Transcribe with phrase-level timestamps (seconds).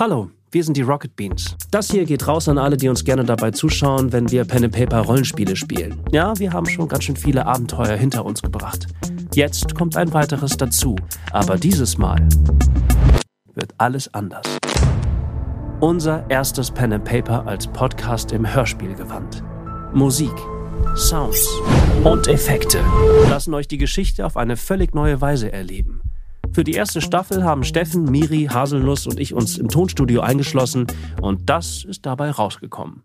[0.00, 1.56] Hallo, wir sind die Rocket Beans.
[1.72, 4.72] Das hier geht raus an alle, die uns gerne dabei zuschauen, wenn wir Pen and
[4.72, 6.00] Paper Rollenspiele spielen.
[6.12, 8.86] Ja, wir haben schon ganz schön viele Abenteuer hinter uns gebracht.
[9.34, 10.94] Jetzt kommt ein weiteres dazu,
[11.32, 12.28] aber dieses Mal
[13.54, 14.46] wird alles anders.
[15.80, 19.42] Unser erstes Pen and Paper als Podcast im Hörspielgewand.
[19.94, 20.34] Musik,
[20.94, 21.44] Sounds
[22.04, 22.78] und Effekte
[23.28, 26.02] lassen euch die Geschichte auf eine völlig neue Weise erleben.
[26.52, 30.86] Für die erste Staffel haben Steffen, Miri, Haselnuss und ich uns im Tonstudio eingeschlossen
[31.20, 33.02] und das ist dabei rausgekommen.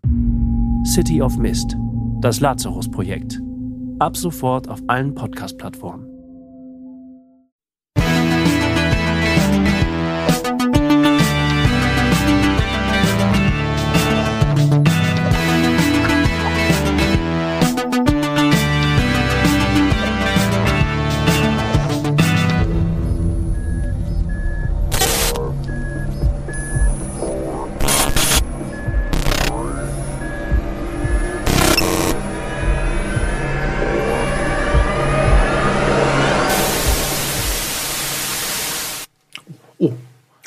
[0.86, 1.76] City of Mist,
[2.20, 3.40] das Lazarus-Projekt.
[3.98, 6.13] Ab sofort auf allen Podcast-Plattformen.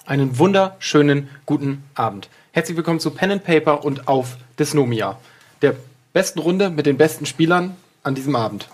[0.08, 2.30] Einen wunderschönen guten Abend.
[2.54, 5.20] Herzlich willkommen zu Pen and Paper und auf Dysnomia,
[5.62, 5.76] der
[6.14, 8.70] besten Runde mit den besten Spielern an diesem Abend.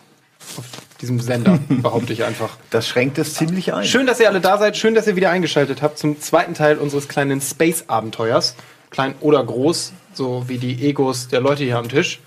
[0.57, 0.65] Auf
[1.01, 2.57] diesem Sender, behaupte ich einfach.
[2.69, 3.83] Das schränkt es ziemlich ein.
[3.83, 4.77] Schön, dass ihr alle da seid.
[4.77, 8.55] Schön, dass ihr wieder eingeschaltet habt zum zweiten Teil unseres kleinen Space-Abenteuers.
[8.91, 12.19] Klein oder groß, so wie die Egos der Leute hier am Tisch.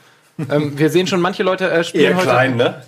[0.50, 2.28] Ähm, wir sehen schon, manche Leute äh, spielen Eher heute.
[2.28, 2.82] klein, ne?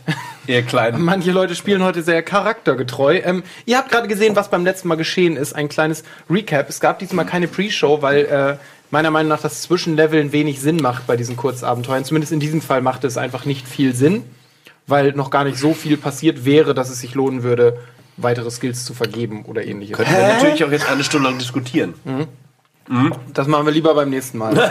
[0.47, 0.95] Eher klein.
[1.01, 3.21] Manche Leute spielen heute sehr charaktergetreu.
[3.25, 5.55] Ähm, ihr habt gerade gesehen, was beim letzten Mal geschehen ist.
[5.55, 6.69] Ein kleines Recap.
[6.69, 8.57] Es gab diesmal keine Pre-Show, weil äh,
[8.91, 12.05] meiner Meinung nach das Zwischenleveln wenig Sinn macht bei diesen Kurzabenteuern.
[12.05, 14.25] Zumindest in diesem Fall machte es einfach nicht viel Sinn,
[14.87, 17.79] weil noch gar nicht so viel passiert wäre, dass es sich lohnen würde,
[18.17, 19.97] weitere Skills zu vergeben oder ähnliches.
[19.97, 21.95] Können wir natürlich auch jetzt eine Stunde lang diskutieren.
[23.35, 24.55] Das machen wir lieber beim nächsten Mal.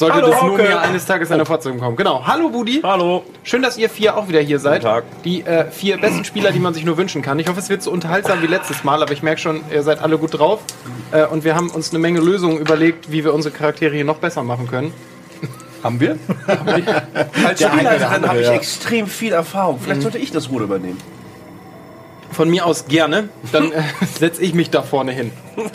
[0.00, 0.62] Sollte Hallo, das nur Hauke.
[0.62, 1.94] mir eines Tages eine Fortsetzung kommen.
[1.94, 2.26] Genau.
[2.26, 2.80] Hallo Budi.
[2.82, 3.22] Hallo.
[3.42, 4.80] Schön, dass ihr vier auch wieder hier seid.
[4.80, 5.04] Guten Tag.
[5.24, 7.38] Die äh, vier besten Spieler, die man sich nur wünschen kann.
[7.38, 10.02] Ich hoffe, es wird so unterhaltsam wie letztes Mal, aber ich merke schon, ihr seid
[10.02, 10.60] alle gut drauf.
[11.12, 14.16] Äh, und wir haben uns eine Menge Lösungen überlegt, wie wir unsere Charaktere hier noch
[14.16, 14.94] besser machen können.
[15.82, 16.18] Haben wir?
[17.44, 18.54] Als Spielleiterin habe ich ja.
[18.54, 19.80] extrem viel Erfahrung.
[19.80, 20.96] Vielleicht sollte ich das Ruder übernehmen.
[22.32, 23.28] Von mir aus gerne.
[23.52, 23.82] Dann äh,
[24.18, 25.30] setze ich mich da vorne hin.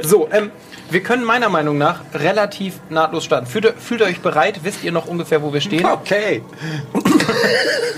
[0.00, 0.50] So, ähm,
[0.90, 3.46] wir können meiner Meinung nach relativ nahtlos starten.
[3.46, 4.60] Fühlt, fühlt ihr euch bereit?
[4.62, 5.86] Wisst ihr noch ungefähr, wo wir stehen?
[5.86, 6.42] Okay.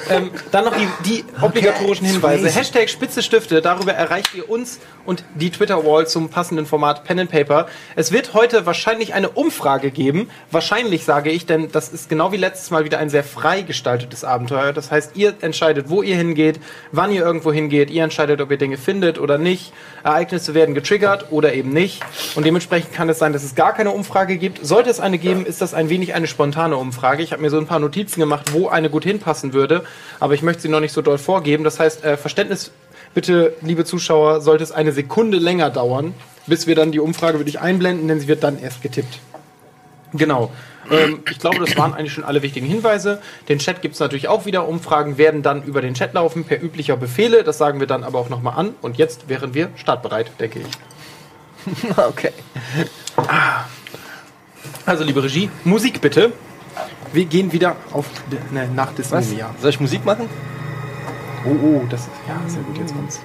[0.09, 2.49] Ähm, dann noch die, die obligatorischen Hinweise.
[2.49, 7.31] Hashtag Spitze Stifte, darüber erreicht ihr uns und die Twitter-Wall zum passenden Format Pen and
[7.31, 7.67] Paper.
[7.97, 10.31] Es wird heute wahrscheinlich eine Umfrage geben.
[10.53, 14.23] Wahrscheinlich sage ich, denn das ist genau wie letztes Mal wieder ein sehr frei gestaltetes
[14.23, 14.73] Abenteuer.
[14.73, 16.61] Das heißt, ihr entscheidet, wo ihr hingeht,
[16.93, 17.91] wann ihr irgendwo hingeht.
[17.91, 19.73] Ihr entscheidet, ob ihr Dinge findet oder nicht.
[20.05, 22.01] Ereignisse werden getriggert oder eben nicht.
[22.37, 24.65] Und dementsprechend kann es sein, dass es gar keine Umfrage gibt.
[24.65, 27.23] Sollte es eine geben, ist das ein wenig eine spontane Umfrage.
[27.23, 29.85] Ich habe mir so ein paar Notizen gemacht, wo eine gut hinpassen würde.
[30.21, 31.65] Aber ich möchte sie noch nicht so doll vorgeben.
[31.65, 32.73] Das heißt, äh, Verständnis
[33.15, 36.15] bitte, liebe Zuschauer, sollte es eine Sekunde länger dauern,
[36.47, 39.19] bis wir dann die Umfrage wirklich einblenden, denn sie wird dann erst getippt.
[40.13, 40.51] Genau.
[40.91, 43.21] Ähm, ich glaube, das waren eigentlich schon alle wichtigen Hinweise.
[43.49, 44.69] Den Chat gibt es natürlich auch wieder.
[44.69, 47.45] Umfragen werden dann über den Chat laufen, per üblicher Befehle.
[47.45, 48.75] Das sagen wir dann aber auch nochmal an.
[48.83, 50.67] Und jetzt wären wir startbereit, denke ich.
[51.97, 52.33] Okay.
[54.85, 56.33] Also, liebe Regie, Musik bitte.
[57.13, 58.07] Wir gehen wieder auf
[58.51, 59.55] ne, nach Dysnomia.
[59.61, 60.29] Soll ich Musik machen?
[61.45, 62.79] Oh, oh, das ist ja sehr gut.
[62.79, 63.21] Jetzt kommt's.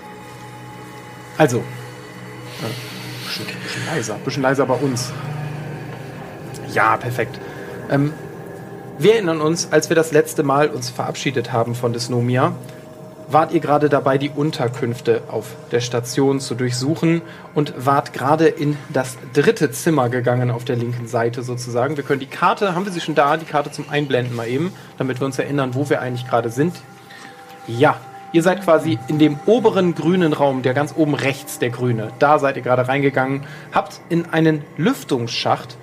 [1.38, 5.12] Also, äh, bisschen, bisschen leiser, bisschen leiser bei uns.
[6.74, 7.40] Ja, perfekt.
[7.90, 8.14] Ähm,
[8.98, 12.54] wir erinnern uns, als wir das letzte Mal uns verabschiedet haben von Dysnomia,
[13.34, 17.22] wart ihr gerade dabei, die Unterkünfte auf der Station zu durchsuchen
[17.54, 21.98] und wart gerade in das dritte Zimmer gegangen auf der linken Seite sozusagen.
[21.98, 24.74] Wir können die Karte, haben wir sie schon da, die Karte zum Einblenden mal eben,
[24.98, 26.82] damit wir uns erinnern, wo wir eigentlich gerade sind.
[27.68, 27.98] Ja,
[28.34, 32.12] ihr seid quasi in dem oberen grünen Raum, der ganz oben rechts, der grüne.
[32.20, 35.78] Da seid ihr gerade reingegangen, habt in einen Lüftungsschacht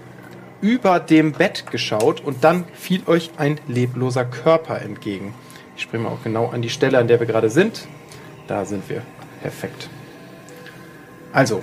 [0.60, 5.34] über dem Bett geschaut und dann fiel euch ein lebloser Körper entgegen.
[5.78, 7.86] Ich springe mal auch genau an die Stelle, an der wir gerade sind.
[8.48, 9.02] Da sind wir.
[9.40, 9.88] Perfekt.
[11.32, 11.62] Also,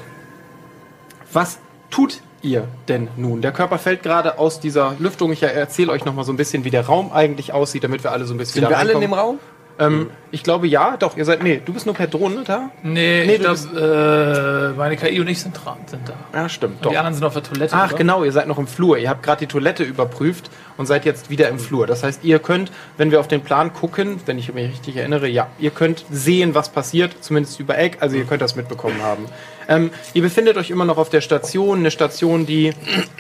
[1.34, 1.60] was
[1.90, 3.42] tut ihr denn nun?
[3.42, 5.34] Der Körper fällt gerade aus dieser Lüftung.
[5.34, 8.14] Ich erzähle euch noch mal so ein bisschen, wie der Raum eigentlich aussieht, damit wir
[8.14, 9.38] alle so ein bisschen Sind wir alle in dem Raum?
[9.80, 11.42] Ähm, Ich glaube ja, doch, ihr seid.
[11.44, 12.70] Nee, du bist nur per Drohne da?
[12.84, 16.14] Nee, Nee, ich glaube, äh, meine KI und ich sind, dran, sind da.
[16.38, 16.86] Ja, stimmt.
[16.86, 17.74] Und die anderen sind auf der Toilette.
[17.74, 17.98] Ach, oder?
[17.98, 18.98] genau, ihr seid noch im Flur.
[18.98, 21.88] Ihr habt gerade die Toilette überprüft und seid jetzt wieder im Flur.
[21.88, 25.30] Das heißt, ihr könnt, wenn wir auf den Plan gucken, wenn ich mich richtig erinnere,
[25.30, 29.28] ja, ihr könnt sehen, was passiert, zumindest über Eck, also ihr könnt das mitbekommen haben.
[29.68, 32.74] Ähm, ihr befindet euch immer noch auf der Station, eine Station, die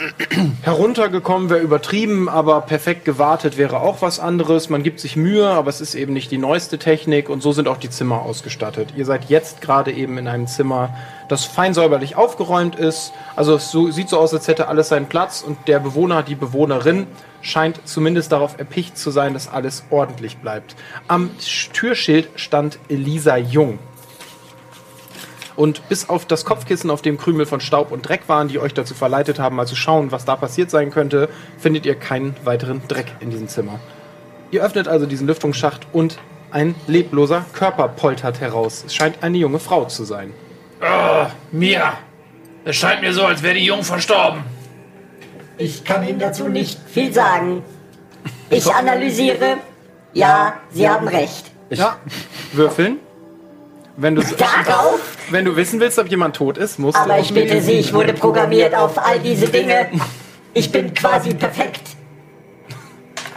[0.62, 4.70] heruntergekommen wäre übertrieben, aber perfekt gewartet wäre auch was anderes.
[4.70, 7.68] Man gibt sich Mühe, aber es ist eben nicht die neueste Technik und so sind
[7.68, 8.94] auch die Zimmer ausgestattet.
[8.96, 10.96] Ihr seid jetzt gerade eben in einem Zimmer,
[11.30, 13.14] das fein säuberlich aufgeräumt ist.
[13.36, 16.36] Also es so, sieht so aus, als hätte alles seinen Platz und der Bewohner, die
[16.36, 17.08] Bewohnerin
[17.42, 20.76] scheint zumindest darauf erpicht zu sein, dass alles ordentlich bleibt.
[21.08, 21.30] Am
[21.74, 23.80] Türschild stand Elisa Jung.
[25.56, 28.74] Und bis auf das Kopfkissen, auf dem Krümel von Staub und Dreck waren, die euch
[28.74, 32.82] dazu verleitet haben, mal zu schauen, was da passiert sein könnte, findet ihr keinen weiteren
[32.88, 33.80] Dreck in diesem Zimmer.
[34.52, 36.18] Ihr öffnet also diesen Lüftungsschacht und
[36.56, 38.86] ein lebloser Körper poltert heraus.
[38.88, 40.34] Es scheint eine junge Frau zu sein.
[41.52, 41.94] Mia,
[42.64, 44.42] es scheint mir so, als wäre die Jung verstorben.
[45.58, 47.62] Ich kann Ihnen dazu nicht viel sagen.
[48.50, 49.58] Ich analysiere.
[50.14, 51.52] Ja, Sie haben recht.
[51.70, 51.98] Ja.
[52.54, 53.00] Würfeln.
[53.98, 55.00] Wenn du, Darauf?
[55.32, 57.22] wenn du wissen willst, ob jemand tot ist, musst Aber du.
[57.22, 59.88] ich bitte Sie, ich wurde programmiert auf all diese Dinge.
[60.54, 61.82] Ich bin quasi perfekt.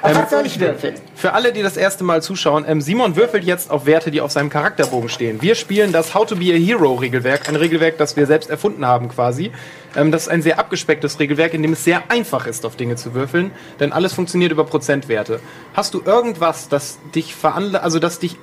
[0.01, 0.95] Auf was soll ich würfeln?
[1.17, 4.31] Für alle, die das erste Mal zuschauen, ähm, Simon würfelt jetzt auf Werte, die auf
[4.31, 5.43] seinem Charakterbogen stehen.
[5.43, 8.87] Wir spielen das How to be a Hero Regelwerk, ein Regelwerk, das wir selbst erfunden
[8.87, 9.51] haben quasi.
[9.97, 12.95] Ähm, das ist ein sehr abgespecktes Regelwerk, in dem es sehr einfach ist, auf Dinge
[12.95, 13.51] zu würfeln,
[13.81, 15.41] denn alles funktioniert über Prozentwerte.
[15.75, 18.37] Hast du irgendwas, das dich veranla also das dich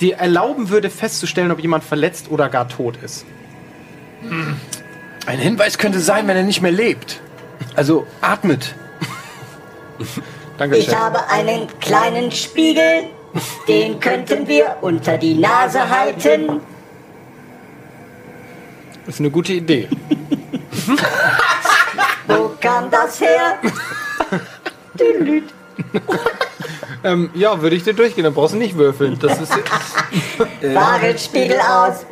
[0.00, 3.26] dir erlauben würde, festzustellen, ob jemand verletzt oder gar tot ist?
[5.26, 7.20] Ein Hinweis könnte sein, wenn er nicht mehr lebt.
[7.76, 8.74] Also atmet.
[10.58, 13.04] Danke, Ich habe einen kleinen Spiegel.
[13.66, 16.60] Den könnten wir unter die Nase halten.
[19.04, 19.88] Das ist eine gute Idee.
[22.26, 23.58] Wo kam das her?
[27.02, 29.18] Ähm, ja, würde ich dir durchgehen, dann brauchst du nicht würfeln.
[29.20, 29.52] Das ist
[30.62, 32.06] Warenspiegel aus.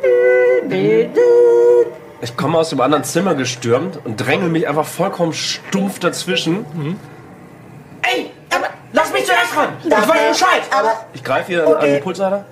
[2.21, 6.65] Ich komme aus dem anderen Zimmer gestürmt und dränge mich einfach vollkommen stumpf dazwischen.
[6.67, 6.95] Aber
[8.93, 9.69] lass mich zuerst ran.
[9.89, 10.61] Das ich weiß Bescheid.
[10.71, 11.93] Aber Ich greife ihr an Okay.
[11.95, 12.45] den Pulsader.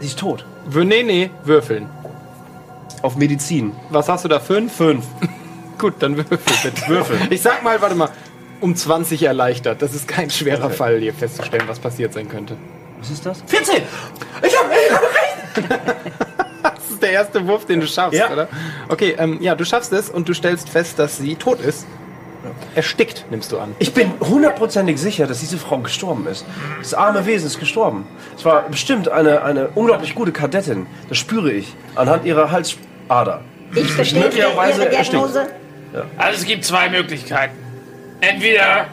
[0.00, 0.44] Sie ist tot.
[0.72, 1.88] Nee, nee, würfeln.
[3.02, 3.72] Auf Medizin.
[3.90, 4.40] Was hast du da?
[4.40, 4.74] Fünf?
[4.74, 5.04] Fünf.
[5.78, 6.72] Gut, dann würfel bitte.
[6.88, 7.18] Würfel.
[7.30, 8.08] Ich sag mal, warte mal,
[8.60, 9.82] um 20 erleichtert.
[9.82, 12.56] Das ist kein schwerer Fall, hier festzustellen, was passiert sein könnte.
[13.00, 13.42] Was ist das?
[13.46, 13.82] 14.
[14.42, 15.82] Ich hab, ich hab recht.
[16.62, 18.30] Das ist der erste Wurf, den du schaffst, Ja.
[18.30, 18.48] oder?
[18.88, 21.86] Okay, ähm, ja, du schaffst es und du stellst fest, dass sie tot ist.
[22.74, 23.74] Erstickt, nimmst du an.
[23.78, 26.44] Ich bin hundertprozentig sicher, dass diese Frau gestorben ist.
[26.78, 28.06] Das arme Wesen ist gestorben.
[28.36, 30.86] Es war bestimmt eine, eine unglaublich gute Kadettin.
[31.08, 31.74] Das spüre ich.
[31.94, 33.42] Anhand ihrer Halsader.
[33.74, 35.46] ich bestätige Möglicherweise Ihre Diagnose.
[36.16, 37.54] Also es gibt zwei Möglichkeiten.
[38.20, 38.86] Entweder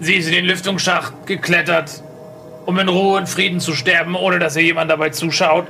[0.00, 2.02] sie ist in den Lüftungsschacht geklettert,
[2.66, 5.66] um in Ruhe und Frieden zu sterben, ohne dass ihr jemand dabei zuschaut.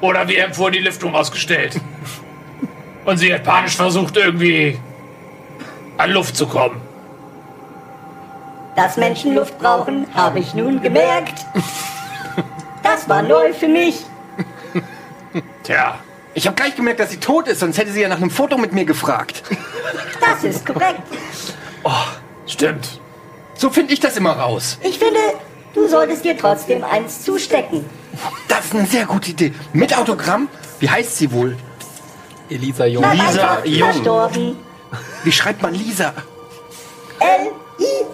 [0.00, 1.78] Oder wir haben vor die Lüftung ausgestellt.
[3.04, 4.78] Und sie hat panisch versucht, irgendwie
[5.98, 6.80] an Luft zu kommen.
[8.76, 11.44] Dass Menschen Luft brauchen, habe ich nun gemerkt.
[12.82, 14.04] Das war neu für mich.
[15.62, 15.98] Tja,
[16.34, 18.56] Ich habe gleich gemerkt, dass sie tot ist, sonst hätte sie ja nach einem Foto
[18.56, 19.42] mit mir gefragt.
[20.20, 21.02] Das ist korrekt.
[22.46, 23.00] stimmt.
[23.54, 24.78] So finde ich das immer raus.
[24.82, 25.20] Ich finde,
[25.74, 27.84] du solltest dir trotzdem eins zustecken.
[28.48, 29.52] Das ist eine sehr gute Idee.
[29.72, 30.48] Mit Autogramm?
[30.80, 31.56] Wie heißt sie wohl?
[32.48, 33.02] Elisa Jung.
[33.02, 33.92] Bleib Lisa einfach Jung.
[33.92, 34.56] Verstorben.
[35.24, 36.12] Wie schreibt man Lisa?
[37.20, 38.12] L-I-H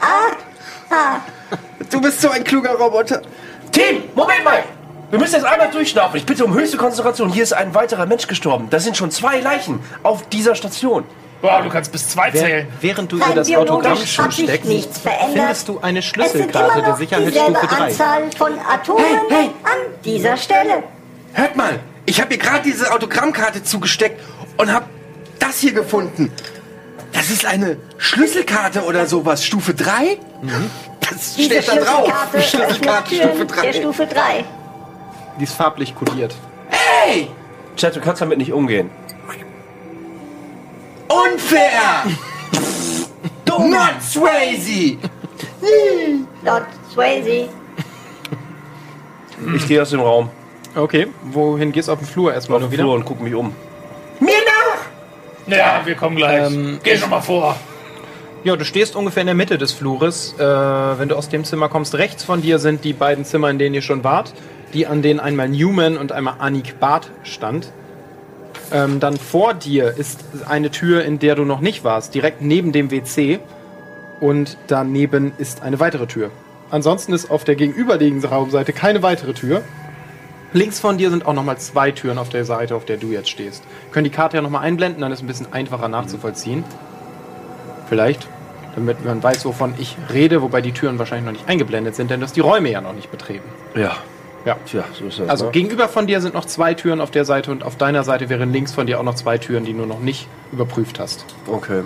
[0.00, 1.20] S-A-H.
[1.90, 3.22] Du bist so ein kluger Roboter.
[3.72, 4.62] Team, Moment mal!
[5.10, 6.16] Wir müssen jetzt einmal durchschnaufen.
[6.16, 7.30] Ich bitte um höchste Konzentration.
[7.32, 8.68] Hier ist ein weiterer Mensch gestorben.
[8.70, 11.04] Das sind schon zwei Leichen auf dieser Station.
[11.42, 12.66] Boah, du kannst bis zwei Wer, zählen.
[12.80, 15.30] während du ihr Rein das Autogramm nichts verändert.
[15.34, 17.76] findest du eine Schlüsselkarte der Sicherheitsstufe 3.
[17.84, 19.50] Anzahl von Atomen Hey, hey.
[19.62, 20.82] an dieser Stelle.
[21.36, 24.22] Hört mal, ich habe ihr gerade diese Autogrammkarte zugesteckt
[24.56, 24.86] und habe
[25.38, 26.32] das hier gefunden.
[27.12, 30.16] Das ist eine Schlüsselkarte oder sowas, Stufe 3?
[31.00, 32.10] Das Diese steht da drauf.
[32.32, 33.72] Schlüsselkarte Stufe der 3.
[33.74, 34.44] Stufe 3.
[35.38, 36.34] Die ist farblich kodiert.
[36.70, 37.28] Hey,
[37.76, 38.90] Chat, du kannst damit nicht umgehen.
[41.08, 42.04] unfair!
[43.58, 44.96] Not Swayze!
[46.42, 47.50] Lord Swayze.
[49.54, 50.30] Ich gehe aus dem Raum.
[50.76, 52.82] Okay, wohin gehst du auf den Flur erstmal Auf nur den wieder?
[52.84, 53.54] Flur und gucke mich um.
[54.20, 55.56] Mir nach!
[55.56, 56.52] Ja, wir kommen gleich.
[56.52, 57.56] Ähm, Geh schon mal vor.
[58.44, 60.34] Ja, du stehst ungefähr in der Mitte des Flures.
[60.38, 63.58] Äh, wenn du aus dem Zimmer kommst, rechts von dir sind die beiden Zimmer, in
[63.58, 64.34] denen ihr schon wart.
[64.74, 67.72] Die, an denen einmal Newman und einmal Anik Barth stand.
[68.70, 72.72] Ähm, dann vor dir ist eine Tür, in der du noch nicht warst, direkt neben
[72.72, 73.38] dem WC.
[74.20, 76.30] Und daneben ist eine weitere Tür.
[76.70, 79.62] Ansonsten ist auf der gegenüberliegenden Raumseite keine weitere Tür.
[80.56, 83.28] Links von dir sind auch nochmal zwei Türen auf der Seite, auf der du jetzt
[83.28, 83.62] stehst.
[83.92, 86.64] Können die Karte ja nochmal einblenden, dann ist es ein bisschen einfacher nachzuvollziehen.
[87.90, 88.26] Vielleicht,
[88.74, 92.20] damit man weiß, wovon ich rede, wobei die Türen wahrscheinlich noch nicht eingeblendet sind, denn
[92.20, 93.46] du hast die Räume ja noch nicht betreten.
[93.74, 93.98] Ja.
[94.46, 94.56] Ja.
[94.64, 95.28] Tja, so ist das.
[95.28, 95.50] Also ne?
[95.50, 98.50] gegenüber von dir sind noch zwei Türen auf der Seite und auf deiner Seite wären
[98.50, 101.26] links von dir auch noch zwei Türen, die du noch nicht überprüft hast.
[101.48, 101.82] Okay.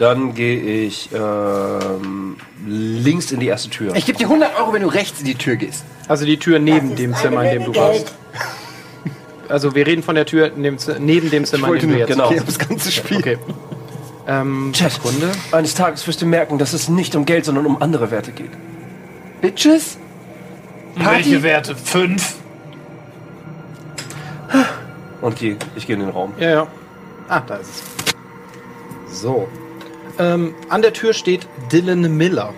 [0.00, 3.94] Dann gehe ich ähm, links in die erste Tür.
[3.94, 5.84] Ich gebe dir 100 Euro, wenn du rechts in die Tür gehst.
[6.08, 8.14] Also die Tür neben dem Zimmer, in dem du warst.
[9.50, 11.98] Also wir reden von der Tür in dem, Z- neben dem Zimmer, in dem du
[11.98, 12.30] jetzt genau.
[12.30, 12.46] warst.
[12.46, 13.18] das ganze Spiel.
[13.18, 13.36] Okay.
[14.28, 14.92] Ähm, Chat.
[14.92, 15.32] Sekunde.
[15.50, 18.52] Eines Tages wirst du merken, dass es nicht um Geld, sondern um andere Werte geht.
[19.40, 19.98] Bitches?
[20.94, 21.74] Welche Werte?
[21.74, 22.36] Fünf?
[25.20, 26.32] Und die, ich gehe in den Raum.
[26.38, 26.66] Ja, ja.
[27.28, 27.70] Ah, da ist
[29.10, 29.20] es.
[29.20, 29.48] So.
[30.20, 32.52] Ähm, an der Tür steht Dylan Miller.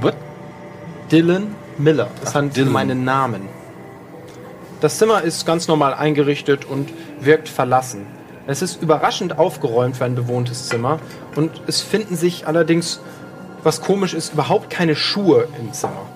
[0.00, 0.14] What?
[1.12, 2.08] Dylan Miller.
[2.20, 2.72] Das hat Dylan.
[2.72, 3.42] meinen Namen.
[4.80, 8.06] Das Zimmer ist ganz normal eingerichtet und wirkt verlassen.
[8.48, 10.98] Es ist überraschend aufgeräumt für ein bewohntes Zimmer
[11.36, 13.00] und es finden sich allerdings,
[13.62, 16.06] was komisch ist, überhaupt keine Schuhe im Zimmer.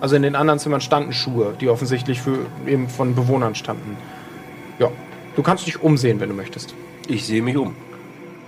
[0.00, 3.96] Also in den anderen Zimmern standen Schuhe, die offensichtlich für eben von Bewohnern standen.
[4.78, 4.92] Ja,
[5.34, 6.72] du kannst dich umsehen, wenn du möchtest.
[7.08, 7.74] Ich sehe mich um.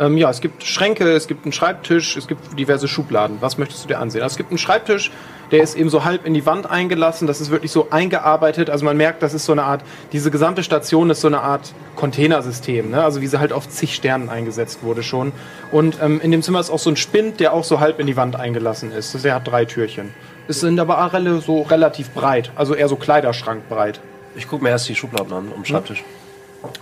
[0.00, 3.36] Ähm, ja, es gibt Schränke, es gibt einen Schreibtisch, es gibt diverse Schubladen.
[3.40, 4.22] Was möchtest du dir ansehen?
[4.22, 5.12] Also es gibt einen Schreibtisch,
[5.52, 7.28] der ist eben so halb in die Wand eingelassen.
[7.28, 8.70] Das ist wirklich so eingearbeitet.
[8.70, 11.74] Also man merkt, das ist so eine Art, diese gesamte Station ist so eine Art
[11.94, 12.90] Containersystem.
[12.90, 13.04] Ne?
[13.04, 15.30] Also wie sie halt auf zig Sternen eingesetzt wurde schon.
[15.70, 18.08] Und ähm, in dem Zimmer ist auch so ein Spind, der auch so halb in
[18.08, 19.24] die Wand eingelassen ist.
[19.24, 20.12] Der hat drei Türchen.
[20.48, 22.50] Es sind aber rel- so relativ breit.
[22.56, 24.00] Also eher so Kleiderschrankbreit.
[24.34, 26.02] Ich gucke mir erst die Schubladen an, am Schreibtisch.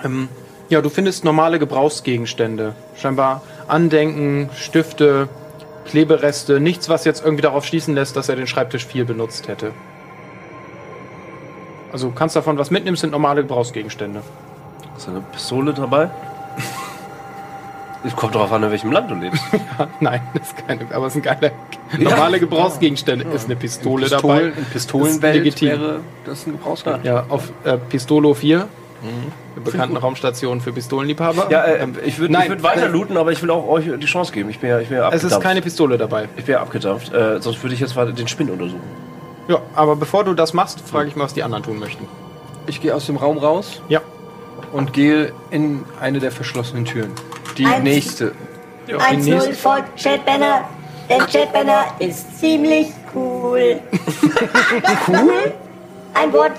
[0.03, 0.29] Ähm,
[0.69, 2.75] ja, du findest normale Gebrauchsgegenstände.
[2.97, 5.29] Scheinbar Andenken, Stifte,
[5.87, 6.61] Klebereste.
[6.61, 9.73] Nichts, was jetzt irgendwie darauf schließen lässt, dass er den Schreibtisch viel benutzt hätte.
[11.93, 14.23] Also du kannst davon was mitnehmen, sind normale Gebrauchsgegenstände.
[14.97, 16.11] Ist da eine Pistole dabei?
[18.05, 19.43] Es kommt darauf an, in welchem Land du lebst.
[20.01, 21.53] Nein, das ist keine, aber es sind geile
[21.99, 23.25] normale Gebrauchsgegenstände.
[23.33, 24.51] Ist eine Pistole dabei.
[24.51, 25.69] Pistolen, in Pistolenwelt Ist legitim.
[25.69, 27.05] wäre das ein Gebrauchsgegenstand.
[27.05, 28.69] Ja, auf äh, Pistolo 4,
[29.57, 31.49] der bekannten Raumstation für Pistolenliebhaber.
[31.51, 34.51] Ja, äh, ich würde würd weiter looten, aber ich will auch euch die Chance geben.
[34.51, 35.37] Ich bin ja, ich bin ja es abgedampft.
[35.39, 36.29] ist keine Pistole dabei.
[36.37, 37.13] ich bin ja abgedampft.
[37.13, 38.81] Äh, sonst würde ich jetzt weiter den Spind untersuchen.
[39.49, 42.07] Ja, aber bevor du das machst, frage ich mal, was die anderen tun möchten.
[42.67, 44.01] Ich gehe aus dem Raum raus Ja.
[44.73, 47.11] und gehe in eine der verschlossenen Türen.
[47.59, 47.83] Die Eins.
[47.83, 48.33] nächste.
[48.89, 50.63] 1-0 folgt Chatbanner,
[51.09, 53.81] denn Chatbanner ist ziemlich cool.
[55.09, 55.53] cool?
[56.15, 56.53] Ein Wort,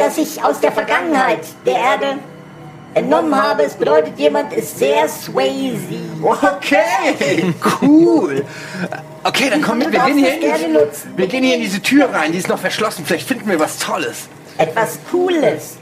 [0.00, 2.18] das ich aus der Vergangenheit der Erde
[2.94, 3.62] entnommen habe.
[3.64, 6.00] Es bedeutet, jemand ist sehr swayzy.
[6.22, 8.44] Okay, cool.
[9.22, 9.92] Okay, dann komm mit.
[9.92, 11.12] Wir gehen, hier in gerne die, nutzen.
[11.16, 12.32] wir gehen hier in diese Tür rein.
[12.32, 13.04] Die ist noch verschlossen.
[13.04, 14.28] Vielleicht finden wir was Tolles.
[14.58, 15.76] Etwas Cooles.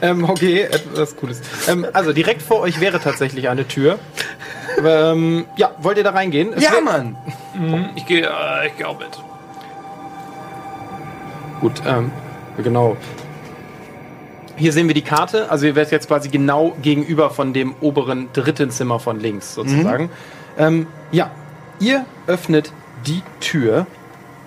[0.00, 1.40] Ähm, okay, etwas Cooles.
[1.68, 3.98] Ähm, also direkt vor euch wäre tatsächlich eine Tür.
[4.82, 6.52] Ähm, ja, wollt ihr da reingehen?
[6.54, 7.16] Es Ja, Mann.
[7.94, 9.10] Ich gehe äh, ich geh auch mit.
[11.60, 12.10] Gut, ähm,
[12.62, 12.96] genau.
[14.56, 15.50] Hier sehen wir die Karte.
[15.50, 20.10] Also ihr werdet jetzt quasi genau gegenüber von dem oberen dritten Zimmer von links sozusagen.
[20.58, 21.30] Ähm, ja,
[21.80, 22.72] ihr öffnet
[23.06, 23.86] die Tür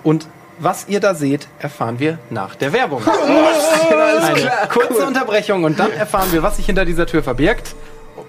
[0.03, 0.27] und
[0.59, 3.03] was ihr da seht, erfahren wir nach der Werbung.
[4.21, 7.75] Eine kurze Unterbrechung und dann erfahren wir, was sich hinter dieser Tür verbirgt.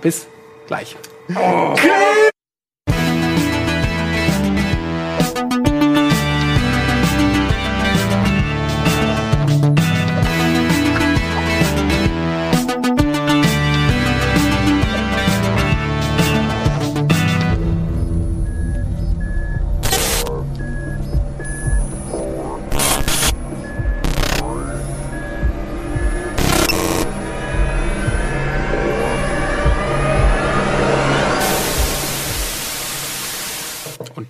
[0.03, 0.27] Bis
[0.67, 0.97] gleich.
[1.29, 1.81] Und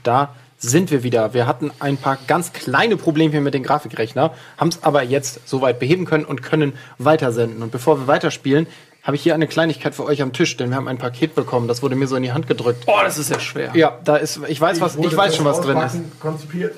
[0.08, 1.34] da sind wir wieder.
[1.34, 5.78] Wir hatten ein paar ganz kleine Problemchen mit dem Grafikrechner, haben es aber jetzt soweit
[5.78, 7.62] beheben können und können weitersenden.
[7.62, 8.66] Und bevor wir weiterspielen,
[9.02, 11.68] habe ich hier eine Kleinigkeit für euch am Tisch, denn wir haben ein Paket bekommen.
[11.68, 12.86] Das wurde mir so in die Hand gedrückt.
[12.86, 13.70] Boah, das ist ja schwer.
[13.74, 15.98] Ja, da ist, ich weiß was, ich weiß schon was drin ist.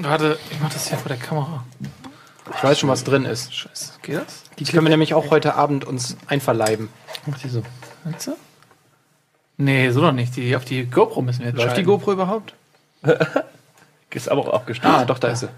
[0.00, 1.64] Warte, ich mach das hier vor der Kamera.
[2.54, 3.54] Ich weiß schon was drin ist.
[3.54, 4.42] Scheiße, geht das?
[4.58, 6.88] Die können wir nämlich auch heute Abend uns einverleiben.
[7.26, 7.62] Mach die so.
[8.24, 8.36] Du?
[9.56, 10.36] Nee, so doch nicht.
[10.36, 11.82] Die, auf die GoPro müssen wir jetzt Läuft die.
[11.82, 12.54] GoPro überhaupt?
[14.10, 14.92] Ist aber auch abgestellt.
[14.92, 15.48] Ah, doch, da ist sie.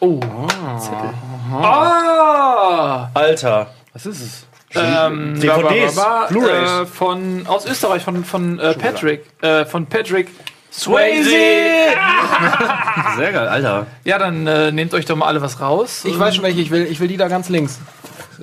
[0.00, 0.18] Oh.
[1.52, 3.08] Ah!
[3.14, 3.68] Alter.
[3.92, 4.46] Was ist es?
[4.74, 6.70] Ähm, DVDs, ba, ba, ba, Blu-rays.
[6.70, 9.24] Äh, von, aus Österreich, von, von äh, Patrick.
[9.42, 10.28] Äh, von Patrick
[10.72, 11.30] Swayze!
[13.16, 13.86] Sehr geil, Alter.
[14.04, 16.04] Ja, dann äh, nehmt euch doch mal alle was raus.
[16.04, 16.86] Ich weiß schon, welche ich will.
[16.86, 17.78] Ich will die da ganz links.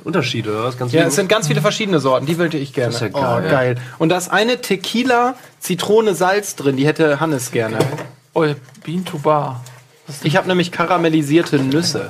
[0.03, 0.77] Unterschiede, oder was?
[0.77, 2.25] Ganz Ja, es sind ganz viele verschiedene Sorten.
[2.25, 2.91] Die wollte ich gerne.
[2.94, 3.50] Das ist ja Oh, geil.
[3.50, 3.75] geil.
[3.98, 6.77] Und da ist eine Tequila, Zitrone, Salz drin.
[6.77, 7.77] Die hätte Hannes gerne.
[8.34, 8.46] Oh,
[8.86, 9.63] Bean to Bar.
[10.24, 12.10] Ich habe nämlich karamellisierte Nüsse.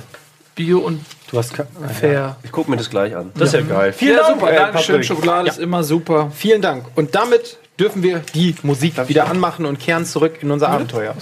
[0.55, 1.53] Bio und Du hast
[1.99, 2.37] fair.
[2.43, 3.31] Ich guck mir das gleich an.
[3.35, 3.93] Das ist ja geil.
[3.93, 4.51] Vielen Ja, Dank, super.
[4.51, 5.03] ey, Dankeschön.
[5.03, 6.31] Schokolade ist immer super.
[6.35, 6.85] Vielen Dank.
[6.95, 11.15] Und damit dürfen wir die Musik wieder anmachen und kehren zurück in unser Abenteuer.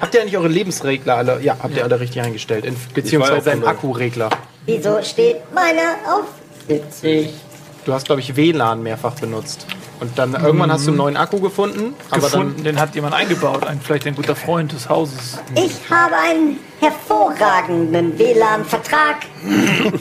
[0.00, 1.40] Habt ihr eigentlich eure Lebensregler alle?
[1.42, 2.64] Ja, habt ihr alle richtig eingestellt.
[2.64, 4.30] In, beziehungsweise einen Akkuregler.
[4.66, 6.26] Wieso steht meiner auf
[6.68, 7.30] 70?
[7.84, 9.66] Du hast, glaube ich, WLAN mehrfach benutzt.
[10.00, 11.94] Und dann irgendwann hast du einen neuen Akku gefunden.
[12.10, 13.64] Aber Gefunden, den hat jemand eingebaut.
[13.66, 15.38] Ein, vielleicht ein guter Freund des Hauses.
[15.54, 19.16] Ich habe einen hervorragenden WLAN-Vertrag.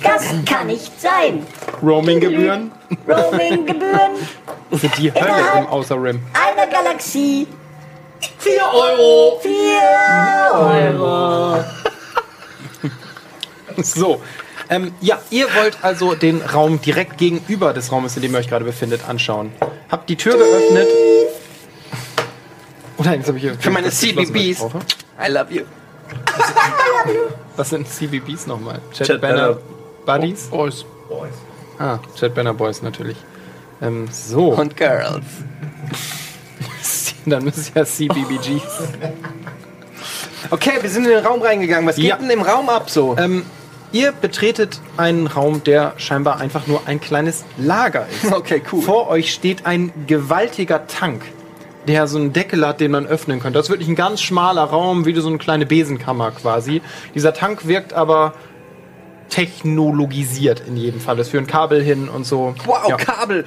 [0.01, 1.45] Das kann nicht sein.
[1.81, 2.71] Roaming-Gebühren
[3.07, 4.11] Roaming-Gebühren
[4.71, 6.19] sind die Hölle Innerhalb- im Außer-Rim.
[6.33, 7.47] einer Galaxie.
[8.39, 9.39] 4 Euro.
[9.41, 9.51] 4
[10.99, 11.63] Euro.
[13.77, 14.21] So.
[14.69, 18.47] Ähm, ja, ihr wollt also den Raum direkt gegenüber des Raumes, in dem ihr euch
[18.49, 19.51] gerade befindet, anschauen.
[19.89, 20.87] Habt die Tür geöffnet.
[22.97, 23.55] Oh nein, jetzt habe ich hier.
[23.59, 24.59] Für meine was geschlossen, was ich CBBs.
[24.59, 24.79] brauche.
[25.27, 25.63] I love you.
[27.55, 28.79] Was sind CBBs nochmal?
[28.93, 29.57] Chat, Chat Banner
[30.05, 30.47] Banner Buddies?
[30.49, 30.85] Boys.
[31.79, 33.17] Ah, Chat Banner Boys natürlich.
[33.81, 34.49] Ähm, so.
[34.53, 35.23] Und Girls.
[37.25, 38.63] dann müssen es ja CBBGs.
[40.49, 41.87] Okay, wir sind in den Raum reingegangen.
[41.87, 42.17] Was geht Ja.
[42.17, 43.15] denn im Raum ab so?
[43.17, 43.43] Ähm,
[43.93, 48.31] ihr betretet einen Raum, der scheinbar einfach nur ein kleines Lager ist.
[48.33, 48.81] Okay, cool.
[48.81, 51.21] Vor euch steht ein gewaltiger Tank,
[51.87, 53.57] der so einen Deckel hat, den man öffnen könnte.
[53.59, 56.81] Das ist wirklich ein ganz schmaler Raum, wie so eine kleine Besenkammer quasi.
[57.15, 58.33] Dieser Tank wirkt aber
[59.29, 61.17] technologisiert in jedem Fall.
[61.19, 62.53] Es führen Kabel hin und so.
[62.65, 62.97] Wow, Ja.
[62.97, 63.45] Kabel.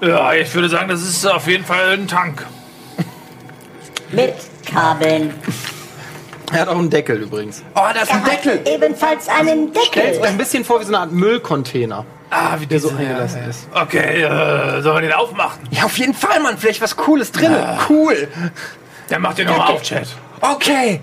[0.00, 2.44] Ja, ich würde sagen, das ist auf jeden Fall ein Tank.
[4.12, 5.34] Mit Kabeln.
[6.52, 7.62] Er hat auch einen Deckel übrigens.
[7.74, 8.60] Oh, da ist Er ein hat Deckel.
[8.66, 10.26] ebenfalls einen Stellt euch Deckel.
[10.26, 13.66] ein bisschen vor wie so eine Art Müllcontainer, Ah, wie der so eingelassen ist.
[13.72, 15.60] Okay, äh, sollen wir den aufmachen?
[15.70, 16.58] Ja, auf jeden Fall, Mann.
[16.58, 17.54] Vielleicht was Cooles drin.
[17.88, 18.28] Cool.
[19.08, 20.08] Dann macht den nochmal auf, Chat.
[20.40, 21.00] Okay.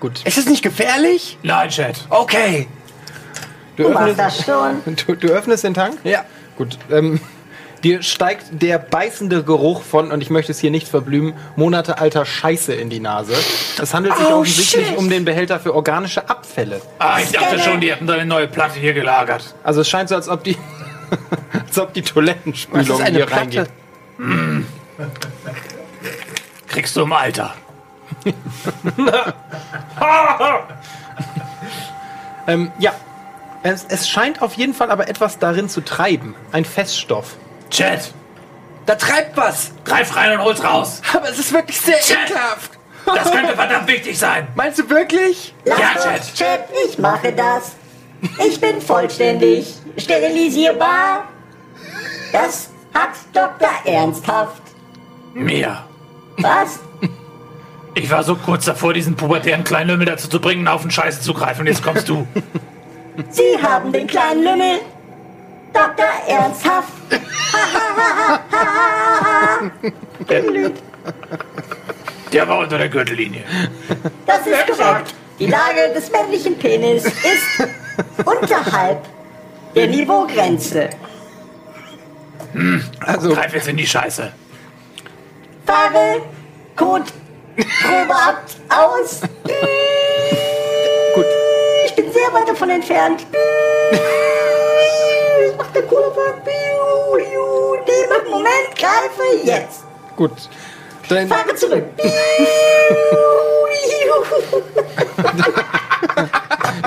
[0.00, 0.22] Gut.
[0.24, 1.38] Ist es nicht gefährlich?
[1.42, 2.04] Nein, Chat.
[2.10, 2.68] Okay.
[3.76, 4.96] Du Du machst öffnest, das schon.
[5.06, 5.98] du, du öffnest den Tank?
[6.04, 6.24] Ja.
[6.56, 7.20] Gut, ähm,
[7.84, 12.72] dir steigt der beißende Geruch von, und ich möchte es hier nicht verblümen, monatealter Scheiße
[12.74, 13.34] in die Nase.
[13.80, 14.96] Es handelt sich Oh, offensichtlich shit.
[14.98, 16.80] um den Behälter für organische Abfälle.
[16.98, 19.54] Ah, ich dachte schon, die hätten da eine neue Platte hier gelagert.
[19.62, 20.56] Also es scheint so, als ob die,
[21.66, 23.32] als ob die Toilettenspülung hier Platte?
[23.40, 23.70] reingeht.
[26.68, 27.54] Kriegst du im Alter.
[32.46, 32.92] Ähm, ja,
[33.62, 36.34] es, es scheint auf jeden Fall aber etwas darin zu treiben.
[36.52, 37.36] Ein Feststoff.
[37.70, 38.12] Chat,
[38.86, 39.72] Da treibt was.
[39.84, 41.00] greif rein und hol's raus.
[41.14, 42.30] Aber es ist wirklich sehr Chat.
[42.30, 42.70] ekelhaft.
[43.06, 44.48] Das könnte verdammt wichtig sein.
[44.54, 45.54] Meinst du wirklich?
[45.64, 46.34] Lass Ja, Chat.
[46.34, 47.72] Chat, ich mache das.
[48.46, 51.24] Ich bin vollständig sterilisierbar.
[52.32, 53.70] Das hat Dr.
[53.84, 54.62] Ernsthaft.
[55.34, 55.84] Mir.
[56.38, 56.80] Was?
[57.94, 61.20] Ich war so kurz davor, diesen pubertären kleinen Lümmel dazu zu bringen, auf den Scheiße
[61.20, 61.62] zu greifen.
[61.62, 62.26] Und jetzt kommst du.
[63.30, 64.80] Sie haben den kleinen Lümmel.
[65.72, 66.06] Dr.
[66.26, 66.92] Ernsthaft.
[72.32, 73.42] Der war unter der Gürtellinie.
[74.26, 75.14] Das ist korrekt.
[75.38, 77.68] Die Lage des männlichen Penis ist
[78.24, 79.02] unterhalb
[79.74, 80.90] der Niveaugrenze.
[83.00, 84.32] Also, Greif jetzt in die Scheiße.
[85.66, 86.22] Fahre
[86.76, 87.04] Code
[87.56, 89.20] Probe ab aus.
[91.14, 91.26] Gut.
[91.86, 93.26] Ich bin sehr weit davon entfernt.
[95.78, 96.20] Eine Kurve.
[96.44, 96.52] Nee,
[98.28, 99.84] Moment, greife jetzt.
[100.16, 100.32] Gut.
[101.08, 101.84] Dein, Fahre zurück.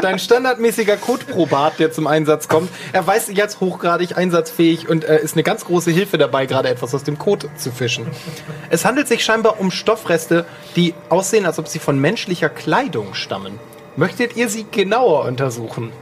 [0.02, 5.36] dein standardmäßiger Codeprobat, der zum Einsatz kommt, erweist sich als hochgradig einsatzfähig und äh, ist
[5.36, 8.08] eine ganz große Hilfe dabei, gerade etwas aus dem Code zu fischen.
[8.70, 13.58] Es handelt sich scheinbar um Stoffreste, die aussehen, als ob sie von menschlicher Kleidung stammen.
[13.96, 15.94] Möchtet ihr sie genauer untersuchen?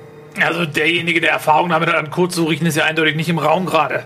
[0.42, 3.40] Also derjenige, der Erfahrung damit hat, an Kot zu riechen, ist ja eindeutig nicht im
[3.40, 4.06] Raum gerade.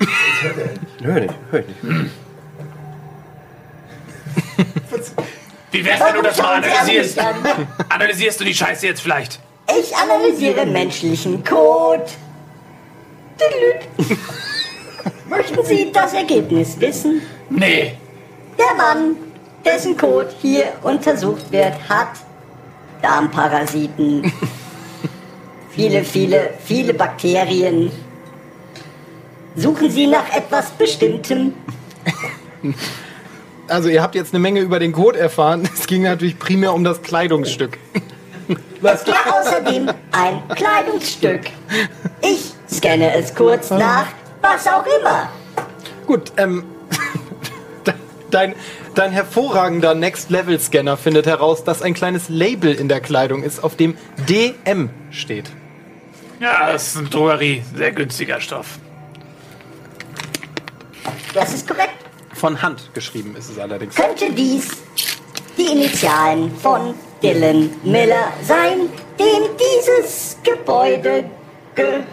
[1.02, 2.10] Hör nicht, hör ich nicht.
[5.70, 7.18] Wie wär's, wenn du das mal analysierst?
[7.88, 9.38] Analysierst du die Scheiße jetzt vielleicht?
[9.78, 12.04] Ich analysiere menschlichen Code.
[15.28, 17.22] Möchten Sie das Ergebnis wissen?
[17.50, 17.94] Nee.
[18.58, 19.16] Der Mann,
[19.64, 22.08] dessen Code hier untersucht wird, hat
[23.02, 24.32] Darmparasiten.
[25.70, 27.90] viele, viele, viele Bakterien.
[29.56, 31.54] Suchen Sie nach etwas Bestimmtem?
[33.68, 35.68] Also ihr habt jetzt eine Menge über den Code erfahren.
[35.74, 37.78] Es ging natürlich primär um das Kleidungsstück.
[38.82, 41.42] Es gibt außerdem ein Kleidungsstück.
[42.22, 44.06] Ich scanne es kurz nach,
[44.40, 45.28] was auch immer.
[46.06, 46.64] Gut, ähm,
[48.30, 48.54] dein,
[48.94, 53.96] dein hervorragender Next-Level-Scanner findet heraus, dass ein kleines Label in der Kleidung ist, auf dem
[54.28, 55.50] DM steht.
[56.40, 57.62] Ja, das ist eine Drogerie.
[57.74, 58.78] Sehr günstiger Stoff.
[61.34, 61.94] Das ist korrekt.
[62.34, 63.96] Von Hand geschrieben ist es allerdings.
[63.96, 64.68] Könnte dies
[65.56, 68.88] die Initialen von Dylan Miller sein,
[69.18, 71.28] dem dieses Gebäude
[71.74, 72.04] gehört?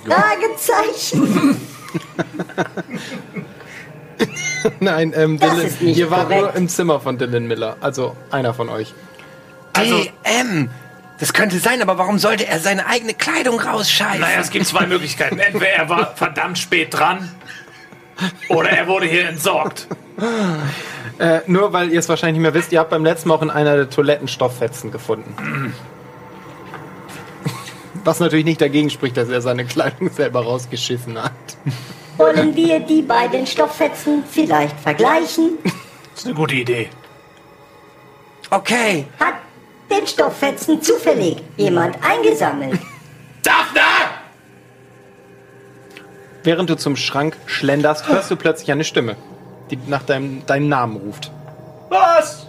[0.04, 1.60] Fragezeichen.
[4.80, 6.40] Nein, ähm, Das Dylan, ist nicht ihr wart korrekt.
[6.42, 7.76] nur im Zimmer von Dylan Miller.
[7.80, 8.92] Also einer von euch.
[9.72, 10.70] Also- DM.
[11.18, 14.20] Das könnte sein, aber warum sollte er seine eigene Kleidung rausscheißen?
[14.22, 15.38] Naja, es gibt zwei Möglichkeiten.
[15.38, 17.30] Entweder er war verdammt spät dran
[18.48, 19.86] oder er wurde hier entsorgt.
[21.18, 23.42] Äh, nur weil ihr es wahrscheinlich nicht mehr wisst, ihr habt beim letzten Mal auch
[23.42, 25.74] in einer der Toiletten Stofffetzen gefunden.
[28.04, 31.32] Was natürlich nicht dagegen spricht, dass er seine Kleidung selber rausgeschissen hat.
[32.20, 35.58] Wollen wir die beiden Stofffetzen vielleicht vergleichen?
[36.12, 36.90] Das ist eine gute Idee.
[38.50, 39.06] Okay.
[39.18, 39.36] Hat
[39.90, 42.78] den Stofffetzen zufällig jemand eingesammelt?
[43.42, 43.80] Daphne!
[46.42, 49.16] Während du zum Schrank schlenderst, hörst du plötzlich eine Stimme,
[49.70, 51.32] die nach deinem, deinem Namen ruft.
[51.88, 52.48] Was?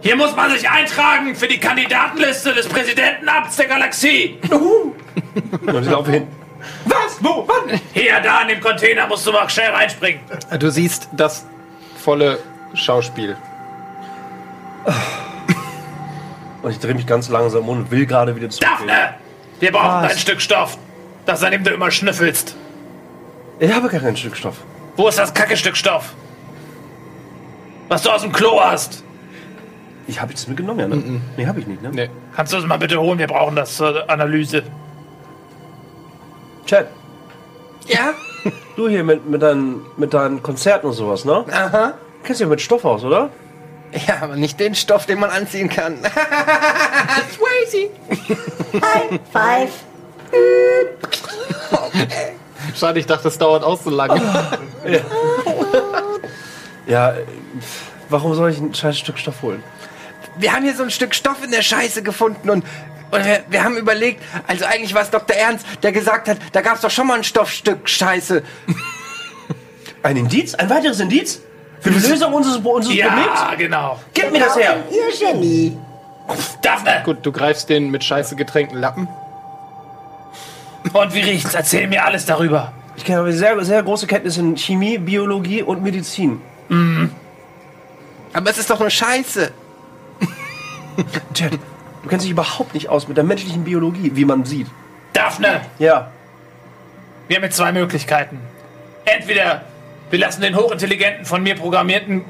[0.00, 4.38] Hier muss man sich eintragen für die Kandidatenliste des Präsidentenamts der Galaxie.
[4.50, 6.26] Und ich laufe hin.
[6.84, 7.18] Was?
[7.20, 7.46] Wo?
[7.46, 7.80] Wann?
[7.92, 10.20] Hier, da in dem Container musst du mal schnell reinspringen.
[10.58, 11.46] Du siehst das
[11.96, 12.38] volle
[12.74, 13.36] Schauspiel.
[16.62, 18.68] Und ich drehe mich ganz langsam um und will gerade wieder zurück.
[18.68, 19.14] Daphne!
[19.60, 20.12] Wir brauchen Was?
[20.12, 20.78] ein Stück Stoff.
[21.26, 22.56] Das, an dem du immer schnüffelst.
[23.60, 24.56] Ich habe gar kein Stück Stoff.
[24.96, 26.14] Wo ist das kacke Stück Stoff?
[27.88, 29.04] Was du aus dem Klo hast.
[30.06, 31.20] Ich habe es mitgenommen, ja, ne?
[31.36, 31.90] Nee, habe ich nicht, ne?
[31.92, 32.10] Nee.
[32.34, 33.18] Kannst du es mal bitte holen?
[33.18, 34.62] Wir brauchen das zur Analyse.
[36.68, 36.88] Chat,
[37.86, 38.12] Ja?
[38.76, 41.46] du hier mit, mit, deinen, mit deinen Konzerten und sowas, ne?
[41.50, 41.94] Aha.
[42.22, 43.30] Kennst du ja mit Stoff aus, oder?
[44.06, 45.96] Ja, aber nicht den Stoff, den man anziehen kann.
[47.32, 47.88] Swayze.
[48.74, 49.70] High five.
[52.76, 54.20] Schade, ich dachte, es dauert auch so lange.
[56.86, 57.24] Ja, äh,
[58.08, 59.62] warum soll ich ein scheiß Stück Stoff holen?
[60.38, 62.64] Wir haben hier so ein Stück Stoff in der Scheiße gefunden und,
[63.10, 65.36] und wir, wir haben überlegt, also eigentlich war es Dr.
[65.36, 68.42] Ernst, der gesagt hat, da gab es doch schon mal ein Stoffstück Scheiße.
[70.02, 70.54] Ein Indiz?
[70.54, 71.40] Ein weiteres Indiz?
[71.80, 73.40] Für die Lösung unseres, unseres Problems?
[73.40, 73.98] Ja, genau.
[74.14, 74.76] Gib mir das her!
[74.90, 75.76] Ihr Genie.
[76.62, 77.02] Daphne!
[77.04, 79.08] Gut, du greifst den mit Scheiße getränkten Lappen.
[80.92, 81.54] Und wie riecht's?
[81.54, 82.72] Erzähl mir alles darüber.
[82.96, 86.40] Ich habe sehr, sehr große Kenntnisse in Chemie, Biologie und Medizin.
[88.32, 89.52] Aber es ist doch nur Scheiße.
[91.32, 91.58] Chat,
[92.08, 94.66] du kennst dich überhaupt nicht aus mit der menschlichen Biologie, wie man sieht.
[95.12, 95.60] Daphne!
[95.78, 96.10] Ja.
[97.26, 98.40] Wir haben jetzt zwei Möglichkeiten.
[99.04, 99.60] Entweder
[100.08, 102.24] wir lassen den hochintelligenten, von mir programmierten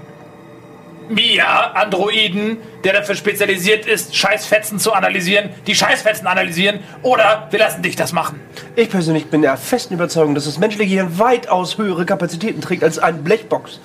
[1.09, 7.95] Mia-Androiden, der dafür spezialisiert ist, Scheißfetzen zu analysieren, die Scheißfetzen analysieren, oder wir lassen dich
[7.95, 8.41] das machen.
[8.75, 12.99] Ich persönlich bin der festen Überzeugung, dass das menschliche Gehirn weitaus höhere Kapazitäten trägt als
[12.99, 13.79] eine Blechbox.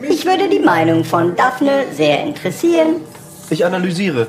[0.00, 2.96] Mich würde die Meinung von Daphne sehr interessieren.
[3.48, 4.26] Ich analysiere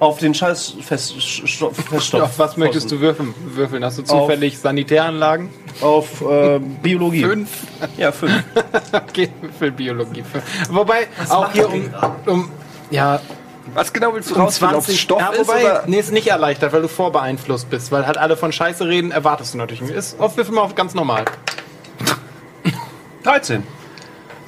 [0.00, 2.22] auf den scheiß Fest, Stoff, Feststoff.
[2.22, 3.34] Auf was möchtest du würfeln?
[3.44, 3.84] würfeln?
[3.84, 5.50] Hast du zufällig Sanitäranlagen?
[5.82, 7.22] Auf äh, Biologie.
[7.22, 7.50] Fünf?
[7.96, 8.42] Ja, fünf.
[8.92, 10.24] Okay, für Biologie.
[10.70, 11.90] Wobei, auch hier um,
[12.26, 12.50] um
[12.90, 13.20] ja,
[13.74, 15.84] Was genau willst du um rausfinden, ob es 20 Stoff ja, ist wobei, oder...
[15.86, 19.54] nee, ist nicht erleichtert, weil du vorbeeinflusst bist, weil halt alle von Scheiße reden, erwartest
[19.54, 19.82] du natürlich.
[19.82, 21.24] Ist auf Würfel mal auf ganz normal.
[23.22, 23.62] 13.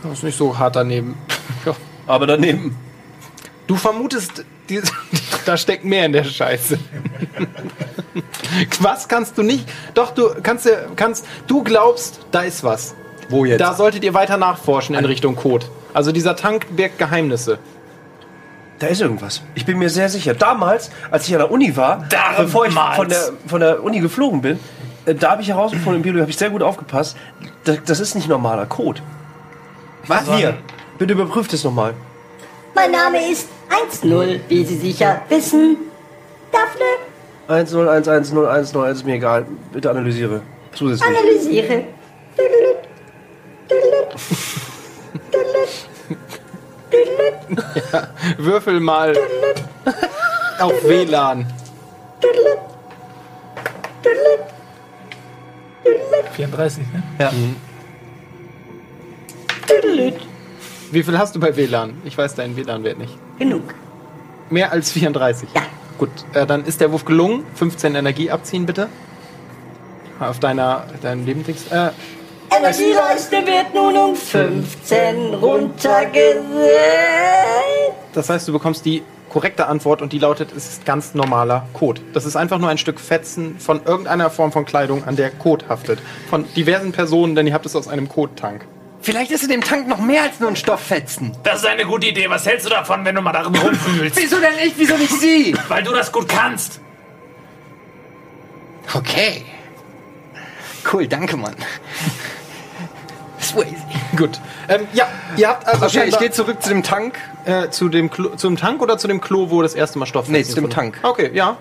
[0.03, 1.17] Das ist nicht so hart daneben.
[1.67, 1.75] Ja.
[2.07, 2.77] Aber daneben.
[3.67, 4.81] Du vermutest, die,
[5.47, 6.79] da steckt mehr in der Scheiße.
[8.81, 9.69] Was kannst du nicht?
[9.95, 12.95] Doch, du kannst, kannst, du glaubst, da ist was.
[13.29, 13.61] Wo jetzt?
[13.61, 15.67] Da solltet ihr weiter nachforschen in Richtung Code.
[15.95, 17.59] Also dieser Tank birgt Geheimnisse.
[18.79, 19.43] Da ist irgendwas.
[19.55, 20.35] Ich bin mir sehr sicher.
[20.35, 22.37] Damals, als ich an der Uni war, Damals.
[22.39, 24.59] bevor ich von der, von der Uni geflogen bin,
[25.07, 27.17] äh, da habe ich herausgefunden, in Biologie habe ich sehr gut aufgepasst,
[27.65, 29.01] das, das ist nicht normaler Code.
[30.09, 30.29] Was?
[30.35, 30.59] Hier,
[30.99, 31.95] bitte überprüft es nochmal.
[32.75, 33.49] Mein Name ist
[34.03, 35.77] 1-0, wie Sie sicher wissen.
[37.49, 39.47] 10110101 ist mir egal.
[39.73, 40.41] Bitte analysiere.
[40.73, 41.09] Zusätzlich.
[41.09, 41.85] Analysiere.
[48.39, 49.15] Würfel mal
[50.59, 51.47] auf WLAN.
[56.33, 57.03] 34, ne?
[60.93, 61.95] Wie viel hast du bei WLAN?
[62.05, 63.17] Ich weiß deinen WLAN-Wert nicht.
[63.39, 63.63] Genug.
[64.51, 65.49] Mehr als 34?
[65.55, 65.63] Ja.
[65.97, 67.45] Gut, äh, dann ist der Wurf gelungen.
[67.55, 68.91] 15 Energie abziehen, bitte.
[70.21, 71.67] Auf deiner, deinem Lebendings.
[71.73, 71.93] Äh,
[72.55, 76.53] Energieleiste wird nun um 15 runtergesetzt.
[78.13, 82.03] das heißt, du bekommst die korrekte Antwort und die lautet, es ist ganz normaler Kot.
[82.13, 85.71] Das ist einfach nur ein Stück Fetzen von irgendeiner Form von Kleidung, an der Kot
[85.71, 86.01] haftet.
[86.29, 88.67] Von diversen Personen, denn ihr habt es aus einem Kottank.
[89.03, 91.37] Vielleicht ist in dem Tank noch mehr als nur ein Stofffetzen.
[91.43, 92.31] Das ist eine gute Idee.
[92.31, 94.17] Was hältst du davon, wenn du mal darin rumfühlst?
[94.21, 94.75] Wieso denn ich?
[94.77, 95.55] Wieso nicht sie?
[95.69, 96.81] Weil du das gut kannst.
[98.95, 99.45] Okay.
[100.93, 101.55] Cool, danke, Mann.
[103.41, 103.75] Swayze.
[104.17, 104.41] Gut.
[104.69, 108.09] Ähm, ja, ihr habt also Okay, ich gehe zurück zu dem Tank äh, zu dem
[108.11, 110.71] Klo, zum Tank oder zu dem Klo, wo das erste Mal Stoff Nee, zu dem
[110.71, 110.99] Tank.
[111.03, 111.57] Okay, ja.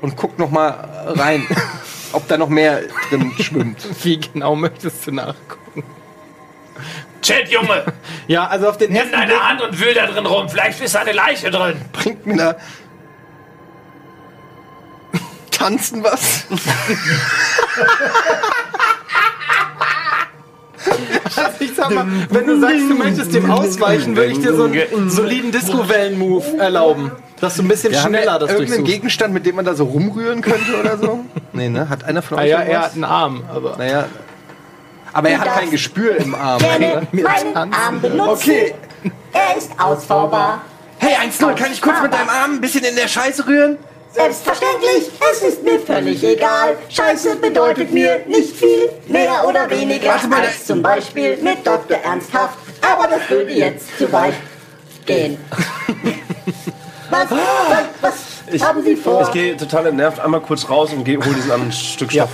[0.00, 0.70] und guck noch mal
[1.08, 1.46] rein,
[2.12, 3.86] ob da noch mehr drin schwimmt.
[4.04, 5.82] Wie genau möchtest du nachgucken?
[7.22, 7.84] Chat, Junge,
[8.28, 10.48] Ja, also auf den nimm ersten deine Blick, Hand und wühl da drin rum.
[10.48, 11.80] Vielleicht ist eine Leiche drin.
[11.92, 12.56] Bringt mir da
[15.50, 16.44] Tanzen was?
[21.36, 24.64] Also ich sag mal, wenn du sagst, du möchtest dem ausweichen, würde ich dir so
[24.64, 27.10] einen soliden Disco-Wellen-Move erlauben.
[27.40, 28.92] Dass du ein bisschen Ja, haben wir schneller das irgendeinen durchsuchst.
[28.94, 31.24] Gegenstand, mit dem man da so rumrühren könnte oder so?
[31.52, 31.88] Nee, ne?
[31.88, 32.84] Hat einer von Ah euch ja, er irgendwas?
[32.86, 33.76] hat einen Arm, aber...
[33.78, 34.06] Naja.
[35.12, 36.58] Aber er hat kein Gespür im Arm.
[36.58, 37.72] Gerne meinen.
[37.72, 38.50] Arm benutzen.
[38.50, 38.74] Okay.
[39.32, 40.62] Er ist ausbaubar.
[40.98, 43.78] Hey, 1-0, kann ich kurz mit deinem Arm ein bisschen in der Scheiße rühren?
[44.12, 46.76] Selbstverständlich, es ist mir völlig egal.
[46.88, 51.98] Scheiße bedeutet mir nicht viel, mehr oder weniger Warte mal, als zum Beispiel mit Dr.
[51.98, 52.58] Ernsthaft.
[52.80, 54.34] Aber das würde jetzt zu weit
[55.06, 55.38] gehen.
[57.10, 58.14] Was, was, was
[58.62, 59.22] haben Sie vor?
[59.22, 62.30] Ich gehe total entnervt einmal kurz raus und geh, hol diesen anderen Stück Stoff.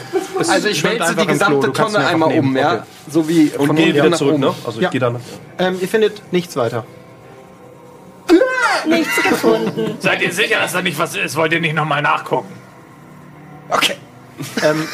[0.49, 2.73] Also ich wälze die gesamte Tonne einmal nehmen, um, ja?
[2.75, 2.83] okay.
[3.11, 4.43] So wie Und von gehe wieder nach zurück, oben.
[4.43, 4.55] ne?
[4.67, 4.91] Also ich Ja.
[4.91, 5.21] gehe dann.
[5.59, 6.85] Ähm, ihr findet nichts weiter.
[8.87, 9.97] Nichts gefunden.
[10.01, 11.37] Seid ihr sicher, dass da nicht was ist?
[11.37, 12.53] Wollt ihr nicht nochmal nachgucken?
[13.71, 13.95] Okay.
[14.63, 14.87] Ähm,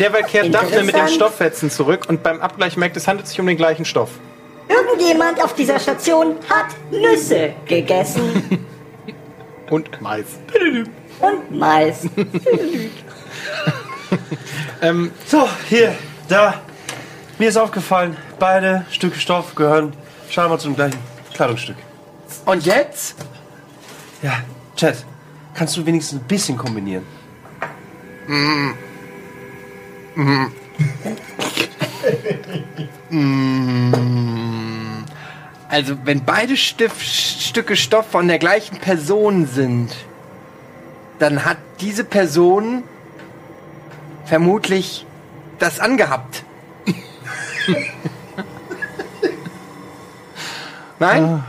[0.00, 1.06] derweil kehrt Daphne mit den.
[1.08, 4.10] Stofffetzen zurück und beim Abgleich merkt, es handelt sich um den gleichen Stoff.
[4.68, 8.66] Irgendjemand auf dieser Station hat Nüsse gegessen
[9.72, 10.26] Und Mais.
[11.20, 12.06] und Mais.
[14.82, 15.94] Ähm, So, hier,
[16.28, 16.60] da.
[17.38, 19.94] Mir ist aufgefallen, beide Stücke Stoff gehören
[20.28, 20.98] scheinbar zum gleichen
[21.32, 21.76] Kleidungsstück.
[22.44, 23.14] Und jetzt?
[24.20, 24.40] Ja,
[24.76, 25.06] Chat,
[25.54, 27.06] kannst du wenigstens ein bisschen kombinieren?
[35.72, 39.96] Also, wenn beide Stif Stücke Stoff von der gleichen Person sind,
[41.18, 42.82] dann hat diese Person
[44.26, 45.06] vermutlich
[45.58, 46.44] das angehabt.
[50.98, 51.42] Nein?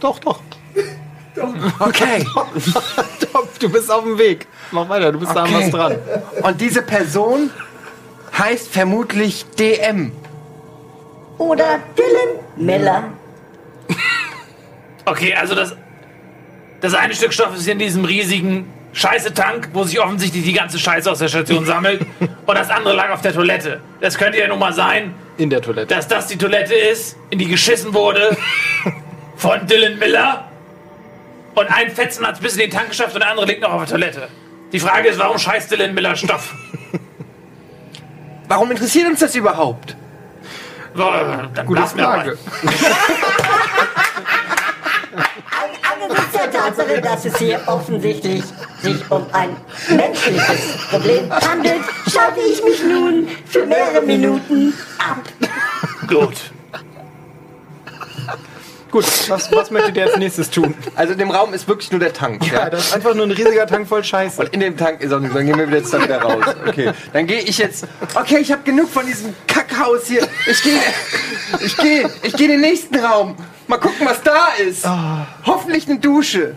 [0.00, 0.40] doch, doch.
[1.78, 2.26] Okay.
[3.60, 4.46] Du bist auf dem Weg.
[4.72, 5.64] Mach weiter, du bist da an Okay.
[5.64, 5.98] was dran.
[6.42, 7.50] Und diese Person
[8.38, 10.12] heißt vermutlich DM.
[11.38, 13.04] Oder Dylan Miller.
[15.06, 15.74] Okay, also das,
[16.80, 21.10] das eine Stück Stoff ist in diesem riesigen Scheiße-Tank, wo sich offensichtlich die ganze Scheiße
[21.10, 22.02] aus der Station sammelt.
[22.46, 23.80] Und das andere lag auf der Toilette.
[24.00, 25.92] Das könnte ja nun mal sein, In der Toilette.
[25.94, 28.36] dass das die Toilette ist, in die geschissen wurde
[29.36, 30.44] von Dylan Miller.
[31.54, 33.72] Und ein Fetzen hat es bis in den Tank geschafft und der andere liegt noch
[33.72, 34.28] auf der Toilette.
[34.70, 36.54] Die Frage ist, warum scheißt Dylan Miller Stoff?
[38.46, 39.96] Warum interessiert uns das überhaupt?
[40.94, 42.38] Boah, Dann Gute Frage.
[45.92, 48.42] Angesichts der Tatsache, dass es hier offensichtlich
[48.80, 49.56] sich um ein
[49.88, 55.22] menschliches Problem handelt, schalte ich mich nun für mehrere Minuten ab.
[56.08, 56.52] Gut.
[58.90, 60.74] Gut, was, was möchtet ihr als nächstes tun?
[60.96, 62.50] Also in dem Raum ist wirklich nur der Tank.
[62.52, 64.40] Ja, das ist einfach nur ein riesiger Tank voll Scheiße.
[64.40, 65.34] Und in dem Tank ist auch nichts.
[65.36, 66.44] Dann gehen wir wieder jetzt da wieder raus.
[66.66, 66.90] Okay.
[67.12, 67.86] Dann gehe ich jetzt.
[68.14, 70.26] Okay, ich habe genug von diesem Kackhaus hier.
[70.50, 70.80] Ich gehe.
[71.64, 72.10] Ich gehe.
[72.22, 73.36] Ich gehe in den nächsten Raum.
[73.68, 74.84] Mal gucken, was da ist.
[75.46, 76.54] Hoffentlich eine Dusche.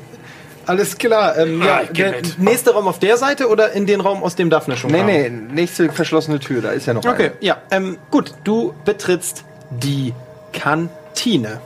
[0.65, 1.37] Alles klar.
[1.37, 2.39] Ähm, Ja, ja, ich geh der mit.
[2.39, 5.05] nächste Raum auf der Seite oder in den Raum, aus dem Daphne schon Nee, kam?
[5.07, 6.61] nee, nächste verschlossene Tür.
[6.61, 7.33] Da ist ja noch Okay, eine.
[7.41, 7.57] ja.
[7.69, 10.13] Ähm, gut, du betrittst die
[10.53, 11.59] Kantine.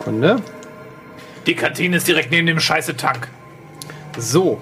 [0.00, 0.42] Kunde.
[1.46, 3.28] Die Kantine ist direkt neben dem Scheiße-Tank.
[4.18, 4.60] So.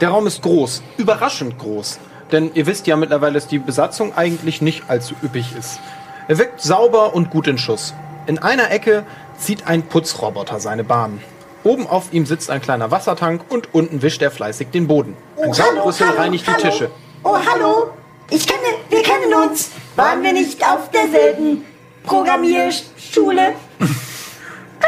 [0.00, 2.00] Der Raum ist groß, überraschend groß.
[2.32, 5.78] Denn ihr wisst ja mittlerweile, dass die Besatzung eigentlich nicht allzu üppig ist.
[6.26, 7.94] Er wirkt sauber und gut in Schuss.
[8.26, 9.04] In einer Ecke
[9.38, 11.20] zieht ein Putzroboter seine Bahn.
[11.62, 15.16] Oben auf ihm sitzt ein kleiner Wassertank und unten wischt er fleißig den Boden.
[15.40, 16.90] Ein Saugrüssel reinigt die Tische.
[17.22, 17.90] Oh, hallo.
[18.30, 19.70] Ich kenne, wir kennen uns.
[19.96, 21.64] Waren wir nicht auf derselben
[22.04, 23.54] Programmierschule?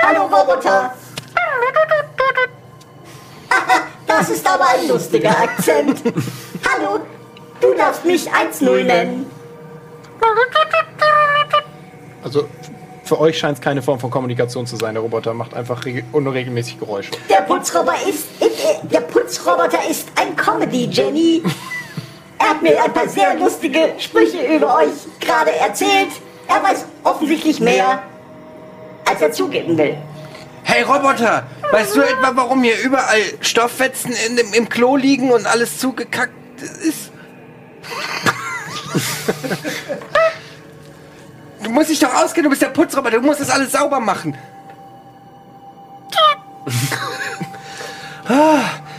[0.03, 0.93] hallo, Roboter.
[4.07, 6.01] Das ist aber ein lustiger Akzent.
[6.05, 7.01] Hallo,
[7.61, 9.27] du darfst mich 1-0 nennen.
[12.23, 12.49] Also
[13.05, 14.95] für euch scheint es keine Form von Kommunikation zu sein.
[14.95, 17.11] Der Roboter macht einfach reg- unregelmäßig Geräusche.
[17.29, 18.51] Der Putzroboter ist, äh, äh,
[18.91, 21.43] der Putzroboter ist ein Comedy, Jenny.
[22.39, 26.09] Er hat mir ein paar sehr lustige Sprüche über euch gerade erzählt.
[26.49, 28.03] Er weiß offensichtlich mehr,
[29.09, 29.97] als er zugeben will.
[30.63, 35.47] Hey Roboter, weißt du etwa, warum hier überall Stofffetzen in dem, im Klo liegen und
[35.47, 37.13] alles zugekackt ist?
[41.63, 44.37] Du musst dich doch auskennen, du bist der Putzroboter, du musst das alles sauber machen.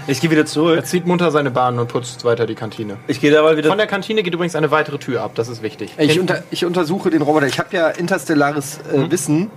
[0.08, 0.86] Ich gehe wieder Er zurück.
[0.86, 2.98] zieht munter seine Bahn und putzt weiter die Kantine.
[3.08, 3.68] Ich gehe dabei wieder.
[3.68, 5.94] Von der Kantine geht übrigens eine weitere Tür ab, das ist wichtig.
[5.98, 7.46] Ich, unter, ich untersuche den Roboter.
[7.48, 9.52] Ich habe ja interstellares äh, Wissen.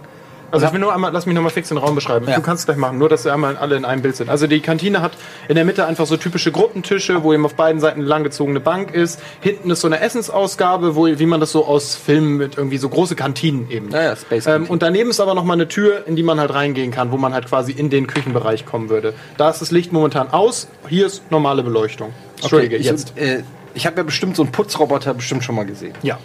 [0.51, 2.27] Also ich will nur einmal, lass mich nochmal fix den Raum beschreiben.
[2.29, 2.37] Ja.
[2.37, 4.29] Du kannst es gleich machen, nur dass wir einmal alle in einem Bild sind.
[4.31, 5.13] Also die Kantine hat
[5.49, 8.93] in der Mitte einfach so typische Gruppentische, wo eben auf beiden Seiten eine langgezogene Bank
[8.93, 9.21] ist.
[9.41, 12.89] Hinten ist so eine Essensausgabe, wo, wie man das so aus Filmen mit irgendwie so
[12.89, 13.89] große Kantinen eben.
[13.89, 16.91] Naja, Space Ähm, und daneben ist aber nochmal eine Tür, in die man halt reingehen
[16.91, 19.15] kann, wo man halt quasi in den Küchenbereich kommen würde.
[19.37, 22.13] Da ist das Licht momentan aus, hier ist normale Beleuchtung.
[22.41, 23.17] Entschuldige, ich, jetzt.
[23.17, 23.43] Äh,
[23.75, 25.95] ich habe ja bestimmt so einen Putzroboter bestimmt schon mal gesehen.
[26.03, 26.19] Ja,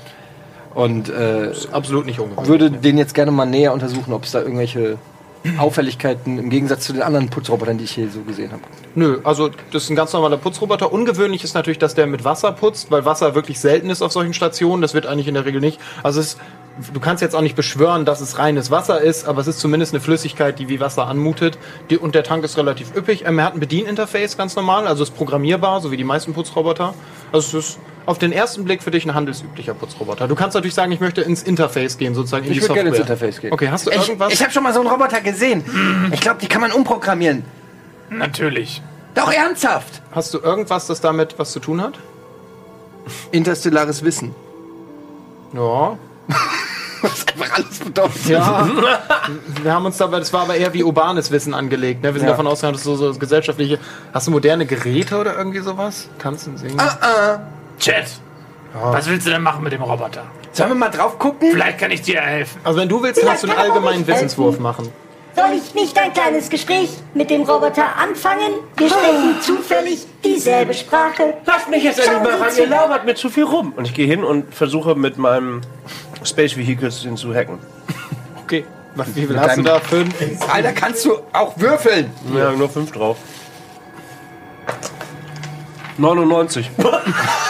[0.76, 2.50] Und äh, absolut nicht ungewöhnlich.
[2.50, 4.98] würde den jetzt gerne mal näher untersuchen, ob es da irgendwelche
[5.58, 8.62] Auffälligkeiten im Gegensatz zu den anderen Putzrobotern, die ich hier so gesehen habe.
[8.96, 10.92] Nö, also das ist ein ganz normaler Putzroboter.
[10.92, 14.34] Ungewöhnlich ist natürlich, dass der mit Wasser putzt, weil Wasser wirklich selten ist auf solchen
[14.34, 14.82] Stationen.
[14.82, 15.80] Das wird eigentlich in der Regel nicht.
[16.04, 16.38] Also es,
[16.94, 19.94] du kannst jetzt auch nicht beschwören, dass es reines Wasser ist, aber es ist zumindest
[19.94, 21.58] eine Flüssigkeit, die wie Wasser anmutet.
[21.90, 23.26] Die, und der Tank ist relativ üppig.
[23.26, 26.94] Ähm, er hat ein Bedieninterface, ganz normal, also ist programmierbar, so wie die meisten Putzroboter.
[27.32, 30.28] Also es ist auf den ersten Blick für dich ein handelsüblicher Putzroboter.
[30.28, 32.84] Du kannst natürlich sagen, ich möchte ins Interface gehen, sozusagen in Ich die würde Software.
[32.84, 33.52] gerne ins Interface gehen.
[33.54, 34.34] Okay, hast du Ich, irgendwas?
[34.34, 35.64] ich habe schon mal so einen Roboter gesehen.
[36.12, 37.44] Ich glaube, die kann man umprogrammieren.
[38.10, 38.82] Natürlich.
[39.16, 40.02] Doch ernsthaft.
[40.12, 41.94] hast du irgendwas, das damit was zu tun hat?
[43.32, 44.36] Interstellares Wissen.
[45.54, 45.98] Ja,
[47.02, 48.26] Was einfach alles bedeutet.
[48.26, 48.68] Ja,
[49.62, 52.02] wir haben uns dabei, das war aber eher wie urbanes Wissen angelegt.
[52.02, 52.14] Ne?
[52.14, 52.32] Wir sind Ja.
[52.34, 53.78] davon ausgegangen, dass so, so gesellschaftliche.
[54.12, 56.10] Hast du moderne Geräte oder irgendwie sowas?
[56.18, 56.80] Kannst du singen?
[57.80, 58.06] Chat.
[58.74, 60.24] Was willst du denn machen mit dem Roboter?
[60.52, 61.50] Sollen wir mal drauf gucken?
[61.52, 62.60] Vielleicht kann ich dir helfen.
[62.64, 64.92] Also wenn du willst, kannst du einen allgemeinen Wissenswurf machen.
[65.36, 68.54] Soll ich nicht ein kleines Gespräch mit dem Roboter anfangen?
[68.78, 71.34] Wir sprechen zufällig dieselbe Sprache.
[71.46, 73.74] Lasst mich jetzt endlich mal ran, ihr labert mir zu viel rum.
[73.76, 75.60] Und ich gehe hin und versuche mit meinem
[76.24, 77.60] Space Vehicle den zu hacken.
[78.46, 78.64] Okay.
[78.94, 79.80] Was, wie viel hast du da?
[79.80, 80.14] Fünf?
[80.54, 82.12] Alter, kannst du auch würfeln?
[82.32, 83.18] Ja, nur fünf drauf.
[85.98, 86.70] 99.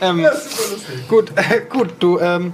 [0.00, 0.26] Ähm,
[1.08, 2.52] gut, äh, gut, du ähm,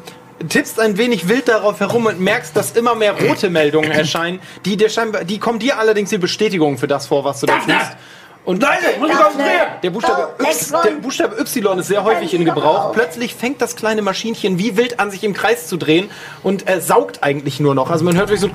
[0.48, 4.40] tippst ein wenig wild darauf herum und merkst, dass immer mehr rote Meldungen erscheinen.
[4.64, 7.58] Die, dir scheinbar, die kommen dir allerdings die Bestätigung für das vor, was du da
[7.58, 7.96] tust.
[8.44, 9.68] Und Nein, ich muss konzentrieren!
[9.82, 12.92] Der Buchstabe, y, der Buchstabe Y ist sehr häufig in Gebrauch.
[12.92, 16.10] Plötzlich fängt das kleine Maschinchen wie wild an, sich im Kreis zu drehen
[16.42, 17.90] und äh, saugt eigentlich nur noch.
[17.90, 18.50] Also man hört wirklich so.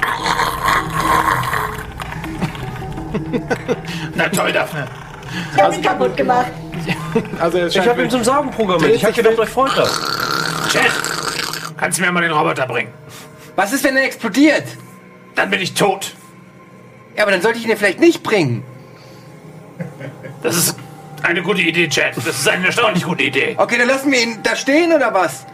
[4.15, 4.87] Na toll, Daphne.
[5.55, 6.51] Ich hab ihn kaputt gemacht.
[7.39, 8.95] Also Ich habe ihn zum Saugen programmiert.
[8.95, 9.99] Ich habe gedacht, euch freut das.
[10.71, 10.91] Chat.
[11.77, 12.91] Kannst du mir mal den Roboter bringen?
[13.55, 14.63] Was ist, wenn er explodiert?
[15.35, 16.13] Dann bin ich tot.
[17.15, 18.63] Ja, aber dann sollte ich ihn dir vielleicht nicht bringen.
[20.43, 20.75] Das ist
[21.23, 22.15] eine gute Idee, Chat.
[22.17, 23.55] Das ist eine erstaunlich gute Idee.
[23.57, 25.45] Okay, dann lassen wir ihn da stehen oder was?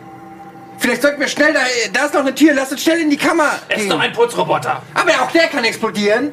[0.78, 1.62] Vielleicht sollten wir schnell da.
[1.94, 2.54] Da ist noch eine Tür.
[2.54, 3.52] Lass uns schnell in die Kammer.
[3.70, 4.82] Es ist nur ein Putzroboter.
[4.94, 6.32] aber auch der kann explodieren.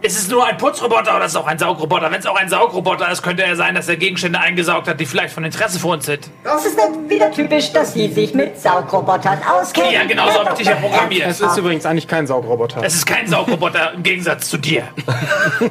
[0.00, 2.08] Ist es nur ein Putzroboter oder ist es auch ein Saugroboter?
[2.12, 5.06] Wenn es auch ein Saugroboter ist, könnte er sein, dass er Gegenstände eingesaugt hat, die
[5.06, 6.30] vielleicht von Interesse für uns sind.
[6.44, 9.90] Das ist dann wieder typisch, dass Sie sich mit Saugrobotern auskennen.
[9.92, 11.26] Ja, genau so hab ich dich ja programmiert.
[11.26, 12.80] Es ist übrigens eigentlich kein Saugroboter.
[12.84, 14.84] Es ist kein Saugroboter im Gegensatz zu dir.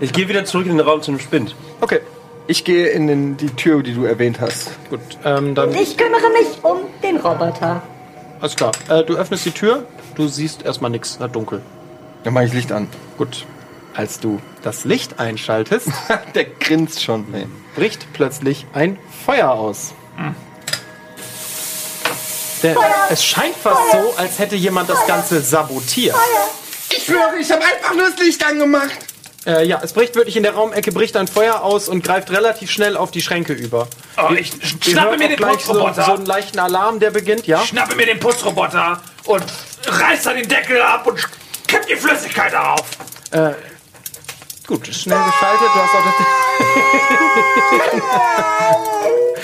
[0.00, 1.54] Ich gehe wieder zurück in den Raum zu dem Spind.
[1.80, 2.00] Okay,
[2.46, 4.70] Ich gehe in den, die Tür, die du erwähnt hast.
[4.88, 5.00] gut.
[5.24, 7.82] Ähm, dann Ich kümmere mich um den Roboter.
[8.40, 8.70] alles klar.
[8.88, 9.84] Äh, du öffnest die Tür.
[10.14, 11.16] Du siehst erstmal nichts.
[11.20, 11.62] Na dunkel.
[12.24, 12.88] Dann mache ich Licht an.
[13.16, 13.46] Gut.
[13.94, 15.88] Als du das Licht einschaltest,
[16.34, 17.26] der grinst schon.
[17.32, 17.46] Nee.
[17.74, 19.92] bricht plötzlich ein Feuer aus.
[22.62, 22.76] Der,
[23.08, 26.16] es scheint fast so, als hätte jemand das Ganze sabotiert.
[26.90, 28.90] Ich schwöre, ich habe einfach nur das Licht angemacht.
[29.46, 32.70] Äh, ja, es bricht wirklich in der Raumecke, bricht ein Feuer aus und greift relativ
[32.70, 33.86] schnell auf die Schränke über.
[34.16, 36.04] Oh, ich Ihr schnappe hört mir auch den gleich so, Putzroboter.
[36.04, 37.60] so einen leichten Alarm, der beginnt, ja?
[37.64, 39.44] schnappe mir den Putzroboter und
[39.86, 41.20] reiß da den Deckel ab und
[41.68, 42.84] kipp die Flüssigkeit darauf.
[44.66, 45.68] Gut, schnell geschaltet.
[45.74, 46.14] Du hast auch das.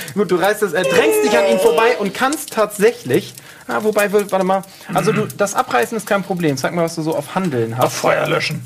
[0.14, 3.34] Gut, du reißt es, äh, drängst dich an ihn vorbei und kannst tatsächlich.
[3.66, 4.62] Ah, wobei, warte mal.
[4.92, 6.56] Also du, das Abreißen ist kein Problem.
[6.56, 7.94] Sag mal, was du so auf Handeln hast.
[7.96, 8.64] Feuer löschen.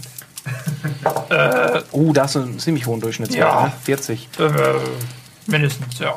[1.92, 3.48] Oh, da hast du einen ziemlich hohen Durchschnittswert.
[3.48, 3.66] Ja.
[3.66, 3.72] ne?
[3.84, 4.28] 40.
[4.38, 4.50] Äh,
[5.46, 6.16] mindestens, ja.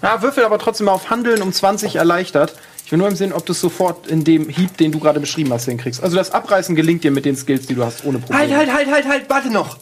[0.00, 2.54] Ja, würfel aber trotzdem mal auf Handeln um 20 erleichtert.
[2.92, 5.50] Will nur im Sinn, ob du es sofort in dem Hieb, den du gerade beschrieben
[5.50, 6.02] hast, hinkriegst.
[6.02, 8.38] Also das Abreißen gelingt dir mit den Skills, die du hast, ohne Probleme.
[8.38, 9.78] Halt, halt, halt, halt, halt, warte noch.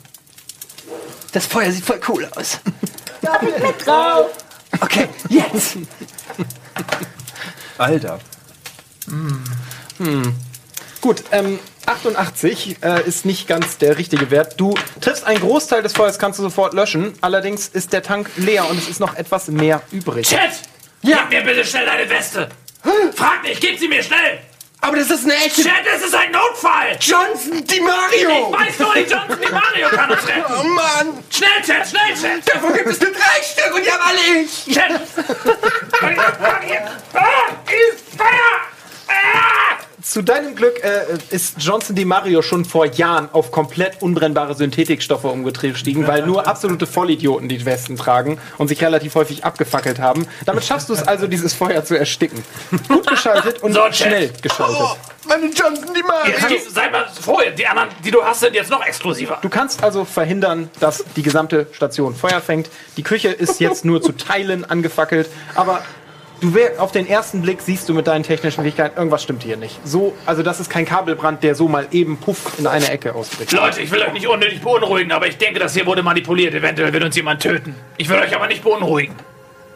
[1.33, 2.61] Das Feuer sieht voll cool aus.
[3.21, 4.27] Darf ich mit drauf?
[4.81, 5.79] Okay, jetzt.
[7.79, 8.21] Alter.
[11.01, 14.55] Gut, ähm, 88 äh, ist nicht ganz der richtige Wert.
[14.57, 17.15] Du triffst einen Großteil des Feuers, kannst du sofort löschen.
[17.23, 20.29] Allerdings ist der Tank leer und es ist noch etwas mehr übrig.
[20.29, 20.63] Chat!
[21.03, 22.49] Gib mir bitte schnell deine Weste!
[23.15, 24.41] Frag nicht, gib sie mir schnell!
[24.83, 26.97] Aber das ist eine echte Chat, es ist ein Notfall!
[27.01, 28.51] Johnson Di Ich Mario.
[28.53, 30.55] weiß nur, die Johnson die Mario kann uns retten!
[30.59, 31.25] Oh Mann.
[31.31, 32.55] Schnell, Chat, schnell, Chat!
[32.55, 34.65] Davon gibt es nur drei Stück und die haben alle ich.
[34.75, 34.91] Chat!
[37.15, 38.61] ah, ist Feuer!
[39.09, 39.77] Ah!
[40.03, 45.25] Zu deinem Glück äh, ist Johnson Di Mario schon vor Jahren auf komplett unbrennbare Synthetikstoffe
[45.25, 50.27] umgestiegen, weil nur absolute Vollidioten die Westen tragen und sich relativ häufig abgefackelt haben.
[50.47, 52.43] Damit schaffst du es also, dieses Feuer zu ersticken.
[52.89, 54.77] Gut geschaltet und So, schnell geschaltet.
[54.81, 54.97] Oh,
[55.29, 56.35] meine Johnson Di Mario.
[56.49, 59.39] Jetzt sei mal froh, die anderen, die du hast, sind jetzt noch exklusiver.
[59.43, 62.71] Du kannst also verhindern, dass die gesamte Station Feuer fängt.
[62.97, 65.83] Die Küche ist jetzt nur zu Teilen angefackelt, aber
[66.41, 69.57] du wär, auf den ersten Blick siehst du mit deinen technischen Fähigkeiten, irgendwas stimmt hier
[69.57, 69.79] nicht.
[69.85, 73.53] So, also das ist kein Kabelbrand, der so mal eben puff in eine Ecke ausbricht.
[73.53, 76.55] Leute, ich will euch nicht unnötig beunruhigen, aber ich denke, das hier wurde manipuliert.
[76.55, 77.75] Eventuell wird uns jemand töten.
[77.97, 79.15] Ich will euch aber nicht beunruhigen.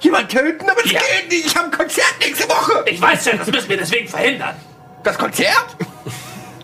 [0.00, 0.68] Jemand töten?
[0.68, 1.00] Aber das Ja.
[1.00, 1.46] geht nicht.
[1.46, 2.84] Ich habe ein Konzert nächste Woche.
[2.86, 4.54] Ich weiß schon, das müssen wir deswegen verhindern.
[5.02, 5.76] Das Konzert?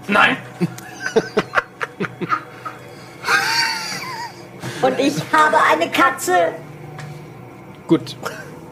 [0.09, 0.37] Nein,
[4.83, 6.53] Und ich habe eine Katze.
[7.87, 8.17] Gut.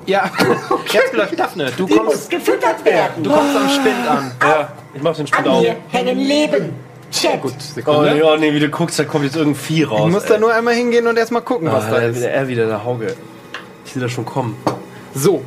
[0.08, 0.30] Ja,
[0.92, 1.70] jetzt vielleicht Daphne.
[1.76, 3.22] Du Die muss kommst, gefüttert werden.
[3.22, 4.32] du kommst am Spind an.
[4.42, 5.62] Ja, ich mach den An Spind auf.
[5.62, 6.72] mir hängen Leben.
[7.12, 7.40] Chat.
[7.42, 8.14] Gut, Oh, Sekunde.
[8.14, 10.00] nee, oh nee, wie du guckst, da kommt jetzt irgendein Vieh raus.
[10.02, 12.16] Du musst da nur einmal hingehen und erstmal gucken, was ah, da er, ist.
[12.16, 13.14] wieder, er wieder, der Hauge.
[13.84, 14.56] Ich sehe das schon kommen.
[15.14, 15.42] So,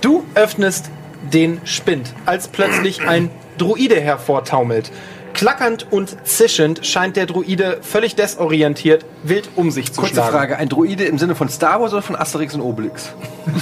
[0.00, 0.90] du öffnest
[1.32, 4.90] den Spind, als plötzlich ein Druide hervortaumelt.
[5.34, 10.30] Klackernd und zischend scheint der Druide völlig desorientiert, wild um sich zu Kurze schlagen.
[10.30, 10.56] Frage.
[10.56, 13.12] Ein Droide im Sinne von Star Wars oder von Asterix und Obelix?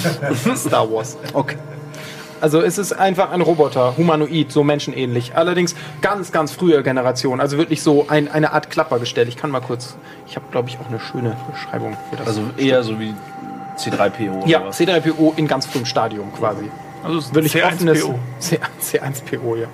[0.55, 1.17] Star Wars.
[1.33, 1.57] Okay.
[2.39, 5.33] Also es ist einfach ein Roboter, humanoid, so menschenähnlich.
[5.35, 7.39] Allerdings ganz, ganz frühe Generation.
[7.39, 9.29] Also wirklich so ein, eine Art Klappergestell.
[9.29, 9.95] Ich kann mal kurz,
[10.27, 12.27] ich habe glaube ich auch eine schöne Beschreibung für das.
[12.27, 13.13] Also eher so wie
[13.77, 14.45] C3PO.
[14.45, 14.79] ja, oder was?
[14.79, 16.69] C3PO in ganz frühem Stadium quasi.
[17.03, 18.15] also Wirklich offenes C1PO.
[18.39, 18.59] C,
[18.99, 19.67] C1PO, ja.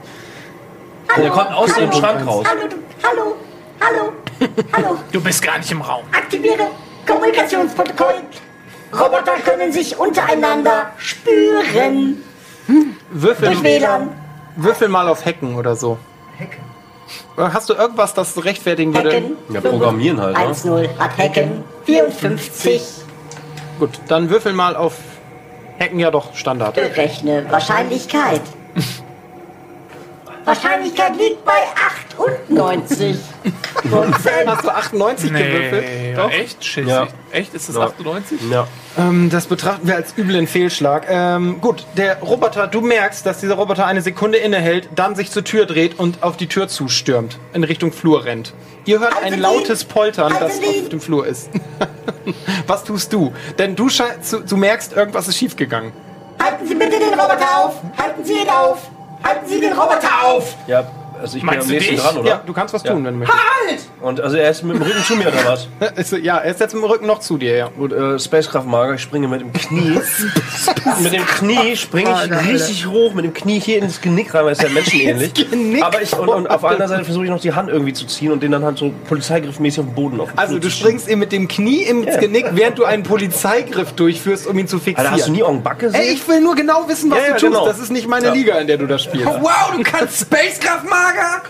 [1.17, 2.45] Der kommt aus dem Schrank raus.
[2.47, 2.75] Hallo, du,
[3.07, 3.35] hallo,
[3.81, 4.13] hallo,
[4.73, 4.97] hallo.
[5.11, 6.03] Du bist gar nicht im Raum.
[6.11, 6.67] Aktiviere
[7.07, 8.15] Kommunikationsprotokoll.
[8.93, 12.23] Roboter können sich untereinander spüren.
[13.11, 14.09] Würfel, Durch WLAN.
[14.55, 15.97] würfel mal auf Hacken oder so.
[16.39, 16.69] Hacken?
[17.53, 19.11] Hast du irgendwas, das rechtfertigen würde?
[19.11, 19.37] Hacken.
[19.49, 20.43] Ja, programmieren halt, ne?
[20.45, 21.63] 1-0 hat Hacken.
[21.85, 22.81] 54.
[23.79, 24.95] Gut, dann würfel mal auf
[25.79, 26.75] Hacken, ja doch, Standard.
[26.75, 28.41] Berechne Wahrscheinlichkeit.
[30.49, 31.51] Wahrscheinlichkeit liegt bei
[32.49, 33.17] 98
[33.89, 34.47] Prozent.
[34.47, 35.83] Hast du 98 gewürfelt?
[35.85, 36.31] Nee, Doch.
[36.31, 36.65] echt?
[36.65, 36.87] Shit.
[36.87, 37.07] Ja.
[37.31, 37.53] Echt?
[37.53, 37.83] Ist das Ja.
[37.83, 38.39] 98?
[38.49, 38.67] Ja.
[38.97, 41.05] Ähm, das betrachten wir als üblen Fehlschlag.
[41.07, 45.43] Ähm, gut, der Roboter, du merkst, dass dieser Roboter eine Sekunde innehält, dann sich zur
[45.43, 48.53] Tür dreht und auf die Tür zustürmt, in Richtung Flur rennt.
[48.85, 49.85] Ihr hört ein lautes!
[49.85, 51.49] Poltern, das auf dem Flur ist.
[52.67, 53.33] Was tust du?
[53.59, 55.93] Denn du, scheinst, du, du merkst, irgendwas ist schiefgegangen.
[56.41, 57.75] Halten Sie bitte den Roboter auf.
[57.97, 58.89] Halten Sie ihn auf.
[59.23, 60.55] Halten Sie den Roboter auf.
[60.67, 60.83] Ja,
[61.19, 62.03] also ich Meinst bin du am nächsten dich?
[62.03, 62.29] dran, oder?
[62.29, 62.91] Ja, du kannst was Ja.
[62.93, 63.89] tun, wenn du möchtest.
[64.01, 65.67] Und also er ist mit dem Rücken zu mir, oder was?
[66.23, 67.67] Ja, er ist jetzt im Rücken noch zu dir, ja.
[67.69, 69.99] Gut, äh, Spacecraft Mager, ich springe mit dem Knie.
[71.01, 74.53] mit dem Knie springe ich richtig hoch, mit dem Knie hier ins Genick rein, weil
[74.53, 75.33] es ja menschenähnlich.
[75.51, 77.93] Genick Aber ich, und, und auf der anderen Seite versuche ich noch die Hand irgendwie
[77.93, 80.61] zu ziehen und den dann halt so polizeigriffmäßig auf den Boden auf den Also Flur
[80.61, 82.19] du zu springst ihm mit dem Knie ins Ja.
[82.19, 85.05] Genick, während du einen Polizeigriff durchführst, um ihn zu fixieren.
[85.11, 85.99] Alter, hast du nie Ong Bak gesehen?
[86.01, 87.43] Ey, ich will nur genau wissen, was Ja, du ja, tust.
[87.51, 87.65] genau.
[87.67, 88.33] Das ist nicht meine Ja.
[88.33, 89.25] Liga, in der du das spielst.
[89.27, 91.41] Wow, du kannst Spacecraft Mager?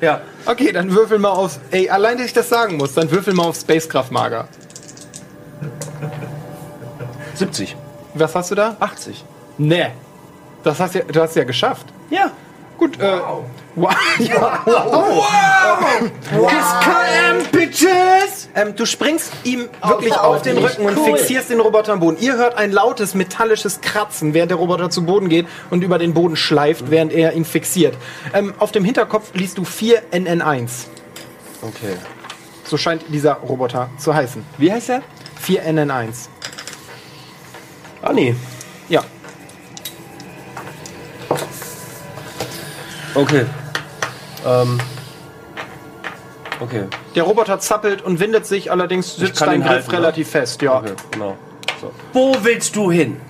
[0.00, 0.20] ja.
[0.44, 1.58] Okay, dann würfel mal auf.
[1.70, 4.48] Ey, allein, dass ich das sagen muss, dann würfel mal auf Spacecraft Mager.
[7.34, 7.76] 70.
[8.14, 8.76] Was hast du da?
[8.80, 9.24] 80.
[9.58, 9.88] Nee.
[10.62, 11.86] Das hast ja, du hast ja geschafft.
[12.10, 12.30] Ja.
[12.78, 13.20] Gut, äh.
[13.76, 13.94] Wow.
[14.18, 15.26] Ja, wow.
[16.80, 18.48] KM, Bitches!
[18.54, 21.18] Ähm, du springst ihm wirklich auf Außerordentlich den Rücken und cool.
[21.18, 22.16] fixierst den Roboter am Boden.
[22.18, 26.14] Ihr hört ein lautes metallisches Kratzen, während der Roboter zu Boden geht und über den
[26.14, 27.94] Boden schleift, während er ihn fixiert.
[28.32, 30.86] Ähm, auf dem Hinterkopf liest du 4 NN1.
[31.60, 31.96] Okay.
[32.64, 34.42] So scheint dieser Roboter zu heißen.
[34.56, 35.02] Wie heißt er?
[35.42, 36.28] 4 NN1.
[38.00, 38.34] Anni.
[38.88, 39.04] Ja.
[43.14, 43.44] Okay.
[44.46, 44.80] Ähm.
[46.60, 46.84] Okay.
[47.14, 49.98] Der Roboter zappelt und windet sich, allerdings sitzt dein Griff halten, ne?
[49.98, 50.62] relativ fest.
[50.62, 50.78] Ja.
[50.78, 51.36] Okay, genau.
[51.80, 51.92] So.
[52.14, 53.20] Wo willst du hin?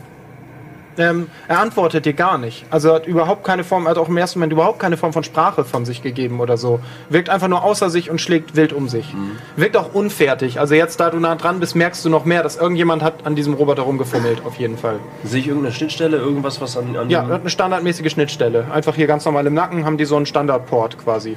[0.98, 2.64] Ähm, er antwortet dir gar nicht.
[2.70, 5.12] Also er hat überhaupt keine Form, er hat auch im ersten Moment überhaupt keine Form
[5.12, 6.80] von Sprache von sich gegeben oder so.
[7.10, 9.14] Wirkt einfach nur außer sich und schlägt wild um sich.
[9.56, 10.60] Wirkt auch unfertig.
[10.60, 13.34] Also jetzt, da du nah dran bist, merkst du noch mehr, dass irgendjemand hat an
[13.34, 14.98] diesem Roboter rumgefummelt, auf jeden Fall.
[15.24, 18.66] Sehe ich irgendeine Schnittstelle, irgendwas, was an, an Ja, er hat eine standardmäßige Schnittstelle.
[18.72, 21.36] Einfach hier ganz normal im Nacken haben die so einen Standardport quasi.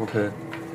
[0.00, 0.28] Okay.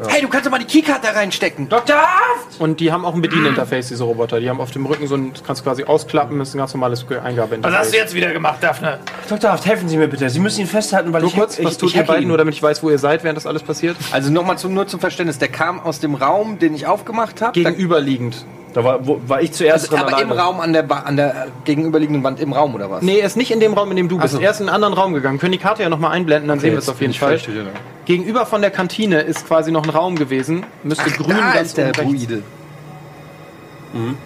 [0.08, 1.70] Hey, du kannst doch mal die Keycard da reinstecken.
[1.70, 1.96] Dr.
[1.96, 2.60] Haft!
[2.60, 4.40] Und die haben auch ein Bedieninterface, diese Roboter.
[4.40, 6.74] Die haben auf dem Rücken so ein, das kannst du quasi ausklappen, ist ein ganz
[6.74, 7.72] normales Eingabeinterface.
[7.74, 9.00] Was hast du jetzt wieder gemacht, Daphne?
[9.30, 9.52] Dr.
[9.52, 10.30] Haft, helfen Sie mir bitte.
[10.30, 12.28] Sie müssen ihn festhalten, weil Nur ich kurz, ich, was tut ich ihr beiden, ihn.
[12.30, 13.96] nur damit ich weiß, wo ihr seid, während das alles passiert?
[14.12, 17.54] Also nochmal zum, nur zum Verständnis, der kam aus dem Raum, den ich aufgemacht habe.
[17.54, 18.46] Gegenüberliegend.
[18.74, 20.42] Da war, wo, war ich zuerst Also, aber im alleine.
[20.42, 23.04] Raum an der, Ba- an der gegenüberliegenden Wand im Raum oder was?
[23.04, 24.34] Nee, er ist nicht in dem Raum, in dem du bist.
[24.34, 24.40] so.
[24.40, 25.38] Er ist in einen anderen Raum gegangen.
[25.40, 27.40] Können die Karte ja nochmal einblenden, dann sehen wir es auf jeden Fall.
[28.06, 30.66] Gegenüber von der Kantine ist quasi noch ein Raum gewesen.
[30.84, 31.92] Müsste Ach, grün da ganz ist der.
[31.92, 32.44] Druide.
[33.94, 34.18] Und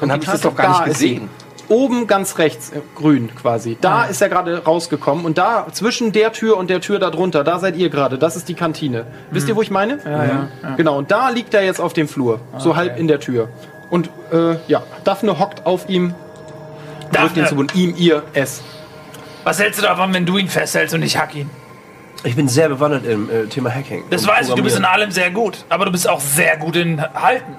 [0.00, 1.28] Dann habe ich das doch gar nicht gesehen.
[1.68, 3.76] Oben ganz rechts, äh, grün quasi.
[3.80, 4.04] Da Ah.
[4.04, 7.58] ist er gerade rausgekommen und da zwischen der Tür und der Tür da drunter, da
[7.58, 8.18] seid ihr gerade.
[8.18, 9.04] Das ist die Kantine.
[9.32, 9.98] Wisst ihr, wo ich meine?
[10.04, 13.18] Ja, ja, Genau, und da liegt er jetzt auf dem Flur, so halb in der
[13.18, 13.48] Tür.
[13.90, 16.14] Und äh, ja, Daphne hockt auf ihm,
[17.12, 17.68] drückt ihn zu Boden.
[17.74, 18.62] Ihm, ihr, es.
[19.44, 21.50] was hältst du davon, wenn du ihn festhältst und ich hack ihn?
[22.24, 24.04] Ich bin sehr bewandert im äh, Thema Hacking.
[24.10, 25.64] Das weiß ich, du bist in allem sehr gut.
[25.68, 27.54] Aber du bist auch sehr gut in Halten.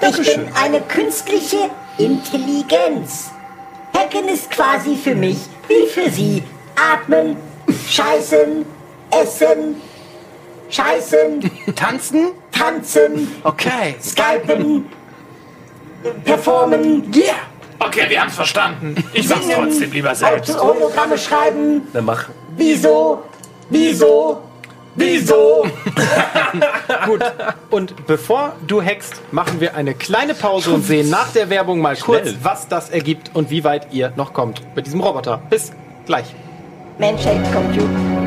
[0.00, 3.30] Ich bin eine künstliche Intelligenz.
[3.94, 5.38] Hacken ist quasi für mich
[5.68, 6.42] wie für Sie.
[6.92, 7.36] Atmen,
[7.88, 8.64] scheißen,
[9.10, 9.76] essen,
[10.70, 12.28] scheißen, Tanzen?
[12.50, 13.96] tanzen, Okay.
[14.02, 14.86] skypen,
[16.24, 17.34] performen, Yeah!
[17.78, 18.94] Okay, wir haben's verstanden.
[19.12, 19.56] Ich mach's Singen.
[19.56, 20.58] trotzdem lieber selbst.
[20.60, 21.82] Hologramme schreiben.
[21.92, 22.28] Na mach.
[22.56, 23.22] Wieso?
[23.68, 24.42] Wieso?
[24.96, 25.66] Wieso?
[27.06, 27.20] Gut.
[27.70, 31.96] Und bevor du hackst, machen wir eine kleine Pause und sehen nach der Werbung mal
[31.96, 35.42] kurz, was das ergibt und wie weit ihr noch kommt mit diesem Roboter.
[35.50, 35.72] Bis
[36.06, 36.26] gleich.
[36.98, 38.23] Mensch, hackt Computer.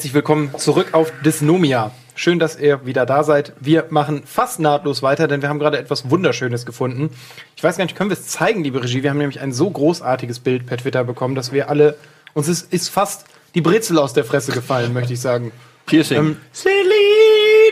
[0.00, 1.90] Herzlich willkommen zurück auf Dysnomia.
[2.14, 3.52] Schön, dass ihr wieder da seid.
[3.60, 7.10] Wir machen fast nahtlos weiter, denn wir haben gerade etwas Wunderschönes gefunden.
[7.54, 9.02] Ich weiß gar nicht, können wir es zeigen, liebe Regie?
[9.02, 11.98] Wir haben nämlich ein so großartiges Bild per Twitter bekommen, dass wir alle,
[12.32, 15.52] uns ist, ist fast die Brezel aus der Fresse gefallen, möchte ich sagen.
[15.84, 16.16] Piercing.
[16.16, 16.36] Ähm,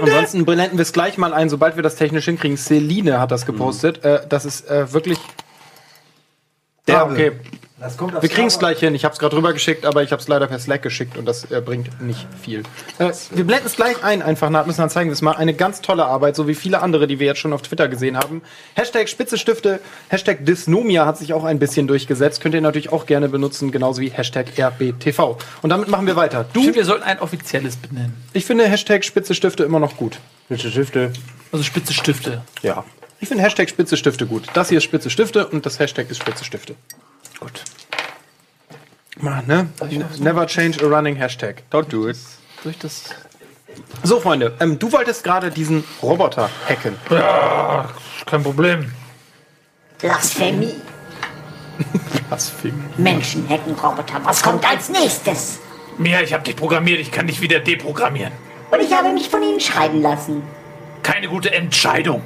[0.02, 2.58] Ansonsten blenden wir es gleich mal ein, sobald wir das technisch hinkriegen.
[2.58, 4.04] Celine hat das gepostet.
[4.04, 5.18] Äh, das ist äh, wirklich.
[6.86, 7.32] Ja, okay.
[7.80, 8.94] Wir kriegen es gleich hin.
[8.96, 11.48] Ich habe es gerade rübergeschickt, aber ich habe es leider per Slack geschickt und das
[11.52, 12.64] äh, bringt nicht viel.
[12.98, 15.54] Äh, wir blenden es gleich ein, einfach nach, müssen dann zeigen, das ist mal eine
[15.54, 18.42] ganz tolle Arbeit, so wie viele andere, die wir jetzt schon auf Twitter gesehen haben.
[18.74, 22.40] Hashtag Spitzestifte, Hashtag Dysnomia hat sich auch ein bisschen durchgesetzt.
[22.40, 25.38] Könnt ihr natürlich auch gerne benutzen, genauso wie Hashtag RBTV.
[25.62, 26.46] Und damit machen wir weiter.
[26.48, 28.12] Ich Du, finde, wir sollten ein offizielles benennen.
[28.32, 30.18] ich finde Hashtag Spitze Stifte immer noch gut.
[30.48, 31.12] Bitte Stifte.
[31.52, 32.42] Also spitze Stifte.
[32.62, 32.84] Ja.
[33.20, 34.46] Ich finde Hashtag Spitze Stifte gut.
[34.54, 36.74] Das hier ist Spitze Stifte und das Hashtag ist Spitze Stifte.
[37.40, 37.64] Gut.
[39.20, 39.68] Mal, ne?
[40.18, 41.62] Never change a running Hashtag.
[41.70, 42.16] Don't do it.
[42.64, 43.04] Ich das?
[44.02, 46.96] So, Freunde, ähm, du wolltest gerade diesen Roboter hacken.
[47.10, 47.88] Ja,
[48.26, 48.92] kein Problem.
[49.98, 50.74] Blasphemie.
[52.60, 52.74] Fing?
[52.96, 54.20] Menschen hacken Roboter.
[54.24, 55.60] Was kommt als nächstes?
[55.96, 58.32] Mia, ich habe dich programmiert, ich kann dich wieder deprogrammieren.
[58.70, 60.42] Und ich habe mich von Ihnen scheiden lassen.
[61.02, 62.22] Keine gute Entscheidung.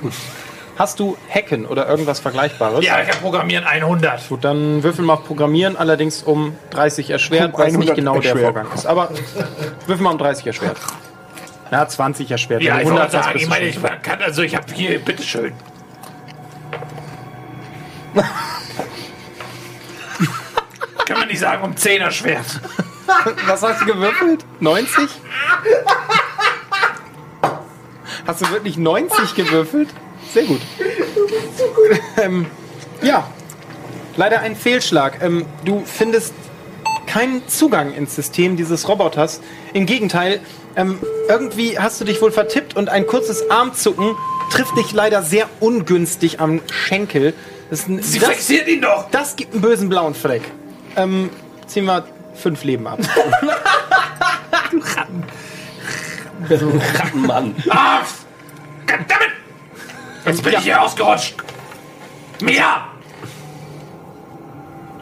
[0.80, 2.82] Hast du Hacken oder irgendwas Vergleichbares?
[2.82, 4.26] Ja, ich habe Programmieren 100.
[4.30, 7.96] Gut, dann würfel mal auf Programmieren, allerdings um 30 erschwert, Um weil es nicht 100
[7.96, 8.54] genau der erschwert.
[8.54, 8.86] Vorgang ist.
[8.86, 9.10] Aber
[9.86, 10.78] würfel mal um 30 erschwert.
[11.70, 12.62] Ja, 20 erschwert.
[12.62, 14.98] Ja, ich du wollte 100 hast, sagen, ich meine, ich kann, also ich habe hier,
[15.00, 15.52] bitteschön.
[21.04, 22.58] kann man nicht sagen, um 10 erschwert.
[23.46, 24.46] Was hast du gewürfelt?
[24.60, 25.10] 90?
[28.26, 29.90] Hast du wirklich 90 gewürfelt?
[30.32, 30.60] Sehr gut.
[32.22, 32.46] ähm,
[33.02, 33.28] ja,
[34.16, 35.22] leider ein Fehlschlag.
[35.22, 36.34] Ähm, du findest
[37.06, 39.40] keinen Zugang ins System dieses Roboters.
[39.72, 40.40] Im Gegenteil,
[40.76, 44.14] ähm, irgendwie hast du dich wohl vertippt und ein kurzes Armzucken
[44.52, 47.34] trifft dich leider sehr ungünstig am Schenkel.
[47.70, 49.08] Das, Sie das, fixiert ihn doch.
[49.10, 50.42] das gibt einen bösen blauen Fleck.
[50.96, 51.30] Ähm,
[51.66, 52.04] ziehen wir
[52.34, 52.98] fünf Leben ab.
[57.14, 57.54] Mann.
[57.68, 58.00] Ah,
[58.86, 59.39] goddammit!
[60.24, 61.34] Jetzt bin ich hier ausgerutscht.
[62.40, 62.86] Mia!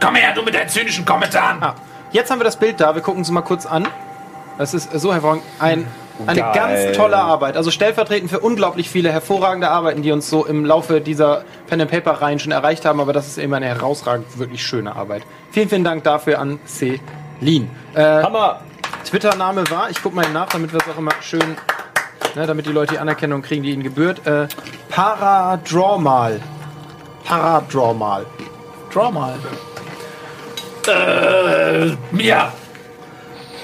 [0.00, 1.62] Komm her, du mit deinen zynischen Kommentaren.
[1.62, 1.74] Ah,
[2.12, 2.94] jetzt haben wir das Bild da.
[2.94, 3.86] Wir gucken uns mal kurz an.
[4.56, 5.44] Das ist so hervorragend.
[5.58, 5.86] Ein,
[6.26, 6.52] eine Geil.
[6.54, 7.56] ganz tolle Arbeit.
[7.56, 11.90] Also stellvertretend für unglaublich viele hervorragende Arbeiten, die uns so im Laufe dieser Pen and
[11.90, 13.00] Paper Reihen schon erreicht haben.
[13.00, 15.22] Aber das ist eben eine herausragend, wirklich schöne Arbeit.
[15.50, 17.68] Vielen, vielen Dank dafür an Celine.
[17.94, 18.60] Äh, Hammer.
[19.04, 21.56] Twitter-Name war, ich gucke mal nach, damit wir es auch immer schön,
[22.34, 24.26] ne, damit die Leute die Anerkennung kriegen, die ihnen gebührt.
[24.26, 24.48] Äh,
[24.88, 26.40] Paradrawmal.
[27.24, 28.26] Paradrawmal.
[28.92, 29.34] Draw mal.
[30.86, 32.52] Äh, Mia.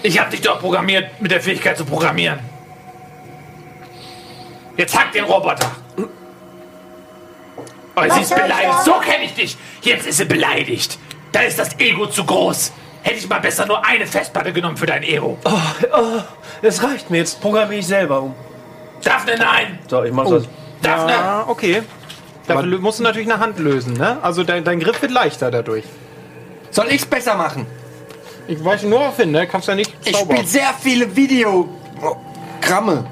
[0.03, 2.39] Ich hab dich doch programmiert mit der Fähigkeit zu programmieren.
[4.77, 5.71] Jetzt hack den Roboter.
[7.97, 8.83] Oh, sie ist beleidigt.
[8.85, 9.57] So kenne ich dich.
[9.83, 10.99] Jetzt ist sie beleidigt.
[11.33, 12.73] Da ist das Ego zu groß.
[13.03, 15.39] Hätte ich mal besser nur eine Festplatte genommen für dein Ego.
[15.45, 16.21] Oh,
[16.63, 17.19] es reicht mir.
[17.19, 18.35] Jetzt programmiere ich selber um.
[19.05, 19.79] Daphne, nein.
[19.89, 20.45] So, ich mach das.
[20.83, 21.15] Daphne.
[21.15, 21.83] Ah, okay.
[22.47, 24.19] Dafür musst du natürlich eine Hand lösen, ne?
[24.23, 25.85] Also dein, dein Griff wird leichter dadurch.
[26.71, 27.67] Soll ich's besser machen?
[28.47, 29.47] Ich weise nur auf hin, ne?
[29.47, 33.07] Kannst ja nicht Ich spiele sehr viele Videogramme.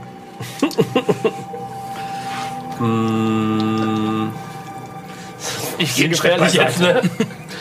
[5.78, 7.02] Ich gehe einen Schritt beiseite.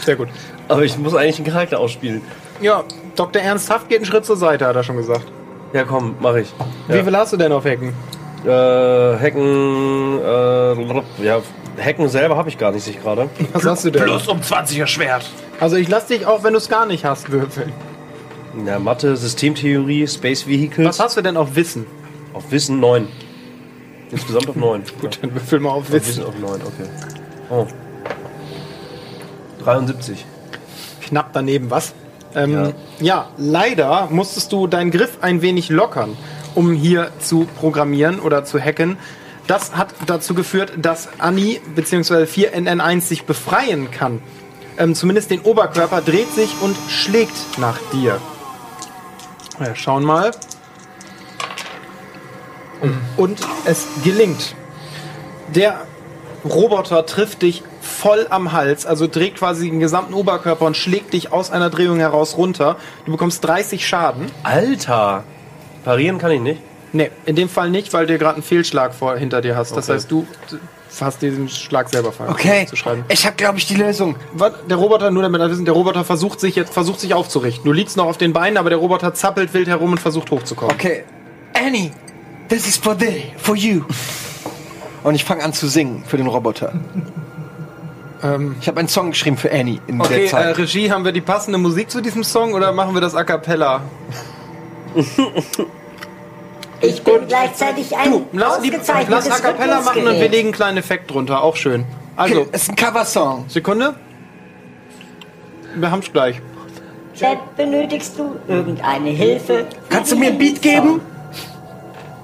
[0.03, 0.27] Sehr gut.
[0.67, 2.21] Aber ich muss eigentlich einen Charakter ausspielen.
[2.61, 2.83] Ja,
[3.15, 3.41] Dr.
[3.41, 5.25] Ernst Haft geht einen Schritt zur Seite, hat er schon gesagt.
[5.73, 6.51] Ja, komm, mach ich.
[6.87, 7.93] Wie viel hast du denn auf Hacken?
[8.45, 8.49] Äh,
[9.19, 11.41] Hacken, äh, ja,
[11.79, 13.29] Hacken selber habe ich gar nicht, sehe ich gerade.
[13.53, 14.03] Was hast du denn?
[14.03, 15.29] Plus um 20 erschwert.
[15.59, 17.71] Also ich lass dich auch, wenn du es gar nicht hast, würfeln.
[18.65, 20.87] Ja, Mathe, Systemtheorie, Space Vehicles.
[20.87, 21.85] Was hast du denn auf Wissen?
[22.33, 23.07] Auf Wissen 9.
[24.11, 24.83] Insgesamt auf 9.
[25.01, 26.07] Gut, Dann würfel mal auf auf Wissen.
[26.07, 26.89] Wissen auf 9, okay.
[27.49, 27.67] Oh.
[29.63, 30.25] 73.
[31.01, 31.93] Knapp daneben, was?
[32.35, 32.71] Ähm, ja.
[32.99, 33.29] Ja.
[33.37, 36.17] leider musstest du deinen Griff ein wenig lockern,
[36.55, 38.97] um hier zu programmieren oder zu hacken.
[39.47, 42.23] Das hat dazu geführt, dass Annie bzw.
[42.23, 44.21] 4NN1 sich befreien kann.
[44.77, 48.19] Ähm, zumindest den Oberkörper dreht sich und schlägt nach dir.
[49.59, 50.31] Ja, schauen mal.
[53.17, 54.55] Und es gelingt.
[55.53, 55.81] Der
[56.43, 61.31] Roboter trifft dich voll am Hals, also dreht quasi den gesamten Oberkörper und schlägt dich
[61.31, 62.77] aus einer Drehung heraus runter.
[63.05, 64.31] Du bekommst 30 Schaden.
[64.41, 65.23] Alter!
[65.83, 66.61] Parieren kann ich nicht.
[66.93, 69.71] Ne, in dem Fall nicht, weil du gerade einen Fehlschlag vor, hinter dir hast.
[69.77, 69.93] Das Okay.
[69.95, 70.27] heißt, du
[70.99, 73.05] hast diesen Schlag selber ver- Okay, zu schreiben.
[73.07, 74.17] ich habe, glaube ich, die Lösung.
[74.69, 77.63] Der Roboter, nur damit wir wissen, der Roboter versucht sich jetzt versucht sich aufzurichten.
[77.63, 80.75] Du liegst noch auf den Beinen, aber der Roboter zappelt wild herum und versucht hochzukommen.
[80.75, 81.03] Okay,
[81.53, 81.91] Annie,
[82.49, 83.83] this is for thee, for you.
[85.03, 86.73] Und ich fange an zu singen für den Roboter.
[88.21, 90.57] Ähm, Ich habe einen Song geschrieben für Annie in okay, der äh, Zeit.
[90.57, 93.81] Regie, haben wir die passende Musik zu diesem Song oder machen wir das a cappella?
[96.81, 100.53] Ich bin gleichzeitig ein Du, lass, ausgezeichnetes lass a cappella machen und wir legen einen
[100.53, 101.43] kleinen Effekt drunter.
[101.43, 101.85] Auch schön.
[102.15, 103.45] Also, es ist ein Coversong.
[103.47, 103.95] Sekunde.
[105.75, 106.41] Wir haben's gleich.
[107.15, 109.67] Chat, benötigst du irgendeine Hilfe?
[109.89, 111.01] Kannst du mir ein Beat geben?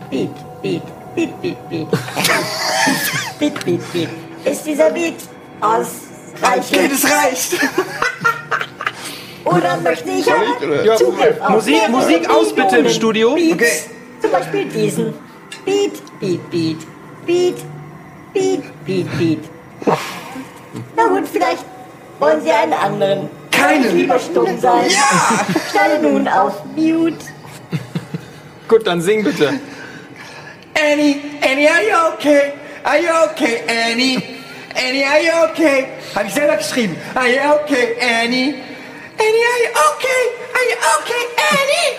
[0.10, 0.30] Beat,
[0.62, 0.82] Beat,
[1.16, 1.88] Beat, Beat, Beat.
[3.40, 4.10] Beat, Beat, Beat.
[4.44, 5.16] Ist dieser Beat
[5.60, 5.84] Okay,
[6.42, 6.92] ausreichend?
[6.92, 7.54] das reicht.
[9.48, 13.36] Oder möchte ich aber Ja, Zugriff auf Musik, mehrere Musik aus bitte im Studio.
[13.36, 13.54] Beats?
[13.54, 13.74] Okay.
[14.22, 15.14] Zum Beispiel diesen.
[15.66, 16.78] Beat, Beat, Beat,
[17.26, 17.56] Beat,
[18.34, 19.40] Beat, Beat, Beat.
[20.96, 21.64] Na gut, vielleicht
[22.20, 23.30] wollen Sie einen anderen.
[23.52, 23.96] Keinen.
[23.96, 24.90] Lieber stumm sein.
[24.90, 25.46] Ja.
[25.70, 27.18] Stelle nun auf Mute.
[28.68, 29.60] Gut, dann sing bitte.
[30.76, 32.54] Annie, Annie, are you okay?
[32.84, 34.22] Are you okay, Annie?
[34.76, 35.88] Annie, are you okay?
[36.16, 36.96] Habe ich selber geschrieben.
[37.16, 38.56] Are you okay, Annie?
[39.20, 40.24] Annie, are you okay?
[40.56, 41.98] Are you okay, Annie?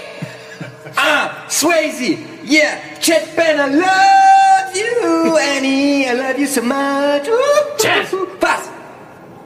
[1.01, 7.29] Ah, Swayze, yeah, Chet Ben, I love you, Annie, I love you so much.
[7.79, 8.12] Chet!
[8.41, 8.69] Was?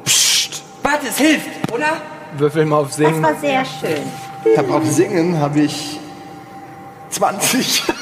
[0.05, 2.01] Psst, warte, es hilft, oder?
[2.39, 3.23] Würfel mal auf Das Singen.
[3.23, 4.03] war sehr schön.
[4.45, 6.01] Ich habe auf Singen habe ich
[7.11, 7.83] 20.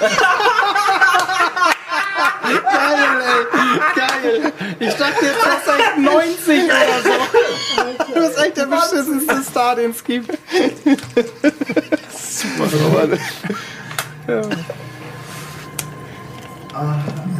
[3.94, 4.52] Geil.
[4.78, 8.14] Ich dachte jetzt, das ist echt 90 oder so.
[8.14, 10.36] Du bist echt der beschissenste Star, den es gibt.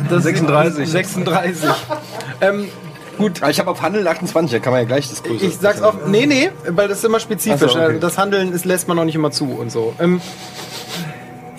[0.08, 0.88] 36.
[0.88, 1.68] 36.
[2.40, 2.68] ähm,
[3.18, 5.44] gut, Ah, Ich habe auf Handeln 28, da kann man ja gleich das Größe.
[5.44, 6.06] ich sag's auf.
[6.06, 7.72] Nee, nee, weil das ist immer spezifisch.
[7.72, 7.98] So, okay.
[8.00, 9.94] Das Handeln ist, lässt man noch nicht immer zu und so.
[10.00, 10.20] Ähm,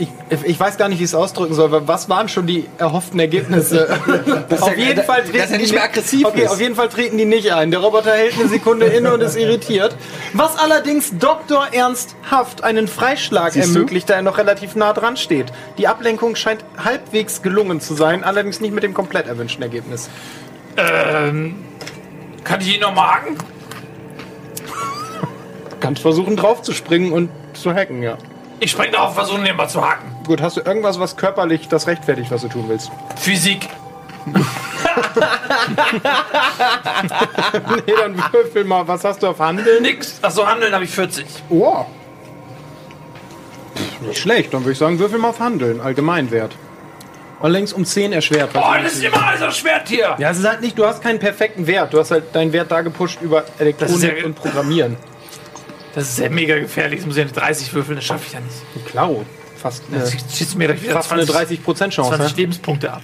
[0.01, 0.09] ich,
[0.43, 3.19] ich weiß gar nicht, wie ich es ausdrücken soll, aber was waren schon die erhofften
[3.19, 3.87] Ergebnisse?
[4.59, 6.51] auf ja- jeden Fall dass treten er nicht die mehr aggressiv okay, ist.
[6.51, 7.71] auf jeden Fall treten die nicht ein.
[7.71, 9.95] Der Roboter hält eine Sekunde inne und ist irritiert.
[10.33, 11.67] Was allerdings Dr.
[11.71, 13.73] Ernst Haft einen Freischlag Siehst du?
[13.73, 15.47] ermöglicht, da er noch relativ nah dran steht.
[15.77, 20.09] Die Ablenkung scheint halbwegs gelungen zu sein, allerdings nicht mit dem komplett erwünschten Ergebnis.
[20.77, 21.55] Ähm,
[22.43, 23.19] kann ich ihn noch mal?
[25.79, 28.17] Kannst versuchen draufzuspringen und zu hacken, ja.
[28.63, 30.15] Ich spring drauf, versuche ihn mal zu haken.
[30.23, 32.91] Gut, hast du irgendwas, was körperlich das rechtfertigt, was du tun willst?
[33.15, 33.67] Physik.
[37.87, 38.87] nee, dann würfel mal.
[38.87, 39.81] Was hast du auf Handeln?
[39.81, 40.19] Nix.
[40.21, 41.25] Achso, Handeln habe ich 40.
[41.49, 41.85] Oh.
[44.01, 45.81] Nicht schlecht, dann würde ich sagen, würfel mal auf Handeln.
[45.81, 46.55] Allgemeinwert.
[47.39, 48.51] Allerdings um 10 erschwert.
[48.53, 50.15] Oh, das ist immer alles erschwert hier.
[50.19, 51.91] ja, es ist halt nicht, du hast keinen perfekten Wert.
[51.93, 54.97] Du hast halt deinen Wert da gepusht über Elektronik ja- und Programmieren.
[55.93, 56.99] Das ist ja mega gefährlich.
[56.99, 58.87] Das muss ich ja nicht 30 würfeln, das schaffe ich ja nicht.
[58.87, 59.25] Klau.
[59.57, 62.15] Fast eine, Das schießt mir gleich wieder fast eine 20, 30% Chance.
[62.15, 62.41] 20 ne?
[62.41, 63.03] Lebenspunkte ab.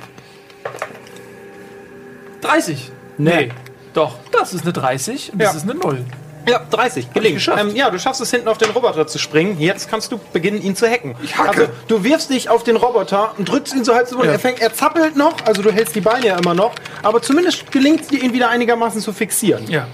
[2.42, 2.92] 30?
[3.18, 3.52] Nee.
[3.94, 5.48] Doch, das ist eine 30 und Ja.
[5.48, 6.06] das ist eine 0.
[6.48, 7.12] Ja, 30.
[7.14, 7.46] Gelingt.
[7.60, 9.60] Ähm, ja, du schaffst es hinten auf den Roboter zu springen.
[9.60, 11.16] Jetzt kannst du beginnen, ihn zu hacken.
[11.22, 11.50] Ich hacke.
[11.50, 14.24] Also, du wirfst dich auf den Roboter und drückst ihn so halb so.
[14.24, 14.32] Ja.
[14.32, 16.74] Er fängt, er zappelt noch, also du hältst die Beine ja immer noch,
[17.04, 19.70] aber zumindest gelingt es dir, ihn wieder einigermaßen zu fixieren.
[19.70, 19.88] Ja.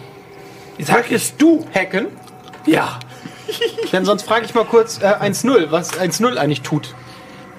[0.77, 1.11] Jetzt hack ich.
[1.11, 2.07] Möchtest du hacken?
[2.65, 2.99] Ja.
[3.91, 6.93] Denn sonst frage ich mal kurz äh, 1-0, was 1-0 eigentlich tut.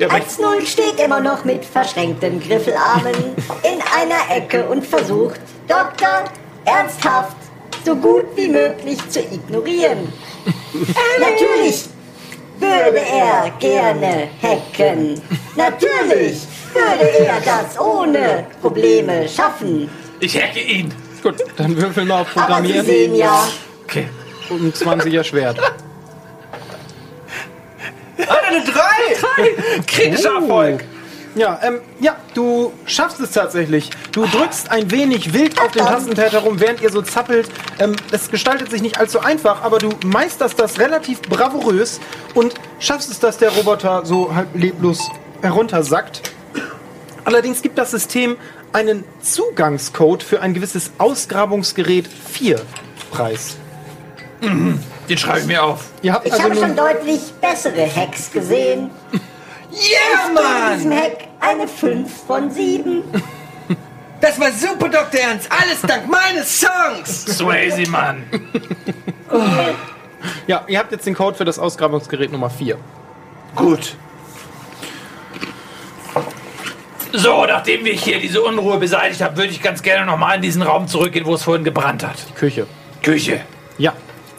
[0.00, 3.14] 1-0 steht immer noch mit verschränkten Griffelarmen
[3.62, 6.24] in einer Ecke und versucht, Doktor
[6.64, 7.36] ernsthaft
[7.84, 10.12] so gut wie möglich zu ignorieren.
[11.20, 11.84] Natürlich
[12.58, 15.20] würde er gerne hacken.
[15.54, 16.38] Natürlich
[16.72, 19.88] würde er das ohne Probleme schaffen.
[20.20, 20.92] Ich hacke ihn.
[21.22, 22.86] Gut, dann würfel mal auf Aber Sie Programmieren.
[22.86, 23.48] sehen ja,
[23.84, 24.08] Okay.
[24.50, 25.58] Um 20 erschwert.
[28.54, 29.82] eine 3!
[29.86, 30.84] Kritischer Erfolg.
[31.34, 33.90] Ja, ähm, ja, du schaffst es tatsächlich.
[34.12, 37.48] Du drückst ein wenig wild auf dem Tastenpad herum, während ihr so zappelt.
[37.80, 41.98] Ähm, es gestaltet sich nicht allzu einfach, aber du meisterst das relativ bravourös
[42.34, 45.10] und schaffst es, dass der Roboter so halb leblos
[45.42, 46.22] heruntersackt.
[47.24, 48.36] Allerdings gibt das System
[48.72, 52.60] einen Zugangscode für ein gewisses Ausgrabungsgerät 4
[53.10, 53.56] Preis.
[55.08, 55.86] Den schreibe ich mir auf.
[56.02, 58.90] Ihr habt ich also habe schon deutlich bessere Hacks gesehen.
[59.72, 60.98] Yeah, In diesem Mann!
[61.02, 63.02] Hack eine 5 von 7.
[64.20, 65.20] Das war super, Dr.
[65.20, 65.50] Ernst!
[65.52, 67.26] Alles dank meines Songs!
[67.36, 68.22] Swayze, Mann.
[70.46, 72.78] ja, ihr habt jetzt den Code für das Ausgrabungsgerät Nummer 4.
[73.54, 73.96] Gut.
[77.12, 80.42] So, nachdem wir hier diese Unruhe beseitigt haben, würde ich ganz gerne noch mal in
[80.42, 82.16] diesen Raum zurückgehen, wo es vorhin gebrannt hat.
[82.34, 82.66] Küche.
[83.02, 83.42] Küche.
[83.76, 83.92] Ja,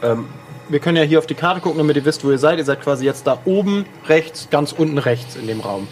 [0.03, 0.27] Ähm,
[0.69, 2.57] Wir können ja hier auf die Karte gucken, damit ihr wisst, wo ihr seid.
[2.57, 5.87] Ihr seid quasi jetzt da oben rechts, ganz unten rechts in dem Raum.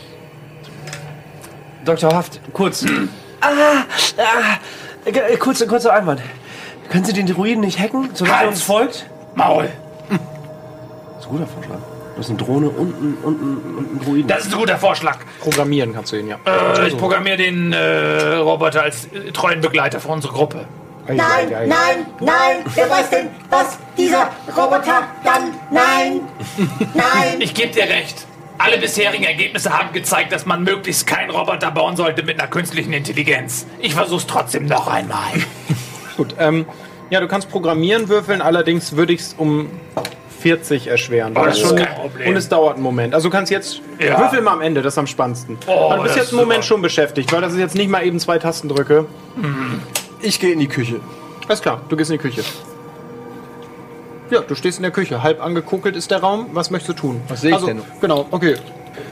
[1.85, 2.13] Dr.
[2.13, 2.85] Haft, kurz.
[3.41, 3.47] ah,
[4.17, 4.57] ah,
[5.05, 6.21] äh, kurzer, kurzer Einwand.
[6.89, 8.49] Können Sie den Druiden nicht hacken, solange er Halt.
[8.49, 9.09] uns folgt?
[9.35, 9.69] Maul.
[10.09, 11.77] Das ist ein guter Vorschlag.
[12.15, 14.27] Das ist eine Drohne und ein, und ein, und ein Druiden.
[14.27, 15.17] Das ist ein guter Vorschlag.
[15.41, 16.37] Programmieren kannst du ihn ja.
[16.45, 20.65] Äh, ich programmiere den äh, Roboter als äh, treuen Begleiter für unsere Gruppe.
[21.07, 21.67] Ei, Nein, ei, ei.
[21.67, 22.57] nein, nein.
[22.75, 25.51] Wer weiß denn, was dieser Roboter dann?
[25.71, 26.21] Nein,
[26.93, 27.39] nein.
[27.39, 28.25] Ich gebe dir recht.
[28.57, 32.93] Alle bisherigen Ergebnisse haben gezeigt, dass man möglichst keinen Roboter bauen sollte mit einer künstlichen
[32.93, 33.65] Intelligenz.
[33.79, 35.31] Ich versuch's trotzdem noch einmal.
[36.17, 36.65] Gut, ähm,
[37.09, 39.69] ja, du kannst programmieren würfeln, allerdings würde ich es um
[40.39, 41.35] 40 erschweren.
[41.35, 42.29] Oh, das es ist kein Problem.
[42.29, 43.13] Und es dauert einen Moment.
[43.15, 44.19] Also du kannst jetzt Ja.
[44.19, 45.57] würfel mal am Ende, das ist am spannendsten.
[45.67, 46.75] Oh, du bist jetzt einen Moment super.
[46.75, 49.05] schon beschäftigt, weil das ist jetzt nicht mal eben zwei Tastendrücke.
[50.23, 51.01] Ich gehe in die Küche.
[51.47, 52.41] Alles klar, du gehst in die Küche.
[54.29, 55.21] Ja, du stehst in der Küche.
[55.21, 56.47] Halb angekokelt ist der Raum.
[56.53, 57.21] Was möchtest du tun?
[57.27, 57.81] Was sehe ich also, denn?
[57.99, 58.55] Genau, okay.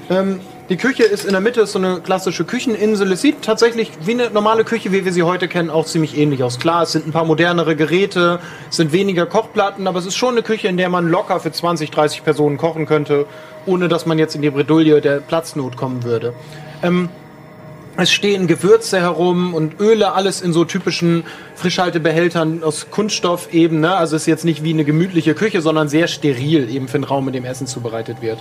[0.09, 0.39] Ähm,
[0.69, 3.11] die Küche ist in der Mitte, ist so eine klassische Kücheninsel.
[3.11, 6.43] Es sieht tatsächlich wie eine normale Küche, wie wir sie heute kennen, auch ziemlich ähnlich
[6.43, 6.59] aus.
[6.59, 8.39] Klar, es sind ein paar modernere Geräte,
[8.69, 11.51] es sind weniger Kochplatten, aber es ist schon eine Küche, in der man locker für
[11.51, 13.25] 20, 30 Personen kochen könnte,
[13.65, 16.33] ohne dass man jetzt in die Bredouille der Platznot kommen würde.
[16.81, 17.09] Ähm,
[17.97, 21.23] es stehen Gewürze herum und Öle, alles in so typischen
[21.55, 23.81] Frischhaltebehältern aus Kunststoff eben.
[23.81, 23.95] Ne?
[23.95, 27.03] Also es ist jetzt nicht wie eine gemütliche Küche, sondern sehr steril eben für den
[27.03, 28.39] Raum, in dem Essen zubereitet wird.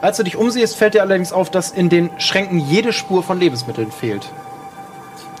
[0.00, 3.38] Als du dich umsiehst, fällt dir allerdings auf, dass in den Schränken jede Spur von
[3.38, 4.30] Lebensmitteln fehlt.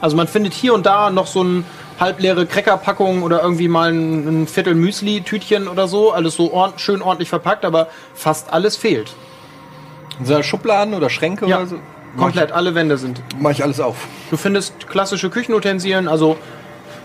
[0.00, 1.64] Also man findet hier und da noch so ein
[1.98, 6.12] halbleere Crackerpackung oder irgendwie mal ein, ein Viertel Müsli-Tütchen oder so.
[6.12, 9.14] Alles so ordn schön ordentlich verpackt, aber fast alles fehlt.
[10.22, 11.76] Sind da Schubladen oder Schränke Ja, oder so?
[12.16, 13.22] Komplett alle Wände sind.
[13.38, 13.96] Mach ich alles auf.
[14.30, 16.36] Du findest klassische Küchenutensilien, also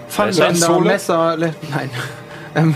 [0.10, 0.80] Pfannenwender?
[0.80, 1.90] Messer, Le nein.
[2.54, 2.76] Ähm,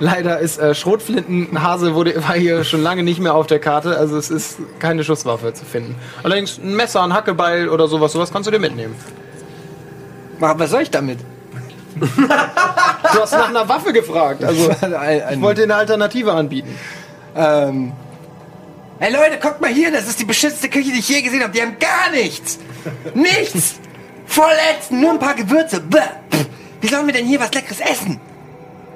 [0.00, 4.18] leider ist äh, Schrotflintenhase wurde, war hier schon lange nicht mehr auf der Karte, also
[4.18, 5.94] es ist keine Schusswaffe zu finden.
[6.22, 8.94] Allerdings ein Messer, ein Hackebeil oder sowas, sowas kannst du dir mitnehmen.
[10.42, 11.20] Aber was soll ich damit?
[13.14, 14.70] Du hast nach einer Waffe gefragt, also
[15.32, 16.76] ich wollte dir eine Alternative anbieten.
[17.34, 17.92] ähm,
[19.00, 21.52] Hey Leute, guckt mal hier, das ist die beschissenste Küche, die ich je gesehen habe.
[21.52, 22.58] Die haben gar nichts.
[23.14, 23.76] Nichts.
[24.26, 25.80] Voll ätzend, nur ein paar Gewürze.
[25.80, 26.00] Bäh.
[26.80, 28.18] Wie sollen wir denn hier was Leckeres essen?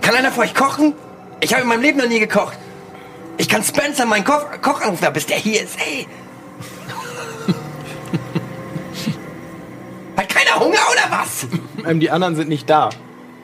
[0.00, 0.94] Kann einer für euch kochen?
[1.40, 2.58] Ich habe in meinem Leben noch nie gekocht.
[3.38, 5.78] Ich kann Spencer, meinen Koch, Koch anrufen, bis der hier ist.
[5.78, 6.08] Hey.
[10.16, 11.46] Hat keiner Hunger oder was?
[11.88, 12.90] Ähm, die anderen sind nicht da.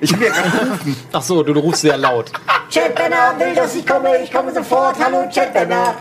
[0.00, 0.96] Ich habe ja gerade gerufen.
[1.12, 2.30] Ach so, du, du rufst sehr laut.
[2.70, 4.16] Chad Benner will, dass ich komme.
[4.22, 4.96] Ich komme sofort.
[5.02, 5.94] Hallo, Chad Benner.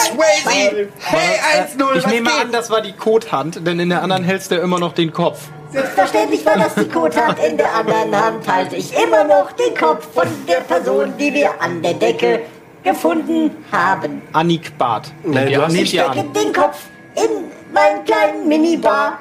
[0.00, 0.88] Swayze.
[1.00, 1.96] Hey, 1-0.
[1.96, 2.40] Ich nehme geht?
[2.40, 5.40] an, das war die Kothand, denn in der anderen hältst du immer noch den Kopf.
[5.70, 7.38] Selbstverständlich war das die Kothand.
[7.38, 11.60] In der anderen Hand halte ich immer noch den Kopf von der Person, die wir
[11.60, 12.40] an der Decke
[12.84, 14.22] gefunden haben.
[14.32, 15.12] Annik Barth.
[15.24, 16.32] Nee, Nehmt du hast- nehmt Ich stecke an.
[16.32, 16.78] den Kopf
[17.14, 19.18] in meinen kleinen Minibar.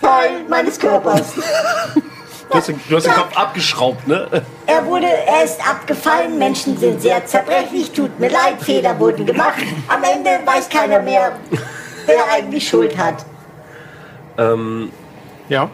[0.00, 1.34] Teil meines Körpers.
[1.34, 4.26] Du hast, den, du hast den Kopf abgeschraubt, ne?
[4.66, 6.36] Er wurde, er ist abgefallen.
[6.38, 7.92] Menschen sind sehr zerbrechlich.
[7.92, 9.62] Tut mir leid, Fehler wurden gemacht.
[9.88, 11.32] Am Ende weiß keiner mehr,
[12.06, 13.24] wer eigentlich Schuld hat.
[14.36, 14.90] Ähm,
[15.48, 15.70] Ja.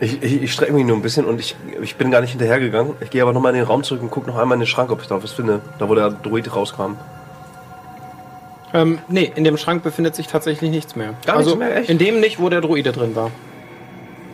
[0.00, 2.94] ich ich, ich strecke mich nur ein bisschen und ich, ich bin gar nicht hinterhergegangen.
[3.00, 4.90] Ich gehe aber nochmal in den Raum zurück und gucke noch einmal in den Schrank,
[4.90, 5.60] ob ich da was finde.
[5.78, 6.96] Da, wo der Druid rauskam.
[8.74, 11.14] Ähm, nee, in dem Schrank befindet sich tatsächlich nichts mehr.
[11.24, 11.90] Gar also nichts mehr, echt?
[11.90, 13.30] in dem nicht, wo der Druide drin war.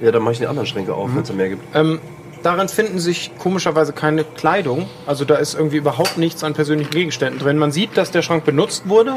[0.01, 1.63] Ja, dann mache ich die anderen Schränke auf, wenn es da mehr gibt.
[1.75, 2.01] Ähm,
[2.43, 4.89] darin finden sich komischerweise keine Kleidung.
[5.07, 7.59] Also da ist irgendwie überhaupt nichts an persönlichen Gegenständen drin.
[7.59, 9.17] Man sieht, dass der Schrank benutzt wurde.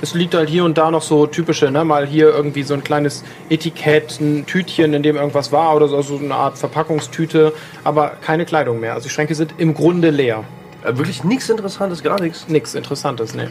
[0.00, 2.82] Es liegt halt hier und da noch so typische, ne, mal hier irgendwie so ein
[2.82, 7.52] kleines Etikett, ein Tütchen, in dem irgendwas war oder so, also eine Art Verpackungstüte,
[7.84, 8.94] aber keine Kleidung mehr.
[8.94, 10.42] Also die Schränke sind im Grunde leer.
[10.82, 12.48] Äh, wirklich nichts Interessantes, gar nichts.
[12.48, 13.48] Nichts Interessantes, ne.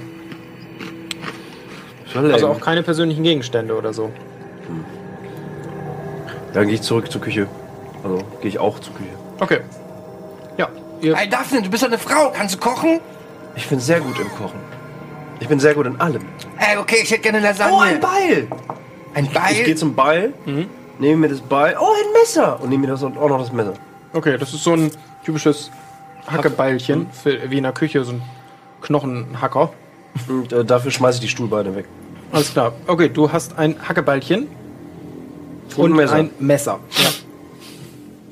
[2.16, 4.12] Also auch keine persönlichen Gegenstände oder so.
[6.54, 7.48] Dann gehe ich zurück zur Küche.
[8.04, 9.10] Also gehe ich auch zur Küche.
[9.40, 9.62] Okay.
[10.58, 10.70] Ja,
[11.02, 12.32] ihr Hey Daphne, du bist doch eine Frau.
[12.36, 13.00] Kannst du kochen?
[13.56, 14.60] Ich bin sehr gut im Kochen.
[15.40, 16.26] Ich bin sehr gut in allem.
[16.58, 17.76] Hey, okay, ich hätte gerne Lasagne.
[17.76, 18.48] Oh, ein Beil!
[19.14, 19.54] Ein Beil?
[19.54, 20.34] Ich gehe zum Beil,
[21.00, 21.76] nehme mir das Beil.
[21.80, 22.62] Oh, ein Messer!
[22.62, 23.74] Und nehme mir das, auch noch das Messer.
[24.14, 24.92] Okay, das ist so ein
[25.26, 25.72] typisches
[26.28, 28.22] Hackebeilchen für, wie in der Küche, so ein
[28.82, 29.74] Knochenhacker.
[30.28, 31.86] Und äh, dafür schmeiße ich die Stuhlbeine weg.
[32.32, 32.74] Alles klar.
[32.88, 34.48] Okay, du hast ein Hackebeilchen
[35.76, 36.14] und ein Messer.
[36.16, 36.80] ein Messer.
[36.98, 37.10] Ja.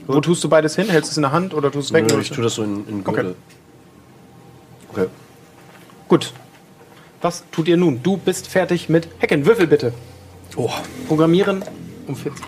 [0.07, 0.89] Wo tust du beides hin?
[0.89, 2.11] Hältst du es in der Hand oder tust du es weg?
[2.11, 3.35] Nö, ich tue das so in, in Gürtel.
[4.91, 5.05] Okay.
[6.07, 6.33] Gut.
[7.21, 8.01] Was tut ihr nun?
[8.01, 9.45] Du bist fertig mit Hacken.
[9.45, 9.93] Würfel bitte.
[10.55, 10.69] Oh,
[11.07, 11.63] Programmieren
[12.07, 12.43] um 40.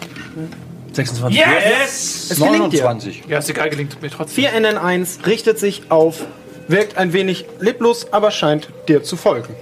[0.93, 1.39] 26.
[1.39, 2.31] Yes!
[2.31, 2.83] Es gelingt dir.
[2.83, 3.23] 29.
[3.27, 4.43] Ja, ist egal, gelingt mir trotzdem.
[4.45, 6.25] 4NN1 richtet sich auf,
[6.67, 9.53] wirkt ein wenig leblos, aber scheint dir zu folgen.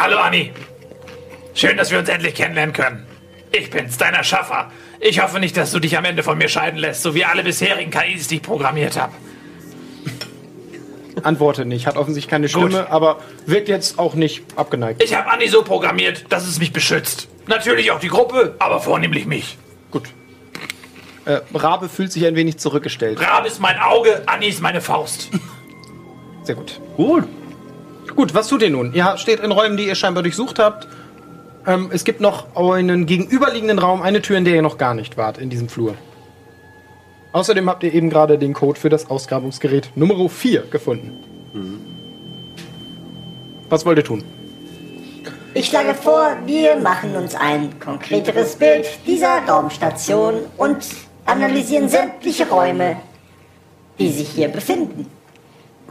[0.00, 0.50] Hallo Anni.
[1.52, 3.06] Schön, dass wir uns endlich kennenlernen können.
[3.52, 4.70] Ich bin's, dein Erschaffer.
[4.98, 7.42] Ich hoffe nicht, dass du dich am Ende von mir scheiden lässt, so wie alle
[7.42, 9.12] bisherigen KIs, die ich programmiert habe.
[11.22, 15.02] Antwortet nicht, hat offensichtlich keine Stimme, aber wirkt jetzt auch nicht abgeneigt.
[15.02, 17.28] Ich habe Anni so programmiert, dass es mich beschützt.
[17.46, 19.58] Natürlich auch die Gruppe, aber vornehmlich mich.
[19.90, 20.08] Gut.
[21.26, 23.20] Äh, Rabe fühlt sich ein wenig zurückgestellt.
[23.20, 25.28] Rabe ist mein Auge, Anni ist meine Faust.
[26.44, 26.80] Sehr gut.
[26.96, 27.24] Gut.
[28.16, 28.92] Gut, was tut ihr nun?
[28.92, 30.88] Ihr steht in Räumen, die ihr scheinbar durchsucht habt.
[31.66, 35.16] Ähm, es gibt noch einen gegenüberliegenden Raum, eine Tür, in der ihr noch gar nicht
[35.16, 35.94] wart, in diesem Flur.
[37.32, 41.12] Außerdem habt ihr eben gerade den Code für das Ausgrabungsgerät Nummer 4 gefunden.
[43.68, 44.24] Was wollt ihr tun?
[45.54, 50.78] Ich schlage vor, wir machen uns ein konkreteres Bild dieser Raumstation und
[51.26, 52.96] analysieren sämtliche Räume,
[53.98, 55.06] die sich hier befinden.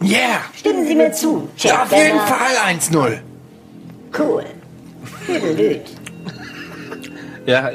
[0.02, 0.42] Yeah!
[0.58, 2.28] Stimmen Sie mir zu, Chad Ja, auf jeden Benner.
[2.28, 3.20] Fall 1-0.
[4.18, 4.46] Cool.
[5.26, 5.82] Tüdelüt.
[7.46, 7.70] Ja,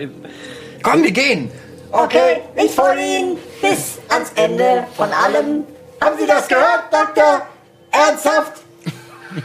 [0.83, 1.51] Komm, wir gehen.
[1.93, 5.65] Okay, ich folge Ihnen bis ans Ende von allem.
[6.01, 7.47] Haben Sie das gehört, Doktor?
[7.91, 8.63] Ernsthaft?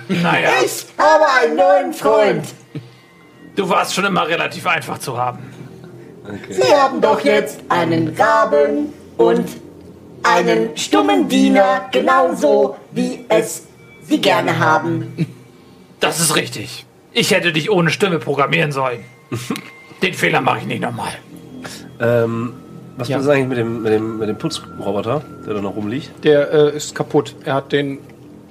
[0.07, 2.45] Naja, Ich habe einen neuen Freund.
[3.55, 5.39] du warst schon immer relativ einfach zu haben.
[6.49, 9.45] Sie haben doch jetzt einen Raben und
[10.23, 13.63] einen stummen Diener, genauso wie es
[14.01, 15.13] Sie gerne haben.
[15.99, 16.85] Das ist richtig.
[17.13, 19.03] Ich hätte dich ohne Stimme programmieren sollen.
[20.01, 21.11] Den Fehler mache ich nicht nochmal.
[21.99, 22.53] Ähm,
[22.97, 23.19] was Ja.
[23.19, 26.23] ist eigentlich mit dem, mit, dem, mit dem Putzroboter, der da noch rumliegt?
[26.23, 27.35] Der äh, ist kaputt.
[27.45, 27.99] Er hat den,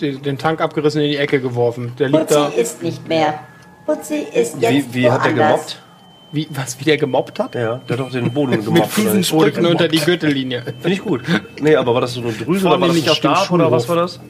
[0.01, 1.93] den, den Tank abgerissen in die Ecke geworfen.
[1.99, 2.45] Der liegt da.
[2.47, 3.41] Putzi ist nicht mehr.
[3.87, 5.49] Putzi ist jetzt Wie, wie hat der woanders.
[5.49, 5.83] gemobbt?
[6.31, 7.55] Wie, was, wie der gemobbt hat?
[7.55, 8.93] Ja, der hat doch den Boden Mit gemobbt.
[8.93, 9.23] fiesen oder?
[9.25, 10.63] Sprüchen unter die Gürtellinie.
[10.63, 11.23] Finde ich gut.
[11.61, 13.71] Nee, aber war das so eine Drüse Vor oder war das nicht ein Stab oder
[13.73, 14.21] was war das?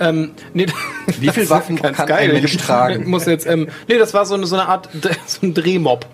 [0.00, 0.66] Ähm, nee,
[1.18, 2.30] Wie viel das Waffen kann geil.
[2.30, 3.08] ein Mensch tragen?
[3.08, 4.88] Muss jetzt, ähm, nee, das war so eine, so eine Art,
[5.26, 6.06] so ein Drehmob.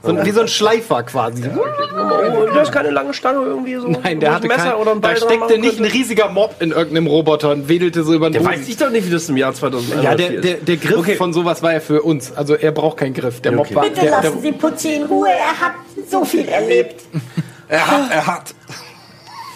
[0.00, 1.42] So, ein- Wie so ein Schleifer quasi.
[1.44, 3.88] Oh, du hast keine lange Stange irgendwie so?
[3.88, 6.70] Nein, der hatte Messer kein, oder ein Ball Da steckte nicht ein riesiger Mob in
[6.70, 8.52] irgendeinem Roboter und wedelte so über den Der Boden.
[8.52, 11.16] weiß ich doch nicht, wie das im Jahr 2001 ja, der, der, der Griff Okay.
[11.16, 12.30] von sowas war ja für uns.
[12.32, 13.40] Also er braucht keinen Griff.
[13.40, 13.74] Der Ja, Mob okay.
[13.74, 13.82] war.
[13.84, 15.72] Bitte Der, lassen Sie Putzi in Ruhe, er hat
[16.08, 17.02] so viel erlebt.
[17.70, 18.54] Er hat, er hat.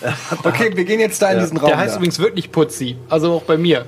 [0.45, 1.69] Okay, wir gehen jetzt da in diesen Raum.
[1.69, 1.97] der heißt da.
[1.97, 2.97] übrigens wirklich Putzi.
[3.09, 3.87] Also auch bei mir.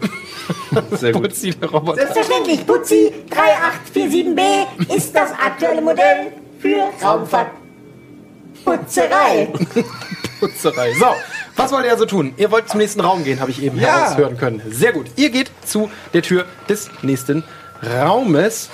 [0.92, 1.22] Sehr gut.
[1.24, 1.96] Putzi, der Roboter.
[2.06, 6.32] Selbstverständlich, Putzi 3847b ist das aktuelle Modell
[6.64, 7.48] für Raumfahrt.
[8.64, 9.48] Putzerei.
[10.40, 10.94] Putzerei.
[10.98, 11.06] So,
[11.56, 12.32] was wollt ihr also tun?
[12.38, 14.04] Ihr wollt zum nächsten Raum gehen, habe ich eben Ja.
[14.06, 14.62] heraushören können.
[14.70, 15.08] Sehr gut.
[15.16, 17.44] Ihr geht zu der Tür des nächsten
[17.82, 18.70] Raumes.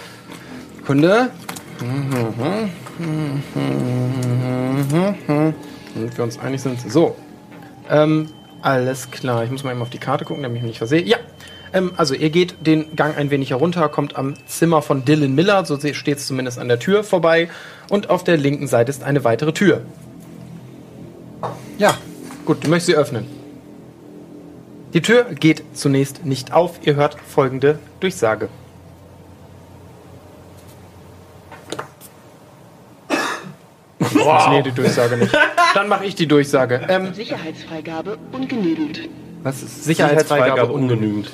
[0.86, 1.30] Kunde.
[5.94, 6.80] Damit wir uns einig sind.
[6.90, 7.16] So.
[7.90, 8.28] Ähm,
[8.62, 9.42] alles klar.
[9.44, 11.02] Ich muss mal eben auf die Karte gucken, damit ich mich nicht versehe.
[11.02, 11.16] Ja.
[11.72, 15.64] Ähm, also ihr geht den Gang ein wenig herunter, kommt am Zimmer von Dylan Miller,
[15.64, 17.48] so steht es zumindest an der Tür vorbei.
[17.88, 19.82] Und auf der linken Seite ist eine weitere Tür.
[21.78, 21.96] Ja,
[22.44, 23.26] gut, du möchtest sie öffnen.
[24.92, 26.80] Die Tür geht zunächst nicht auf.
[26.82, 28.48] Ihr hört folgende Durchsage.
[34.50, 35.36] Nee, die Durchsage nicht.
[35.74, 36.80] Dann mache ich die Durchsage.
[36.88, 39.08] Ähm, Sicherheitsfreigabe ungenügend.
[39.42, 41.30] was ist Sicherheitsfreigabe ungenügend?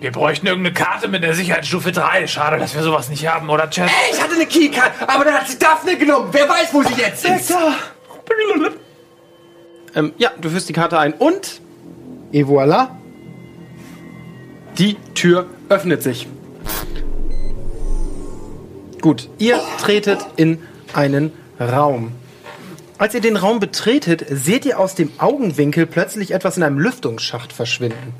[0.00, 2.28] Wir bräuchten irgendeine Karte mit der Sicherheitsstufe 3.
[2.28, 3.90] Schade, dass wir sowas nicht haben, oder Chat?
[4.12, 6.28] Ich hatte eine Keycard, aber dann hat sie Daphne genommen.
[6.30, 7.52] Wer weiß, wo sie jetzt ist.
[9.96, 11.60] Ähm, ja, du führst die Karte ein und
[12.32, 12.90] et voilà.
[14.78, 16.28] Die Tür öffnet sich.
[19.00, 22.12] Gut, ihr tretet in einen Raum.
[22.98, 27.52] Als ihr den Raum betretet, seht ihr aus dem Augenwinkel plötzlich etwas in einem Lüftungsschacht
[27.52, 28.14] verschwinden.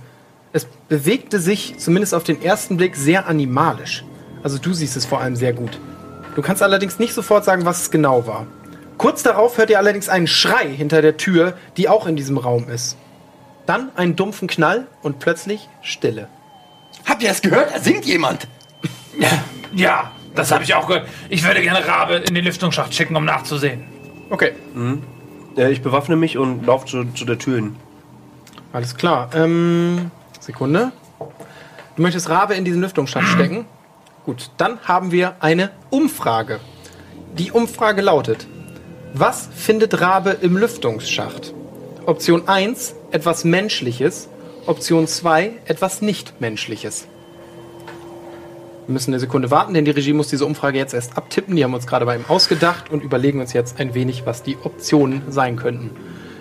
[0.58, 4.04] Es bewegte sich, zumindest auf den ersten Blick, sehr animalisch.
[4.42, 5.78] Also du siehst es vor allem sehr gut.
[6.34, 8.48] Du kannst allerdings nicht sofort sagen, was es genau war.
[8.96, 12.68] Kurz darauf hört ihr allerdings einen Schrei hinter der Tür, die auch in diesem Raum
[12.68, 12.96] ist.
[13.66, 16.26] Dann einen dumpfen Knall und plötzlich Stille.
[17.08, 17.72] Habt ihr das gehört?
[17.72, 18.48] Da singt jemand.
[19.72, 21.06] Ja, das habe ich auch gehört.
[21.28, 23.84] Ich würde gerne Rabe in den Lüftungsschacht schicken, um nachzusehen.
[24.30, 24.52] Okay,
[25.56, 27.76] Ja, ich bewaffne mich und laufe zu, zu der Tür hin.
[28.72, 29.30] alles klar.
[29.34, 30.10] Ähm,
[30.48, 30.92] Sekunde.
[31.96, 33.66] Du möchtest Rabe in diesen Lüftungsschacht stecken?
[34.24, 36.58] Gut, dann haben wir eine Umfrage.
[37.36, 38.46] Die Umfrage lautet:
[39.12, 41.52] Was findet Rabe im Lüftungsschacht?
[42.06, 44.30] Option 1, etwas Menschliches.
[44.64, 47.06] Option 2, etwas Nicht-Menschliches.
[48.86, 51.56] Wir müssen eine Sekunde warten, denn die Regie muss diese Umfrage jetzt erst abtippen.
[51.56, 54.56] Die haben uns gerade bei ihm ausgedacht und überlegen uns jetzt ein wenig, was die
[54.64, 55.90] Optionen sein könnten.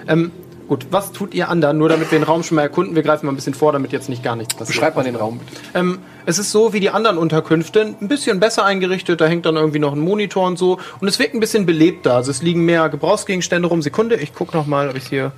[0.08, 0.32] Ähm,
[0.68, 1.78] gut, was tut ihr anderen?
[1.78, 2.95] Nur damit wir den Raum schon mal erkunden.
[2.95, 4.76] Wir greifen mal ein bisschen vor, damit jetzt nicht gar nichts passiert.
[4.76, 5.61] Beschreib mal den Raum bitte.
[5.74, 9.55] Ähm, es ist so wie die anderen Unterkünfte, ein bisschen besser eingerichtet, da hängt dann
[9.55, 10.78] irgendwie noch ein Monitor und so.
[10.99, 12.15] Und es wirkt ein bisschen belebter.
[12.15, 13.82] Also es liegen mehr Gebrauchsgegenstände rum.
[13.82, 15.32] Sekunde, ich guck noch mal, ob ich hier...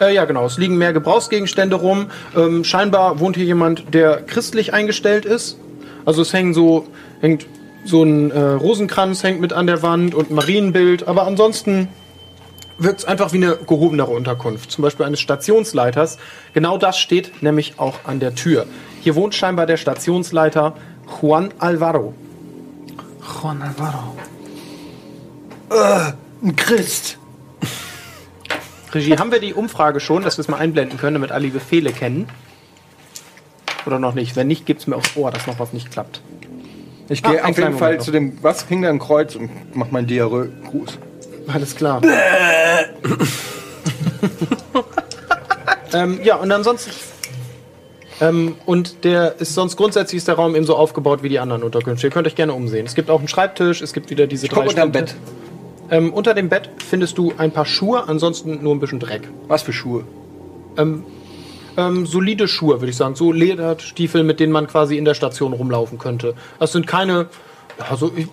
[0.00, 2.06] Äh, ja, genau, es liegen mehr Gebrauchsgegenstände rum.
[2.36, 5.58] Ähm, scheinbar wohnt hier jemand, der christlich eingestellt ist.
[6.04, 6.86] Also es hängen so,
[7.20, 7.46] hängt
[7.84, 11.06] so ein äh, Rosenkranz hängt mit an der Wand und ein Marienbild.
[11.06, 11.88] Aber ansonsten
[12.78, 16.18] wirkt es einfach wie eine gehobenere Unterkunft, zum Beispiel eines Stationsleiters.
[16.52, 18.66] Genau das steht nämlich auch an der Tür.
[19.00, 20.74] Hier wohnt scheinbar der Stationsleiter
[21.20, 22.14] Juan Alvaro.
[23.42, 24.16] Juan Alvaro.
[26.42, 27.18] Ein Christ.
[28.92, 31.50] Regie, haben wir die Umfrage schon, dass wir es mal einblenden können, damit alle die
[31.50, 32.28] Befehle kennen?
[33.86, 34.36] Oder noch nicht?
[34.36, 36.20] Wenn nicht, gibt es mir aufs Ohr, dass noch was nicht klappt.
[37.08, 39.34] Ich Ah, gehe einen auf jeden Fall Moment zu dem, was, hing da ein Kreuz
[39.34, 40.98] und mach meinen Diarrhoe-Gruß.
[41.46, 42.00] Alles klar.
[45.92, 46.90] ähm, ja, und ansonsten.
[48.20, 51.62] Ähm, und der ist sonst grundsätzlich ist der Raum eben so aufgebaut wie die anderen
[51.62, 52.06] Unterkünfte.
[52.06, 52.86] Ihr könnt euch gerne umsehen.
[52.86, 55.04] Es gibt auch einen Schreibtisch, es gibt wieder diese Ich guck drei unterm Stühle.
[55.06, 55.16] Bett.
[55.90, 59.28] Ähm, unter dem Bett findest du ein paar Schuhe, ansonsten nur ein bisschen Dreck.
[59.48, 60.04] Was für Schuhe?
[60.76, 61.04] Ähm,
[62.06, 63.16] solide Schuhe, würde ich sagen.
[63.16, 66.34] So Lederstiefel, mit denen man quasi in der Station rumlaufen könnte.
[66.58, 67.26] Das sind keine,
[67.78, 68.28] also ich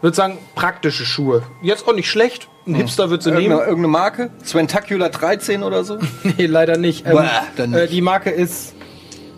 [0.00, 1.42] würde sagen, praktische Schuhe.
[1.62, 2.48] Jetzt auch nicht schlecht.
[2.66, 3.60] Ein Hipster wird sie Irgendeine, nehmen.
[3.68, 4.30] irgendeine Marke?
[4.44, 5.98] Sventacular 13 oder so?
[6.36, 7.06] Nee, leider nicht.
[7.06, 7.92] Ähm, Bah, dann Äh, nicht.
[7.92, 8.74] die Marke ist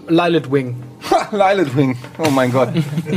[0.09, 0.83] Lilith Wing.
[1.31, 1.99] Lilith Wing.
[2.19, 2.71] Oh mein Gott.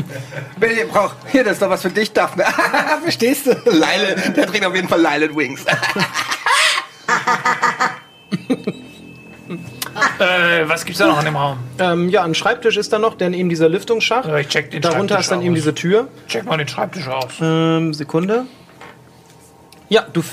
[0.57, 1.15] Wer hier braucht.
[1.31, 2.43] Hier, das ist doch was für dich, Daphne.
[3.03, 3.51] Verstehst du?
[3.65, 5.65] Lilith, der trägt auf jeden Fall Lilith Wings.
[10.19, 11.57] Äh, was gibt's da noch in dem Raum?
[11.79, 14.27] Ähm, ja, ein Schreibtisch ist da noch, denn eben dieser Lüftungsschacht.
[14.27, 15.45] Ja, ich check den Darunter ist dann aus.
[15.45, 16.07] eben diese Tür.
[16.27, 17.33] Check mal den Schreibtisch aus.
[17.41, 18.45] Ähm, Sekunde.
[19.91, 20.23] Ja, du.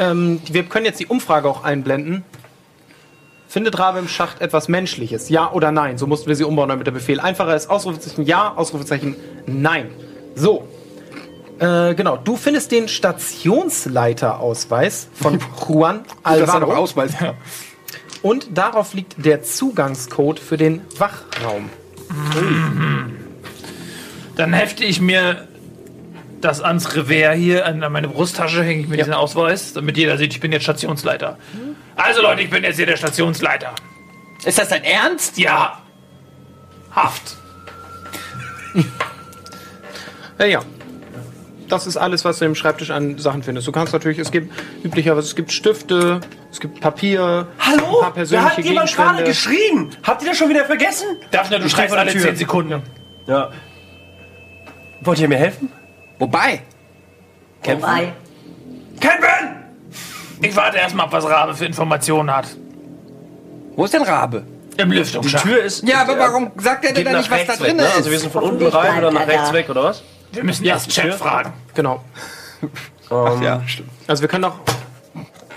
[0.00, 2.24] Ähm, wir können jetzt die Umfrage auch einblenden.
[3.46, 5.28] Findet Rabe im Schacht etwas Menschliches?
[5.28, 5.98] Ja oder nein?
[5.98, 7.70] So mussten wir sie umbauen, damit der Befehl einfacher ist.
[7.70, 9.14] Ausrufezeichen Ja, Ausrufezeichen
[9.46, 9.90] Nein.
[10.34, 10.66] So.
[11.60, 12.16] Äh, genau.
[12.16, 15.38] Du findest den Stationsleiterausweis von
[15.68, 16.66] Juan Das Alvaro.
[16.66, 17.12] doch Ausweis.
[18.22, 21.70] Und darauf liegt der Zugangscode für den Wachraum.
[24.34, 25.46] Dann hefte ich mir
[26.40, 30.16] das ans Revers hier, an an meine Brusttasche hänge ich mir diesen Ausweis, damit jeder
[30.16, 31.38] sieht, ich bin jetzt Stationsleiter.
[31.96, 33.72] Also Leute, ich bin jetzt hier der Stationsleiter.
[34.44, 35.38] Ist das dein Ernst?
[35.38, 35.80] Ja.
[36.92, 37.36] Haft.
[40.38, 40.62] Ja, ja.
[41.68, 43.68] Das ist alles, was du im Schreibtisch an Sachen findest.
[43.68, 46.20] Du kannst natürlich, es gibt üblicherweise, es gibt Stifte,
[46.50, 48.00] es gibt Papier, ein Hallo?
[48.00, 49.90] paar Da hat jemand gerade geschrien.
[50.02, 51.06] Habt ihr das schon wieder vergessen?
[51.30, 52.22] Daphne, du schreibst alle Tür.
[52.22, 52.82] 10 Sekunden.
[53.28, 53.50] Ja.
[55.02, 55.70] Wollt ihr mir helfen?
[56.20, 56.62] Wobei?
[57.64, 58.12] Wobei,
[59.00, 59.60] Kämpfen!
[60.42, 62.46] Ich warte erstmal ab, was Rabe für Informationen hat.
[63.74, 64.44] Wo ist denn Rabe?
[64.76, 65.44] Im Die Lüftungsschacht.
[65.44, 65.82] Tür ist.
[65.86, 67.84] Ja, aber warum sagt er denn da nicht, was da rechts weg, drin ne?
[67.84, 67.96] ist?
[67.96, 69.54] Also wir sind von unten rein oder nach rechts da.
[69.54, 70.02] weg, oder was?
[70.32, 71.52] Wir müssen erst Chat fragen.
[71.74, 72.04] Genau.
[73.10, 73.90] Ach, ja, stimmt.
[74.06, 74.56] Also wir können auch,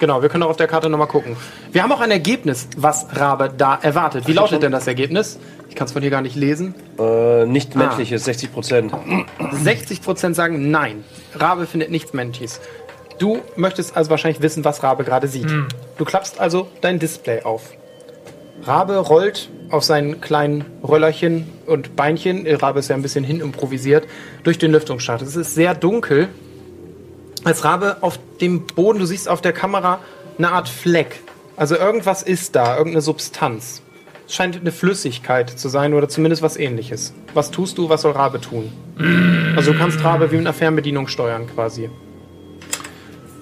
[0.04, 1.38] genau, wir können auch auf der Karte nochmal gucken.
[1.72, 4.28] Wir haben auch ein Ergebnis, was Rabe da erwartet.
[4.28, 5.39] Wie lautet denn das Ergebnis?
[5.70, 6.76] Ich kann es von hier gar nicht lesen.
[6.99, 8.93] Äh, nicht menschliches, 60 Prozent.
[8.93, 11.06] 60% sagen nein.
[11.36, 12.60] Rabe findet nichts Menschliches.
[13.18, 15.47] Du möchtest also wahrscheinlich wissen, was Rabe gerade sieht.
[15.97, 17.62] Du klappst also dein Display auf.
[18.64, 23.39] Rabe rollt auf seinen kleinen Röllerchen und Beinchen, äh, Rabe ist ja ein bisschen hin
[23.39, 24.06] improvisiert,
[24.43, 25.22] durch den Lüftungsschacht.
[25.22, 26.28] Es ist sehr dunkel.
[27.44, 30.00] Als Rabe auf dem Boden, du siehst auf der Kamera
[30.38, 31.22] eine Art Fleck.
[31.58, 33.82] Also irgendwas ist da, irgendeine Substanz.
[34.28, 37.14] Es scheint eine Flüssigkeit zu sein oder zumindest was ähnliches.
[37.34, 38.72] Was tust du, was soll Rabe tun?
[39.56, 41.89] Also du kannst Rabe wie mit einer Fernbedienung steuern quasi.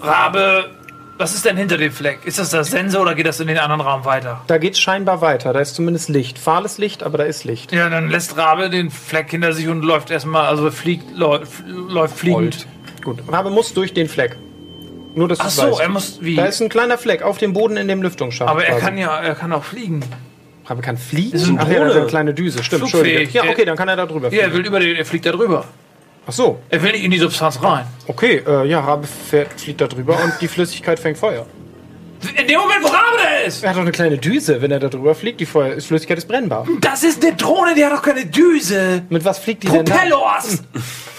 [0.02, 0.72] Rabe,
[1.20, 2.26] was ist denn hinter dem Fleck?
[2.26, 4.42] Ist das das Sensor oder geht das in den anderen Raum weiter?
[4.48, 5.54] Da geht's scheinbar weiter.
[5.54, 6.40] Da ist zumindest Licht.
[6.40, 7.72] Fahles Licht, aber da ist Licht.
[7.72, 12.18] Ja, dann lässt Rabe den Fleck hinter sich und läuft erstmal, also fliegt, läuft, läuft
[12.18, 12.66] fliegend.
[13.04, 13.20] Gut.
[13.28, 14.36] Rabe muss durch den Fleck.
[15.16, 15.80] Nur, dass du Ach so, weißt.
[15.82, 16.36] er muss wie?
[16.36, 18.50] Da ist ein kleiner Fleck auf dem Boden in dem Lüftungsschacht.
[18.50, 18.86] Aber er quasi.
[18.86, 20.02] kann ja, er kann auch fliegen.
[20.66, 21.36] Rabe kann fliegen?
[21.36, 22.64] ist eine Ach ja, das ist eine kleine Düse.
[22.64, 23.18] Stimmt, Flugfähig.
[23.24, 23.46] Entschuldige.
[23.46, 24.58] Ja, okay, dann kann er da drüber Ja, er fliegen.
[24.60, 25.66] will über den, er fliegt da drüber.
[26.28, 27.86] Ach so, Er will nicht in die Substanz rein.
[28.08, 28.44] okay.
[28.48, 31.46] Äh, ja, Rabe fährt, fliegt da drüber und die Flüssigkeit fängt Feuer.
[32.38, 33.64] In dem Moment, wo Rabe da ist!
[33.64, 35.40] Er hat doch eine kleine Düse, wenn er da drüber fliegt.
[35.40, 36.68] Die Feuer, die Flüssigkeit ist brennbar.
[36.80, 39.02] Das ist eine Drohne, die hat doch keine Düse.
[39.10, 39.94] Mit was fliegt die denn da?
[39.96, 40.64] Propellers!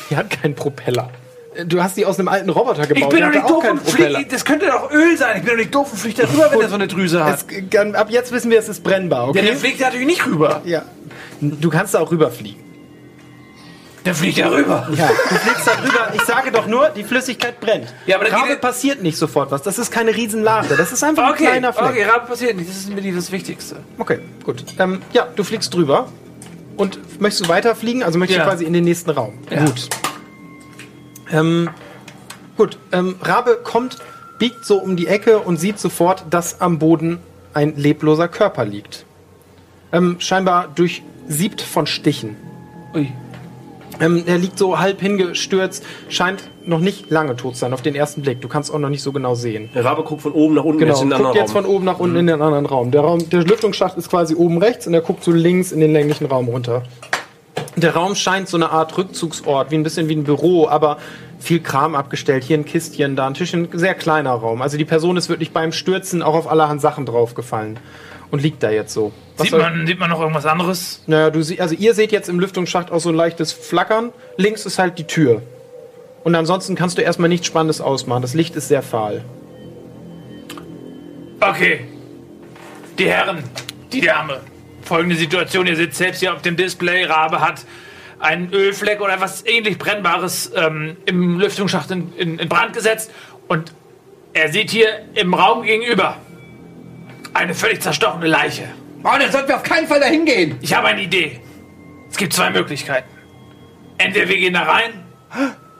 [0.09, 1.11] Die hat keinen Propeller.
[1.67, 3.03] Du hast die aus einem alten Roboter gebaut.
[3.03, 4.27] Ich bin doch nicht doof und fliege.
[4.31, 5.37] Das könnte doch Öl sein.
[5.37, 7.35] Ich bin doch nicht doof und fliege da drüber, wenn er so eine Drüse hat.
[7.51, 9.43] Es, kann- ab jetzt wissen wir, es ist brennbar, Ja, okay?
[9.43, 10.63] der fliegt natürlich nicht rüber.
[10.65, 10.83] Ja.
[11.41, 12.61] Du kannst da auch rüberfliegen.
[14.05, 14.89] Der fliegt ja rüber.
[14.97, 16.09] Ja, du fliegst da drüber.
[16.15, 17.93] Ich sage doch nur, die Flüssigkeit brennt.
[18.07, 19.63] Ja, aber Rabe passiert nicht sofort was.
[19.63, 20.75] Das ist keine Riesenlache.
[20.77, 21.91] Das ist einfach ein Okay, kleiner Fleck.
[21.91, 22.69] okay, Rabe passiert nicht.
[22.69, 23.77] Das ist mir das Wichtigste.
[23.99, 24.65] Okay, gut.
[24.81, 26.09] Ähm, ja, du fliegst drüber.
[26.77, 28.03] Und möchtest du weiterfliegen?
[28.03, 28.45] Also möchtest Ja.
[28.45, 29.35] du quasi in den nächsten Raum.
[29.51, 29.65] Ja.
[29.67, 29.89] Gut.
[31.33, 31.71] Ähm,
[32.57, 33.99] gut, ähm, Rabe kommt,
[34.39, 37.19] biegt so um die Ecke und sieht sofort, dass am Boden
[37.55, 39.05] ein lebloser Körper liegt.
[39.93, 42.37] Ähm, scheinbar durchsiebt von Stichen.
[42.95, 43.11] Ui.
[44.01, 47.95] Ähm, er liegt so halb hingestürzt, scheint noch nicht lange tot zu sein auf den
[47.95, 48.41] ersten Blick.
[48.41, 49.69] Du kannst auch noch nicht so genau sehen.
[49.75, 51.65] Der Rabe guckt von oben nach unten Genau, jetzt in den guckt anderen jetzt Raum.
[51.65, 52.91] von oben nach unten in den anderen Raum.
[52.91, 53.29] Der, Raum.
[53.31, 56.49] der Lüftungsschacht ist quasi oben rechts und er guckt so links in den länglichen Raum
[56.49, 56.83] runter.
[57.77, 60.99] Der Raum scheint so eine Art Rückzugsort, wie ein bisschen wie ein Büro, aber
[61.39, 62.45] viel Kram abgestellt.
[62.45, 64.63] Hier ein Kistchen, da ein Tischchen, sehr kleiner Raum.
[64.63, 67.79] Also die Person ist wirklich beim Stürzen auch auf allerhand Sachen draufgefallen
[68.31, 69.13] und liegt da jetzt so.
[69.37, 71.03] Was Sieht man, sieht man noch irgendwas anderes?
[71.07, 74.13] naja, du sie, also ihr seht jetzt im Lüftungsschacht auch so ein leichtes Flackern.
[74.37, 75.43] Links ist halt die Tür.
[76.25, 78.23] Und ansonsten kannst du erstmal nichts Spannendes ausmachen.
[78.23, 79.25] Das Licht ist sehr fahl.
[81.41, 81.87] Okay.
[82.99, 83.43] Die Herren,
[83.93, 84.41] die Dame.
[84.83, 87.65] Folgende Situation, ihr seht selbst hier auf dem Display, Rabe hat
[88.19, 93.11] einen Ölfleck oder was ähnlich Brennbares ähm, im Lüftungsschacht in, in, in Brand gesetzt
[93.49, 93.73] und
[94.33, 96.17] er sieht hier im Raum gegenüber
[97.35, 98.69] eine völlig zerstochene Leiche.
[99.03, 100.59] Oh, dann sollten wir auf keinen Fall dahin gehen.
[100.61, 101.41] Ich habe eine Idee.
[102.11, 103.09] Es gibt zwei Möglichkeiten.
[103.99, 105.05] Entweder wir gehen da rein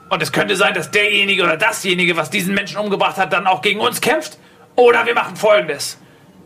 [0.09, 3.61] und es könnte sein, dass derjenige oder dasjenige, was diesen Menschen umgebracht hat, dann auch
[3.61, 4.37] gegen uns kämpft.
[4.75, 5.97] Oder wir machen folgendes.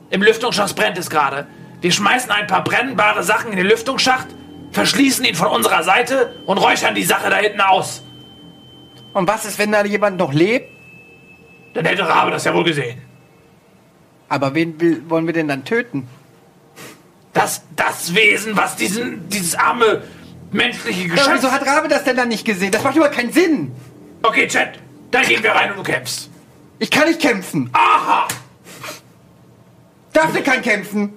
[0.10, 1.48] Im Lüftungsschacht brennt es gerade.
[1.82, 4.28] Wir schmeißen ein paar brennbare Sachen in den Lüftungsschacht,
[4.72, 8.04] verschließen ihn von unserer Seite und räuchern die Sache da hinten aus.
[9.14, 10.70] Und was ist, wenn da jemand noch lebt?
[11.74, 13.02] Dann hätte Rabe das ja wohl gesehen.
[14.30, 16.08] Aber wen will, wollen wir denn dann töten?
[17.34, 20.04] Das, das Wesen, was diesen, dieses arme
[20.52, 21.36] menschliche Ja, Geschöpf...
[21.36, 22.72] wieso hat Rabe das denn dann nicht gesehen?
[22.72, 23.72] Das macht überhaupt keinen Sinn.
[24.24, 24.80] Okay, Chat,
[25.12, 26.30] dann gehen wir rein und du kämpfst.
[26.80, 27.70] Ich kann nicht kämpfen.
[27.74, 28.28] Aha!
[30.14, 31.14] Daphne kann kämpfen.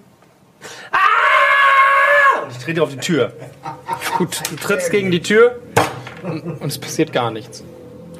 [2.71, 3.33] Ich trete auf die Tür.
[4.19, 5.59] Gut, du trittst gegen die Tür
[6.23, 7.65] und es passiert gar nichts.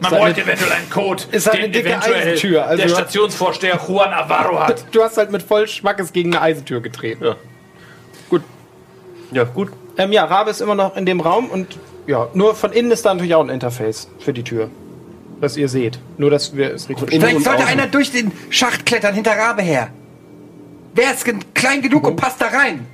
[0.01, 2.83] Man halt bräuchte eine- eventuell einen Code, ist halt eine den dicke eventuell Eisentür, also-
[2.83, 4.85] der Stationsvorsteher Juan Navarro hat.
[4.93, 7.25] Du hast halt mit voll Schmackes gegen eine Eisentür getreten.
[7.25, 7.37] Ja.
[8.31, 8.43] Gut.
[9.31, 9.69] Ja, gut.
[9.99, 13.05] Ähm, ja, Rabe ist immer noch in dem Raum und ja, nur von innen ist
[13.05, 14.71] da natürlich auch ein Interface für die Tür.
[15.41, 15.99] Das ihr seht.
[16.19, 17.69] Nur, dass wir es richtig Vielleicht und sollte außen.
[17.79, 19.91] einer durch den Schacht klettern hinter Rabe her.
[20.95, 21.25] Wer ist
[21.55, 22.87] klein genug und passt da rein?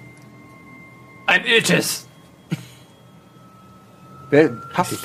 [1.26, 2.06] Ein Iltis.
[4.30, 4.98] Wer passt?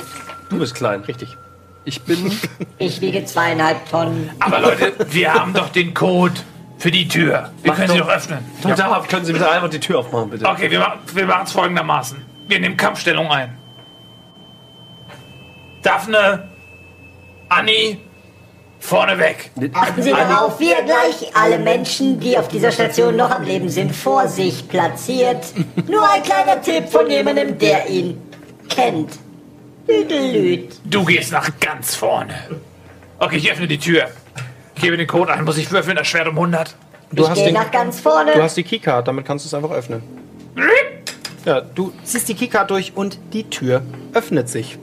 [0.49, 1.01] Du bist klein.
[1.01, 1.37] Richtig.
[1.85, 2.31] Ich bin.
[2.77, 4.29] Ich wiege zweieinhalb Tonnen.
[4.39, 6.35] Aber Leute, wir haben doch den Code
[6.77, 7.51] für die Tür.
[7.61, 8.07] Wir Mach können sie doch.
[8.07, 8.39] doch öffnen.
[8.63, 8.75] Ja.
[8.75, 10.45] Da können Sie bitte einfach die Tür aufmachen, bitte.
[10.45, 12.21] Okay, wir machen wir machen es folgendermaßen.
[12.47, 13.57] Wir nehmen Kampfstellung ein.
[15.83, 16.49] Daphne,
[17.49, 17.99] Anni,
[18.81, 19.51] vorne weg.
[19.73, 23.95] Achten Sie darauf, wir gleich alle Menschen, die auf dieser Station noch am Leben sind,
[23.95, 25.45] vor sich platziert.
[25.87, 28.21] Nur ein kleiner Tipp von jemandem, der ihn
[28.67, 29.11] kennt.
[29.87, 30.75] Lüdelüd.
[30.85, 32.33] Du gehst nach ganz vorne.
[33.19, 34.07] Okay, ich öffne die Tür.
[34.75, 35.43] Ich gebe den Code ein.
[35.45, 36.75] Muss ich würfeln, das Schwert um 100?
[37.11, 38.33] Du Ich hast, gehe den, nach ganz vorne.
[38.33, 40.01] du hast die Keycard, damit kannst du es einfach öffnen.
[41.45, 43.81] Ja, du ziehst die Keycard durch und die Tür
[44.13, 44.77] öffnet sich.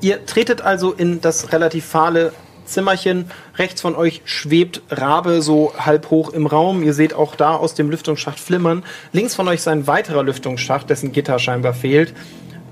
[0.00, 2.32] Ihr tretet also in das relativ fahle
[2.64, 3.30] Zimmerchen.
[3.56, 6.82] Rechts von euch schwebt Rabe so halb hoch im Raum.
[6.82, 8.84] Ihr seht auch da aus dem Lüftungsschacht flimmern.
[9.12, 12.14] Links von euch ist ein weiterer Lüftungsschacht, dessen Gitter scheinbar fehlt.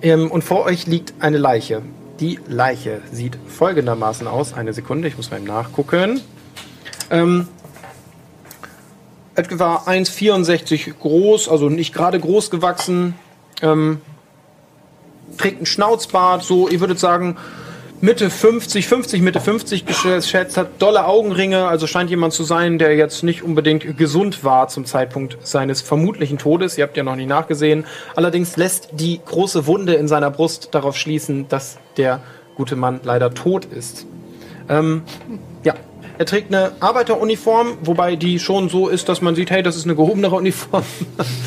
[0.01, 1.83] Ähm, und vor euch liegt eine Leiche.
[2.21, 4.55] Die Leiche sieht folgendermaßen aus.
[4.55, 6.21] Eine Sekunde, ich muss mal eben nachgucken.
[7.11, 7.49] Ähm,
[9.35, 13.15] etwa 1,64 groß, also nicht gerade groß gewachsen.
[13.63, 14.01] Ähm,
[15.37, 17.37] trägt einen Schnauzbart, so, ihr würdet sagen,
[18.01, 22.95] Mitte 50, 50, Mitte 50 geschätzt, hat dolle Augenringe, also scheint jemand zu sein, der
[22.95, 26.79] jetzt nicht unbedingt gesund war zum Zeitpunkt seines vermutlichen Todes.
[26.79, 27.85] Ihr habt ja noch nicht nachgesehen.
[28.15, 32.21] Allerdings lässt die große Wunde in seiner Brust darauf schließen, dass der
[32.55, 34.07] gute Mann leider tot ist.
[34.69, 35.03] Ähm,
[35.65, 35.75] ja,
[36.19, 39.87] er trägt eine Arbeiteruniform, wobei die schon so ist, dass man sieht, hey, das ist
[39.87, 40.85] eine gehobenere Uniform.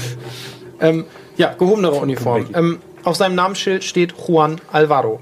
[0.81, 1.05] ähm,
[1.37, 2.47] ja, gehobenere Uniform.
[2.53, 5.19] Ähm, auf seinem Namensschild steht Juan Alvaro.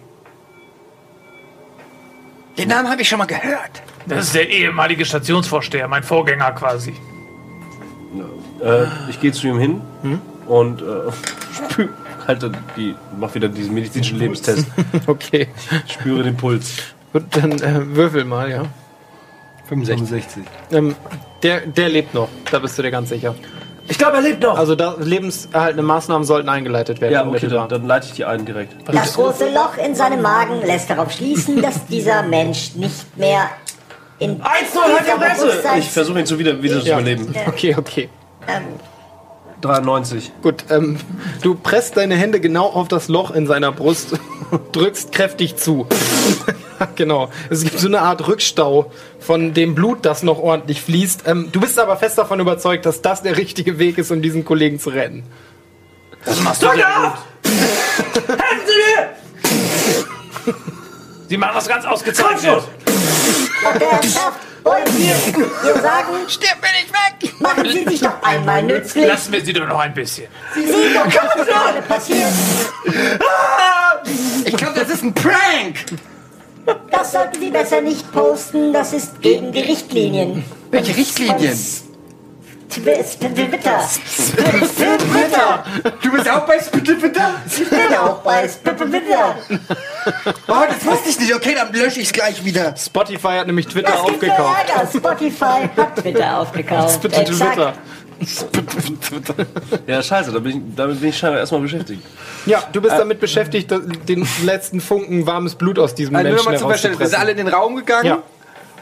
[2.57, 3.81] Den Namen habe ich schon mal gehört.
[4.05, 6.93] Das ist der ehemalige Stationsvorsteher, mein Vorgänger quasi.
[8.61, 9.81] Äh, ich gehe zu ihm hin
[10.47, 11.85] und äh,
[12.27, 14.67] halte die, mach wieder diesen medizinischen Lebenstest.
[15.07, 15.47] Okay.
[15.87, 16.77] Spüre den Puls.
[17.13, 18.63] Gut, dann äh, würfel mal, ja.
[19.67, 20.43] 65.
[20.71, 20.95] Ähm,
[21.43, 23.35] der, der lebt noch, da bist du dir ganz sicher.
[23.89, 24.57] Ich glaube, er lebt noch.
[24.57, 27.13] Also da, lebenserhaltende Maßnahmen sollten eingeleitet werden.
[27.13, 28.73] ja, okay, dann, dann leite ich die ein direkt.
[28.91, 33.49] Das große Loch in seinem Magen lässt darauf schließen, dass dieser Mensch nicht mehr
[34.19, 35.45] in 1-0 hat die dieser Presse!
[35.47, 36.93] Bewusstseins- Ich versuche ihn zu wieder, wieder zu ja.
[36.99, 37.33] überleben.
[37.47, 38.09] Okay, okay.
[38.47, 38.63] Ähm,
[39.61, 40.31] 93.
[40.41, 40.97] Gut, ähm,
[41.41, 44.13] du presst deine Hände genau auf das Loch in seiner Brust
[44.51, 45.87] und drückst kräftig zu.
[46.95, 47.29] genau.
[47.49, 51.23] Es gibt so eine Art Rückstau von dem Blut, das noch ordentlich fließt.
[51.27, 54.45] Ähm, du bist aber fest davon überzeugt, dass das der richtige Weg ist, um diesen
[54.45, 55.23] Kollegen zu retten.
[56.25, 57.13] Das machst du sehr gut.
[58.27, 59.09] Helfen Sie mir!
[61.27, 62.63] Sie machen das ganz ausgezeichnet.
[63.63, 63.91] Dr.
[63.91, 67.39] Ernsthaft, wollen wir ihr sagen, Stirb mir nicht weg!
[67.39, 69.07] machen Sie sich doch einmal nützlich.
[69.07, 70.27] Lassen wir sie doch noch ein bisschen.
[70.53, 72.27] Sie sehen doch, was gerade passiert.
[74.45, 75.85] Ich glaube, das ist ein Prank!
[76.91, 78.73] Das sollten Sie besser nicht posten.
[78.73, 80.43] Das ist gegen die Richtlinien.
[80.71, 81.57] Welche Richtlinien?
[82.69, 83.89] Twitter.
[84.97, 85.63] Twitter.
[86.01, 87.35] Du bist auch bei Spittelfitter?
[87.47, 89.35] Ich bin auch bei Twitter.
[90.47, 91.33] Oh, das wusste ich nicht.
[91.35, 92.75] Okay, dann lösche ich es gleich wieder.
[92.77, 94.69] Spotify hat nämlich Twitter Das gibt aufgekauft.
[94.69, 94.87] Ärger.
[94.87, 97.01] Spotify hat Twitter aufgekauft.
[97.01, 97.73] Twitter.
[99.87, 102.03] Ja, scheiße, da bin ich, damit bin ich scheinbar erstmal beschäftigt.
[102.45, 106.67] Ja, du bist damit beschäftigt, den letzten Funken warmes Blut aus diesem Also nur Menschen
[106.67, 106.99] Verständnis.
[106.99, 108.05] Wir sind alle in den Raum gegangen.
[108.05, 108.23] Ja.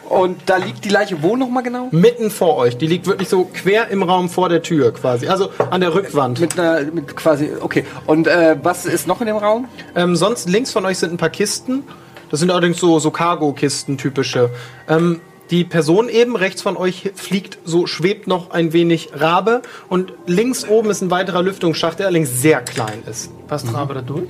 [0.09, 1.89] Und da liegt die Leiche wo nochmal genau?
[1.91, 2.77] Mitten vor euch.
[2.77, 5.27] Die liegt wirklich so quer im Raum vor der Tür quasi.
[5.27, 6.39] Also an der Rückwand.
[6.39, 7.85] Mit einer, mit quasi, okay.
[8.05, 9.67] Und äh, was ist noch in dem Raum?
[9.95, 11.83] Ähm, sonst links von euch sind ein paar Kisten.
[12.29, 14.49] Das sind allerdings so, so Cargo-Kisten typische.
[14.87, 15.21] Ähm,
[15.51, 20.67] die Person eben rechts von euch fliegt, so schwebt noch ein wenig Rabe und links
[20.67, 23.31] oben ist ein weiterer Lüftungsschacht, der allerdings sehr klein ist.
[23.47, 24.27] Passt Rabe da durch?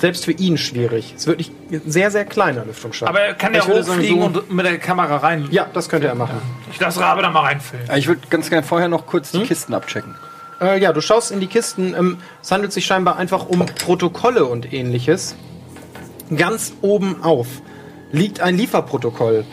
[0.00, 1.12] Selbst für ihn schwierig.
[1.14, 3.08] Es ist wirklich ein sehr, sehr kleiner Lüftungsschacht.
[3.08, 5.46] Aber er kann ja sagen, hochfliegen so- und mit der Kamera rein.
[5.50, 6.40] Ja, das könnte er machen.
[6.72, 7.88] Ich lasse Rabe da mal reinfilmen.
[7.96, 10.14] Ich würde ganz gerne vorher noch kurz die Kisten abchecken.
[10.60, 11.94] Äh, ja, du schaust in die Kisten.
[11.94, 15.36] Ähm, es handelt sich scheinbar einfach um Protokolle und ähnliches.
[16.34, 17.46] Ganz oben auf
[18.12, 19.44] liegt ein Lieferprotokoll.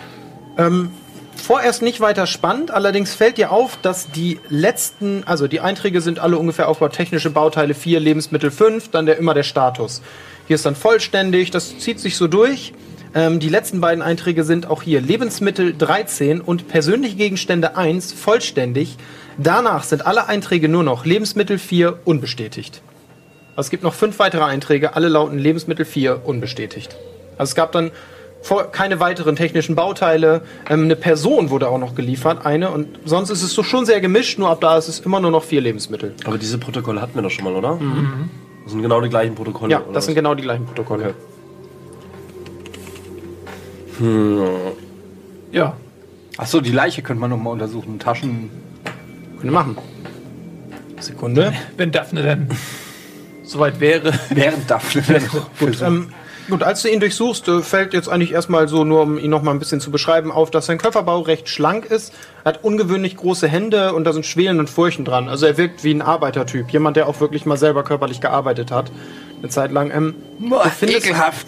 [0.58, 0.92] Ähm,
[1.36, 6.20] vorerst nicht weiter spannend, allerdings fällt dir auf, dass die letzten, also die Einträge sind
[6.20, 10.02] alle ungefähr aufgebaut, technische Bauteile 4, Lebensmittel 5, dann der, immer der Status.
[10.48, 12.74] Hier ist dann vollständig, das zieht sich so durch.
[13.14, 18.98] Ähm, die letzten beiden Einträge sind auch hier Lebensmittel 13 und persönliche Gegenstände 1 vollständig.
[19.38, 22.82] Danach sind alle Einträge nur noch Lebensmittel 4 unbestätigt.
[23.56, 26.96] Also es gibt noch fünf weitere Einträge, alle lauten Lebensmittel 4 unbestätigt.
[27.38, 27.92] Also es gab dann
[28.42, 30.42] vor, keine weiteren technischen Bauteile.
[30.70, 32.72] Ähm, eine Person wurde auch noch geliefert, eine.
[32.72, 35.32] Und sonst ist es so schon sehr gemischt, nur ab da ist es immer nur
[35.32, 36.14] noch vier Lebensmittel.
[36.24, 37.80] Aber diese Protokolle hatten wir doch schon mal, oder?
[38.68, 39.72] Das sind genau die gleichen Protokolle.
[39.72, 40.16] Ja, oder das sind was?
[40.16, 41.14] genau die gleichen Protokolle.
[45.54, 45.78] Ja.
[46.36, 47.98] Achso, die Leiche könnte man noch mal untersuchen.
[47.98, 48.50] Taschen.
[49.40, 49.78] Können wir machen.
[51.00, 51.54] Sekunde.
[51.78, 52.50] Wenn Daphne denn
[53.44, 54.12] soweit wäre.
[54.32, 55.22] Während Daphne.
[55.60, 56.10] Gut, ähm,
[56.50, 59.42] gut, als du ihn durchsuchst, äh, fällt jetzt eigentlich erstmal so, nur um ihn noch
[59.42, 62.14] mal ein bisschen zu beschreiben, auf, dass sein Körperbau recht schlank ist.
[62.44, 65.30] Er hat ungewöhnlich große Hände und da sind Schwelen und Furchen dran.
[65.30, 66.70] Also er wirkt wie ein Arbeitertyp.
[66.70, 68.92] Jemand, der auch wirklich mal selber körperlich gearbeitet hat.
[69.40, 69.92] Eine Zeit lang.
[69.92, 71.48] Ähm, Boah, du, findest, ekelhaft.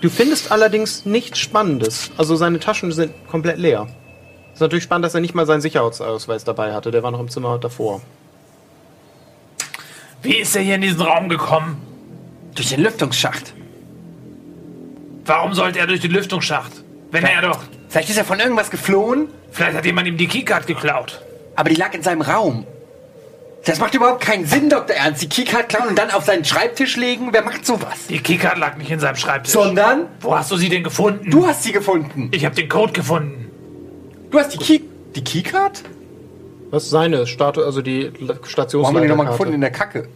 [0.00, 2.10] du findest allerdings nichts Spannendes.
[2.16, 3.88] Also seine Taschen sind komplett leer.
[4.54, 6.90] Ist natürlich spannend, dass er nicht mal seinen Sicherheitsausweis dabei hatte.
[6.90, 8.00] Der war noch im Zimmer davor.
[10.22, 11.76] Wie ist er hier in diesen Raum gekommen?
[12.54, 13.52] Durch den Lüftungsschacht.
[15.26, 16.72] Warum sollte er durch den Lüftungsschacht?
[17.10, 17.60] Wenn er doch.
[17.88, 21.22] Vielleicht ist er von irgendwas geflohen, Vielleicht hat jemand ihm die Keycard geklaut.
[21.54, 22.66] aber die lag in seinem Raum.
[23.64, 24.94] Das macht überhaupt keinen Sinn, Dr.
[24.94, 25.22] Ernst.
[25.22, 27.30] Die Keycard klauen und dann auf seinen Schreibtisch legen.
[27.32, 28.06] Wer macht sowas?
[28.08, 29.52] Die Keycard lag nicht in seinem Schreibtisch.
[29.52, 31.28] Sondern Wo hast du sie denn gefunden?
[31.30, 32.28] du hast sie gefunden.
[32.32, 33.50] Ich habe den Code gefunden.
[34.30, 34.80] Du hast die Key...
[35.16, 35.82] Die Keycard?
[36.70, 39.54] Was ist seine Statue, also die Wo haben wir die nochmal gefunden?
[39.54, 40.08] In der Kacke.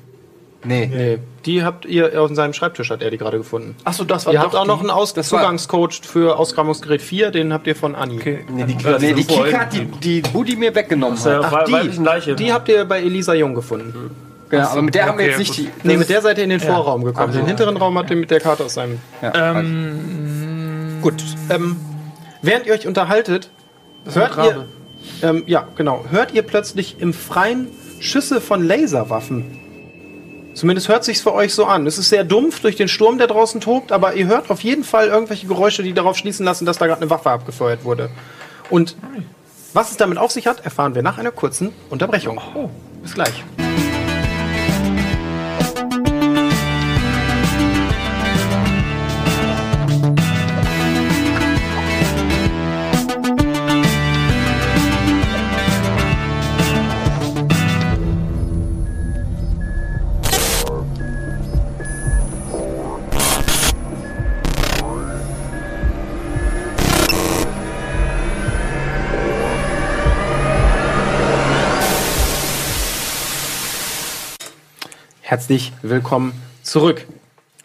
[0.62, 0.86] Nee.
[0.92, 3.76] Nee, die habt ihr auf seinem Schreibtisch, hat er die gerade gefunden.
[3.84, 7.52] Achso, das war Ihr habt auch die- noch einen Aus Zugangscode für Ausgrabungsgerät 4, den
[7.52, 8.16] habt ihr von Anni.
[8.16, 8.44] Okay.
[8.50, 9.72] Nee, die, Nee, die Keycard, Keycard,
[10.04, 11.24] die, die Budi mir weggenommen hat.
[11.26, 11.64] ja, Ach, Ach,
[12.24, 14.10] die, die habt ihr bei Elisa Jung gefunden.
[14.50, 15.68] Genau, aber mit der haben wir okay, jetzt nicht die...
[15.84, 17.28] Nee, mit der seid ihr in den Vorraum gekommen.
[17.28, 18.98] Also- Den hinteren Raum habt ihr mit der Karte aus seinem...
[19.22, 21.76] Ähm, Gut, ähm,
[22.42, 23.48] während ihr euch unterhaltet,
[24.12, 24.66] hört ihr...
[25.22, 26.04] Ähm, ja, genau.
[26.10, 27.68] Hört ihr plötzlich im Freien
[28.00, 29.59] Schüsse von Laserwaffen.
[30.54, 31.86] Zumindest hört sich's für euch so an.
[31.86, 34.84] Es ist sehr dumpf durch den Sturm, der draußen tobt, aber ihr hört auf jeden
[34.84, 38.10] Fall irgendwelche Geräusche, die darauf schließen lassen, dass da gerade eine Waffe abgefeuert wurde.
[38.68, 38.96] Und
[39.72, 42.40] was es damit auf sich hat, erfahren wir nach einer kurzen Unterbrechung.
[42.54, 42.68] Oh,
[43.02, 43.44] bis gleich.
[75.30, 76.32] Herzlich willkommen
[76.64, 77.06] zurück.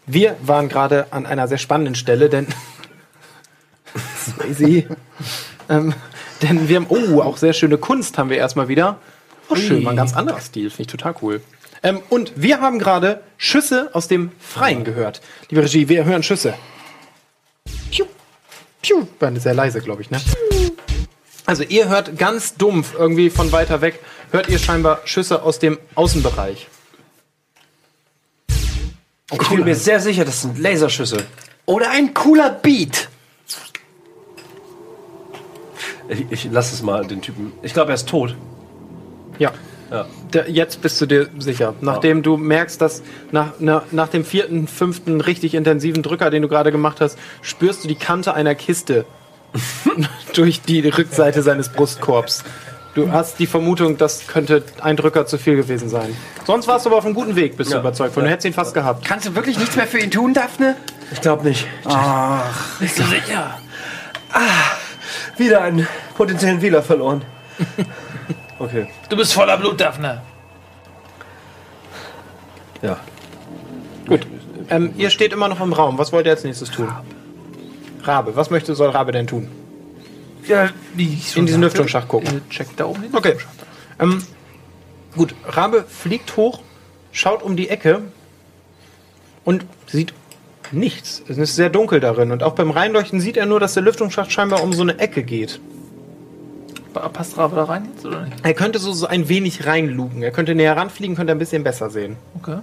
[0.05, 2.45] Wir waren gerade an einer sehr spannenden Stelle, denn
[4.23, 4.85] Swayze,
[5.67, 5.95] ähm,
[6.43, 8.99] denn wir haben oh auch sehr schöne Kunst haben wir erstmal wieder.
[9.49, 11.41] Oh, schön, mal ein ganz anderer Stil, finde ich total cool.
[11.81, 15.21] Ähm, und wir haben gerade Schüsse aus dem Freien gehört.
[15.49, 16.53] Liebe Regie, wir hören Schüsse.
[17.89, 18.05] Piu,
[18.83, 20.21] piu, war sehr leise, glaube ich, ne?
[21.47, 25.79] Also ihr hört ganz dumpf irgendwie von weiter weg, hört ihr scheinbar Schüsse aus dem
[25.95, 26.67] Außenbereich.
[29.31, 31.25] Ich bin mir sehr sicher, das sind Laserschüsse.
[31.65, 33.09] Oder ein cooler Beat.
[36.07, 37.51] Ich, ich lass es mal, den Typen.
[37.63, 38.35] Ich glaube, er ist tot.
[39.39, 39.51] Ja.
[39.91, 40.05] Ja.
[40.33, 41.73] Der, jetzt bist du dir sicher.
[41.81, 46.47] Nachdem du merkst, dass nach, na, nach dem vierten, fünften richtig intensiven Drücker, den du
[46.47, 49.05] gerade gemacht hast, spürst du die Kante einer Kiste
[50.33, 52.43] durch die Rückseite seines Brustkorbs.
[52.95, 56.15] Du hast die Vermutung, das könnte ein Drücker zu viel gewesen sein.
[56.45, 57.81] Sonst warst du aber auf einem guten Weg, bist du Ja.
[57.81, 58.23] überzeugt von.
[58.23, 59.03] Du hättest ihn fast gehabt.
[59.05, 60.77] Kannst du wirklich nichts mehr für ihn tun, Daphne?
[61.11, 61.67] Ich glaube nicht.
[62.79, 63.59] Bist du sicher?
[65.37, 65.85] Wieder einen
[66.15, 67.21] potenziellen Wähler verloren.
[68.59, 70.21] Okay, Du bist voller Blut, Daphne.
[72.81, 72.97] ja.
[74.07, 74.25] Gut.
[74.69, 75.97] Ähm, ihr steht immer noch im Raum.
[75.97, 76.89] Was wollt ihr als nächstes tun?
[78.03, 78.35] Rabe.
[78.35, 79.49] Was möchte soll Rabe denn tun?
[80.47, 82.41] Ja, wie ich schon In diesen sagte, Lüftungsschacht gucken.
[82.49, 83.35] Checkt da oben den Okay.
[83.99, 84.23] Ähm,
[85.15, 86.61] gut, Rabe fliegt hoch,
[87.11, 88.01] schaut um die Ecke
[89.43, 90.13] und sieht
[90.71, 91.21] nichts.
[91.27, 92.31] Es ist sehr dunkel darin.
[92.31, 95.23] Und auch beim Reinleuchten sieht er nur, dass der Lüftungsschacht scheinbar um so eine Ecke
[95.23, 95.59] geht.
[96.93, 98.37] Pa- Passt Rabe da rein jetzt oder nicht?
[98.43, 100.23] Er könnte so, so ein wenig reinlugen.
[100.23, 102.17] Er könnte näher ranfliegen, könnte ein bisschen besser sehen.
[102.41, 102.59] Okay.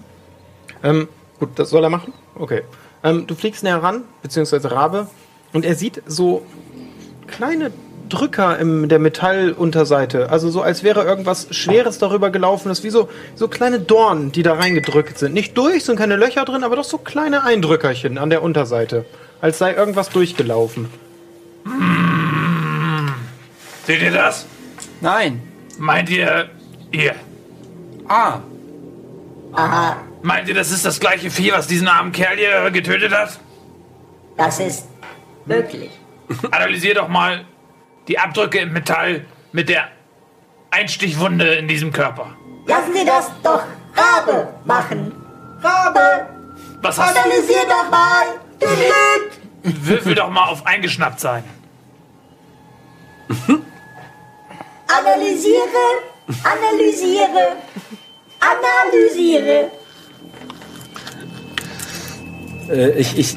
[0.83, 2.13] Ähm, gut, das soll er machen?
[2.35, 2.63] Okay.
[3.05, 5.09] Ähm, du fliegst näher ran, beziehungsweise Rabe,
[5.53, 6.45] und er sieht so
[7.33, 7.73] kleine
[8.09, 10.31] Drücker in der Metallunterseite.
[10.31, 12.69] Also so, als wäre irgendwas Schweres darüber gelaufen.
[12.69, 15.33] Das ist wie so, so kleine Dornen, die da reingedrückt sind.
[15.35, 19.05] Nicht durch, sind keine Löcher drin, aber doch so kleine Eindrückerchen an der Unterseite.
[19.41, 20.89] Als sei irgendwas durchgelaufen.
[23.87, 24.47] Seht ihr das?
[25.01, 25.43] Nein.
[25.79, 26.49] Meint ihr,
[26.93, 27.15] ihr,
[28.09, 28.41] Ah,
[29.55, 33.39] Aha, meint ihr, das ist das gleiche Vieh, was diesen armen Kerl hier getötet hat?
[34.37, 34.87] das ist
[35.47, 35.91] möglich.
[36.51, 37.45] Analysier doch mal
[38.09, 39.89] die Abdrücke im Metall mit der
[40.71, 42.35] Einstichwunde in diesem Körper.
[42.67, 43.63] Lassen Sie das doch
[43.95, 45.13] Rabe machen.
[45.63, 46.27] Rabe,
[46.81, 47.21] Was hast du?
[47.21, 48.27] analysier doch mal.
[48.61, 49.87] Düdüt.
[49.87, 51.45] Würfel doch mal auf eingeschnappt sein.
[54.89, 55.85] Analysiere,
[56.45, 57.57] analysiere,
[58.41, 59.71] analysiere.
[62.69, 63.37] Äh, ich, ich,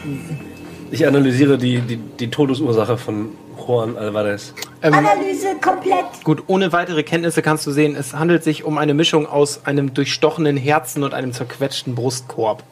[0.91, 4.53] ich analysiere die, die, die Todesursache von Juan Alvarez.
[4.81, 6.23] Analyse komplett.
[6.23, 9.93] Gut, ohne weitere Kenntnisse kannst du sehen, es handelt sich um eine Mischung aus einem
[9.93, 12.63] durchstochenen Herzen und einem zerquetschten Brustkorb.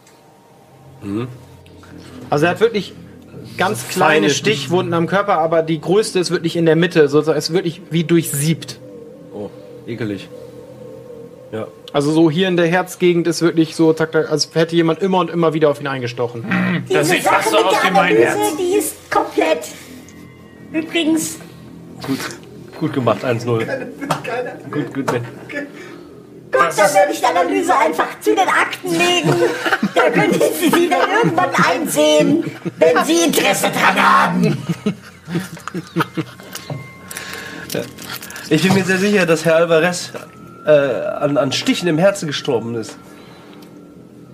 [2.30, 2.94] Also er hat wirklich
[3.57, 7.38] ganz kleine Feine Stichwunden am Körper, aber die größte ist wirklich in der Mitte, sozusagen
[7.38, 8.80] ist wirklich wie durchsiebt.
[9.34, 9.49] Oh,
[9.88, 10.30] ekelig.
[11.52, 11.68] Ja.
[11.94, 15.53] Also so hier in der Herzgegend ist wirklich so, als hätte jemand immer und immer
[15.53, 16.44] wieder auf ihn eingestochen.
[16.90, 18.57] Das Diese sieht fast so Sache mit aus der wie mein Analyse, Herz.
[18.57, 19.68] die ist komplett.
[20.72, 21.38] Übrigens,
[22.06, 22.20] Gut,
[22.80, 23.45] gut gemacht, 1-0.
[24.72, 25.07] Gut, gut.
[25.07, 25.07] gut,
[26.52, 29.34] dann werde ich die Analyse einfach zu den Akten legen.
[29.95, 32.44] da können Sie sie dann irgendwann einsehen,
[32.80, 34.57] wenn Sie Interesse dran haben.
[38.49, 40.11] Ich bin mir sehr sicher, dass Herr Alvarez
[40.65, 42.98] äh, an, an Stichen im Herzen gestorben ist.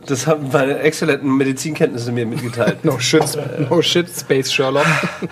[0.05, 2.77] Das haben meine exzellenten Medizinkenntnisse mir mitgeteilt.
[2.83, 3.23] No shit,
[3.69, 4.85] no shit, Space Sherlock.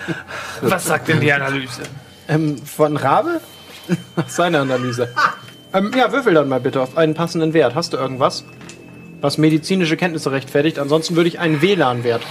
[0.62, 1.82] Was sagt denn die Analyse?
[2.28, 3.42] ähm, von Rabe?
[4.28, 5.10] Seine Analyse.
[5.74, 7.74] ähm, ja, würfel dann mal bitte auf einen passenden Wert.
[7.74, 8.44] Hast du irgendwas,
[9.22, 10.78] was medizinische Kenntnisse rechtfertigt?
[10.78, 12.22] Ansonsten würde ich einen WLAN-Wert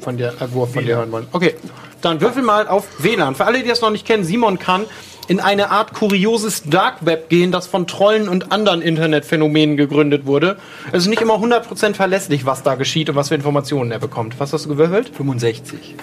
[0.00, 1.26] von dir, äh, Wurf von dir hören wollen.
[1.32, 1.54] Okay,
[2.00, 3.34] dann würfel mal auf WLAN.
[3.36, 4.84] Für alle, die das noch nicht kennen, Simon kann
[5.28, 10.58] in eine Art kurioses Dark Web gehen, das von Trollen und anderen Internetphänomenen gegründet wurde.
[10.92, 14.38] Es ist nicht immer 100% verlässlich, was da geschieht und was für Informationen er bekommt.
[14.38, 15.10] Was hast du gewürfelt?
[15.16, 15.94] 65.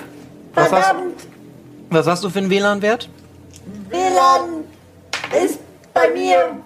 [0.56, 0.96] Was hast,
[1.90, 3.10] was hast du für einen WLAN-Wert?
[3.90, 4.64] WLAN
[5.44, 5.60] ist
[5.94, 6.58] bei mir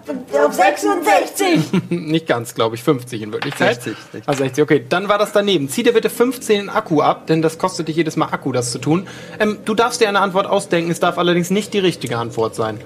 [0.44, 1.90] auf 66.
[1.90, 2.82] Nicht ganz, glaube ich.
[2.82, 3.82] 50 in Wirklichkeit.
[3.82, 4.22] 60, 60.
[4.28, 4.84] Ah, 60, okay.
[4.88, 5.68] Dann war das daneben.
[5.68, 8.78] Zieh dir bitte 15 Akku ab, denn das kostet dich jedes Mal Akku, das zu
[8.78, 9.06] tun.
[9.38, 12.80] Ähm, du darfst dir eine Antwort ausdenken, es darf allerdings nicht die richtige Antwort sein.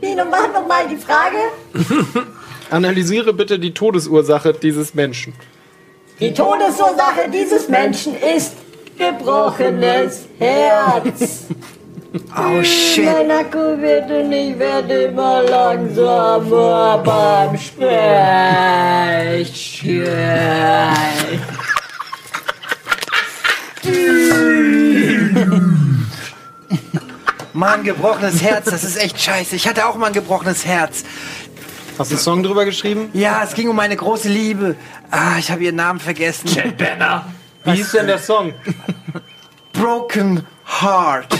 [0.00, 1.36] Wie, noch mal, noch mal die Frage.
[2.70, 5.34] Analysiere bitte die Todesursache dieses Menschen.
[6.18, 8.54] Die Todesursache dieses Menschen ist
[8.96, 11.46] gebrochenes Herz.
[12.12, 13.04] Oh shit.
[13.04, 18.00] Mein Akku wird und ich werde immer langsamer beim Sprechen.
[27.52, 29.54] Mann, gebrochenes Herz, das ist echt scheiße.
[29.54, 31.04] Ich hatte auch mal ein gebrochenes Herz.
[31.96, 33.10] Hast du einen Song drüber geschrieben?
[33.12, 34.74] Ja, es ging um meine große Liebe.
[35.12, 36.48] Ah, ich habe ihren Namen vergessen.
[36.48, 37.26] Chad Banner.
[37.64, 38.54] Wie hieß denn der Song?
[39.72, 40.44] Broken
[40.80, 41.38] Heart.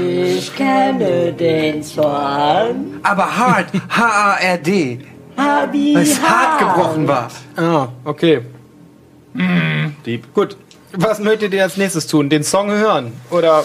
[0.00, 3.00] Ich kenne den Song.
[3.02, 5.00] Aber hart, H-A-R-D.
[5.36, 7.28] Habi Weil es hart gebrochen war.
[7.56, 8.42] Ah, okay.
[10.04, 10.32] Dieb.
[10.34, 10.56] Gut.
[10.92, 12.28] Was möchtet ihr als nächstes tun?
[12.28, 13.12] Den Song hören?
[13.30, 13.64] Oder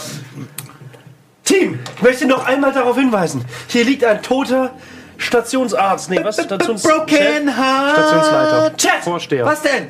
[1.43, 3.43] Team, ich möchte noch einmal darauf hinweisen.
[3.67, 4.71] Hier liegt ein toter
[5.17, 6.09] Stationsarzt.
[6.09, 6.35] Nee, was?
[6.35, 7.91] Stations Broken Heart.
[7.91, 8.77] Stationsleiter?
[8.77, 9.03] Chat!
[9.03, 9.45] Vorsteher.
[9.45, 9.87] Was denn?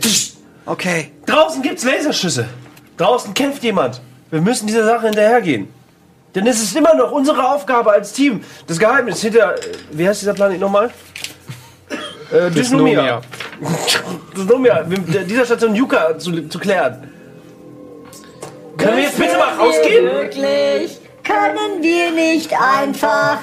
[0.65, 1.11] Okay.
[1.26, 2.48] Draußen gibt's Laserschüsse.
[2.98, 4.02] Draußen kämpft jemand.
[4.32, 5.68] Wir müssen dieser Sache hinterhergehen.
[6.34, 9.56] Denn es ist immer noch unsere Aufgabe als Team, das Geheimnis hinter.
[9.56, 9.62] äh,
[9.92, 10.92] Wie heißt dieser Planet nochmal?
[12.32, 13.22] Äh, Dysnomia.
[14.36, 14.84] Dysnomia.
[14.84, 17.10] Dieser Station Yuka zu, zu klären.
[18.78, 20.06] Können wir jetzt bitte mal rausgehen?
[20.06, 21.00] Wirklich?
[21.24, 23.40] Können wir nicht einfach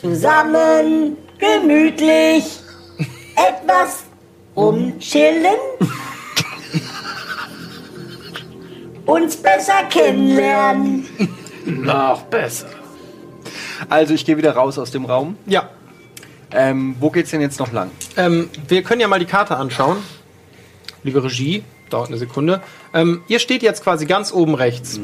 [0.00, 2.44] zusammen, gemütlich,
[3.36, 4.04] etwas
[4.54, 5.56] umchillen?
[9.10, 11.06] Uns besser kennenlernen.
[11.66, 12.68] Noch besser.
[13.88, 15.36] Also ich gehe wieder raus aus dem Raum.
[15.46, 15.70] Ja.
[16.52, 17.90] Ähm, wo geht's denn jetzt noch lang?
[18.16, 19.98] Ähm, wir können ja mal die Karte anschauen.
[21.04, 22.60] Liebe Regie, dauert eine Sekunde.
[22.92, 25.00] Ähm, ihr steht jetzt quasi ganz oben rechts.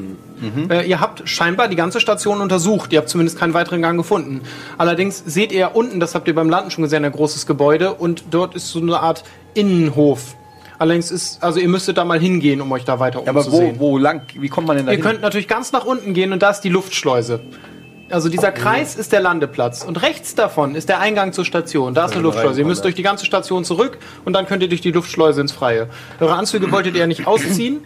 [0.68, 2.92] Äh, ihr habt scheinbar die ganze Station untersucht.
[2.92, 4.40] Ihr habt zumindest keinen weiteren Gang gefunden.
[4.76, 8.24] Allerdings seht ihr unten, das habt ihr beim Landen schon gesehen, ein großes Gebäude und
[8.30, 9.24] dort ist so eine Art
[9.54, 10.36] Innenhof.
[10.78, 13.98] Allerdings ist, also ihr müsstet da mal hingehen, um euch da weiter Aber wo, wo
[13.98, 14.22] lang?
[14.34, 16.60] Wie kommt man denn da Ihr könnt natürlich ganz nach unten gehen und da ist
[16.60, 17.40] die Luftschleuse.
[18.10, 21.92] Also dieser Kreis ist der Landeplatz und rechts davon ist der Eingang zur Station.
[21.94, 22.60] Da ist eine Luftschleuse.
[22.60, 25.50] Ihr müsst durch die ganze Station zurück und dann könnt ihr durch die Luftschleuse ins
[25.52, 25.88] Freie.
[26.20, 27.84] Eure Anzüge wolltet ihr ja nicht ausziehen.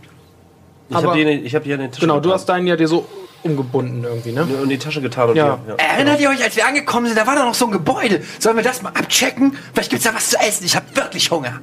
[0.91, 2.35] Ich habe die, in- ich hab die an den Tisch Genau, du getan.
[2.35, 3.07] hast deinen ja dir so
[3.45, 4.47] umgebunden irgendwie, ne?
[4.63, 5.59] in die Tasche getan und Ja.
[5.65, 5.83] hier, ja.
[5.95, 8.21] Erinnert ihr euch, als wir angekommen sind, da war da noch so ein Gebäude.
[8.39, 9.57] Sollen wir das mal abchecken?
[9.73, 10.65] Vielleicht gibt's da was zu essen.
[10.67, 11.61] Ich habe wirklich Hunger.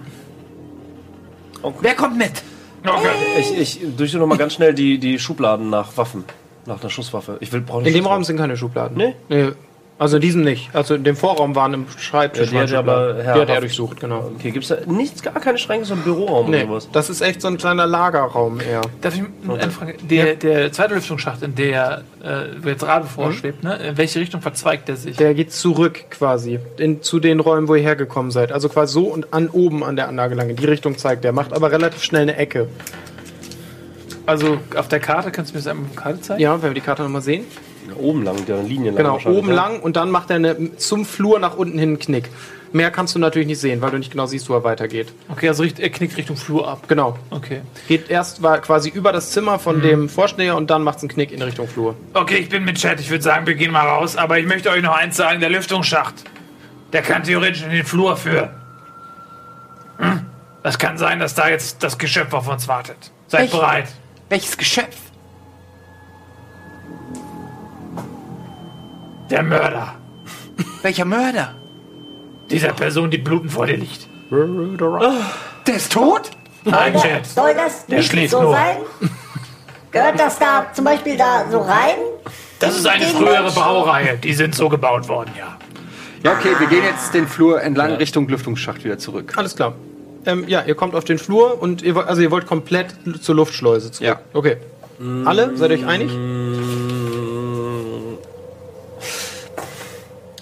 [1.81, 2.31] Wer kommt mit?
[2.85, 3.09] Okay.
[3.39, 6.23] Ich, ich durchsuche noch mal ganz schnell die, die Schubladen nach Waffen.
[6.65, 7.37] Nach einer Schusswaffe.
[7.39, 8.05] Ich will brauche In dem.
[8.05, 8.97] Raum sind keine Schubladen.
[8.97, 9.15] Nee?
[9.29, 9.51] nee.
[9.99, 10.69] Also in diesem nicht.
[10.73, 12.51] Also in dem Vorraum waren im Schreibtisch.
[12.51, 13.23] Ja, die hat waren aber.
[13.23, 14.31] Herr Die hat er durchsucht, genau.
[14.35, 16.89] Okay, gibt's da nichts, gar keine Schränke, so ein Büroraum Nee, oder sowas?
[16.91, 18.81] das ist echt so ein kleiner Lagerraum eher.
[19.01, 19.95] Darf ich nur eine Frage?
[20.03, 23.75] Der, der zweite Lüftungsschacht, in der äh, jetzt Rabe vorschwebt, ne?
[23.77, 25.17] in welche Richtung verzweigt der sich?
[25.17, 28.51] Der geht zurück quasi in, zu den Räumen, wo ihr hergekommen seid.
[28.51, 30.49] Also quasi so und an oben an der Anlage lang.
[30.49, 31.31] In die Richtung zeigt der.
[31.31, 32.67] Macht aber relativ schnell eine Ecke.
[34.27, 36.41] Also auf der Karte, kannst du mir das einmal auf der Karte zeigen?
[36.41, 37.45] Ja, wenn wir die Karte nochmal sehen.
[37.99, 39.19] Oben lang, der Linien lang.
[39.19, 39.55] Genau, oben ja.
[39.55, 42.29] lang und dann macht er eine, zum Flur nach unten hin einen Knick.
[42.73, 45.13] Mehr kannst du natürlich nicht sehen, weil du nicht genau siehst, wo er weitergeht.
[45.29, 46.83] Okay, also er knickt Richtung Flur ab.
[46.87, 47.17] Genau.
[47.29, 47.61] Okay.
[47.87, 51.09] Geht erst war quasi über das Zimmer von dem Vorsteher und dann macht es einen
[51.09, 51.95] Knick in Richtung Flur.
[52.13, 52.99] Okay, ich bin mit Chat.
[52.99, 54.17] Ich würde sagen, wir gehen mal raus.
[54.17, 56.15] Aber ich möchte euch noch eins sagen: Der Lüftungsschacht,
[56.91, 58.49] der kann theoretisch in den Flur führen.
[59.99, 60.25] Hm?
[60.63, 62.97] Das kann sein, dass da jetzt das Geschöpf auf uns wartet.
[63.27, 63.53] Seid Echt?
[63.53, 63.87] bereit.
[64.29, 64.97] Welches Geschöpf?
[69.29, 69.95] Der Mörder.
[70.81, 71.53] Welcher Mörder?
[72.49, 74.07] Dieser Person, die blutend vor dir liegt.
[74.31, 76.31] Der ist tot?
[76.63, 78.51] Nein, das- Soll das Der nicht schläft so nur.
[78.53, 78.77] sein?
[79.91, 81.95] Gehört das da zum Beispiel da so rein?
[82.59, 83.55] Das ist eine frühere Menschen?
[83.55, 84.17] Baureihe.
[84.17, 85.57] Die sind so gebaut worden, ja.
[86.23, 89.33] Ja, okay, wir gehen jetzt den Flur entlang Richtung Lüftungsschacht wieder zurück.
[89.37, 89.73] Alles klar.
[90.25, 92.87] Ähm, ja, ihr kommt auf den Flur und ihr, wollt- also ihr wollt komplett
[93.21, 94.07] zur Luftschleuse zurück.
[94.07, 94.19] Ja.
[94.33, 94.57] Okay.
[95.25, 95.55] Alle?
[95.55, 96.09] Seid ihr euch einig?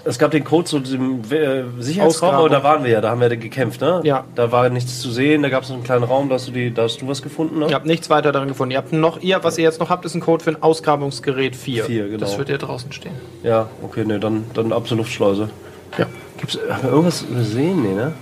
[0.07, 3.21] Es gab den Code zu diesem äh, Sicherheitsraum, aber da waren wir ja, da haben
[3.21, 4.01] wir gekämpft, ne?
[4.03, 4.23] Ja.
[4.35, 6.71] Da war nichts zu sehen, da gab es einen kleinen Raum, da hast du, die,
[6.71, 7.67] da hast du was gefunden, ne?
[7.69, 8.71] Ihr habt nichts weiter darin gefunden.
[8.71, 11.55] Ihr habt noch, ihr, was ihr jetzt noch habt, ist ein Code für ein Ausgrabungsgerät
[11.55, 11.85] 4.
[11.85, 12.19] Vier, genau.
[12.19, 13.15] Das wird ja draußen stehen.
[13.41, 15.49] Ja, okay, ne, dann, dann ab zur Luftschleuse.
[15.97, 16.05] Ja.
[16.37, 17.81] Gibt's, haben wir irgendwas gesehen?
[17.81, 18.13] Nee, ne?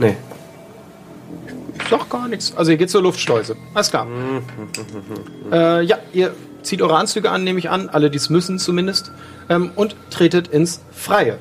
[0.00, 0.16] Nee.
[1.90, 2.56] Doch gar nichts.
[2.56, 3.56] Also ihr geht zur Luftschleuse.
[3.74, 4.06] Alles klar.
[5.52, 6.32] äh, ja, ihr
[6.62, 7.88] zieht eure Anzüge an, nehme ich an.
[7.88, 9.12] Alle, die es müssen zumindest.
[9.48, 11.38] Ähm, und tretet ins Freie.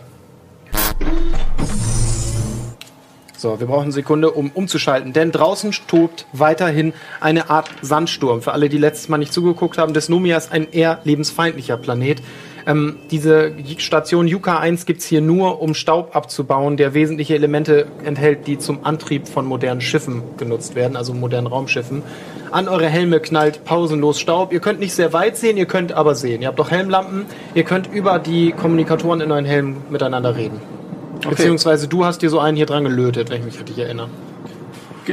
[3.39, 6.91] So, wir brauchen eine Sekunde, um umzuschalten, denn draußen tobt weiterhin
[7.21, 8.41] eine Art Sandsturm.
[8.41, 12.21] Für alle, die letztes Mal nicht zugeguckt haben, Desnomia ist ein eher lebensfeindlicher Planet.
[12.65, 18.47] Ähm, diese Station Yuka 1 gibt's hier nur, um Staub abzubauen, der wesentliche Elemente enthält,
[18.47, 22.03] die zum Antrieb von modernen Schiffen genutzt werden, also modernen Raumschiffen.
[22.51, 24.51] An eure Helme knallt pausenlos Staub.
[24.51, 26.41] Ihr könnt nicht sehr weit sehen, ihr könnt aber sehen.
[26.41, 30.59] Ihr habt auch Helmlampen, ihr könnt über die Kommunikatoren in euren Helmen miteinander reden.
[31.27, 34.09] Beziehungsweise du hast dir so einen hier dran gelötet, wenn ich mich richtig erinnere.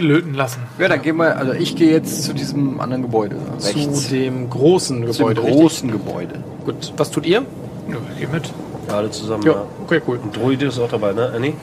[0.00, 0.60] Gelöten lassen.
[0.78, 3.36] Ja, dann gehen wir, also ich gehe jetzt zu diesem anderen Gebäude.
[3.62, 4.08] Rechts.
[4.08, 5.40] Zu dem großen Zu dem Gebäude.
[5.42, 5.56] richtig?
[5.60, 6.44] großen Gebäude.
[6.66, 7.40] Gut, was tut ihr?
[7.88, 8.50] Ja, geh mit.
[8.88, 9.62] Ja, alle zusammen, Ja, ja.
[9.84, 10.20] okay, cool.
[10.22, 11.54] Und Droide ist auch dabei, ne, Annie?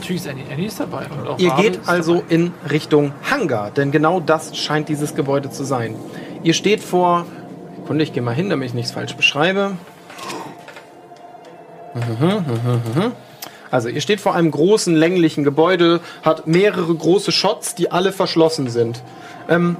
[0.00, 0.44] Tschüss, Annie.
[0.50, 1.04] Annie ist dabei.
[1.20, 5.14] Und auch Ihr Rabe geht ist also in Richtung Hangar, denn genau das scheint dieses
[5.14, 5.94] Gebäude zu sein.
[6.42, 7.26] Ihr steht vor.
[7.82, 9.72] Sekunde, ich gehe mal hin, damit ich nichts falsch beschreibe.
[13.72, 18.70] Also, ihr steht vor einem großen, länglichen Gebäude, hat mehrere große Shots, die alle verschlossen
[18.70, 19.02] sind.
[19.48, 19.76] Ähm,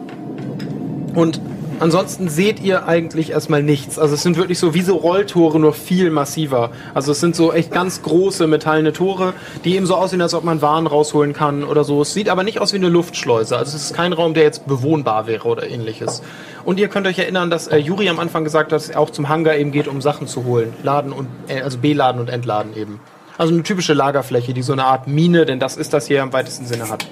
[1.14, 1.40] und
[1.78, 3.98] ansonsten seht ihr eigentlich erstmal nichts.
[3.98, 6.70] Also es sind wirklich so wie so Rolltore, nur viel massiver.
[6.94, 10.44] Also es sind so echt ganz große metallene Tore, die eben so aussehen, als ob
[10.44, 12.02] man Waren rausholen kann oder so.
[12.02, 13.56] Es sieht aber nicht aus wie eine Luftschleuse.
[13.56, 16.22] Also es ist kein Raum, der jetzt bewohnbar wäre oder ähnliches.
[16.64, 19.10] Und ihr könnt euch erinnern, dass äh, Juri am Anfang gesagt hat, dass es auch
[19.10, 20.72] zum Hangar eben geht, um Sachen zu holen.
[20.82, 23.00] Laden und, äh, also beladen und entladen eben.
[23.38, 26.32] Also eine typische Lagerfläche, die so eine Art Mine, denn das ist das hier im
[26.32, 27.06] weitesten Sinne hat.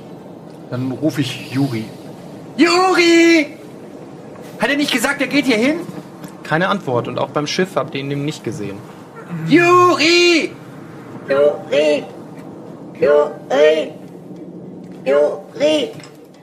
[0.71, 1.85] Dann rufe ich Juri.
[2.57, 3.57] Juri!
[4.61, 5.81] Hat er nicht gesagt, er geht hier hin?
[6.43, 8.77] Keine Antwort und auch beim Schiff habt ihr ihn eben nicht gesehen.
[9.49, 10.53] Juri!
[11.29, 12.05] Juri!
[13.01, 13.93] Juri!
[15.05, 15.91] Juri!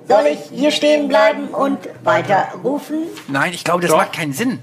[0.08, 3.04] Soll ich hier stehen bleiben und weiter rufen?
[3.28, 4.60] Nein, ich glaube, das macht keinen Sinn.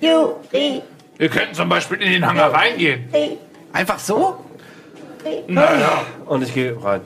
[0.00, 0.82] Juri,
[1.16, 3.08] Wir könnten zum Beispiel in den Hangar reingehen.
[3.12, 3.38] Juri,
[3.76, 4.36] Einfach so?
[5.48, 6.06] Naja.
[6.24, 7.02] Und ich gehe rein.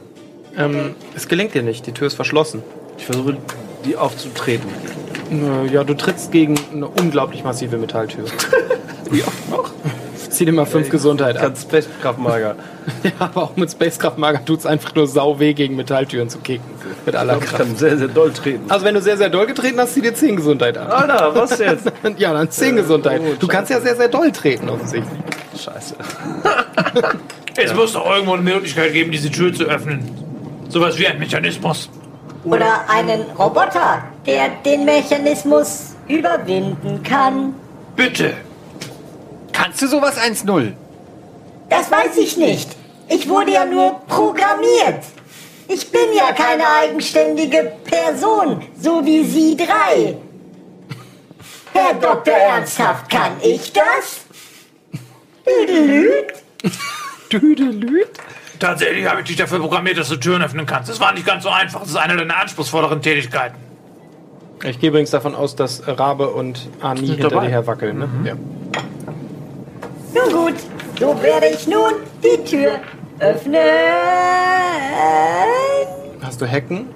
[0.56, 2.62] Ähm, es gelingt dir nicht, die Tür ist verschlossen.
[2.96, 3.36] Ich versuche,
[3.84, 4.68] die aufzutreten.
[5.32, 8.24] Äh, Ja, du trittst gegen eine unglaublich massive Metalltür.
[9.10, 9.70] Wie oft noch?
[10.30, 11.42] Zieh dir mal fünf Gesundheit ab.
[11.42, 12.56] Ganz Bestkraftmager.
[13.04, 16.38] Ja, aber auch mit Spacecraft Mager tut es einfach nur sau weh, gegen Metalltüren zu
[16.38, 16.64] kicken.
[17.06, 17.58] Mit aller Ich Kraft.
[17.58, 18.68] kann sehr, sehr doll treten.
[18.68, 20.90] Also wenn du sehr, sehr doll getreten hast, zieh dir 10 Gesundheit ab.
[20.90, 21.92] Alter, was jetzt?
[22.16, 23.20] Ja, dann 10 Gesundheit.
[23.38, 25.18] Du kannst ja sehr, sehr doll treten, offensichtlich.
[25.62, 25.94] Scheiße.
[27.56, 30.08] Es muss doch irgendwo eine Möglichkeit geben, diese Tür zu öffnen.
[30.68, 31.90] Sowas wie ein Mechanismus.
[32.44, 37.54] oder einen Roboter, der den Mechanismus überwinden kann.
[37.96, 38.32] Bitte.
[39.52, 40.72] Kannst du sowas 1-0?
[41.68, 42.68] Das weiß ich nicht.
[43.08, 45.04] Ich wurde ja nur programmiert.
[45.68, 50.16] Ich bin ja keine eigenständige Person, so wie Sie drei.
[51.72, 52.34] Herr Dr.
[52.34, 54.20] Ernsthaft, kann ich das?
[55.46, 56.34] Düdelüt?
[57.32, 58.08] Düdelüt?
[58.58, 60.90] Tatsächlich habe ich dich dafür programmiert, dass du Türen öffnen kannst.
[60.90, 61.80] Das war nicht ganz so einfach.
[61.80, 63.56] Das ist eine deiner anspruchsvolleren Tätigkeiten.
[64.64, 67.46] Ich gehe übrigens davon aus, dass Rabe und Ani hinter dabei.
[67.46, 67.98] dir her wackeln.
[67.98, 68.08] Ne?
[68.24, 68.34] Ja.
[70.12, 70.54] Nun gut,
[70.98, 71.92] so werde ich nun
[72.22, 72.80] die Tür
[73.20, 73.60] öffnen.
[76.20, 76.86] Hast du Hacken?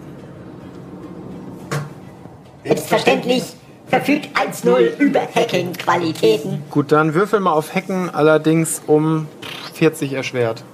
[2.64, 3.44] Selbstverständlich
[3.86, 6.62] verfügt 1.0 über Hacking-Qualitäten.
[6.70, 9.28] Gut, dann würfel mal auf Hacken, allerdings um
[9.74, 10.64] 40 erschwert.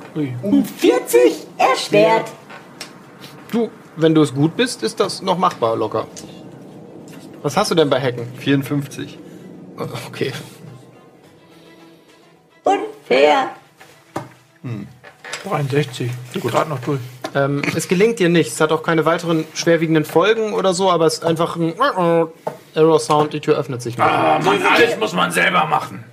[0.42, 2.30] Um 40 erschwert.
[3.50, 6.06] Du, wenn du es gut bist, ist das noch machbar locker.
[7.42, 8.26] Was hast du denn bei Hacken?
[8.38, 9.18] 54.
[10.06, 10.32] Okay.
[12.70, 13.50] Unfair.
[15.44, 16.10] 63.
[16.32, 17.00] Geht gerade noch durch.
[17.34, 18.48] Ähm, es gelingt dir nicht.
[18.48, 21.74] Es hat auch keine weiteren schwerwiegenden Folgen oder so, aber es ist einfach ein
[22.74, 23.32] Error-Sound.
[23.32, 24.06] Die Tür öffnet sich nicht.
[24.06, 26.04] Ah, Mann, alles muss man selber machen.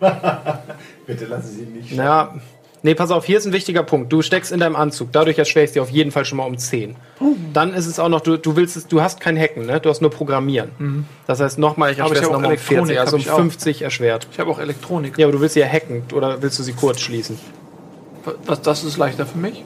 [1.06, 1.90] Bitte lassen Sie ihn nicht.
[1.90, 2.34] Ja,
[2.82, 4.12] nee, pass auf, hier ist ein wichtiger Punkt.
[4.12, 6.56] Du steckst in deinem Anzug, dadurch erschwerst du dir auf jeden Fall schon mal um
[6.58, 6.96] 10.
[7.52, 9.80] Dann ist es auch noch, du, du willst es, du hast kein Hacken, ne?
[9.80, 11.06] Du hast nur Programmieren.
[11.26, 13.30] Das heißt nochmal, ich ich erschwere es nochmal um 40, Elektronik, also um hab ich
[13.32, 13.36] auch.
[13.36, 14.28] 50 erschwert.
[14.32, 15.18] Ich habe auch Elektronik.
[15.18, 17.38] Ja, aber du willst sie ja hacken oder willst du sie kurz schließen?
[18.46, 19.64] Was, das ist leichter für mich?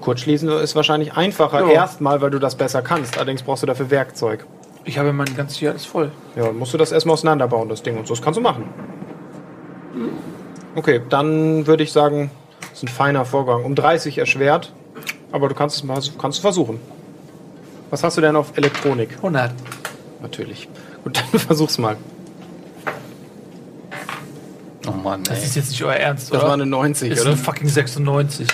[0.00, 1.70] Kurz schließen ist wahrscheinlich einfacher, Ja.
[1.70, 3.16] erstmal, weil du das besser kannst.
[3.16, 4.46] Allerdings brauchst du dafür Werkzeug.
[4.84, 6.12] Ich habe mein ganzes Jahr alles voll.
[6.36, 8.14] Ja, dann musst du das erstmal auseinanderbauen, das Ding und so.
[8.14, 8.66] Das kannst du machen.
[10.76, 12.30] Okay, dann würde ich sagen,
[12.60, 13.64] das ist ein feiner Vorgang.
[13.64, 14.72] Um 30 erschwert,
[15.32, 16.78] aber du kannst es mal kannst du versuchen.
[17.90, 19.14] Was hast du denn auf Elektronik?
[19.16, 19.52] 100.
[20.20, 20.68] Natürlich.
[21.02, 21.96] Gut, dann versuch's mal.
[24.86, 25.44] Oh Mann, Das ey.
[25.44, 26.48] ist jetzt nicht euer Ernst, Das oder?
[26.48, 27.30] war eine 90, ist oder?
[27.30, 28.46] eine fucking 96.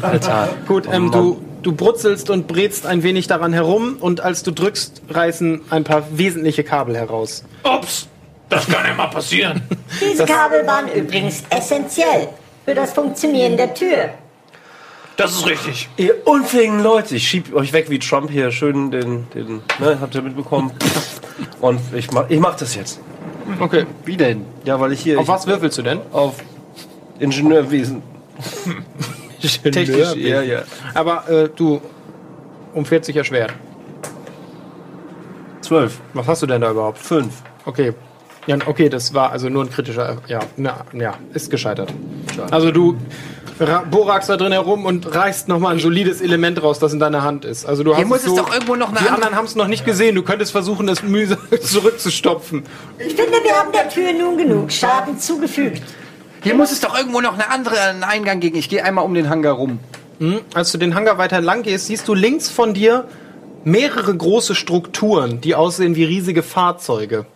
[0.00, 0.48] Alter.
[0.66, 5.02] Gut, ähm, du, du brutzelst und brätst ein wenig daran herum und als du drückst,
[5.10, 7.44] reißen ein paar wesentliche Kabel heraus.
[7.64, 8.06] Ups,
[8.48, 9.62] das kann ja mal passieren.
[10.00, 12.28] Diese Kabel waren übrigens essentiell
[12.64, 14.10] für das Funktionieren der Tür.
[15.16, 15.88] Das ist richtig.
[15.96, 20.14] Ihr unfähigen Leute, ich schieb euch weg wie Trump hier schön den, den ne, habt
[20.14, 20.70] ihr mitbekommen?
[21.60, 23.00] Und ich mach, ich mach das jetzt.
[23.58, 23.84] Okay.
[24.04, 24.46] Wie denn?
[24.64, 26.00] Ja, weil ich hier Auf ich, was würfelst du denn?
[26.12, 26.36] auf
[27.18, 28.02] Ingenieurwesen.
[29.40, 30.62] Technisch, ja, ja.
[30.94, 31.80] Aber äh, du,
[32.74, 33.52] um 40 erschwert.
[35.60, 36.00] Zwölf.
[36.14, 36.98] Was hast du denn da überhaupt?
[36.98, 37.42] Fünf.
[37.64, 37.92] Okay.
[38.48, 40.16] Ja, okay, das war also nur ein kritischer.
[40.26, 41.92] Ja, na, ja ist gescheitert.
[42.50, 42.96] Also du
[43.60, 47.22] ra- boraxst da drin herum und reißt nochmal ein solides Element raus, das in deiner
[47.22, 47.66] Hand ist.
[47.66, 49.44] Also du Hier hast muss so, es doch irgendwo noch eine Die andere- anderen haben
[49.44, 50.14] es noch nicht gesehen.
[50.14, 52.64] Du könntest versuchen, das mühsam zurückzustopfen.
[52.98, 55.82] Ich finde, wir haben der Tür nun genug Schaden zugefügt.
[56.42, 58.56] Hier muss es doch irgendwo noch eine andere einen Eingang gegen.
[58.56, 59.78] Ich gehe einmal um den Hangar rum.
[60.54, 63.04] Als du den Hangar weiter entlang gehst, siehst du links von dir
[63.64, 67.26] mehrere große Strukturen, die aussehen wie riesige Fahrzeuge.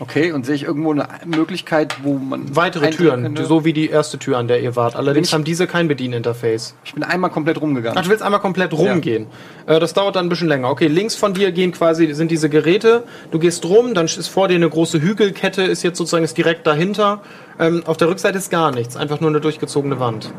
[0.00, 2.56] Okay, und sehe ich irgendwo eine Möglichkeit, wo man.
[2.56, 3.44] Weitere Türen, könnte?
[3.44, 4.96] so wie die erste Tür, an der ihr wart.
[4.96, 6.74] Allerdings ich- haben diese kein Bedieninterface.
[6.84, 7.96] Ich bin einmal komplett rumgegangen.
[7.98, 9.26] Ach, du willst einmal komplett rumgehen.
[9.66, 10.70] Äh, das dauert dann ein bisschen länger.
[10.70, 13.04] Okay, links von dir gehen quasi sind diese Geräte.
[13.30, 16.66] Du gehst rum, dann ist vor dir eine große Hügelkette, ist jetzt sozusagen ist direkt
[16.66, 17.20] dahinter.
[17.60, 20.32] Ähm, auf der Rückseite ist gar nichts, einfach nur eine durchgezogene Wand.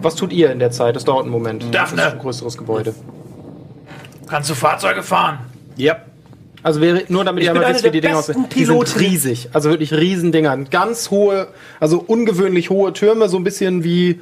[0.00, 0.96] Was tut ihr in der Zeit?
[0.96, 1.62] Das dauert einen Moment.
[1.74, 1.96] Daphne.
[1.96, 2.94] Das ist ein größeres Gebäude.
[4.28, 5.38] Kannst du Fahrzeuge fahren?
[5.76, 5.98] Ja.
[6.62, 8.46] Also wäre nur damit Ich ihr einmal wisst, wie die Dinger aussehen.
[8.52, 9.50] Die sind riesig.
[9.52, 10.56] Also wirklich Riesendinger.
[10.70, 11.46] Ganz hohe,
[11.78, 14.20] also ungewöhnlich hohe Türme, so ein bisschen wie,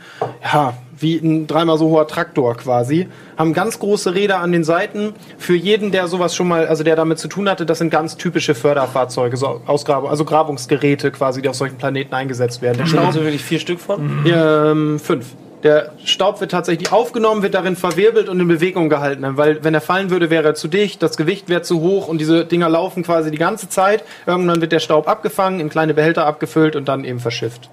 [0.52, 3.08] ja, wie ein dreimal so hoher Traktor quasi.
[3.38, 5.14] Haben ganz große Räder an den Seiten.
[5.38, 8.18] Für jeden, der sowas schon mal, also der damit zu tun hatte, das sind ganz
[8.18, 12.76] typische Förderfahrzeuge, so Ausgrabung, also Grabungsgeräte quasi, die auf solchen Planeten eingesetzt werden.
[12.76, 14.24] Der Da sind Staub, also wirklich vier Stück von.
[14.26, 15.28] ähm, fünf.
[15.64, 19.24] Der Staub wird tatsächlich aufgenommen, wird darin verwirbelt und in Bewegung gehalten.
[19.38, 22.18] Weil wenn er fallen würde, wäre er zu dicht, das Gewicht wäre zu hoch und
[22.18, 24.04] diese Dinger laufen quasi die ganze Zeit.
[24.26, 27.70] Irgendwann wird der Staub abgefangen, in kleine Behälter abgefüllt und dann eben verschifft.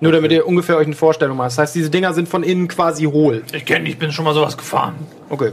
[0.00, 1.48] Nur damit ihr ungefähr euch eine Vorstellung macht.
[1.52, 3.44] Das heißt, diese Dinger sind von innen quasi hohl.
[3.52, 4.94] Ich kenne, ich bin schon mal sowas gefahren.
[5.28, 5.52] Okay.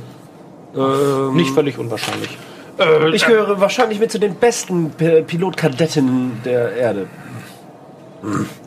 [0.76, 2.38] Ähm, Nicht völlig unwahrscheinlich.
[2.80, 7.08] Äh, Ich gehöre wahrscheinlich mit zu den besten P- Pilotkadetten der Erde.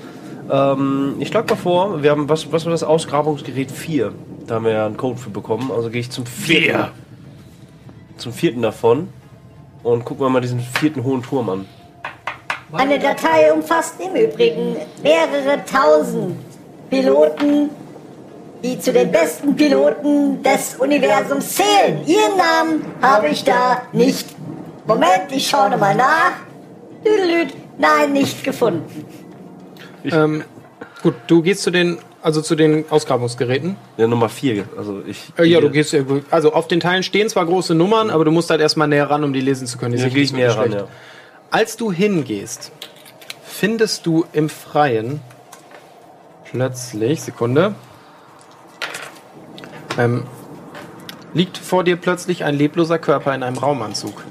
[0.51, 4.12] Ähm, ich schlage mal vor, wir haben, was, was war das Ausgrabungsgerät 4?
[4.47, 5.70] Da haben wir ja einen Code für bekommen.
[5.70, 6.90] Also gehe ich zum vierten, Vier.
[8.16, 9.09] zum vierten davon
[9.82, 11.66] und gucken wir mal diesen vierten hohen Turm an.
[12.72, 16.36] Eine Datei umfasst im Übrigen mehrere tausend
[16.89, 17.70] Piloten,
[18.62, 22.01] die zu den besten Piloten des Universums zählen.
[22.06, 24.28] Ihren Namen habe ich da nicht.
[24.86, 26.32] Moment, ich schaue mal nach.
[27.78, 28.85] Nein, nicht gefunden.
[30.05, 30.44] Ähm,
[31.02, 33.77] gut, du gehst zu den, also zu den Ausgrabungsgeräten.
[33.97, 34.64] Ja, Nummer 4.
[34.77, 35.32] Also ich.
[35.39, 38.31] Äh, ja, du gehst, äh, also auf den Teilen stehen zwar große Nummern, aber du
[38.31, 39.94] musst halt erstmal näher ran, um die lesen zu können.
[39.94, 40.89] Die Ja, ist ich näher ran, ja.
[41.51, 42.72] Als du hingehst,
[43.44, 45.20] findest du im Freien
[46.44, 47.74] plötzlich, Sekunde,
[49.98, 50.24] ähm,
[51.35, 54.22] liegt vor dir plötzlich ein lebloser Körper in einem Raumanzug.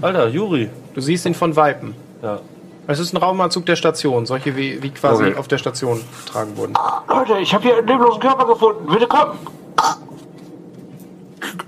[0.00, 0.68] Alter, Juri.
[0.94, 1.94] Du siehst ihn von Weitem.
[2.22, 2.40] Ja.
[2.86, 5.36] Es ist ein Raumanzug der Station, solche wie, wie quasi Okay.
[5.36, 6.74] auf der Station getragen wurden.
[7.08, 8.86] Leute, ich habe hier einen leblosen Körper gefunden.
[8.92, 9.38] Bitte komm.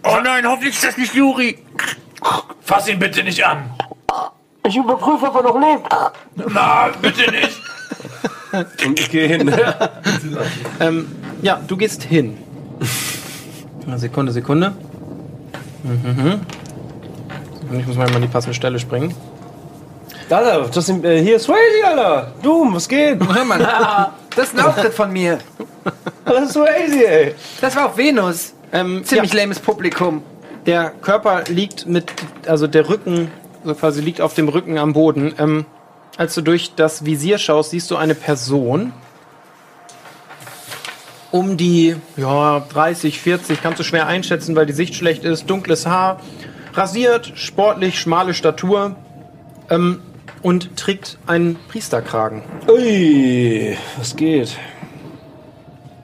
[0.05, 1.59] Oh nein, hoffentlich ist das nicht Juri.
[2.61, 3.71] Fass ihn bitte nicht an.
[4.67, 5.89] Ich überprüfe, ob er noch lebt.
[6.53, 7.61] Na, bitte nicht.
[8.87, 9.53] Und ich gehe hin.
[10.81, 11.07] Ähm,
[11.43, 12.37] ja, du gehst hin.
[13.87, 14.73] Eine Sekunde, Sekunde.
[15.83, 16.41] Mhm.
[17.71, 19.15] Und ich muss mal in die passende Stelle springen.
[20.31, 22.33] Alter, das sind, äh, hier ist Swayze, Alter.
[22.43, 23.19] Doom, was geht?
[23.33, 23.59] Hör mal,
[24.37, 25.39] das ist ein Auftritt von mir.
[26.25, 27.35] Das ist Swayze, ey.
[27.61, 28.55] Das war auf Venus.
[28.73, 30.23] Ähm, Ziemlich ja, lames Publikum.
[30.67, 32.11] der Körper liegt mit,
[32.47, 33.31] also der Rücken,
[33.65, 35.35] so quasi liegt auf dem Rücken am Boden.
[35.39, 35.67] Ähm,
[36.17, 38.93] als du durch das Visier schaust, siehst du eine Person
[41.31, 45.51] um die ja, 30, 40, kannst du schwer einschätzen, weil die Sicht schlecht ist.
[45.51, 46.21] Dunkles Haar,
[46.75, 48.95] rasiert, sportlich, schmale Statur
[49.69, 50.01] ähm,
[50.45, 52.43] und trägt einen Priesterkragen.
[52.69, 54.57] Ui, was geht?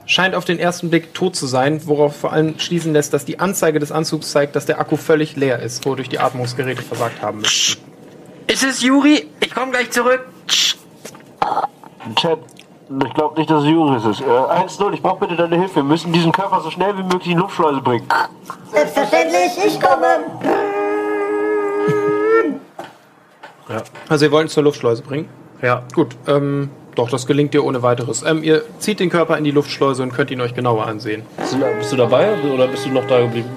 [0.07, 3.39] Scheint auf den ersten Blick tot zu sein, worauf vor allem schließen lässt, dass die
[3.39, 7.37] Anzeige des Anzugs zeigt, dass der Akku völlig leer ist, wodurch die Atmungsgeräte versagt haben
[7.37, 7.77] müssen.
[8.47, 9.29] Ist es Juri?
[9.39, 10.25] Ich komme gleich zurück.
[12.15, 12.39] Chat,
[13.05, 14.21] ich glaube nicht, dass es Juris ist.
[14.21, 15.75] Äh, 1-0, ich brauche bitte deine Hilfe.
[15.75, 18.07] Wir müssen diesen Körper so schnell wie möglich in die Luftschleuse bringen.
[18.71, 20.80] Selbstverständlich, ich komme.
[24.09, 25.27] Also ihr wollt ihn zur Luftschleuse bringen?
[25.61, 25.83] Ja.
[25.93, 28.23] Gut, ähm, doch, das gelingt dir ohne weiteres.
[28.23, 31.23] Ähm, ihr zieht den Körper in die Luftschleuse und könnt ihn euch genauer ansehen.
[31.37, 33.49] Bist du, bist du dabei oder bist du noch da geblieben?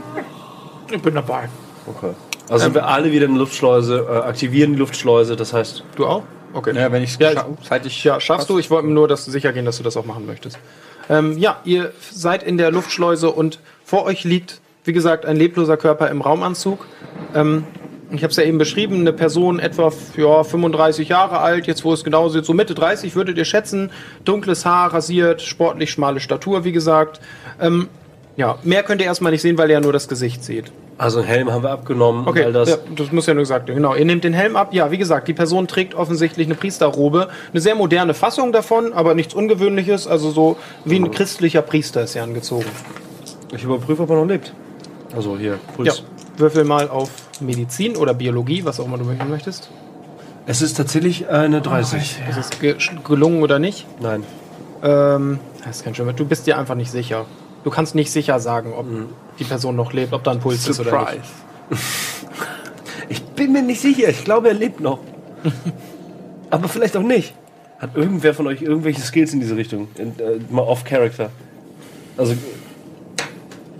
[0.91, 1.49] Ich bin dabei.
[1.86, 2.11] Okay.
[2.51, 5.82] Also sind wir alle wieder in der Luftschleuse, äh, aktivieren die Luftschleuse, das heißt.
[5.97, 6.23] Du auch?
[6.53, 6.77] Okay.
[6.77, 8.59] Ja, wenn ich Ja, scha- seit ich Ja, schaffst du.
[8.59, 10.59] Ich wollte nur dass du sicher gehen, dass du das auch machen möchtest.
[11.11, 15.77] Ähm, ja, ihr seid in der Luftschleuse und vor euch liegt, wie gesagt, ein lebloser
[15.77, 16.86] Körper im Raumanzug.
[17.35, 17.65] Ähm,
[18.16, 21.93] ich habe es ja eben beschrieben, eine Person etwa ja, 35 Jahre alt, jetzt wo
[21.93, 23.91] es genau sieht, so Mitte 30 würdet ihr schätzen.
[24.24, 27.20] Dunkles Haar, rasiert, sportlich schmale Statur, wie gesagt.
[27.61, 27.89] Ähm,
[28.36, 30.73] ja, mehr könnt ihr erstmal nicht sehen, weil ihr ja nur das Gesicht seht.
[30.97, 32.27] Also einen Helm haben wir abgenommen.
[32.27, 32.69] Okay, das.
[32.69, 33.77] ja, das muss ja nur gesagt werden.
[33.77, 34.73] Genau, ihr nehmt den Helm ab.
[34.73, 37.28] Ja, wie gesagt, die Person trägt offensichtlich eine Priesterrobe.
[37.53, 40.07] Eine sehr moderne Fassung davon, aber nichts Ungewöhnliches.
[40.07, 42.66] Also so wie ein christlicher Priester ist er angezogen.
[43.53, 44.53] Ich überprüfe, ob er noch lebt.
[45.15, 46.05] Also hier, Ja, Puls.
[46.36, 49.70] würfel mal auf Medizin oder Biologie, was auch immer du möchten möchtest.
[50.47, 52.19] Es ist tatsächlich eine 30.
[52.28, 53.86] Ist es ge gelungen oder nicht?
[54.01, 54.24] Nein.
[54.82, 56.12] Ähm, das ist kein Schimmer.
[56.12, 57.24] Du bist dir einfach nicht sicher.
[57.65, 58.86] Du kannst nicht sicher sagen, ob
[59.39, 61.23] die Person noch lebt, ob da ein Puls ist oder nicht.
[63.09, 64.09] Ich bin mir nicht sicher.
[64.09, 64.98] Ich glaube, er lebt noch.
[66.51, 67.35] Aber vielleicht auch nicht.
[67.78, 69.89] Hat irgendwer von euch irgendwelche Skills in diese Richtung?
[69.97, 71.31] In, äh, mal off-Character.
[72.16, 72.35] Also,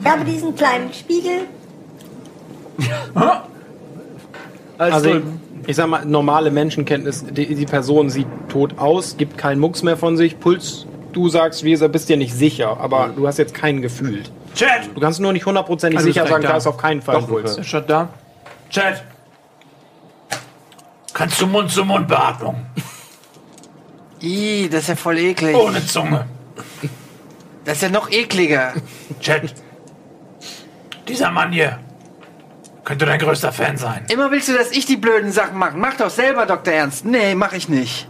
[0.01, 1.43] Ich habe diesen kleinen Spiegel.
[4.79, 5.23] Als Also, du,
[5.67, 9.97] ich sag mal, normale Menschenkenntnis, die, die Person sieht tot aus, gibt keinen Mucks mehr
[9.97, 10.39] von sich.
[10.39, 14.31] Puls, du sagst, wie bist dir nicht sicher, aber du hast jetzt keinen gefühlt.
[14.55, 14.91] Chat!
[14.95, 16.57] Du kannst nur nicht hundertprozentig Also sicher sagen, da da.
[16.57, 17.57] ist auf keinen Fall ein Puls.
[17.57, 18.09] Ist schon da?
[18.71, 19.03] Chat!
[21.13, 22.67] Kannst du Mund-zu-Mund-Beatmung?
[24.21, 25.55] Ih, das ist ja voll eklig.
[25.57, 26.27] Ohne Zunge.
[27.65, 28.73] Das ist ja noch ekliger.
[29.21, 29.55] Chat!
[31.09, 31.79] Dieser Mann hier
[32.85, 34.05] könnte dein größter Fan sein.
[34.11, 35.77] Immer willst du, dass ich die blöden Sachen mache.
[35.77, 36.73] Mach doch selber, Dr.
[36.73, 37.05] Ernst.
[37.05, 38.09] Nee, mach ich nicht.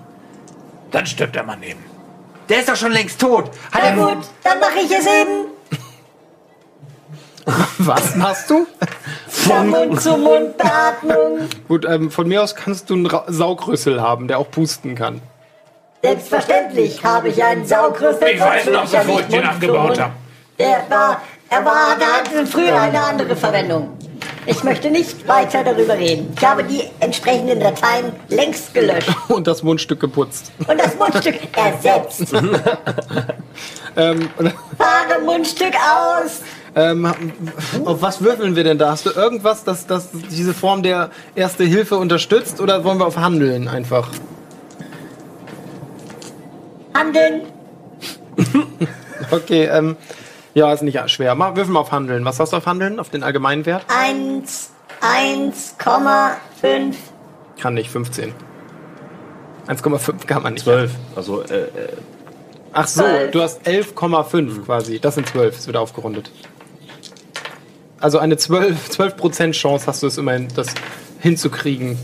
[0.91, 1.83] Dann stirbt der Mann eben.
[2.49, 3.51] Der ist doch schon längst tot.
[3.73, 5.47] Hat Na er gut, dann mache ich es eben.
[7.79, 8.67] Was machst du?
[9.29, 11.49] Von Mund-zu-Mund-Beatmung.
[11.69, 15.21] Gut, ähm, von mir aus kannst du einen Ra Saugrüssel haben, der auch pusten kann.
[16.03, 18.29] Selbstverständlich habe ich einen Saugrüssel.
[18.29, 20.13] Ich weiß noch, bevor ich den angebaut habe.
[20.59, 21.21] Der war,
[21.51, 23.99] er war, der hatte früher eine andere Verwendung.
[24.47, 26.33] Ich möchte nicht weiter darüber reden.
[26.37, 30.53] Ich habe die entsprechenden Dateien längst gelöscht Und das Mundstück geputzt.
[30.69, 32.35] und das Mundstück ersetzt.
[33.97, 34.29] Ähm,
[34.77, 36.41] Fahre Mundstück aus.
[36.75, 37.07] ähm,
[37.85, 38.91] auf was würfeln wir denn da?
[38.91, 42.61] Hast du irgendwas, das, das diese Form der Erste Hilfe unterstützt?
[42.61, 44.09] Oder wollen wir auf Handeln einfach?
[46.93, 47.43] Handeln.
[49.31, 49.97] Okay, ähm,
[50.55, 51.35] ja, ist nicht schwer.
[51.35, 52.25] Mal würfeln wir auf Handeln.
[52.25, 52.99] Was hast du auf Handeln?
[53.01, 53.85] Auf den allgemeinen Wert?
[53.89, 54.71] 1,
[55.01, 56.95] 1,5.
[57.61, 58.33] Kann nicht, 15.
[59.67, 60.65] 1,5 kann man nicht.
[60.65, 60.91] 12.
[61.17, 61.69] Also, äh, äh,
[62.73, 63.31] Ach so, Zwölf.
[63.31, 64.99] du hast 11,5 quasi.
[64.99, 66.31] Das sind 12, es wird aufgerundet.
[68.01, 70.75] Also eine 12, 12% Chance hast du es immerhin, das
[71.21, 71.97] hinzukriegen.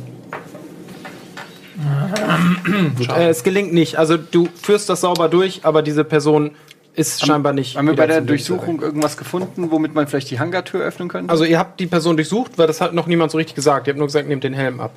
[3.17, 3.97] äh, es gelingt nicht.
[3.99, 6.53] Also du führst das sauber durch, aber diese Person
[6.95, 7.77] ist scheinbar nicht.
[7.77, 8.21] Haben wir bei der.
[8.21, 11.31] Durchsuchung irgendwas gefunden, womit man vielleicht die Hangartür öffnen könnte?
[11.31, 13.87] Also ihr habt die Person durchsucht, weil das hat noch niemand so richtig gesagt.
[13.87, 14.93] Ihr habt nur gesagt, nehmt den Helm ab.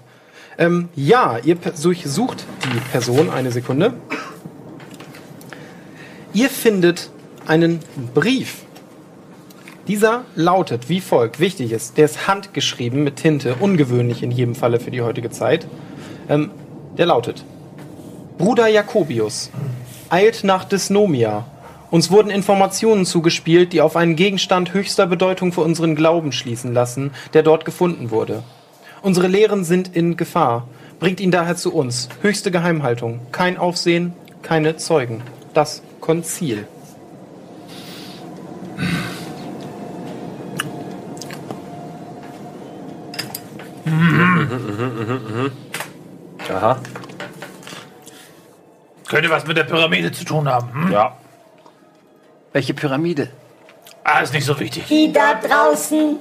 [0.57, 3.29] Ähm, ja, ihr durchsucht die Person.
[3.29, 3.93] Eine Sekunde.
[6.33, 7.09] Ihr findet
[7.47, 7.79] einen
[8.13, 8.63] Brief.
[9.87, 11.39] Dieser lautet wie folgt.
[11.39, 15.67] Wichtig ist, der ist handgeschrieben mit Tinte, ungewöhnlich in jedem Falle für die heutige Zeit.
[16.29, 16.51] Ähm,
[16.97, 17.43] der lautet:
[18.37, 19.51] Bruder Jakobius,
[20.09, 21.45] eilt nach Dysnomia.
[21.93, 27.11] Uns wurden Informationen zugespielt, die auf einen Gegenstand höchster Bedeutung für unseren Glauben schließen lassen,
[27.33, 28.41] der dort gefunden wurde.
[29.03, 30.67] Unsere Lehren sind in Gefahr.
[30.99, 32.09] Bringt ihn daher zu uns.
[32.23, 33.19] Höchste Geheimhaltung.
[33.31, 35.21] Kein Aufsehen, keine Zeugen.
[35.53, 36.65] Das Konzil.
[46.49, 46.79] aha.
[49.07, 50.73] Könnte was mit der Pyramide zu tun haben.
[50.73, 50.91] Hm?
[50.91, 51.17] Ja.
[52.53, 53.29] Welche Pyramide?
[54.03, 54.85] Ah, ist nicht so wichtig.
[54.87, 56.17] Die da draußen.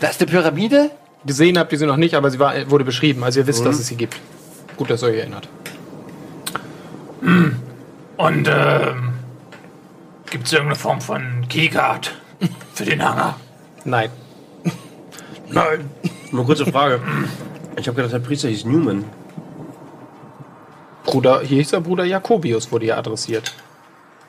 [0.00, 0.90] Das ist eine Pyramide?
[1.24, 3.24] Gesehen habt ihr sie noch nicht, aber sie war, wurde beschrieben.
[3.24, 4.16] Also ihr wisst, dass es sie gibt.
[4.76, 5.48] Gut, dass ihr euch erinnert.
[8.16, 9.14] Und ähm,
[10.30, 12.12] gibt es irgendeine Form von Keycard
[12.74, 13.38] für den Hangar?
[13.84, 14.10] Nein.
[15.48, 15.90] Nein.
[16.32, 17.00] Nur kurze Frage.
[17.76, 19.04] Ich habe gedacht, der Priester hieß Newman.
[21.04, 23.54] Bruder, hier hieß der Bruder Jakobius, wurde hier adressiert.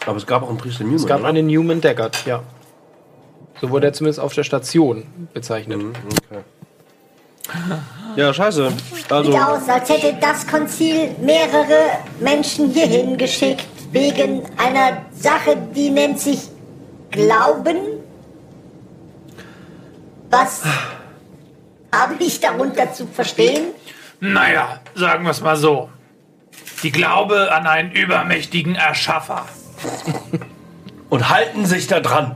[0.06, 1.00] Aber es gab auch einen Priester Newman.
[1.00, 1.30] Es gab oder?
[1.30, 2.44] einen Newman Daggett, ja.
[3.62, 5.04] So wurde er zumindest auf der Station
[5.34, 5.82] bezeichnet.
[6.30, 6.44] Okay.
[8.16, 8.72] Ja, scheiße.
[9.10, 15.90] Also, Sieht aus, als hätte das Konzil mehrere Menschen hierhin geschickt, wegen einer Sache, die
[15.90, 16.50] nennt sich
[17.12, 17.78] Glauben.
[20.30, 20.64] Was
[21.94, 23.68] habe ich darunter zu verstehen?
[24.22, 25.90] Naja, sagen wir es mal so.
[26.84, 29.46] Die Glaube an einen übermächtigen Erschaffer,
[31.10, 32.36] und halten sich da dran.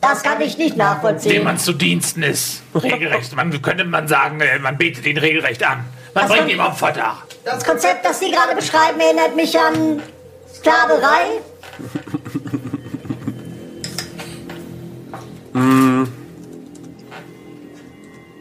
[0.00, 1.42] Das kann ich nicht dem nachvollziehen.
[1.44, 2.62] man zu Diensten ist.
[2.74, 3.34] Regelrecht.
[3.34, 5.84] Man könnte man sagen, äh, man betet ihn regelrecht an.
[6.14, 7.22] Man Was bringt ihm Opfer dar.
[7.44, 10.00] Das Konzept, das Sie gerade beschreiben, erinnert mich an
[10.54, 11.40] Sklaverei.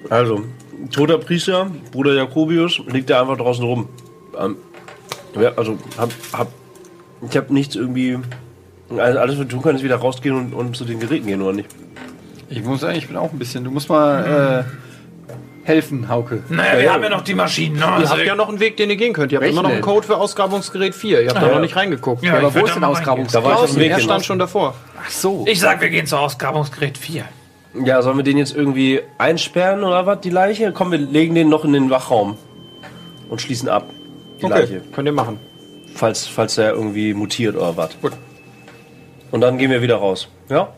[0.10, 0.46] Also,
[0.92, 3.90] toter Priester, Bruder Jakobius, liegt da einfach draußen rum.
[4.40, 4.58] Ähm,
[5.40, 6.48] ja, also, hab, hab,
[7.30, 8.20] ich habe nichts irgendwie.
[8.90, 11.42] Also alles, was wir tun können, ist wieder rausgehen und, und zu den Geräten gehen,
[11.42, 11.70] oder nicht?
[12.50, 13.64] Ich muss sagen, ich bin auch ein bisschen.
[13.66, 16.44] Du musst mal äh, helfen, Hauke.
[16.50, 17.76] Naja, wir haben ja noch die Maschinen.
[17.76, 17.82] Ne?
[17.82, 19.34] Ihr Also, habt ja noch einen Weg, den ihr gehen könnt.
[19.34, 19.82] Ihr habt Welchen immer noch einen?
[19.82, 21.24] Code für Ausgrabungsgerät 4.
[21.24, 21.54] Ihr habt da ja.
[21.56, 22.24] noch nicht reingeguckt.
[22.24, 23.44] Ja, aber wo ist da denn mal Ausgrabungsgerät?
[23.46, 24.06] Da war ich auf dem Draußen, Weg er hin.
[24.06, 24.76] stand schon davor.
[25.06, 25.44] Ach so.
[25.48, 27.26] ich sag, wir gehen zu Ausgrabungsgerät 4.
[27.84, 30.72] Ja, sollen wir den jetzt irgendwie einsperren oder was, die Leiche?
[30.72, 32.38] Komm, wir legen den noch in den Wachraum
[33.30, 33.90] und schließen ab.
[34.40, 34.82] Die Okay, Leiche.
[34.96, 35.38] könnt ihr machen.
[35.94, 37.90] Falls, falls der irgendwie mutiert oder was.
[38.02, 38.14] Gut.
[39.32, 40.28] Und dann gehen wir wieder raus.
[40.50, 40.74] Ja?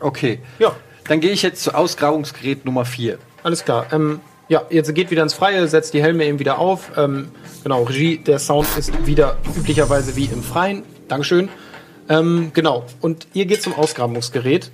[0.00, 0.40] Okay.
[0.58, 0.72] Ja,
[1.08, 3.18] Dann gehe ich jetzt zu Ausgrabungsgerät Nummer 4.
[3.42, 3.86] alles klar.
[3.92, 6.90] Ähm, ja, jetzt geht wieder ins Freie, setzt die Helme eben wieder auf.
[6.96, 7.28] Ähm,
[7.62, 10.82] genau, Regie, der Sound ist wieder üblicherweise wie im Freien.
[11.08, 11.48] Dankeschön.
[12.08, 14.70] Ähm, genau, und ihr geht zum Ausgrabungsgerät.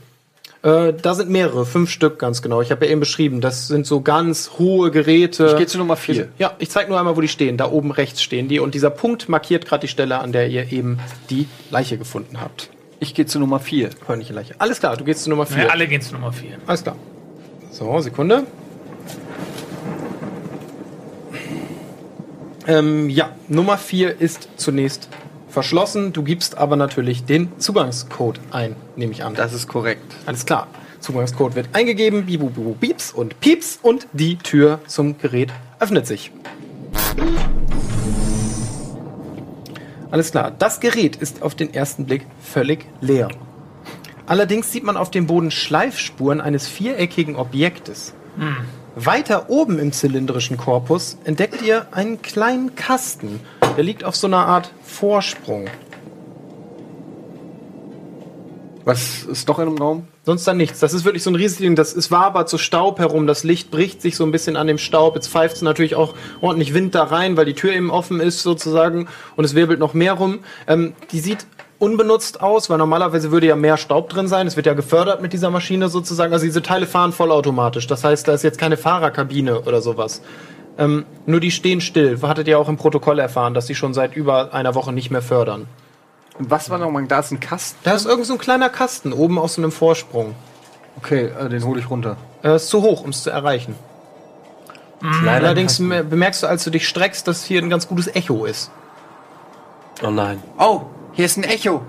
[0.63, 2.63] Äh, da sind mehrere, fünf Stück ganz genau.
[2.63, 5.49] Ich habe ja eben beschrieben, das sind so ganz hohe Geräte.
[5.51, 6.29] Ich gehe zu Nummer 4.
[6.39, 7.59] Ja, ich zeige nur einmal, wo die stehen.
[7.59, 8.59] Da oben rechts stehen die.
[8.59, 12.71] Und dieser Punkt markiert gerade die Stelle, an der ihr eben die Leiche gefunden habt.
[12.99, 13.91] Ich gehe zu Nummer 4.
[14.07, 14.55] Hörnliche Leiche.
[14.59, 15.65] Alles klar, du gehst zu Nummer 4.
[15.65, 16.59] Ja, alle gehen zu Nummer 4.
[16.67, 16.97] Alles klar.
[17.71, 18.47] So, Sekunde.
[22.67, 25.09] Ähm, ja, Nummer 4 ist zunächst
[25.49, 26.13] verschlossen.
[26.13, 29.35] Du gibst aber natürlich den Zugangscode ein, nehme ich an.
[29.35, 30.15] Das ist korrekt.
[30.25, 30.67] Alles klar.
[31.01, 36.33] Zugangscode wird eingegeben, bibu, bibu, pieps und pieps und die Tür zum Gerät öffnet sich.
[40.11, 40.53] Alles klar.
[40.57, 43.29] Das Gerät ist auf den ersten Blick völlig leer.
[44.27, 48.15] Allerdings sieht man auf dem Boden Schleifspuren eines viereckigen Objektes.
[48.95, 53.41] Weiter oben im zylindrischen Korpus entdeckt ihr einen kleinen Kasten.
[53.77, 55.67] Der liegt auf so einer Art Vorsprung.
[58.85, 60.09] Was ist doch in dem Raum?
[60.27, 60.81] Sonst dann nichts.
[60.81, 61.77] Das ist wirklich so ein riesiges Ding.
[61.77, 63.29] Das ist wabert so Staub herum.
[63.29, 65.15] Das Licht bricht sich so ein bisschen an dem Staub.
[65.15, 68.43] Jetzt pfeift es natürlich auch ordentlich Wind da rein, weil die Tür eben offen ist
[68.43, 69.07] sozusagen.
[69.37, 70.41] Und es wirbelt noch mehr rum.
[70.67, 71.47] Ähm, die sieht
[71.79, 74.49] unbenutzt aus, weil normalerweise würde ja mehr Staub drin sein.
[74.49, 76.33] Es wird ja gefördert mit dieser Maschine sozusagen.
[76.33, 77.87] Also diese Teile fahren vollautomatisch.
[77.87, 80.23] Das heißt, da ist jetzt keine Fahrerkabine oder sowas.
[80.77, 82.21] Ähm, nur die stehen still.
[82.21, 85.23] Hattet ihr auch im Protokoll erfahren, dass sie schon seit über einer Woche nicht mehr
[85.23, 85.69] fördern.
[86.39, 87.05] Was war nochmal?
[87.07, 87.79] Da ist ein Kasten.
[87.85, 90.35] Da ist irgend so ein kleiner Kasten oben aus so einem Vorsprung.
[90.99, 92.17] Okay, äh, den hole ich runter.
[92.43, 93.75] Er ist zu hoch, um es zu erreichen.
[95.27, 98.71] Allerdings me- bemerkst du, als du dich streckst, dass hier ein ganz gutes Echo ist.
[100.03, 100.43] Oh nein.
[100.59, 100.83] Oh,
[101.13, 101.83] hier ist ein Echo.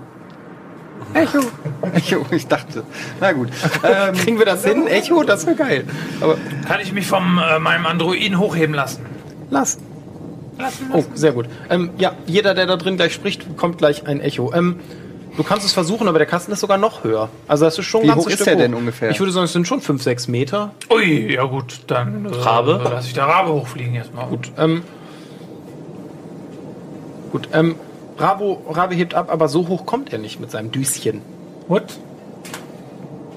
[1.14, 1.40] Echo.
[1.94, 2.84] Echo, ich dachte.
[3.20, 3.48] Na gut.
[3.82, 4.86] Ähm, Kriegen wir das hin?
[4.86, 5.22] Echo?
[5.22, 5.84] Das wäre geil.
[6.20, 9.04] Aber Kann ich mich von äh, meinem Androiden hochheben lassen?
[9.50, 9.78] lass.
[10.92, 11.46] Oh, sehr gut.
[11.70, 14.52] Ähm, ja, jeder, der da drin gleich spricht, bekommt gleich ein Echo.
[14.52, 14.80] Ähm,
[15.36, 17.28] du kannst es versuchen, aber der Kasten ist sogar noch höher.
[17.46, 19.10] Also das ist schon Wie ganzes hoch ist Stück der denn ungefähr?
[19.10, 20.72] Ich würde sagen, es sind schon 5, 6 Meter.
[20.90, 22.80] Ui, ja gut, dann äh, Rabe?
[22.84, 24.26] lass ich der Rabe hochfliegen erstmal.
[24.26, 24.82] Gut, ähm,
[27.30, 27.76] gut, ähm,
[28.16, 31.22] Bravo, Rabe hebt ab, aber so hoch kommt er nicht mit seinem Düschen.
[31.68, 31.84] What?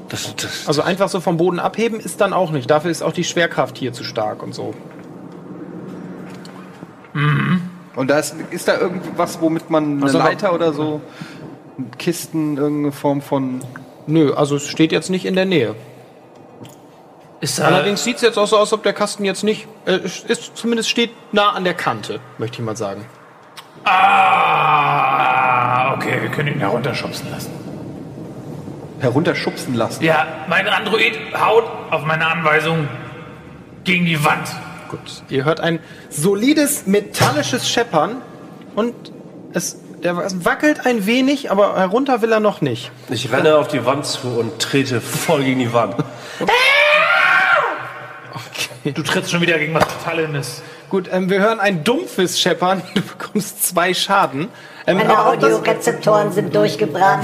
[0.10, 2.70] Das, das, Also einfach so vom Boden abheben ist dann auch nicht.
[2.70, 4.74] Dafür ist auch die Schwerkraft hier zu stark und so.
[7.14, 11.02] Und da ist, ist da irgendwas, womit man eine Also- Leiter oder so,
[11.98, 13.62] Kisten, irgendeine Form von.
[14.08, 15.76] Nö, also es steht jetzt nicht in der Nähe.
[17.40, 19.98] Ist da, Allerdings sieht es jetzt auch so aus, ob der Kasten jetzt nicht, äh,
[19.98, 23.06] ist, zumindest steht nah an der Kante, möchte ich mal sagen.
[23.84, 27.52] Ah, okay, wir können ihn herunterschubsen lassen.
[29.00, 30.04] herunterschubsen lassen.
[30.04, 32.88] Ja, mein Android haut auf meine Anweisung
[33.84, 34.48] gegen die Wand.
[34.92, 35.24] Gut.
[35.30, 38.18] Ihr hört ein solides metallisches Scheppern
[38.76, 38.94] und
[39.54, 42.92] es, der, wackelt ein wenig, aber herunter will er noch nicht.
[43.10, 45.96] Ich renne auf die Wand zu und trete voll gegen die Wand.
[48.84, 50.62] Du trittst schon wieder gegen was Metallenes.
[50.90, 52.82] Gut, ähm, wir hören ein dumpfes Scheppern.
[52.94, 54.50] Du bekommst zwei Schaden.
[54.86, 57.24] Ähm, Meine Audiorezeptoren sind durchgebrannt.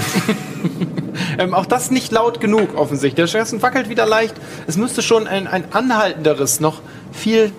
[1.37, 3.29] ähm, auch das nicht laut genug offensichtlich.
[3.29, 4.35] Der Kasten wackelt wieder leicht.
[4.67, 6.81] Es müsste schon ein, ein anhaltenderes, noch
[7.11, 7.51] viel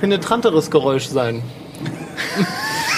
[0.00, 1.42] penetranteres Geräusch sein.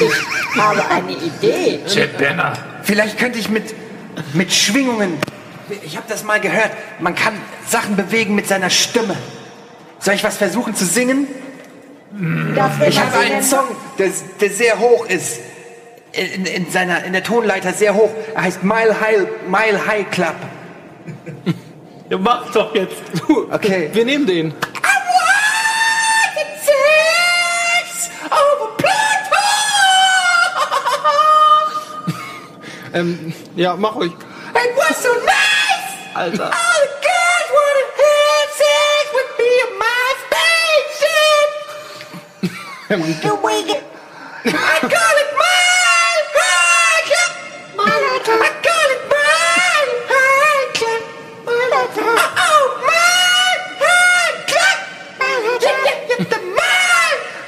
[0.01, 1.81] Ich habe eine Idee.
[1.87, 2.53] Jet Banner.
[2.83, 3.75] Vielleicht könnte ich mit,
[4.33, 5.19] mit Schwingungen.
[5.83, 6.71] Ich habe das mal gehört.
[7.01, 7.35] Man kann
[7.67, 9.17] Sachen bewegen mit seiner Stimme.
[9.99, 11.27] Soll ich was versuchen zu singen?
[12.11, 12.55] Will
[12.89, 13.43] Ich habe einen.
[13.43, 13.67] Song,
[13.99, 14.11] der,
[14.41, 15.41] der sehr hoch ist.
[16.13, 18.11] In, in, seiner, in der Tonleiter sehr hoch.
[18.35, 20.37] Er heißt Mile High, Mile High Club.
[22.09, 22.97] Ja, mach doch jetzt.
[23.51, 23.91] Okay.
[23.93, 24.55] Wir nehmen den.
[32.95, 34.13] Ähm, ja, mach euch.
[34.13, 36.15] It was so nice!
[36.15, 36.45] Alter.
[36.45, 41.51] All the girls wanna have sex with me on my spaceship.
[43.25, 43.83] You wake it.
[44.47, 47.33] I call it Mile High Club.
[47.81, 47.83] I
[48.63, 51.03] call it Mile High Club.
[51.49, 54.79] Oh, Mile High Club.
[55.19, 56.39] Yeah, yeah, yeah, the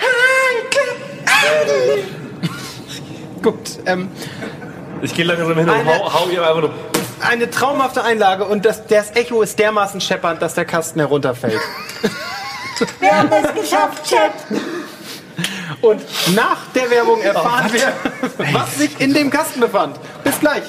[0.02, 0.98] High Club.
[3.42, 4.10] Gut, ähm,
[5.06, 6.70] Ich gehe langsam hin und Eine- hau, hau ihm einfach nur.
[7.20, 11.60] eine traumhafte Einlage und das, das Echo ist dermaßen scheppernd, dass der Kasten herunterfällt.
[13.00, 14.32] Wir haben es geschafft, Chat.
[15.80, 16.02] Und
[16.34, 17.92] nach der Werbung erfahren wir,
[18.52, 19.96] was sich in dem Kasten befand.
[20.24, 20.64] Bis gleich.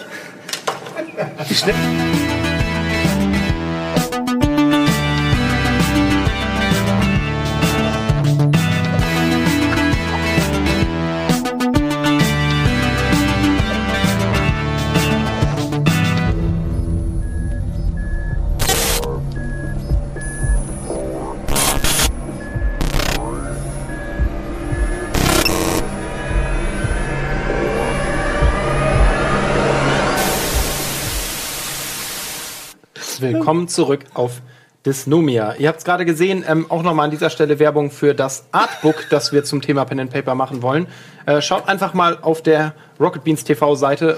[33.34, 34.42] Willkommen zurück auf
[34.86, 35.56] Dysnomia.
[35.56, 39.08] Ihr habt es gerade gesehen, ähm, auch nochmal an dieser Stelle Werbung für das Artbook,
[39.10, 40.88] das wir zum Thema Pen and Paper machen wollen.
[41.26, 44.18] Äh, schaut einfach mal auf der Rocket Beans TV Seite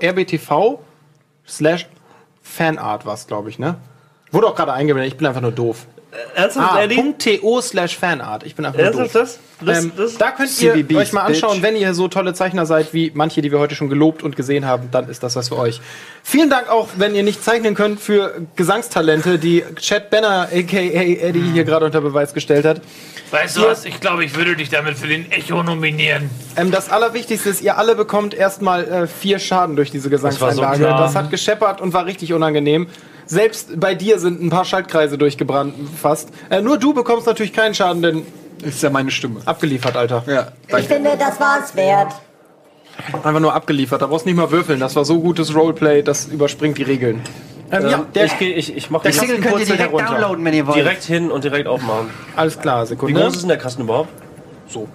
[0.00, 0.80] .rbtv
[1.46, 1.86] slash
[2.42, 3.76] Fanart was, glaube ich, ne?
[4.32, 5.86] Wurde auch gerade eingeblendet, ich bin einfach nur doof.
[6.34, 7.14] Ernsthaft, Ah, Eddie?
[7.40, 8.44] .to slash Fanart.
[8.44, 9.00] Ich bin einfach nur doof.
[9.00, 9.38] Ernsthaft das?
[9.64, 10.18] Das, Ähm, das?
[10.18, 11.62] da könnt ihr CBBs, euch mal anschauen, bitch.
[11.62, 14.66] wenn ihr so tolle Zeichner seid wie manche, die wir heute schon gelobt und gesehen
[14.66, 15.80] haben, dann ist das was für euch.
[16.22, 21.50] Vielen Dank auch, wenn ihr nicht zeichnen könnt, für Gesangstalente, die Chad Banner, aka Eddie,
[21.52, 22.80] hier gerade unter Beweis gestellt hat.
[23.30, 23.84] Weißt du was?
[23.84, 26.28] Ich glaube, ich würde dich damit für den Echo nominieren.
[26.56, 30.78] Ähm, das Allerwichtigste ist, ihr alle bekommt erstmal äh, vier Schaden durch diese Gesangseinlage.
[30.84, 31.14] Das, so klar.
[31.14, 32.86] hat gescheppert und war richtig unangenehm.
[33.26, 36.28] Selbst bei dir sind ein paar Schaltkreise durchgebrannt fast.
[36.50, 38.26] Äh, nur du bekommst natürlich keinen Schaden, denn
[38.62, 39.40] Ist ja meine Stimme.
[39.44, 40.22] abgeliefert, Alter.
[40.26, 40.48] Ja.
[40.78, 42.12] Ich finde, das war's wert.
[43.12, 44.00] Einfach nur abgeliefert.
[44.02, 44.78] Da brauchst du nicht mal würfeln.
[44.78, 47.22] Das war so gutes Roleplay, das überspringt die Regeln.
[47.72, 50.12] Ähm, ja, der, ich, ich, ich mach der den Single Könnt ihr direkt herunter.
[50.12, 50.76] downloaden, wenn ihr wollt.
[50.76, 52.10] direkt hin und direkt aufmachen.
[52.36, 53.20] Alles klar, Wie Sekunde.
[53.20, 54.10] groß ist denn der Kasten überhaupt?
[54.68, 54.86] So.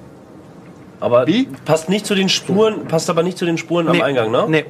[1.01, 1.49] Aber Wie?
[1.65, 3.97] passt nicht zu den Spuren, passt aber nicht zu den Spuren Nee.
[3.99, 4.45] am Eingang, ne?
[4.47, 4.65] Nee.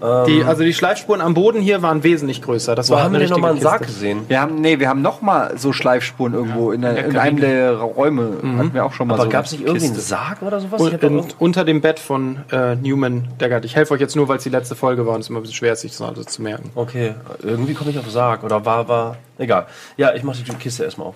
[0.00, 2.74] Die, also die Schleifspuren am Boden hier waren wesentlich größer.
[2.74, 4.20] Das Wo war haben wir nochmal einen Sarg gesehen?
[4.28, 7.72] Wir haben, nee, wir haben noch mal so Schleifspuren irgendwo in, der, in einem der
[7.78, 8.36] Räume.
[8.58, 9.28] Hatten wir auch schon mal Aber so.
[9.30, 9.94] gab es nicht irgendwie einen.
[9.96, 10.80] Sarg oder sowas?
[10.80, 13.64] Und, und unter dem Bett von äh, Newman Daggett.
[13.64, 15.40] Ich helfe euch jetzt nur, weil es die letzte Folge war und es ist immer
[15.40, 16.70] ein bisschen schwer, sich das alles zu merken.
[16.74, 19.16] Okay, irgendwie komme ich auf Sarg oder war, war.
[19.38, 19.66] Egal.
[19.96, 21.14] Ja, ich mache die Kiste erstmal auf.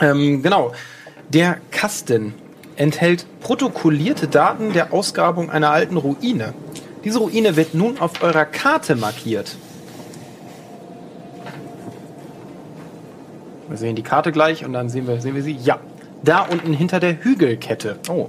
[0.00, 0.72] Ähm, genau.
[1.28, 2.34] Der Kasten
[2.76, 6.54] enthält protokollierte Daten der Ausgrabung einer alten Ruine.
[7.04, 9.56] Diese Ruine wird nun auf eurer Karte markiert.
[13.68, 15.56] Wir sehen die Karte gleich und dann sehen wir, sehen wir sie.
[15.56, 15.78] Ja,
[16.22, 18.28] da unten hinter der Hügelkette Oh.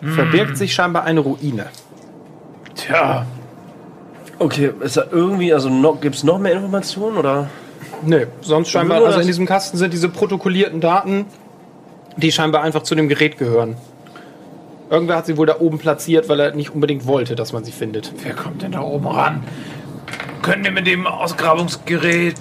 [0.00, 1.66] verbirgt sich scheinbar eine Ruine.
[2.74, 3.26] Tja,
[4.42, 7.48] Okay, ist da irgendwie, also noch, gibt es noch mehr Informationen oder?
[8.04, 11.26] Nö, sonst scheinbar, also in diesem Kasten sind diese protokollierten Daten,
[12.16, 13.76] die scheinbar einfach zu dem Gerät gehören.
[14.92, 17.72] Irgendwer hat sie wohl da oben platziert, weil er nicht unbedingt wollte, dass man sie
[17.72, 18.12] findet.
[18.22, 19.42] wer kommt denn da oben ran?
[20.42, 22.36] Können wir mit dem Ausgrabungsgerät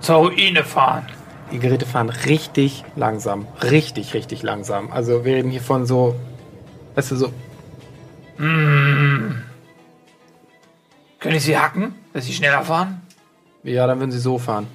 [0.00, 1.06] zur Ruine fahren?
[1.50, 3.46] Die Geräte fahren richtig langsam.
[3.62, 4.92] Richtig, richtig langsam.
[4.92, 6.14] Also wir reden hier von so,
[6.94, 7.32] weißt du, so,
[8.36, 9.44] Können
[11.22, 13.00] ich sie hacken, dass sie schneller fahren?
[13.62, 14.66] ja, dann würden sie so fahren.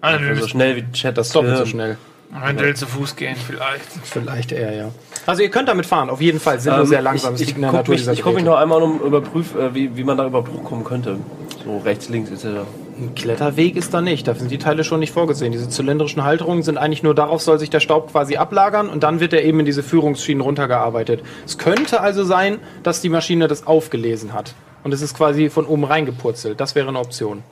[0.00, 1.96] Also, wir So müssen schnell wie Chat das Doppelt so schnell.
[2.42, 3.84] Eventuell zu Fuß gehen, vielleicht.
[4.04, 4.88] Vielleicht eher, ja.
[5.26, 6.60] Also ihr könnt damit fahren, auf jeden Fall.
[6.60, 7.34] Sind nur Ähm, sehr langsam.
[7.34, 9.54] Ich, ich, liegt in der guck Natur mich, ich guck mich noch einmal um überprüf,
[9.54, 11.18] äh, wie, wie man da überhaupt hochkommen könnte.
[11.64, 12.60] So rechts, links etc.
[12.98, 14.26] Ein Kletterweg ist da nicht.
[14.28, 15.52] Da sind die Teile schon nicht vorgesehen.
[15.52, 19.20] Diese zylindrischen Halterungen sind eigentlich nur darauf, soll sich der Staub quasi ablagern und dann
[19.20, 21.22] wird er eben in diese Führungsschienen runtergearbeitet.
[21.44, 24.54] Es könnte also sein, dass die Maschine das aufgelesen hat.
[24.86, 26.60] Und es ist quasi von oben reingepurzelt.
[26.60, 27.42] Das wäre eine Option.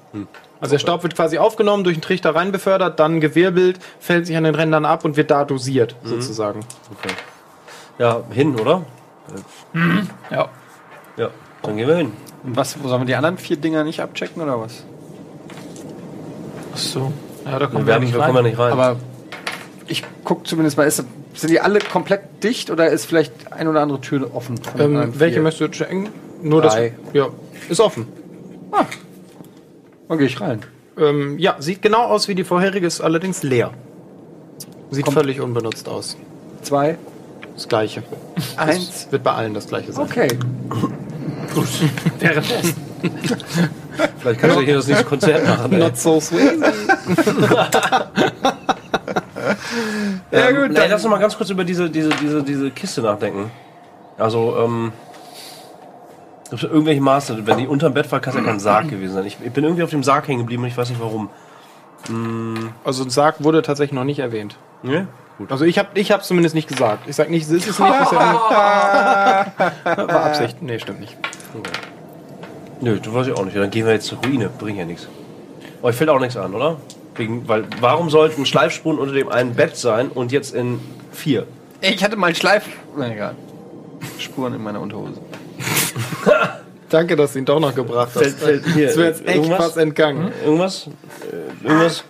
[0.60, 4.36] Also der Staub wird quasi aufgenommen, durch den Trichter rein befördert, dann gewirbelt, fällt sich
[4.36, 6.60] an den Rändern ab und wird da dosiert, sozusagen.
[6.92, 7.12] Okay.
[7.98, 8.84] Ja, hin, oder?
[10.30, 10.48] Ja.
[11.16, 11.30] Ja,
[11.62, 12.12] dann gehen wir hin.
[12.44, 14.84] Und was, sollen wir die anderen vier Dinger nicht abchecken oder was?
[16.72, 17.12] Ach so.
[17.46, 18.72] Ja, da kommen Wir, wir kommen ja nicht rein.
[18.74, 18.94] Aber
[19.88, 21.04] ich guck zumindest mal, ist,
[21.34, 24.60] sind die alle komplett dicht oder ist vielleicht ein oder andere Tür offen?
[24.78, 26.10] Ähm, welche möchtest du checken?
[26.44, 26.74] Nur das.
[26.74, 26.94] Drei.
[27.12, 27.28] Ja,
[27.68, 28.06] ist offen.
[30.08, 30.60] Dann gehe ich rein.
[30.98, 33.70] Ähm, ja, sieht genau aus wie die vorherige, ist allerdings leer.
[34.90, 36.16] Sieht Kommt- völlig unbenutzt aus.
[36.62, 36.96] Zwei,
[37.54, 38.02] Das gleiche.
[38.56, 39.08] eins.
[39.10, 40.04] Wird bei allen das gleiche sein.
[40.04, 40.28] Okay.
[42.20, 42.74] Währenddessen.
[44.18, 45.72] Vielleicht kannst du hier das nächste Konzert machen.
[45.72, 45.78] Ey.
[45.78, 46.52] Not so sweet.
[50.30, 52.70] Ja, Ähm, gut, nee, dann- lass uns mal ganz kurz über diese, diese, diese, diese
[52.70, 53.50] Kiste nachdenken.
[54.18, 54.92] Also, ähm.
[56.50, 57.46] Irgendwelche Maße?
[57.46, 59.26] Wenn die unterm Bett war, kann es ja kein Sarg gewesen sein.
[59.26, 61.30] Ich, ich bin irgendwie auf dem Sarg hängen geblieben und ich weiß nicht warum.
[62.84, 64.56] Also ein Sarg wurde tatsächlich noch nicht erwähnt.
[64.82, 65.08] Ne?
[65.48, 67.08] Also ich habe ich hab's zumindest nicht gesagt.
[67.08, 67.90] Ich sag nicht, es ist es nicht.
[68.02, 70.62] Ich sag nur, war Absicht.
[70.62, 71.16] Nee, stimmt nicht.
[72.80, 73.54] Nö, du weißt ich auch nicht.
[73.54, 74.48] Ja, Dann gehen wir jetzt zur Ruine.
[74.48, 75.08] Bringt ja nichts.
[75.82, 76.76] Euch fällt auch nichts an, oder?
[77.14, 80.80] Wegen, weil, warum sollten Schleifspuren unter dem einen Bett sein und jetzt in
[81.12, 81.46] vier?
[81.80, 82.64] Ich hatte mal einen Schleif.
[82.96, 83.34] Na egal.
[84.18, 85.20] Spuren in meiner Unterhose.
[86.88, 88.22] Danke, dass du ihn doch noch gebracht hast.
[88.22, 89.58] Fällt, fällt hier Das wäre jetzt echt irgendwas?
[89.58, 90.32] fast entgangen.
[90.44, 90.88] Irgendwas?
[91.30, 92.04] Äh, irgendwas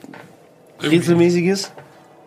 [0.83, 1.73] Rätselmäßiges?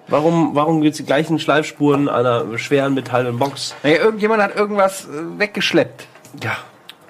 [0.07, 3.75] Warum, warum gibt es die gleichen Schleifspuren einer schweren metallenen Box?
[3.83, 6.07] Naja, irgendjemand hat irgendwas äh, weggeschleppt.
[6.43, 6.57] Ja.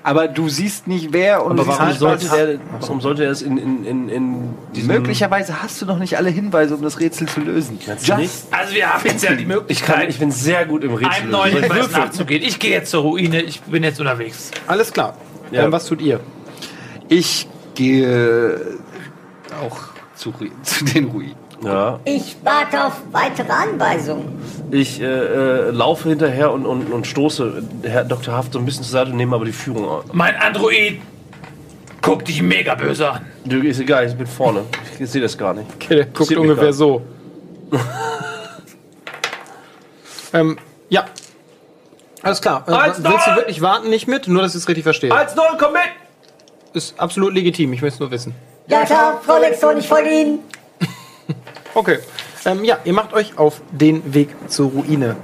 [0.08, 3.58] Aber du siehst nicht wer und Aber warum sollte, der, warum sollte er es in,
[3.58, 4.88] in, in, in diesem...
[4.88, 7.78] Möglicherweise hast du noch nicht alle Hinweise, um das Rätsel zu lösen.
[7.86, 11.24] Also wir haben jetzt ja die Ich, kann, Möglichkeit, ich bin sehr gut im Rätsel.
[11.24, 12.42] einem neuen Hinweis nachzugehen.
[12.42, 14.52] Ich gehe jetzt zur Ruine, ich bin jetzt unterwegs.
[14.66, 15.18] Alles klar.
[15.52, 15.66] Ja.
[15.66, 16.22] Ähm, was tut ihr?
[17.10, 18.62] Ich gehe
[19.62, 19.78] auch
[20.16, 21.36] zu, Ru- zu den Ruinen.
[21.64, 22.00] Ja.
[22.06, 24.40] Ich warte auf weitere Anweisungen.
[24.72, 28.34] Ich äh, äh, laufe hinterher und, und, und stoße Herr Dr.
[28.34, 30.04] Haft so ein bisschen zur Seite und nehme aber die Führung an.
[30.12, 31.00] Mein Android
[32.02, 33.26] guckt dich mega böse an.
[33.44, 34.64] Du, ist egal, ich bin vorne.
[35.00, 35.68] Ich sehe das gar nicht.
[35.76, 37.02] Okay, der guckt Sieht ungefähr so.
[40.34, 40.58] ähm,
[40.90, 41.06] ja.
[42.22, 42.64] Alles klar.
[42.68, 43.40] Äh, Eins, willst du null!
[43.40, 44.28] wirklich warten nicht mit?
[44.28, 45.12] Nur, dass ich es richtig verstehe.
[45.12, 45.82] 1-0, komm mit!
[46.74, 48.36] Ist absolut legitim, ich möchte es nur wissen.
[48.68, 50.40] Ja klar, Frau Lexon, ich folge Ihnen.
[51.74, 52.00] Okay.
[52.46, 55.16] Ähm, ja, ihr macht euch auf den Weg zur Ruine.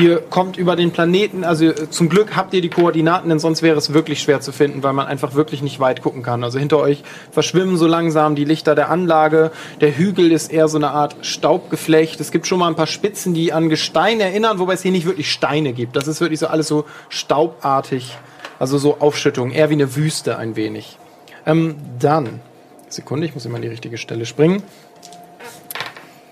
[0.00, 3.62] Ihr kommt über den Planeten, also äh, zum Glück habt ihr die Koordinaten, denn sonst
[3.62, 6.44] wäre es wirklich schwer zu finden, weil man einfach wirklich nicht weit gucken kann.
[6.44, 7.02] Also hinter euch
[7.32, 9.50] verschwimmen so langsam die Lichter der Anlage.
[9.80, 12.20] Der Hügel ist eher so eine Art Staubgeflecht.
[12.20, 15.06] Es gibt schon mal ein paar Spitzen, die an Gestein erinnern, wobei es hier nicht
[15.06, 15.96] wirklich Steine gibt.
[15.96, 18.16] Das ist wirklich so alles so staubartig.
[18.60, 20.98] Also so Aufschüttung, eher wie eine Wüste ein wenig.
[21.46, 22.40] Ähm, dann,
[22.88, 24.62] Sekunde, ich muss immer an die richtige Stelle springen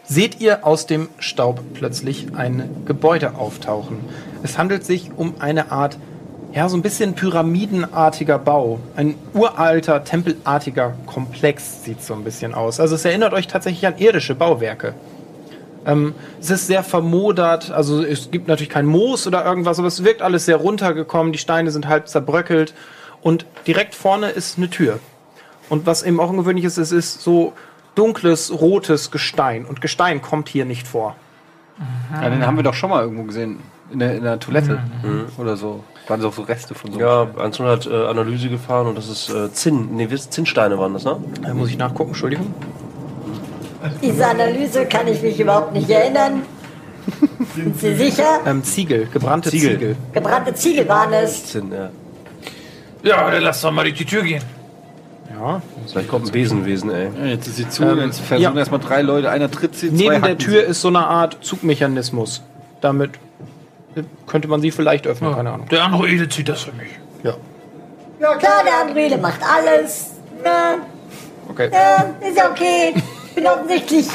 [0.09, 3.99] seht ihr aus dem Staub plötzlich ein Gebäude auftauchen.
[4.43, 5.99] Es handelt sich um eine Art,
[6.53, 8.79] ja, so ein bisschen pyramidenartiger Bau.
[8.95, 12.81] Ein uralter, tempelartiger Komplex sieht so ein bisschen aus.
[12.81, 14.95] Also es erinnert euch tatsächlich an irdische Bauwerke.
[15.85, 20.03] Ähm, es ist sehr vermodert, also es gibt natürlich kein Moos oder irgendwas, aber es
[20.03, 22.75] wirkt alles sehr runtergekommen, die Steine sind halb zerbröckelt
[23.23, 24.99] und direkt vorne ist eine Tür.
[25.69, 27.53] Und was eben auch ungewöhnlich ist, es ist so
[27.97, 29.65] dunkles, rotes Gestein.
[29.65, 31.17] Und Gestein kommt hier nicht vor.
[32.13, 33.59] Ja, den haben wir doch schon mal irgendwo gesehen.
[33.91, 34.81] In der, in der Toilette
[35.39, 35.85] oder so.
[36.09, 37.01] Waren so, so Reste von so.
[37.01, 39.97] Ja, 100 hat äh, Analyse gefahren und das ist äh, Zinn.
[39.97, 41.17] Nee, Zinnsteine waren das, ne?
[41.43, 42.55] Da muss ich nachgucken, Entschuldigung.
[44.03, 46.43] Diese Analyse kann ich mich überhaupt nicht erinnern.
[47.55, 48.41] Sind Sie sicher?
[48.45, 49.73] Ähm, Ziegel, gebrannte Ziegel.
[49.73, 49.97] Ziegel.
[50.13, 51.47] Gebrannte Ziegel waren es.
[51.47, 51.91] Zinn, ja.
[53.03, 54.43] Ja, dann lass doch mal durch die Tür gehen.
[55.39, 55.61] Ja.
[55.87, 57.11] Vielleicht kommt ein Besenwesen, ey.
[57.19, 58.59] Ja, jetzt ist sie zu, Ähm, jetzt versuchen ja.
[58.59, 60.71] erstmal drei Leute, einer tritt sie, zwei Neben der Tür sie.
[60.71, 62.43] ist so eine Art Zugmechanismus.
[62.81, 63.11] Damit
[64.27, 65.69] könnte man sie vielleicht öffnen, keine Ahnung.
[65.69, 66.89] Der Androide zieht das für mich.
[67.23, 67.35] Ja.
[68.19, 70.13] Klar, der Androide macht alles.
[70.45, 70.77] Ja,
[71.49, 71.71] Okay.
[71.73, 72.95] ja, ist ja okay.
[73.35, 74.07] Bin offensichtlich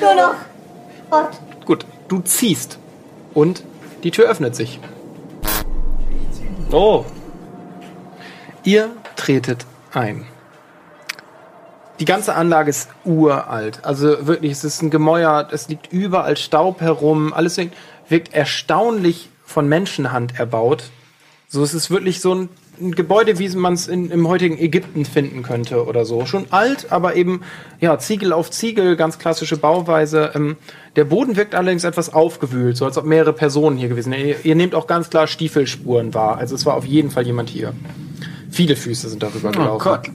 [0.00, 0.34] nur noch
[1.10, 1.40] Ort.
[1.64, 2.78] Gut, du ziehst.
[3.34, 3.62] Und
[4.02, 4.78] die Tür öffnet sich.
[6.70, 7.04] Oh,
[8.64, 10.24] Ihr tretet ein.
[12.00, 13.80] Die ganze Anlage ist uralt.
[13.84, 17.32] Also wirklich, es ist ein Gemäuer, es liegt überall Staub herum.
[17.32, 17.56] Alles
[18.08, 20.84] wirkt- erstaunlich von Menschenhand erbaut.
[21.48, 22.48] So, es ist wirklich so ein,
[22.80, 26.26] ein Gebäude, wie man es im heutigen Ägypten finden könnte oder so.
[26.26, 27.40] Schon alt, aber eben,
[27.80, 30.30] ja, Ziegel auf Ziegel, ganz klassische Bauweise.
[30.34, 30.56] Ähm,
[30.94, 34.26] der Boden wirkt allerdings etwas aufgewühlt, so als ob mehrere Personen hier gewesen wären.
[34.28, 36.36] Ihr, ihr nehmt auch ganz klar Stiefelspuren wahr.
[36.36, 37.72] Also es war auf jeden Fall jemand hier.
[38.50, 39.84] Viele Füße sind darüber Oh gelaufen.
[39.84, 40.10] Gott,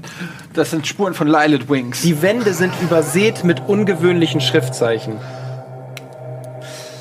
[0.53, 2.01] das sind Spuren von Lilith Wings.
[2.01, 5.15] Die Wände sind übersät mit ungewöhnlichen Schriftzeichen.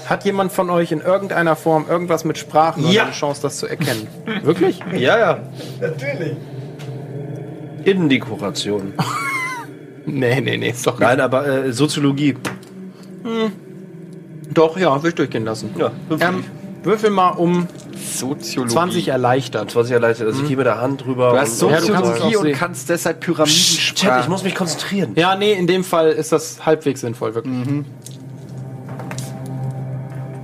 [0.06, 3.02] Hat jemand von euch in irgendeiner Form irgendwas mit Sprachen oder Ja.
[3.04, 4.06] eine Chance, das zu erkennen?
[4.42, 4.80] Wirklich?
[4.92, 5.38] ja, ja.
[5.80, 6.36] Natürlich.
[7.84, 8.94] Innendekoration.
[10.04, 12.34] Nee, nee, nee, ist doch Nein, aber äh, Soziologie.
[14.52, 15.70] Doch, ja, will ich durchgehen lassen.
[15.78, 16.42] Ja, Ähm,
[16.82, 17.66] würfel mal um
[18.14, 18.72] Soziologie.
[18.74, 19.70] 20 erleichtert.
[19.70, 20.26] 20 erleichtert.
[20.28, 21.30] Also ich gehe mit der Hand drüber.
[21.32, 22.56] Du hast und- Ja, du kannst es Soziologie auch und sehen.
[22.56, 24.20] kannst deshalb Chat, Pyramidensprache.
[24.20, 25.12] ich muss mich konzentrieren.
[25.16, 27.54] Ja, nee, in dem Fall ist das halbwegs sinnvoll, wirklich.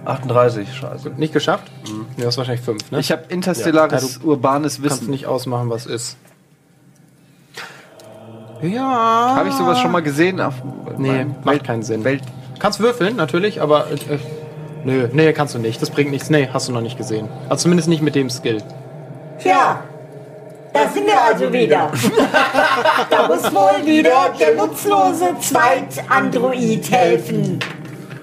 [0.04, 1.10] 38, scheiße.
[1.18, 1.70] Nicht geschafft?
[2.16, 3.00] Nee, das ist wahrscheinlich 5, ne?
[3.00, 5.10] Ich habe interstellares Ja, urbanes kannst Wissen.
[5.10, 6.16] nicht ausmachen, was ist.
[8.62, 9.34] Ja.
[9.36, 10.40] Habe ich sowas schon mal gesehen?
[10.40, 10.54] Auf
[10.96, 12.04] Nee, meinem macht Welt- keinen Sinn.
[12.04, 12.22] Welt
[12.58, 13.86] Kannst würfeln, natürlich, aber.
[13.88, 14.18] Äh, äh,
[14.84, 15.80] nö, nee, kannst du nicht.
[15.80, 16.30] Das bringt nichts.
[16.30, 17.28] Nee, hast du noch nicht gesehen.
[17.48, 18.62] Also zumindest nicht mit dem Skill.
[19.40, 19.82] Tja,
[20.72, 21.90] da sind wir also wieder.
[23.10, 27.58] da muss wohl wieder der nutzlose Zweit-Android helfen.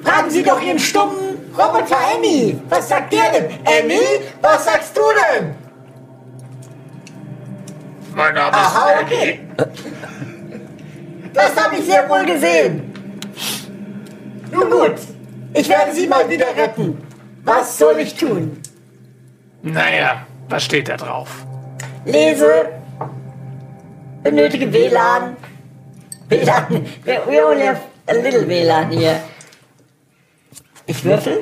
[0.03, 2.60] Fragen Sie doch Ihren stummen Roboter Emmy.
[2.69, 3.45] Was sagt der denn?
[3.64, 4.02] Emmy,
[4.41, 5.56] was sagst du denn?
[8.14, 9.40] Mein Name ist Aha, okay.
[11.34, 12.94] Das habe ich sehr wohl gesehen.
[14.52, 14.95] Nun gut,
[15.56, 16.98] ich werde Sie mal wieder retten.
[17.44, 18.61] Was soll ich tun?
[19.61, 21.30] Naja, was steht da drauf?
[22.06, 22.69] Lese,
[24.23, 25.38] benötige WLAN.
[26.30, 29.22] WLAN, we only have a little WLAN hier.
[30.88, 31.40] Ich würfel?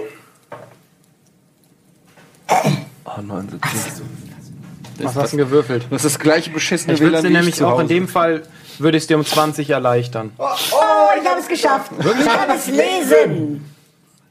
[3.06, 4.04] Oh, 79.
[5.00, 5.88] Was hast du denn gewürfelt?
[5.90, 8.44] Das ist das gleiche beschissene Ich würde nämlich auch in dem Fall,
[8.80, 10.32] würde ich es dir um 20 erleichtern.
[10.38, 10.46] Oh,
[11.20, 11.92] ich habe es geschafft.
[12.00, 13.73] Ich kann es lesen.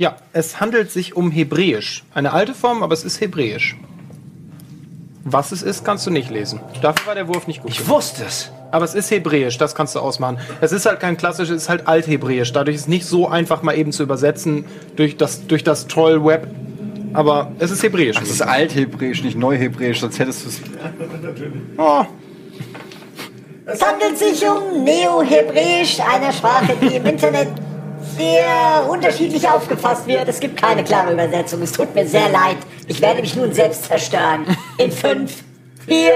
[0.03, 2.03] Ja, es handelt sich um Hebräisch.
[2.13, 3.77] Eine alte Form, aber es ist Hebräisch.
[5.23, 6.59] Was es ist, kannst du nicht lesen.
[6.81, 7.71] Dafür war der Wurf nicht gut.
[7.71, 8.51] Ich wusste es.
[8.73, 10.39] Aber es ist Hebräisch, das kannst du ausmachen.
[10.61, 12.53] Es ist halt kein klassisches, es ist halt Althebräisch.
[12.53, 14.65] Dadurch ist es nicht so einfach mal eben zu übersetzen
[14.97, 16.49] durch das, durch das Troll-Web.
[17.13, 18.19] Aber es ist Hebräisch.
[18.19, 20.61] Das ist Althebräisch, nicht Neuhebräisch, sonst hättest du es.
[21.79, 22.05] Oh,
[23.67, 27.51] Es handelt sich um Neo-Hebräisch, eine Sprache, die im Internet
[28.17, 30.29] sehr unterschiedlich aufgefasst wird.
[30.29, 31.63] Es gibt keine klare Übersetzung.
[31.63, 32.57] Es tut mir sehr leid.
[32.87, 34.47] Ich werde mich nun selbst zerstören.
[34.79, 35.43] In fünf,
[35.87, 36.13] vier,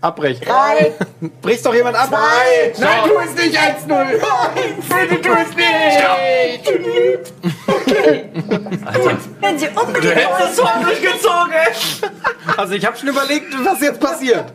[0.00, 0.46] abbrechen.
[0.46, 0.92] drei,
[1.42, 2.08] Brichst doch jemand ab?
[2.08, 5.08] zwei, Nein, tu es nicht 1-0!
[5.08, 6.68] Bitte tu es nicht!
[7.66, 8.24] Okay.
[9.40, 12.10] Wenn Sie unbedingt Das war durchgezogen, ey.
[12.56, 14.52] Also ich habe schon überlegt, was jetzt passiert.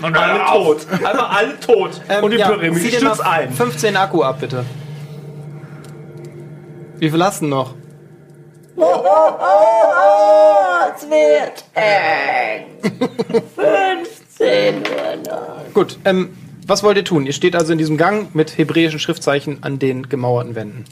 [0.00, 0.86] Und Alle tot.
[0.92, 2.00] Einfach alle tot.
[2.22, 3.52] Und die Ähm, ja, Pyramide stürzt ein.
[3.52, 4.64] 15 Akku ab, bitte.
[7.00, 7.72] Wie viel hast du noch?
[8.76, 9.46] Oh, oh, oh,
[10.04, 12.78] oh, es wird eng.
[13.56, 15.72] 15 Uhr noch.
[15.72, 16.36] Gut, ähm,
[16.66, 17.24] was wollt ihr tun?
[17.24, 20.84] Ihr steht also in diesem Gang mit hebräischen Schriftzeichen an den gemauerten Wänden.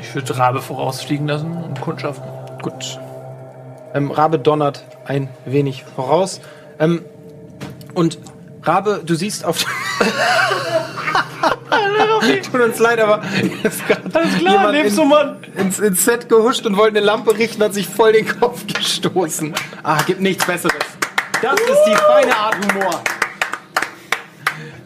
[0.00, 2.28] Ich würde Rabe vorausfliegen lassen und kundschaften.
[2.60, 2.98] Gut.
[3.94, 6.40] Ähm, Rabe donnert ein wenig voraus.
[6.80, 7.02] Ähm,
[7.94, 8.18] und
[8.62, 9.58] Rabe, du siehst auf.
[12.50, 13.22] Tut uns leid, aber
[13.62, 14.02] ist gerade
[14.38, 15.38] jemand lebst du, Mann.
[15.56, 19.54] ins, ins Set gehuscht und wollte eine Lampe richten, hat sich voll den Kopf gestoßen.
[19.82, 20.76] Ah, gibt nichts Besseres.
[21.40, 23.02] Das ist die feine Art Humor.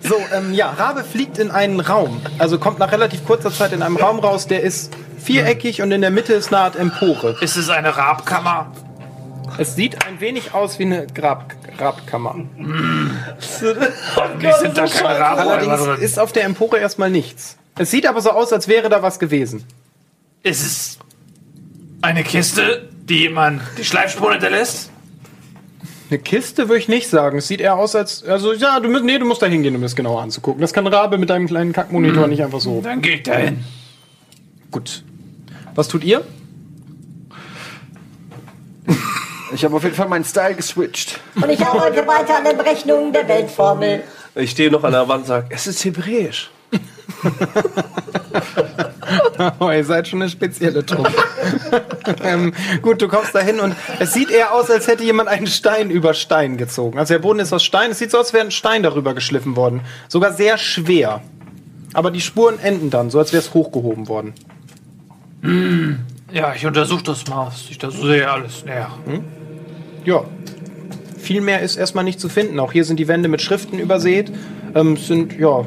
[0.01, 2.21] So, ähm, ja, Rabe fliegt in einen Raum.
[2.39, 6.01] Also kommt nach relativ kurzer Zeit in einem Raum raus, der ist viereckig und in
[6.01, 7.37] der Mitte ist eine Art Empore.
[7.41, 8.73] Ist es eine Rabkammer?
[9.59, 12.35] Es sieht ein wenig aus wie eine Grab Grabkammer.
[14.17, 16.01] Hoffentlich sind da keine Raben Allerdings drin.
[16.01, 17.57] ist auf der Empore erstmal nichts.
[17.79, 19.65] Es sieht aber so aus, als wäre da was gewesen.
[20.43, 20.99] Ist es
[22.03, 24.91] eine Kiste, die jemand die Schleifspuren hinterlässt?
[26.09, 27.39] Eine Kiste würde ich nicht sagen.
[27.39, 28.23] Es sieht eher aus, als.
[28.23, 30.61] Also, ja, du musst, nee, du musst da hingehen, um das genauer anzugucken.
[30.61, 32.81] Das kann Rabe mit deinem kleinen Kackmonitor nicht einfach so.
[32.81, 33.65] Dann gehe ich dahin.
[34.71, 35.03] Gut.
[35.75, 36.23] Was tut ihr?
[39.57, 41.19] Ich habe auf jeden Fall meinen Style geswitcht.
[41.35, 44.05] Und ich arbeite weiter an den Berechnungen der Weltformel.
[44.35, 46.51] Ich stehe noch an der Wand und sage, es ist hebräisch.
[49.61, 51.13] Oh, ihr seid schon eine spezielle Truppe.
[52.25, 52.53] ähm,
[52.83, 55.91] gut, du kommst da hin und es sieht eher aus, als hätte jemand einen Stein
[55.91, 56.99] über Stein gezogen.
[56.99, 57.93] Also der Boden ist aus Stein.
[57.93, 59.83] Es sieht so aus, als wäre ein Stein darüber geschliffen worden.
[60.09, 61.23] Sogar sehr schwer.
[61.93, 64.35] Aber die Spuren enden dann, so als wäre es hochgehoben worden.
[66.33, 67.53] Ja, ich untersuche das mal.
[67.71, 68.91] Ich sehe alles näher.
[70.07, 70.25] Ja.
[71.19, 72.61] Viel mehr ist erstmal nicht zu finden.
[72.61, 74.33] Auch hier sind die Wände mit Schriften übersät.
[74.75, 75.65] Ähm, es sind, ja,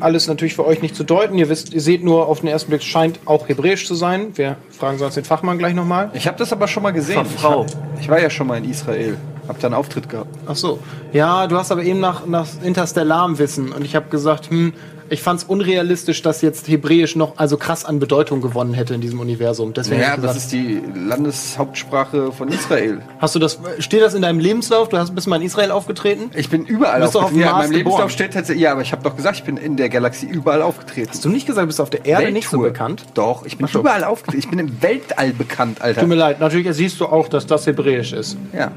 [0.00, 1.36] alles natürlich für euch nicht zu deuten.
[1.36, 4.28] Ihr wisst, ihr seht nur auf den ersten Blick, es scheint auch hebräisch zu sein.
[4.36, 6.10] Wir fragen sonst den Fachmann gleich nochmal.
[6.14, 7.24] Ich habe das aber schon mal gesehen.
[7.26, 7.66] Frau.
[7.66, 9.16] Ich, hab, ich war ja schon mal in Israel.
[9.48, 10.36] Hab da einen Auftritt gehabt.
[10.46, 10.78] Ach so.
[11.12, 14.72] Ja, du hast aber eben nach, nach interstellarem Wissen und ich habe gesagt, hm,
[15.10, 19.00] ich fand es unrealistisch, dass jetzt Hebräisch noch also krass an Bedeutung gewonnen hätte in
[19.00, 19.72] diesem Universum.
[19.72, 23.00] Deswegen Ja, das ist die Landeshauptsprache von Israel.
[23.18, 24.88] hast du das steht das in deinem Lebenslauf?
[24.88, 26.30] Du hast bist mal in Israel aufgetreten?
[26.34, 28.10] Ich bin überall bist doch auf Ja, in meinem Lebenslauf geboren.
[28.10, 28.62] steht tatsächlich.
[28.62, 31.08] Ja, aber ich habe doch gesagt, ich bin in der Galaxie überall aufgetreten.
[31.10, 32.72] Hast du nicht gesagt, du bist auf der Erde nicht so Welttour.
[32.72, 33.04] bekannt?
[33.14, 34.38] Doch, ich bin Ach überall aufgetreten.
[34.42, 36.00] Ich bin im Weltall bekannt, Alter.
[36.00, 38.36] Tut mir leid, natürlich siehst du auch, dass das Hebräisch ist.
[38.52, 38.70] Ja.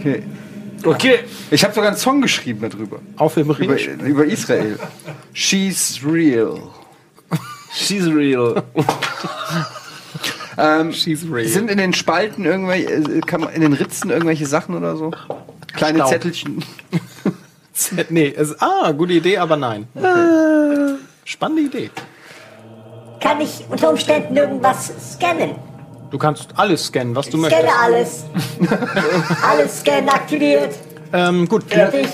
[0.00, 0.22] Okay.
[0.84, 1.20] Okay.
[1.50, 3.00] Ich habe sogar einen Song geschrieben darüber.
[3.16, 3.86] Auf Über, Hebräisch?
[3.86, 4.78] über Israel.
[5.32, 6.60] She's real.
[7.74, 8.62] She's real.
[10.58, 11.46] Ähm, She's real.
[11.46, 15.12] Sind in den Spalten irgendwelche, äh, kann man in den Ritzen irgendwelche Sachen oder so?
[15.74, 16.10] Kleine Staub.
[16.10, 16.64] Zettelchen.
[18.08, 19.86] nee, es, ah, gute Idee, aber nein.
[21.24, 21.90] Spannende Idee.
[23.20, 25.56] Kann ich unter Umständen irgendwas scannen?
[26.10, 27.82] Du kannst alles scannen, was du Scanne möchtest.
[27.82, 28.24] alles.
[29.42, 30.74] alles scannen aktiviert.
[31.12, 32.08] Ähm, gut, Fertig.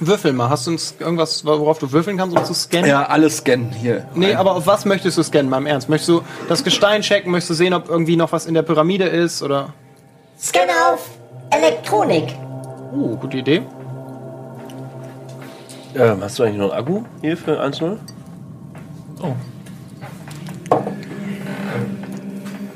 [0.00, 0.50] würfel mal.
[0.50, 2.88] Hast du uns irgendwas, worauf du würfeln kannst, um zu scannen?
[2.88, 4.06] Ja, alles scannen hier.
[4.14, 5.88] Nee, aber auf was möchtest du scannen, mal im Ernst?
[5.88, 7.30] Möchtest du das Gestein checken?
[7.32, 9.42] Möchtest du sehen, ob irgendwie noch was in der Pyramide ist?
[9.42, 9.72] Oder?
[10.38, 11.08] Scanne auf
[11.50, 12.34] Elektronik.
[12.92, 13.62] Uh, gute Idee.
[15.96, 17.96] Ähm, hast du eigentlich noch einen Akku hier für 1.0?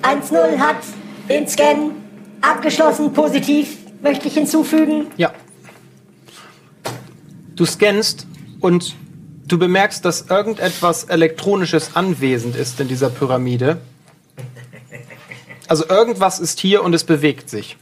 [0.09, 0.77] 1-0 hat
[1.29, 1.91] den Scan
[2.41, 3.77] abgeschlossen, positiv.
[4.01, 5.09] Möchte ich hinzufügen.
[5.17, 5.33] Ja.
[7.57, 8.27] Du scannst
[8.61, 8.95] und
[9.47, 13.79] du bemerkst, dass irgendetwas Elektronisches anwesend ist in dieser Pyramide.
[15.67, 17.77] Also irgendwas ist hier und es bewegt sich.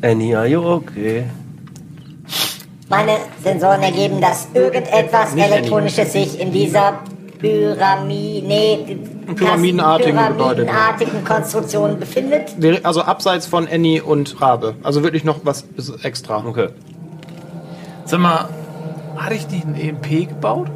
[0.00, 1.26] Annie, are you okay?
[2.88, 7.02] Meine Sensoren ergeben, dass irgendetwas Nicht Elektronisches sich in dieser
[7.38, 10.64] Pyramid, nee, Pyramidenartigen Gebäude.
[10.64, 12.54] pyramidenartigen Konstruktionen befindet.
[12.84, 14.74] Also abseits von Annie und Rabe.
[14.82, 15.64] Also wirklich noch was
[16.02, 16.44] extra.
[16.46, 16.68] Okay.
[18.04, 18.48] Sag mal,
[19.16, 20.68] hatte ich nicht einen EMP gebaut?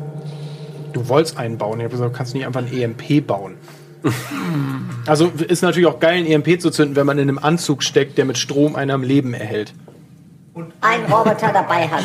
[0.93, 1.79] Du wolltest einen bauen.
[1.81, 3.57] Ich hab gesagt, du kannst nicht einfach einen EMP bauen.
[5.07, 8.19] Also ist natürlich auch geil, einen EMP zu zünden, wenn man in einem Anzug steckt,
[8.19, 9.73] der mit Strom einen am Leben erhält.
[10.83, 12.05] Ein Roboter dabei hat.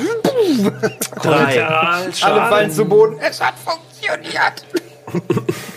[1.21, 1.65] Drei.
[1.65, 3.17] Alle fallen zu Boden.
[3.19, 4.65] Es hat funktioniert.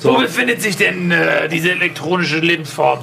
[0.00, 3.00] Wo befindet sich denn äh, diese elektronische Lebensform?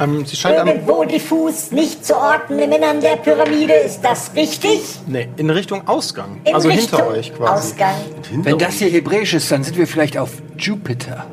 [0.00, 4.32] Ähm, sie scheint am, Irgendwo diffus, nicht zu orten im Innern der Pyramide, ist das
[4.34, 4.80] richtig?
[5.06, 6.40] nee, in Richtung Ausgang.
[6.44, 7.72] In also Richtung hinter euch quasi.
[7.72, 7.94] Ausgang.
[8.42, 11.26] Wenn das hier hebräisch ist, dann sind wir vielleicht auf Jupiter.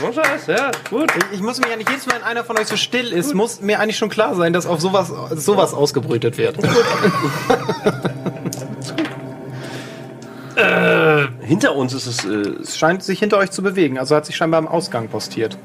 [0.00, 1.10] Scheiße, ja, gut.
[1.30, 3.34] Ich, ich muss mich ja nicht jedes Mal, wenn einer von euch so still ist,
[3.34, 6.56] muss mir eigentlich schon klar sein, dass auf sowas, sowas ausgebrütet wird.
[11.42, 12.24] Hinter uns ist es.
[12.24, 15.56] Äh, Es scheint sich hinter euch zu bewegen, also hat sich scheinbar am Ausgang postiert.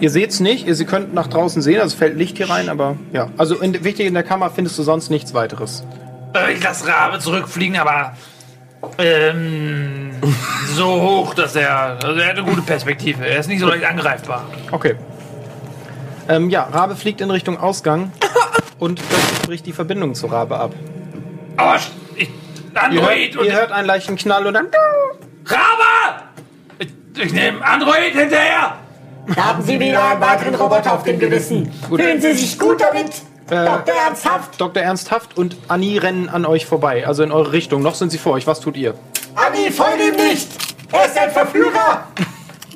[0.00, 2.96] Ihr seht's nicht, ihr sie könnt nach draußen sehen, also fällt Licht hier rein, aber
[3.12, 3.30] ja.
[3.36, 5.82] Also in, wichtig in der Kammer findest du sonst nichts weiteres.
[6.34, 8.16] Äh, ich lasse Rabe zurückfliegen, aber
[8.98, 10.10] ähm,
[10.74, 13.26] so hoch, dass er, also er hat eine gute Perspektive.
[13.26, 14.44] Er ist nicht so leicht angreifbar.
[14.70, 14.94] Okay.
[16.28, 18.12] Ähm, ja, Rabe fliegt in Richtung Ausgang
[18.78, 20.74] und plötzlich bricht die Verbindung zu Rabe ab.
[21.56, 21.76] Aber
[22.16, 22.28] ich,
[22.74, 24.68] Ihr Android hört, ihr hört einen leichten Knall und dann.
[25.46, 26.22] Rabe!
[26.78, 28.76] Ich, ich nehme Android hinterher!
[29.36, 31.70] Haben Sie wieder einen weiteren Roboter auf dem Gewissen?
[31.88, 33.22] Fühlen Sie sich gut damit?
[33.48, 33.94] Dr.
[33.94, 34.60] Ernsthaft?
[34.60, 34.82] Dr.
[34.82, 37.82] Ernsthaft und Annie rennen an euch vorbei, also in eure Richtung.
[37.82, 38.46] Noch sind sie vor euch.
[38.46, 38.94] Was tut ihr?
[39.34, 40.48] Anni, folge ihm nicht!
[40.92, 42.06] Er ist ein Verführer!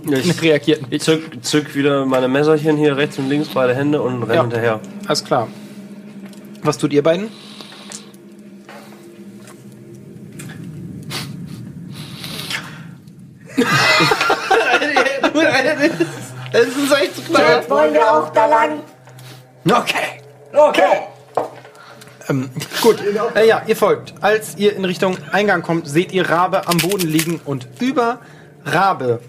[0.06, 1.04] ich Reagiert nicht.
[1.04, 4.40] zück, zück wieder meine Messerchen hier rechts und links, beide Hände und renn Ja.
[4.42, 4.80] hinterher.
[5.06, 5.48] Alles klar.
[6.62, 7.28] Was tut ihr beiden?
[16.54, 17.56] Es ist echt zu klar.
[17.56, 18.80] Jetzt wollen wir auch da lang.
[19.66, 20.11] Okay.
[20.52, 21.06] Okay.
[22.28, 22.50] Ähm,
[22.82, 22.98] gut,
[23.34, 24.14] äh, ja, ihr folgt.
[24.20, 28.20] Als ihr in Richtung Eingang kommt, seht ihr Rabe am Boden liegen und über
[28.64, 29.20] Rabe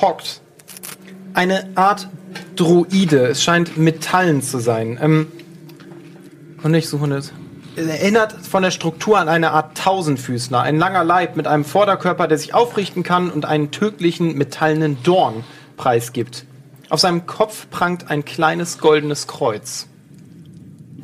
[0.00, 0.40] hockt
[1.34, 2.08] eine Art
[2.56, 3.26] Droide.
[3.28, 4.98] Es scheint Metallen zu sein.
[5.00, 5.28] Ähm,
[6.62, 7.32] und ich suche es.
[7.76, 10.60] Erinnert von der Struktur an eine Art Tausendfüßler.
[10.60, 15.44] Ein langer Leib mit einem Vorderkörper, der sich aufrichten kann und einen tödlichen metallenen Dorn
[15.76, 16.44] preisgibt.
[16.90, 19.86] Auf seinem Kopf prangt ein kleines goldenes Kreuz.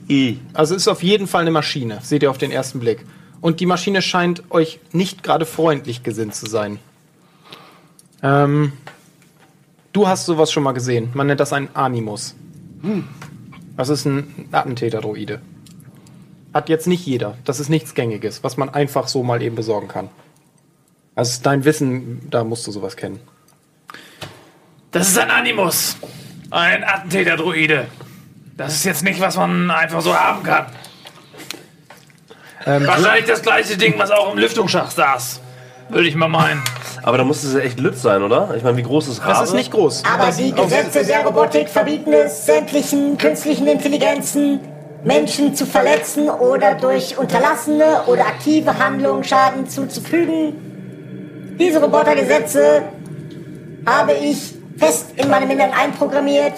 [0.08, 0.38] I.
[0.52, 3.04] Also es ist auf jeden Fall eine Maschine, seht ihr auf den ersten Blick.
[3.40, 6.78] Und die Maschine scheint euch nicht gerade freundlich gesinnt zu sein.
[8.22, 8.72] Ähm,
[9.92, 11.10] du hast sowas schon mal gesehen.
[11.14, 12.34] Man nennt das ein Animus.
[13.76, 15.40] Das ist ein Attentäter-Droide.
[16.54, 17.36] Hat jetzt nicht jeder.
[17.44, 20.08] Das ist nichts Gängiges, was man einfach so mal eben besorgen kann.
[21.14, 23.20] Also dein Wissen, da musst du sowas kennen.
[24.90, 25.96] Das ist ein Animus.
[26.50, 27.86] Ein Attentäter-Druide.
[28.56, 30.66] Das ist jetzt nicht, was man einfach so haben kann.
[32.64, 35.40] Ähm, Wahrscheinlich das gleiche Ding, was auch im Lüftungsschacht saß.
[35.88, 36.62] Würde ich mal meinen.
[37.02, 38.54] Aber da muss es ja echt Lütt sein, oder?
[38.56, 39.34] Ich meine, wie groß ist Rabe?
[39.34, 40.02] das ist nicht groß.
[40.12, 44.60] Aber die Gesetze der Robotik verbieten es, sämtlichen künstlichen Intelligenzen
[45.04, 51.56] Menschen zu verletzen oder durch unterlassene oder aktive Handlungen Schaden zuzufügen.
[51.60, 52.82] Diese Robotergesetze
[53.86, 56.54] habe ich fest in meinem Innern einprogrammiert.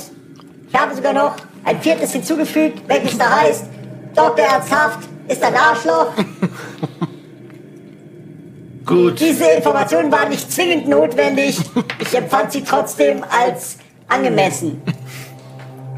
[0.70, 3.66] Ich habe sogar noch ein viertes hinzugefügt, welches da heißt,
[4.14, 4.44] Dr.
[4.44, 6.12] Ernsthaft ist ein Arschloch.
[8.86, 9.20] Gut.
[9.20, 11.58] Diese Informationen waren nicht zwingend notwendig.
[12.00, 13.78] Ich empfand sie trotzdem als
[14.08, 14.82] angemessen.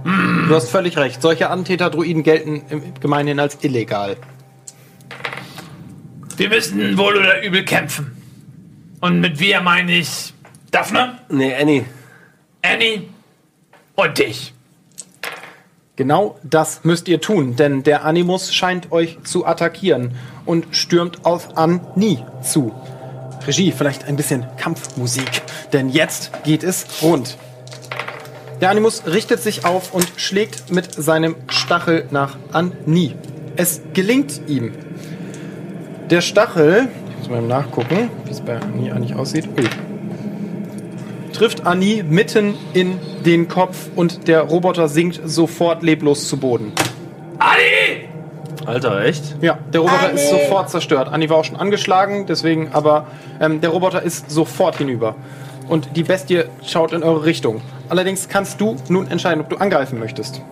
[0.02, 1.20] Du hast völlig recht.
[1.20, 4.16] Solche Attentäter-Droiden gelten im Gemeinhin als illegal.
[6.36, 8.16] Wir müssen wohl oder übel kämpfen.
[9.00, 10.32] Und mit wir meine ich
[10.70, 11.84] Daphne, Nee, Annie.
[12.62, 13.02] Annie
[13.94, 14.54] und dich.
[16.00, 20.12] Genau das müsst ihr tun, denn der Animus scheint euch zu attackieren
[20.46, 22.72] und stürmt auf Annie zu.
[23.46, 25.42] Regie, vielleicht ein bisschen Kampfmusik,
[25.74, 27.36] denn jetzt geht es rund.
[28.62, 33.14] Der Animus richtet sich auf und schlägt mit seinem Stachel nach Annie.
[33.56, 34.72] Es gelingt ihm.
[36.08, 39.46] Der Stachel, ich muss mal nachgucken, wie es bei Annie eigentlich aussieht.
[39.54, 39.68] Ui.
[41.40, 46.70] Trifft Annie mitten in den Kopf und der Roboter sinkt sofort leblos zu Boden.
[47.38, 48.10] Annie!
[48.66, 49.36] Alter, echt?
[49.40, 50.16] Ja, der Roboter Annie!
[50.16, 51.08] ist sofort zerstört.
[51.10, 53.06] Annie war auch schon angeschlagen, deswegen, aber
[53.40, 55.14] ähm, der Roboter ist sofort hinüber.
[55.66, 57.62] Und die Bestie schaut in eure Richtung.
[57.88, 60.42] Allerdings kannst du nun entscheiden, ob du angreifen möchtest.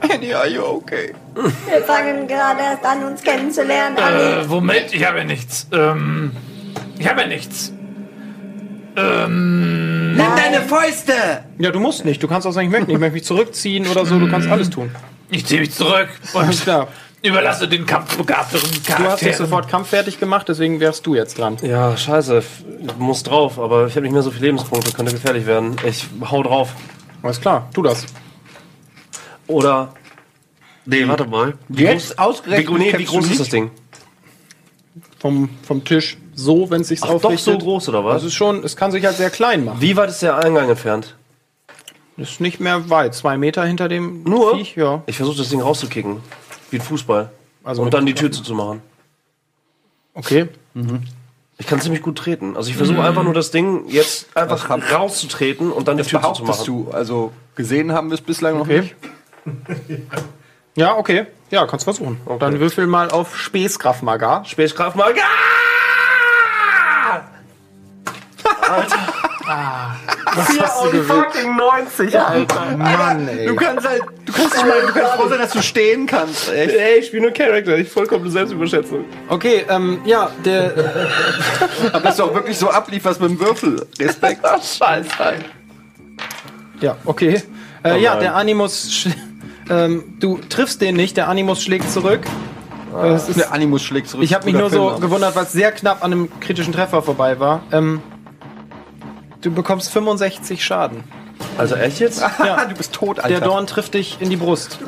[0.00, 1.14] Annie, are you okay?
[1.36, 4.42] Wir fangen gerade erst an, uns kennenzulernen, Anni.
[4.42, 5.68] Äh, Moment, ich habe nichts.
[5.70, 6.32] Ähm,
[6.98, 7.72] ich habe nichts.
[8.96, 11.44] Ähm, Nimm deine Fäuste!
[11.58, 12.22] Ja, du musst nicht.
[12.22, 12.94] Du kannst auch sagen, ich möchte nicht.
[12.94, 14.18] Ich möchte mich zurückziehen oder so.
[14.18, 14.90] Du kannst alles tun.
[15.30, 16.88] ich ziehe mich zurück Alles und klar.
[17.22, 19.32] überlasse den kampfbegabteren Du hast dich Charakter.
[19.34, 21.56] sofort kampffertig gemacht, deswegen wärst du jetzt dran.
[21.62, 22.38] Ja, scheiße.
[22.38, 22.64] f-
[22.98, 24.92] Muss drauf, aber ich habe nicht mehr so viele Lebenspunkte.
[24.92, 25.76] Könnte gefährlich werden.
[25.86, 26.74] Ich hau drauf.
[27.22, 28.06] Alles klar, tu das.
[29.46, 29.94] Oder.
[30.84, 31.54] Nee, warte mal.
[31.68, 33.40] Wie Jetzt groß, ausgerechnet wie, nee, wie kämpfst du groß ist nicht?
[33.40, 33.70] das Ding?
[35.20, 37.54] Vom, vom Tisch so, wenn es sich Ach, doch aufrichtet.
[37.54, 38.14] so groß, oder was?
[38.14, 39.80] Das ist schon, es kann sich halt sehr klein machen.
[39.80, 41.14] Wie weit ist der Eingang entfernt?
[42.16, 43.14] Ist nicht mehr weit.
[43.14, 44.56] Zwei Meter hinter dem Nur?
[44.56, 45.02] Viech, ja.
[45.06, 46.20] Ich versuche das Ding rauszukicken.
[46.70, 47.30] Wie ein Fußball.
[47.64, 48.82] Also Und dann die Tür zuzumachen.
[50.14, 50.48] Okay.
[51.58, 52.56] Ich kann ziemlich gut treten.
[52.56, 56.46] Also ich versuche einfach nur das Ding jetzt einfach rauszutreten und dann die Tür behauptest
[56.64, 56.86] zuzumachen.
[56.86, 56.96] du.
[56.96, 58.80] Also gesehen haben wir es bislang noch Okay.
[58.82, 58.94] nicht.
[60.74, 61.26] Ja, okay.
[61.50, 62.18] Ja, kannst versuchen.
[62.38, 64.44] Dann würfel mal auf Späßkraft Maga.
[64.44, 65.14] Späßkraft mal.
[70.82, 71.06] Du gewählt?
[71.06, 72.76] Fucking 90, Alter.
[72.76, 73.46] Mann, ey.
[73.46, 76.50] Du kannst halt, du kannst nicht mal, du kannst froh sein, dass du stehen kannst.
[76.52, 76.74] Echt.
[76.74, 77.76] Ey, ich spiele nur Charakter.
[77.76, 79.04] Ich vollkommene Selbstüberschätzung.
[79.28, 80.72] Okay, ähm, ja, der.
[81.92, 83.84] Aber dass du auch wirklich so ablieferst mit dem Würfel.
[83.98, 84.40] Respekt.
[84.78, 85.08] Scheiße.
[86.80, 87.42] Ja, okay.
[87.84, 88.20] Oh Äh, ja, nein.
[88.20, 89.06] der Animus.
[89.70, 92.20] Ähm, du triffst den nicht, der Animus schlägt zurück.
[93.16, 94.24] Ist, Der Animus schlägt zurück.
[94.24, 97.00] ich habe mich nur so Film, gewundert, weil es sehr knapp an einem kritischen Treffer
[97.00, 97.62] vorbei war.
[97.72, 98.02] Ähm,
[99.42, 101.04] du bekommst 65 Schaden.
[101.58, 102.22] Also echt jetzt?
[102.44, 102.64] Ja.
[102.64, 103.28] du bist tot, Alter.
[103.28, 104.78] Der Dorn trifft dich in die Brust.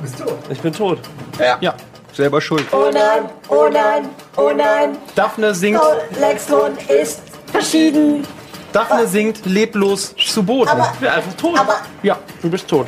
[0.50, 0.98] Ich bin tot.
[1.38, 1.58] Ja.
[1.60, 1.74] Ja.
[2.12, 2.64] Selber schuld.
[2.72, 4.96] Oh nein, oh nein, oh nein.
[5.16, 7.20] Daphne sinkt, Oh, Lextron ist
[7.50, 8.24] verschieden.
[8.72, 10.68] Daphne sinkt leblos zu Boden.
[10.68, 11.58] Aber, Ich bin einfach tot.
[11.58, 12.86] aber, ja, du bist tot.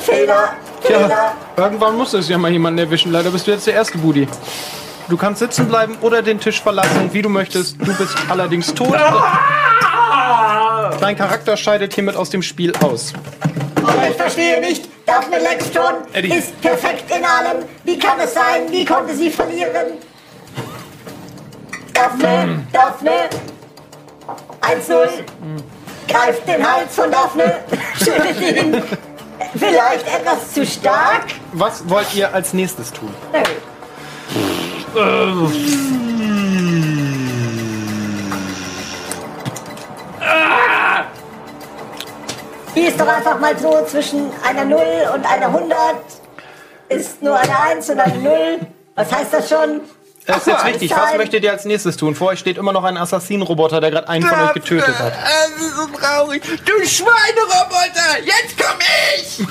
[0.00, 1.08] Fehler, Fehler.
[1.08, 3.12] Ja, irgendwann muss es ja mal jemanden erwischen.
[3.12, 4.28] Leider bist du jetzt der erste Budi.
[5.08, 7.76] Du kannst sitzen bleiben oder den Tisch verlassen, wie du möchtest.
[7.80, 8.94] Du bist allerdings tot.
[11.00, 13.12] Dein Charakter scheidet hiermit aus dem Spiel aus.
[13.82, 14.88] Oh, ich verstehe nicht.
[15.06, 16.34] Daphne Lextron Eddie.
[16.34, 17.64] ist perfekt in allem.
[17.84, 18.70] Wie kann es sein?
[18.70, 19.92] Wie konnte sie verlieren?
[21.94, 23.10] Daphne, Daphne.
[24.60, 25.08] 1-0.
[26.06, 27.56] Greift den Hals von Daphne.
[27.98, 28.82] Schüttelt ihn.
[29.56, 31.24] Vielleicht etwas zu stark?
[31.52, 33.08] Was wollt ihr als nächstes tun?
[33.32, 33.40] Nö.
[42.78, 44.80] Die ist doch einfach mal so zwischen einer 0
[45.12, 45.76] und einer 100.
[46.88, 48.60] Ist nur eine 1 und eine 0.
[48.94, 49.80] Was heißt das schon?
[50.28, 50.90] Das ist jetzt richtig.
[50.94, 52.14] Was möchtet ihr als nächstes tun?
[52.14, 55.12] Vor euch steht immer noch ein Assassinenroboter, der gerade einen von euch getötet hat.
[55.14, 56.42] Das ist so traurig.
[56.64, 58.22] Du Schweineroboter!
[58.24, 58.78] Jetzt komm
[59.16, 59.46] ich!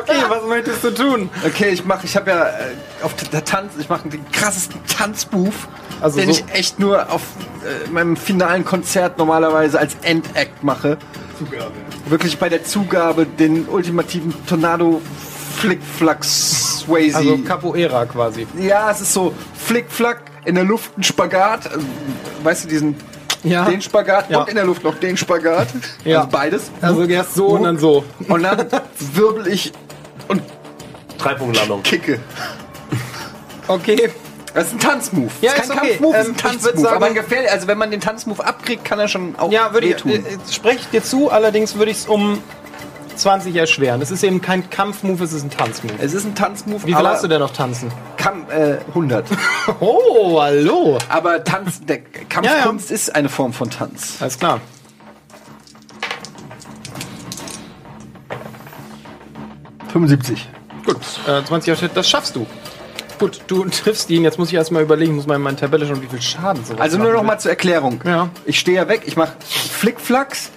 [0.00, 1.30] Okay, was möchtest du tun?
[1.44, 2.52] Okay, ich mache, ich habe ja äh,
[3.02, 5.54] auf der Tanz, ich mache den krassesten Tanzmove,
[6.00, 7.22] Also den so- ich echt nur auf
[7.64, 10.96] äh, meinem finalen Konzert normalerweise als Endact mache.
[11.38, 11.72] Zugabe.
[12.06, 15.00] Wirklich bei der Zugabe den ultimativen Tornado
[15.60, 17.16] Flickflack Swayze.
[17.16, 18.46] Also Capoeira quasi.
[18.58, 21.66] ja, es ist so Flickflack in der Luft ein Spagat.
[21.66, 21.70] äh,
[22.42, 22.94] Weißt du diesen
[23.42, 23.64] Ja.
[23.64, 24.40] den Spagat Ja.
[24.40, 25.68] und in der Luft noch den Spagat.
[26.04, 26.18] Ja.
[26.18, 26.70] Also beides.
[26.80, 28.04] Also erst so und dann so.
[28.28, 28.66] Und dann
[28.98, 29.72] wirbel ich
[30.28, 30.42] und
[31.18, 31.82] Dreipunktlandung.
[31.82, 32.20] kicke.
[33.68, 34.10] Okay.
[34.52, 35.30] Das ist ein Tanzmove.
[35.42, 35.88] Ja, das ist kein okay.
[35.90, 36.78] Kampfmove, das Ähm, ist ein Tanzmove.
[36.80, 37.52] sagen- aber gefährlich.
[37.52, 40.26] Also wenn man den Tanzmove abkriegt, kann er schon auch Ja, würde ich, wehtun.
[40.26, 42.42] äh, spreche ich dir zu, allerdings würde ich es um
[43.16, 44.00] 20 erschweren.
[44.02, 45.94] Es ist eben kein Kampfmove, es ist ein Tanzmove.
[46.00, 46.82] es ist ein Tanzmove.
[46.82, 47.90] Wie viel aber hast du denn noch tanzen?
[48.16, 49.26] Kam, äh, 100.
[49.80, 50.98] Oh, hallo.
[51.08, 54.16] aber Tanz, der Kampfkunst ist eine Form von Tanz.
[54.20, 54.60] Alles klar.
[60.86, 60.96] Gut,
[61.26, 62.46] äh, 20 Schritt, das schaffst du.
[63.18, 64.22] Gut, du triffst ihn.
[64.24, 66.80] Jetzt muss ich erstmal überlegen, muss mal in meine Tabelle schauen, wie viel Schaden sowas
[66.80, 68.00] Also nur noch mal zur Erklärung.
[68.04, 68.30] Ja.
[68.44, 70.50] Ich stehe ja weg, ich mache Flickflacks.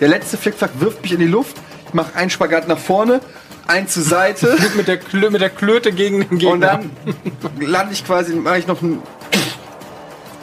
[0.00, 1.56] Der letzte Flickflack wirft mich in die Luft.
[1.88, 3.20] Ich mache einen Spagat nach vorne,
[3.66, 6.52] einen zur Seite mit der, Klö mit der Klöte gegen den Gegner.
[6.52, 6.90] und dann
[7.60, 9.02] lande ich quasi, mache ich noch einen.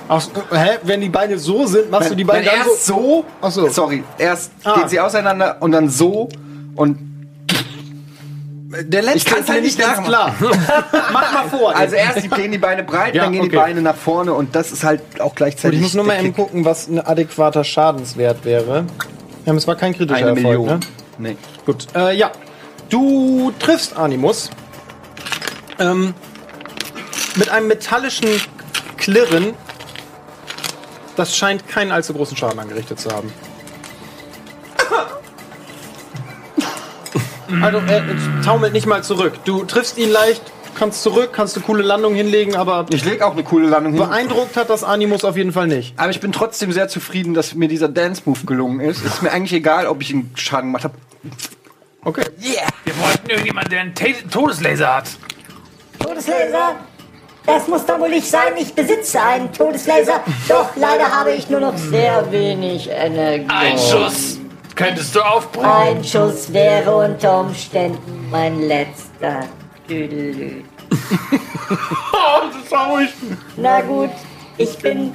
[0.10, 0.22] Ach,
[0.52, 0.78] hä?
[0.84, 2.94] Wenn die Beine so sind, machst du die Beine Wenn dann erst so.
[2.96, 3.70] so, Ach so.
[3.70, 4.76] sorry, erst Ah.
[4.80, 6.28] gehen sie auseinander und dann so
[6.76, 6.98] und
[8.92, 10.36] Der letzte Ich kann's ist halt nicht ganz klar.
[11.14, 11.74] Mach mal vor.
[11.76, 13.58] Also erst die- gehen die Beine breit, Ja, dann gehen die okay.
[13.58, 15.78] Beine nach vorne und das ist halt auch gleichzeitig.
[15.80, 18.86] ich muss nur mal eben gucken, was ein adäquater Schadenswert wäre.
[19.46, 20.66] Ja, es war kein kritischer Eine Erfolg, Million.
[20.68, 20.80] ne?
[21.18, 21.38] Nee.
[21.66, 22.32] Gut, äh, ja.
[22.90, 24.50] Du triffst Animus.
[25.80, 26.14] Ähm,
[27.36, 28.30] mit einem metallischen
[28.98, 29.54] Klirren.
[31.16, 33.32] Das scheint keinen allzu großen Schaden angerichtet zu haben.
[37.62, 38.04] Also er
[38.44, 39.34] taumelt nicht mal zurück.
[39.46, 40.42] Du triffst ihn leicht,
[40.76, 44.02] kannst zurück, kannst eine coole Landung hinlegen, aber Ich lege auch eine coole Landung hin.
[44.08, 45.94] beeindruckt hat das Animus auf jeden Fall nicht.
[45.98, 49.04] Aber ich bin trotzdem sehr zufrieden, dass mir dieser Dance-Move gelungen ist.
[49.06, 50.96] Ist mir eigentlich egal, ob ich einen Schaden gemacht habe.
[52.06, 52.24] Okay.
[52.84, 55.06] Wir wollten irgendjemanden, der einen Ta- Todeslaser hat.
[56.00, 56.76] Todeslaser?
[57.46, 58.54] Das muss doch wohl nicht sein.
[58.58, 60.22] Ich besitze einen Todeslaser.
[60.48, 63.46] Doch leider habe ich nur noch sehr wenig Energie.
[63.50, 64.38] Ein Schuss
[64.76, 65.66] könntest du aufbringen.
[65.70, 69.42] Ein Schuss wäre unter Umständen mein letzter.
[69.90, 70.64] Düdelü.
[72.14, 73.10] Oh, das ist traurig.
[73.58, 74.12] Na gut,
[74.58, 75.14] ich bin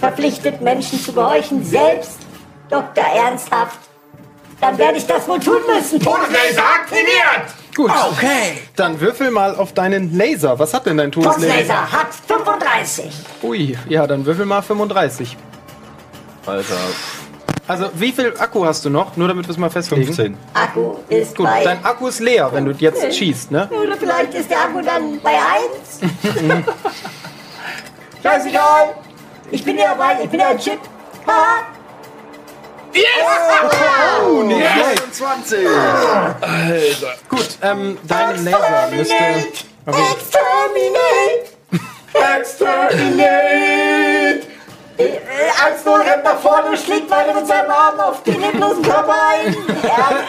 [0.00, 1.64] verpflichtet, Menschen zu gehorchen.
[1.64, 2.18] Selbst
[2.70, 3.04] Dr.
[3.04, 3.78] Ernsthaft.
[4.60, 6.00] Dann werde ich das wohl tun müssen.
[6.00, 7.54] Todeslaser aktiviert!
[7.76, 7.92] Gut.
[8.10, 8.58] Okay.
[8.74, 10.58] Dann würfel mal auf deinen Laser.
[10.58, 11.46] Was hat denn dein Todeslaser?
[11.46, 13.12] Todeslaser hat 35.
[13.44, 15.36] Ui, ja, dann würfel mal 35.
[16.44, 16.74] Alter.
[17.68, 19.16] Also, wie viel Akku hast du noch?
[19.16, 20.06] Nur damit wir es mal festlegen.
[20.06, 20.36] 15.
[20.54, 21.62] Akku ist Gut, bei...
[21.64, 23.68] dein Akku ist leer, wenn du jetzt schießt, ne?
[23.70, 26.00] Oder vielleicht ist der Akku dann bei 1.
[28.22, 28.94] Scheißegal.
[29.50, 30.78] Ich bin ja bei, ich bin ja ein Chip.
[31.26, 31.66] Ha.
[34.26, 35.14] Oh, nicht schlecht.
[35.14, 35.68] 20!
[37.28, 39.14] Gut, ähm, dein Laser müsste.
[39.86, 41.48] Exterminate!
[42.38, 43.67] Exterminate!
[44.98, 45.18] Äh,
[45.64, 49.14] Als nur rennt nach vorne und schlägt weiter mit seinem Arm auf den leblosen Körper
[49.14, 49.56] ein.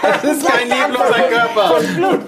[0.02, 1.68] Das ist kein lebloser Körper.
[1.76, 2.20] Von Blut.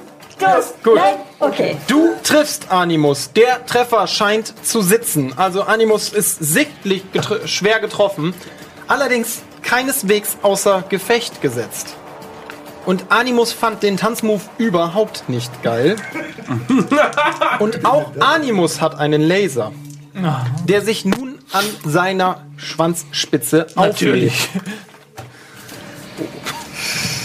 [0.84, 0.96] Gut.
[0.96, 1.16] Nein?
[1.40, 1.78] Okay.
[1.88, 3.32] Du triffst Animus.
[3.34, 5.34] Der Treffer scheint zu sitzen.
[5.38, 8.34] Also Animus ist sichtlich getr schwer getroffen,
[8.88, 11.96] allerdings keineswegs außer Gefecht gesetzt.
[12.88, 15.96] Und Animus fand den Tanzmove überhaupt nicht geil.
[17.60, 19.72] Und auch Animus hat einen Laser,
[20.68, 24.34] der sich nun an seiner Schwanzspitze Natürlich.
[24.34, 24.50] auflegt.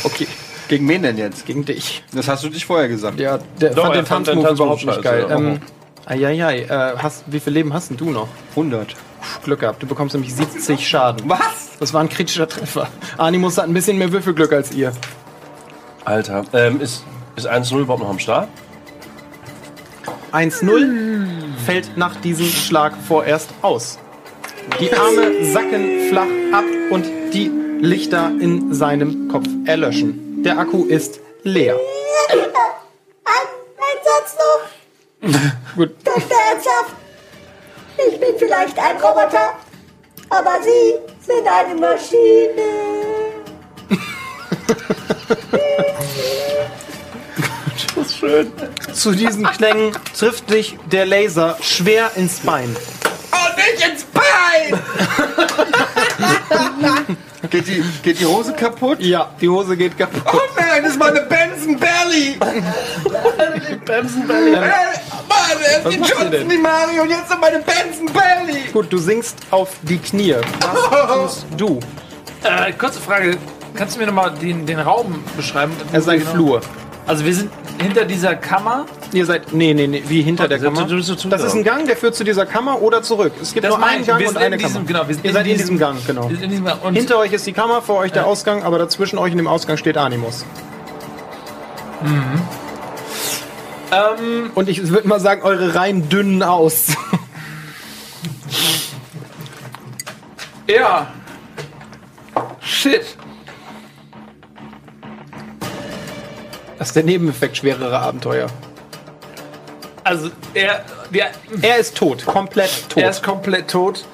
[0.05, 0.27] Okay,
[0.69, 1.47] Gegen wen denn jetzt?
[1.47, 2.03] gegen dich.
[2.13, 3.21] Das hast du dich vorher gesagt.
[3.21, 5.27] Ja, der Doch, fand er den fand den Tanzmove Tanzmove überhaupt nicht scheiße, geil.
[5.29, 5.37] ja.
[5.37, 5.61] Ähm,
[6.07, 8.29] Eieiei, äh, hast, wie viel Leben hast denn du noch?
[8.51, 8.95] 100.
[9.43, 11.29] Glück gehabt, du bekommst nämlich 70 Schaden.
[11.29, 11.71] Was?
[11.81, 12.89] Das war ein kritischer Treffer.
[13.19, 14.93] Animus hat ein bisschen mehr Würfelglück als ihr.
[16.05, 16.45] Alter.
[16.53, 17.03] Ähm, ist,
[17.35, 18.49] ist 1-0 überhaupt noch am Start?
[20.33, 21.27] 1-0
[21.65, 23.99] fällt nach diesem Schlag vorerst aus.
[24.81, 30.43] Die Arme sacken flach ab und die Lichter in seinem Kopf erlöschen.
[30.43, 31.79] Der Akku ist leer.
[32.31, 32.39] Ein,
[34.05, 35.77] Satz noch.
[35.77, 36.23] Gut, Dr.
[36.51, 36.95] Ernsthaft.
[38.09, 39.55] Ich bin vielleicht ein Roboter,
[40.29, 42.87] aber Sie sind eine Maschine.
[48.93, 52.75] zu diesen Klängen trifft dich der Laser schwer ins Bein.
[53.67, 54.81] Oh, nicht ins Bein!
[57.51, 59.01] geht, die, geht die Hose kaputt?
[59.01, 60.23] Ja, die Hose geht kaputt.
[60.33, 62.37] Oh nein, das ist meine Benson Belly!
[63.85, 64.55] Benson Belly.
[64.55, 64.71] Äh, Mann,
[65.65, 66.49] er ist die Johnson, denn?
[66.49, 68.63] die Mario und jetzt noch meine Benson Belly!
[68.73, 70.37] Gut, du sinkst auf die Knie.
[70.61, 71.81] Was tust du?
[72.43, 73.39] Äh, kurze Frage.
[73.75, 75.73] Kannst du mir nochmal den, den Raum beschreiben?
[75.93, 76.31] Es ist ein Genau.
[76.31, 76.61] Flur.
[77.07, 78.85] Also wir sind hinter dieser Kammer.
[79.13, 79.53] Ihr seid.
[79.53, 80.87] Nee, nee, nee, wie hinter der Kammer.
[80.89, 83.33] Das ist ein Gang, der führt zu dieser Kammer oder zurück.
[83.41, 84.05] Es gibt Das nur einen.
[84.05, 84.87] Gang Wir und sind eine in diesem- Kammer.
[84.87, 86.29] genau, wir sind Ihr in seid in diesem- Gang, genau.
[86.29, 89.31] In diesem, und Hinter euch ist die Kammer, vor euch der Ausgang, aber dazwischen euch
[89.31, 90.45] und dem Ausgang steht Animus.
[93.93, 96.89] ähm, Und ich würde mal sagen, eure Reihen dünnen aus.
[100.69, 101.07] ja.
[102.61, 103.17] Shit.
[106.79, 108.49] Das ist der Nebeneffekt schwererer Abenteuer.
[110.05, 111.27] Also er, wir,
[111.63, 113.03] Er ist tot, komplett tot.
[113.03, 114.05] er ist komplett tot.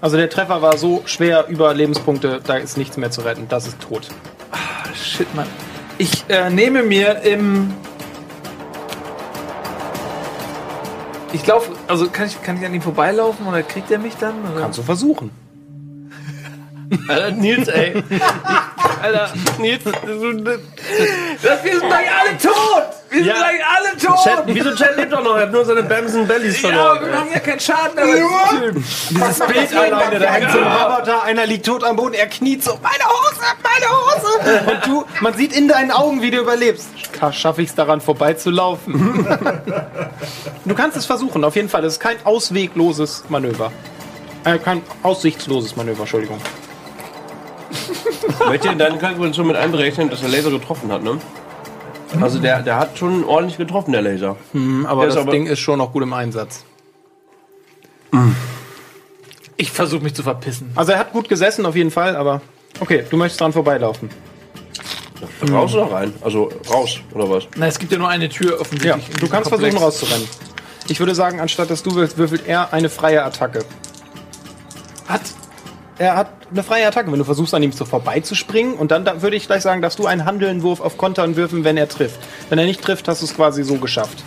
[0.00, 3.46] also der Treffer war so schwer über Lebenspunkte, da ist nichts mehr zu retten.
[3.48, 4.08] Das ist tot.
[4.94, 5.46] Shit, Mann.
[5.98, 7.74] Ich äh, nehme mir im.
[11.32, 14.34] Ich laufe, also kann ich, kann ich an ihm vorbeilaufen oder kriegt er mich dann?
[14.52, 14.62] Oder?
[14.62, 15.30] Kannst du versuchen.
[17.08, 18.02] Alter, Nils, ey.
[19.02, 22.84] Alter, Nils, das, wir sind gleich alle tot!
[23.10, 23.34] Wir sind Ja.
[23.34, 24.24] gleich alle tot!
[24.24, 25.36] Chat, wieso Chat lebt doch noch?
[25.36, 27.06] Er hat nur seine Benson Bellies ja, verloren.
[27.06, 28.06] wir haben ja keinen Schaden mehr.
[28.06, 28.72] Nur?
[28.72, 32.62] Dieses Bild alleine, da hängt so ein Roboter, einer liegt tot am Boden, er kniet
[32.64, 34.70] so, meine Hose, meine Hose!
[34.72, 36.88] Und du, man sieht in deinen Augen, wie du überlebst.
[37.32, 39.26] Schaffe ich es daran vorbeizulaufen?
[40.64, 41.84] du kannst es versuchen, auf jeden Fall.
[41.84, 43.72] Es ist kein auswegloses Manöver.
[44.44, 46.40] Äh, kein aussichtsloses Manöver, Entschuldigung.
[48.46, 51.18] Möchte in deine Kalkulation mit einberechnen, dass der Laser getroffen hat, ne?
[52.20, 54.36] Also der, der hat schon ordentlich getroffen, der Laser.
[54.86, 56.64] Aber Der ist das aber- Ding ist schon noch gut im Einsatz.
[59.56, 60.70] Ich versuche mich zu verpissen.
[60.74, 62.40] Also er hat gut gesessen, auf jeden Fall, aber...
[62.80, 64.08] Okay, du möchtest dran vorbeilaufen.
[65.50, 66.14] Raus oder rein?
[66.20, 67.44] Also raus, oder was?
[67.56, 69.06] Na, es gibt ja nur eine Tür Ja, offensichtlich.
[69.08, 69.74] in du diesem kannst Komplex.
[69.74, 70.28] versuchen rauszurennen.
[70.86, 73.64] Ich würde sagen, anstatt dass du würfelst, würfelt er eine freie Attacke.
[75.08, 75.22] Hat.
[75.98, 78.74] Er hat eine freie Attacke, wenn du versuchst, an ihm so vorbeizuspringen.
[78.74, 81.76] Und dann da, würde ich gleich sagen, darfst du einen Handelnwurf auf Kontern würfen, wenn
[81.76, 82.20] er trifft.
[82.48, 84.22] Wenn er nicht trifft, hast du es quasi so geschafft.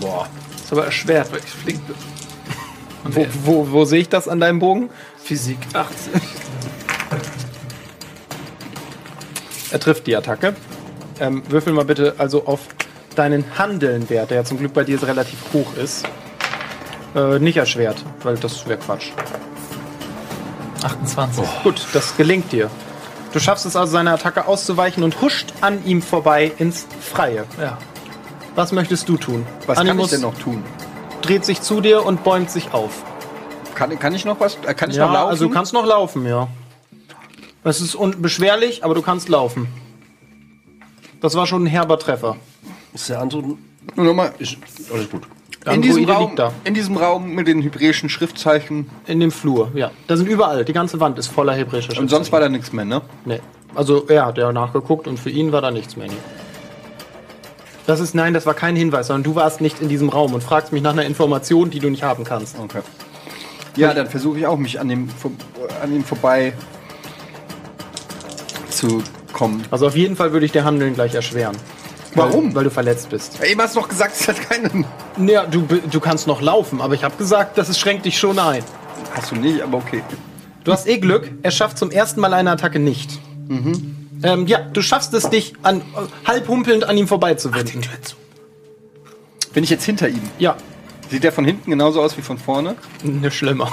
[0.00, 0.26] Boah.
[0.56, 1.96] Ist aber erschwert, weil ich flink bin.
[3.04, 4.88] Wo, wo, wo sehe ich das an deinem Bogen?
[5.22, 6.12] Physik 18.
[9.70, 10.56] Er trifft die Attacke.
[11.20, 12.60] Ähm, würfel mal bitte also auf
[13.14, 16.06] deinen Handelnwert, der ja zum Glück bei dir relativ hoch ist.
[17.14, 19.10] Äh, nicht erschwert, weil das wäre Quatsch.
[20.84, 21.44] 28.
[21.62, 22.70] Gut, das gelingt dir.
[23.32, 27.46] Du schaffst es also, seine Attacke auszuweichen und huscht an ihm vorbei ins Freie.
[27.60, 27.78] Ja.
[28.54, 29.44] Was möchtest du tun?
[29.66, 30.62] Was kann ich Animus denn noch tun?
[31.24, 33.02] dreht sich zu dir und bäumt sich auf.
[33.74, 34.58] Kann, kann ich noch was?
[34.66, 35.30] Äh, Kann ich ja, noch laufen?
[35.30, 36.48] also du kannst noch laufen, ja.
[37.64, 39.66] Es ist unbeschwerlich, aber du kannst laufen.
[41.20, 42.36] Das war schon ein herber Treffer.
[42.92, 43.42] Ist der andere.
[43.96, 44.58] Nur noch mal, Ist,
[44.92, 45.22] alles gut.
[45.66, 48.90] In, diesem Raum, in diesem Raum mit den hebräischen Schriftzeichen.
[49.06, 49.90] In dem Flur, ja.
[50.06, 52.84] Da sind überall, die ganze Wand ist voller hebräischer Und sonst war da nichts mehr,
[52.84, 53.02] ne?
[53.24, 53.40] Nee.
[53.74, 56.08] Also er hat ja nachgeguckt und für ihn war da nichts mehr.
[56.08, 56.14] Nee.
[57.86, 60.42] Das ist, nein, das war kein Hinweis, sondern du warst nicht in diesem Raum und
[60.42, 62.58] fragst mich nach einer Information, die du nicht haben kannst.
[62.58, 62.80] Okay.
[63.76, 65.08] Ja, dann versuche ich auch, mich an dem,
[65.82, 66.54] an ihm vorbei
[68.70, 69.02] zu
[69.32, 69.64] kommen.
[69.70, 71.56] Also auf jeden Fall würde ich dir Handeln gleich erschweren.
[72.14, 72.46] Warum?
[72.48, 73.42] Weil, weil du verletzt bist.
[73.44, 74.84] Eben hast du doch gesagt, es hat keinen.
[75.26, 78.38] Ja, du, du kannst noch laufen, aber ich habe gesagt, das ist- schränkt dich schon
[78.38, 78.62] ein.
[79.14, 80.02] Hast du nicht, aber okay.
[80.64, 83.18] Du hast eh Glück, er schafft zum ersten Mal eine Attacke nicht.
[84.22, 85.82] Ähm, ja, du schaffst es, dich an,
[86.24, 87.82] halb humpelnd an ihm vorbeizuwinden.
[89.52, 90.22] Bin ich jetzt hinter ihm?
[90.38, 90.56] Ja,
[91.14, 92.74] Sieht der von hinten genauso aus wie von vorne?
[93.04, 93.70] ne schlimmer.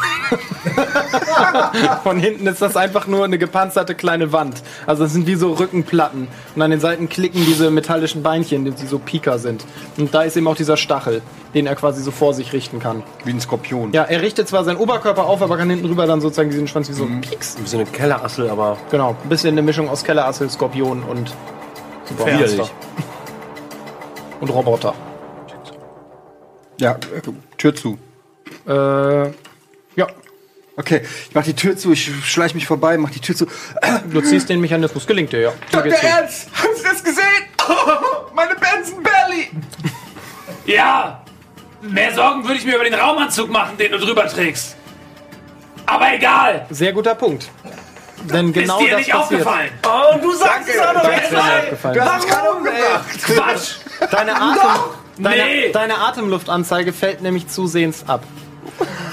[2.03, 4.61] Von hinten ist das einfach nur eine gepanzerte kleine Wand.
[4.86, 6.28] Also das sind wie so Rückenplatten.
[6.56, 9.66] Und an den Seiten klicken diese metallischen Beinchen, die so Pika sind.
[9.98, 11.24] Und da ist eben auch dieser Stachel,
[11.56, 13.02] den er quasi so vor sich richten kann.
[13.26, 13.92] Wie ein Skorpion.
[13.92, 16.90] Ja, er richtet zwar seinen Oberkörper auf, aber kann hinten rüber dann sozusagen diesen Schwanz
[16.90, 17.58] wie so ein Pieks.
[17.60, 21.34] Wie so eine Kellerassel, aber Genau, ein bisschen eine Mischung aus Kellerassel, Skorpion und
[22.20, 22.72] widerlich.
[24.42, 24.94] und Roboter.
[26.82, 26.98] Ja,
[27.58, 27.98] Tür zu.
[28.68, 28.72] Äh,
[29.95, 30.08] ja,
[30.77, 33.45] Okay, ich mach die Tür zu, ich schleich mich vorbei, mach die Tür zu.
[34.11, 35.51] du ziehst den Mechanismus, gelingt dir, ja.
[35.69, 35.93] Tür Dr.
[35.93, 37.43] Ernst, haben Sie das gesehen?
[38.34, 39.51] meine Benson Belly!
[40.66, 41.24] Ja!
[41.82, 44.76] Mehr Sorgen würde ich mir über den Raumanzug machen, den du drüber trägst.
[45.85, 46.66] Aber egal!
[46.72, 47.50] Sehr guter Punkt.
[48.24, 49.42] Denn genau ist dir das nicht passiert.
[49.42, 49.72] aufgefallen?
[49.85, 51.93] Oh, du sagst es auch noch.
[51.93, 53.24] Du hast gerade umgebracht!
[53.24, 53.76] Quatsch!
[54.10, 55.72] Deine, Atem, deine, Nee.
[55.72, 58.24] deine Atemluftanzeige fällt nämlich zusehends ab.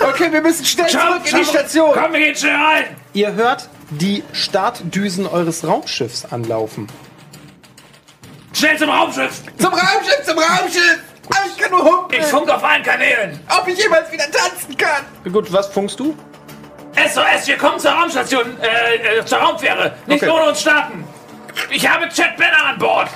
[0.01, 1.91] Okay, wir müssen schnell Schau, zurück in die Station!
[1.95, 2.85] Komm, wir gehen schnell rein!
[3.13, 6.87] Ihr hört die Startdüsen eures Raumschiffs anlaufen.
[8.53, 9.43] Schnell zum Raumschiff!
[9.59, 10.99] Zum Raumschiff, zum Raumschiff!
[11.27, 12.23] Aber ich kann nur humpeln!
[12.23, 13.39] Ich funk auf allen Kanälen!
[13.59, 15.05] Ob ich jemals wieder tanzen kann!
[15.33, 16.17] Gut, was funkst du?
[16.97, 19.95] SOS, wir kommen zur Raumstation, äh, äh zur Raumfähre.
[20.07, 20.33] Nicht Okay.
[20.33, 21.05] ohne uns starten.
[21.71, 23.09] Ich habe Chad Banner an Bord.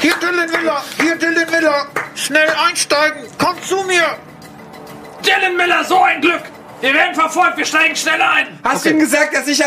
[0.00, 1.86] Hier Dylan Miller, hier Dylan Miller.
[2.14, 4.16] Schnell einsteigen, komm zu mir.
[5.24, 6.42] Dylan Miller, so ein Glück.
[6.80, 8.58] Wir werden verfolgt, wir steigen schnell ein.
[8.62, 9.64] Hast du ihm gesagt, dass ich äh,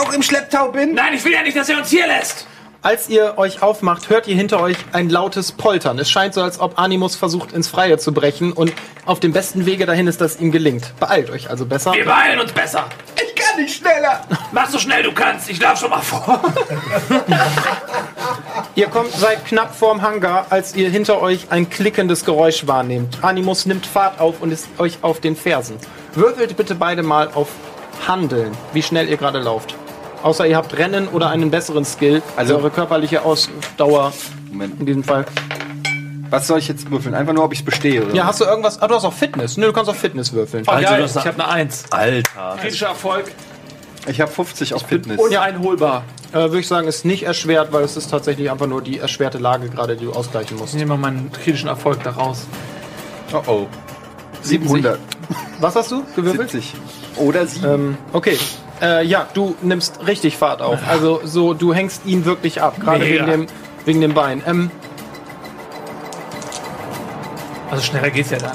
[0.00, 0.94] auch im Schlepptau bin?
[0.94, 2.46] Nein, ich will ja nicht, dass er uns hier lässt.
[2.82, 6.00] Als ihr euch aufmacht, hört ihr hinter euch ein lautes Poltern.
[6.00, 8.72] Es scheint so, als ob Animus versucht, ins Freie zu brechen und
[9.06, 10.92] auf dem besten Wege dahin ist, dass ihm gelingt.
[10.98, 11.92] Beeilt euch also besser.
[11.92, 12.86] Wir beeilen uns besser.
[13.24, 14.20] Ich kann nicht schneller!
[14.52, 15.50] Mach so schnell du kannst.
[15.50, 16.42] Ich lauf schon mal vor.
[18.74, 23.18] Ihr kommt seit knapp vorm Hangar, als ihr hinter euch ein klickendes Geräusch wahrnehmt.
[23.22, 25.76] Animus nimmt Fahrt auf und ist euch auf den Fersen.
[26.14, 27.48] Würfelt bitte beide mal auf
[28.06, 29.74] Handeln, wie schnell ihr gerade lauft.
[30.22, 34.12] Außer ihr habt Rennen oder einen besseren Skill, also eure körperliche Ausdauer
[34.50, 34.80] Moment.
[34.80, 35.26] in diesem Fall.
[36.32, 37.14] Was soll ich jetzt würfeln?
[37.14, 38.14] Einfach nur, ob ich bestehe, oder?
[38.14, 38.80] Ja, hast du irgendwas?
[38.80, 39.58] Ah, du hast auch Fitness.
[39.58, 40.66] Nö, du kannst auch Fitness würfeln.
[40.66, 41.84] Also, Geil, ich habe eine Eins.
[41.90, 42.56] Alter.
[42.58, 43.30] Kritischer Erfolg.
[44.06, 45.20] Ich habe 50 auf Fitness.
[45.20, 46.04] Uneinholbar.
[46.32, 49.36] Äh, Würde ich sagen, ist nicht erschwert, weil es ist tatsächlich einfach nur die erschwerte
[49.36, 50.72] Lage gerade, die du ausgleichen musst.
[50.72, 52.46] Ich nehme mal meinen kritischen Erfolg da raus.
[53.34, 53.66] Oh oh.
[54.40, 54.98] 700.
[55.60, 56.50] Was hast du gewürfelt?
[56.50, 56.74] 70.
[57.16, 57.68] Oder 7.
[57.68, 58.38] Ähm, okay.
[58.80, 60.78] Äh, ja, du nimmst richtig Fahrt auf.
[60.88, 63.46] Also so, du hängst ihn wirklich ab, gerade wegen dem,
[63.84, 64.42] wegen dem Bein.
[64.46, 64.70] Ähm,
[67.72, 68.48] Also schneller geht's ja nicht.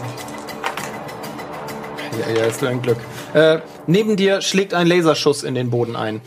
[2.27, 2.97] ja, ja, ist ein Glück.
[3.33, 6.21] Äh, neben dir schlägt ein Laserschuss in den Boden ein.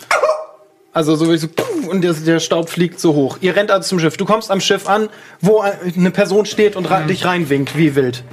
[0.92, 1.46] Also so wie so
[1.88, 3.38] und der, der Staub fliegt so hoch.
[3.40, 4.16] Ihr rennt also zum Schiff.
[4.16, 5.08] Du kommst am Schiff an,
[5.40, 8.24] wo eine Person steht und ra- dich reinwinkt, wie wild.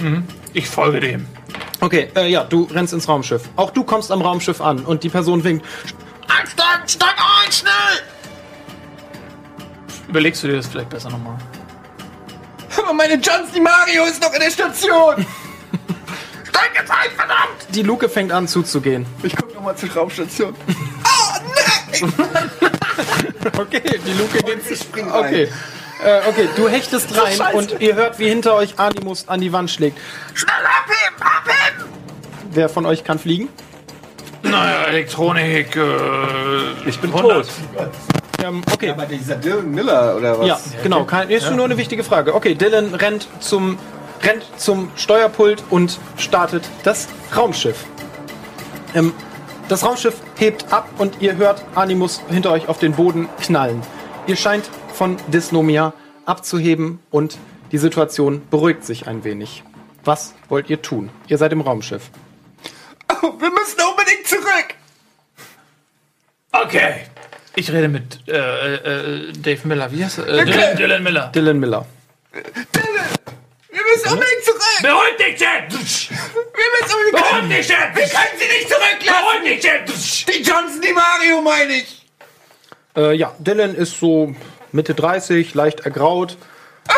[0.54, 1.28] Ich folge dem.
[1.80, 3.44] Okay, äh, ja, du rennst ins Raumschiff.
[3.58, 5.64] Auch du kommst am Raumschiff an und die Person winkt.
[6.28, 7.72] Einsteigen, steig ein, schnell.
[10.10, 11.38] Überlegst du dir das vielleicht besser nochmal?
[12.88, 15.26] Aber meine Johns Di Mario ist noch in der Station.
[16.48, 17.68] Steig jetzt ein, verdammt!
[17.76, 19.06] Die Luke fängt an zuzugehen.
[19.24, 20.56] Ich guck noch mal zur Raumstation.
[23.58, 24.70] Okay, die Luke geht.
[24.70, 25.26] Ich spring rein.
[25.26, 25.50] Okay.
[26.04, 29.72] Äh, okay, du hechtest rein und ihr hört, wie hinter euch Animus an die Wand
[29.72, 29.98] schlägt.
[30.34, 31.90] Schnell abheben, abheben!
[32.52, 33.50] Wer von euch kann fliegen?
[34.44, 35.76] Naja, Elektronik.
[35.76, 37.48] Äh, Ich bin 100.
[37.48, 37.90] tot.
[38.44, 38.92] Ähm, okay.
[38.92, 40.48] Aber dieser Dylan Miller oder was?
[40.48, 41.06] Ja, genau.
[41.06, 42.36] Kein, ist nur eine wichtige Frage.
[42.36, 43.78] Okay, Dylan rennt zum,
[44.22, 47.86] rennt zum Steuerpult und startet das Raumschiff.
[48.94, 49.14] Ähm,
[49.68, 53.82] das Raumschiff hebt ab und ihr hört Animus hinter euch auf den Boden knallen.
[54.28, 55.94] Ihr scheint von Dysnomia
[56.26, 57.38] abzuheben und
[57.72, 59.64] die Situation beruhigt sich ein wenig.
[60.06, 61.10] Was wollt ihr tun?
[61.28, 62.12] Ihr seid im Raumschiff.
[63.12, 64.76] Oh, wir müssen unbedingt zurück.
[66.54, 67.07] Okay.
[67.58, 69.92] Ich rede mit äh, äh, Dave Miller.
[69.92, 70.28] Wie heißt er?
[70.28, 71.32] Äh, Dylan, Dylan Miller.
[71.34, 71.88] Dylan Miller.
[72.32, 74.62] Wir müssen unbedingt zurück.
[74.84, 75.72] Beruhig dich, Jet!
[75.72, 77.96] Wir müssen unbedingt Beruhig dich, Jet!
[77.96, 79.24] Wir können sie nicht zurücklassen.
[79.42, 80.38] Beruhig dich, Jet!
[80.38, 82.06] Die Johnson Di Mario meine ich.
[82.96, 84.36] Äh, ja, Dylan ist so
[84.72, 86.38] Mitte 30, leicht ergraut.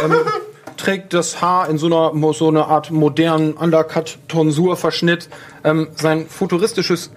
[0.03, 0.13] Ähm,
[0.75, 5.29] trägt das Haar in so einer so eine Art modernen Undercut-Tonsur-Verschnitt.
[5.63, 7.11] Ähm, sein futuristisches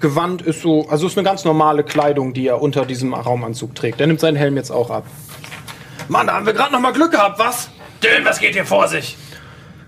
[0.00, 4.00] Gewand ist so, also ist eine ganz normale Kleidung, die er unter diesem Raumanzug trägt.
[4.00, 5.06] Er nimmt seinen Helm jetzt auch ab.
[6.08, 7.70] Mann, da haben wir gerade noch mal Glück gehabt, was?
[8.02, 9.16] Dylan, was geht hier vor sich?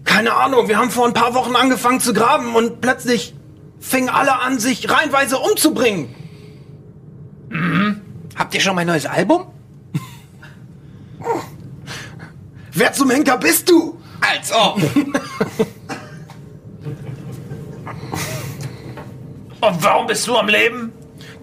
[0.05, 3.35] Keine Ahnung, wir haben vor ein paar Wochen angefangen zu graben und plötzlich
[3.81, 6.15] fingen alle an, sich reihenweise umzubringen.
[8.37, 9.47] Habt ihr schon mein neues Album?
[12.73, 13.99] Wer zum Henker bist du?
[14.21, 14.81] Als ob.
[19.63, 20.93] Und warum bist du am Leben?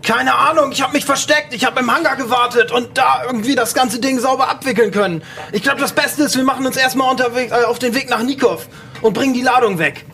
[0.03, 3.73] Keine Ahnung, ich habe mich versteckt, ich habe im Hangar gewartet und da irgendwie das
[3.73, 5.23] ganze Ding sauber abwickeln können.
[5.53, 8.22] Ich glaube, das Beste ist, wir machen uns erstmal unterwegs äh, auf den Weg nach
[8.22, 8.67] Nikov
[9.01, 10.06] und bringen die Ladung weg.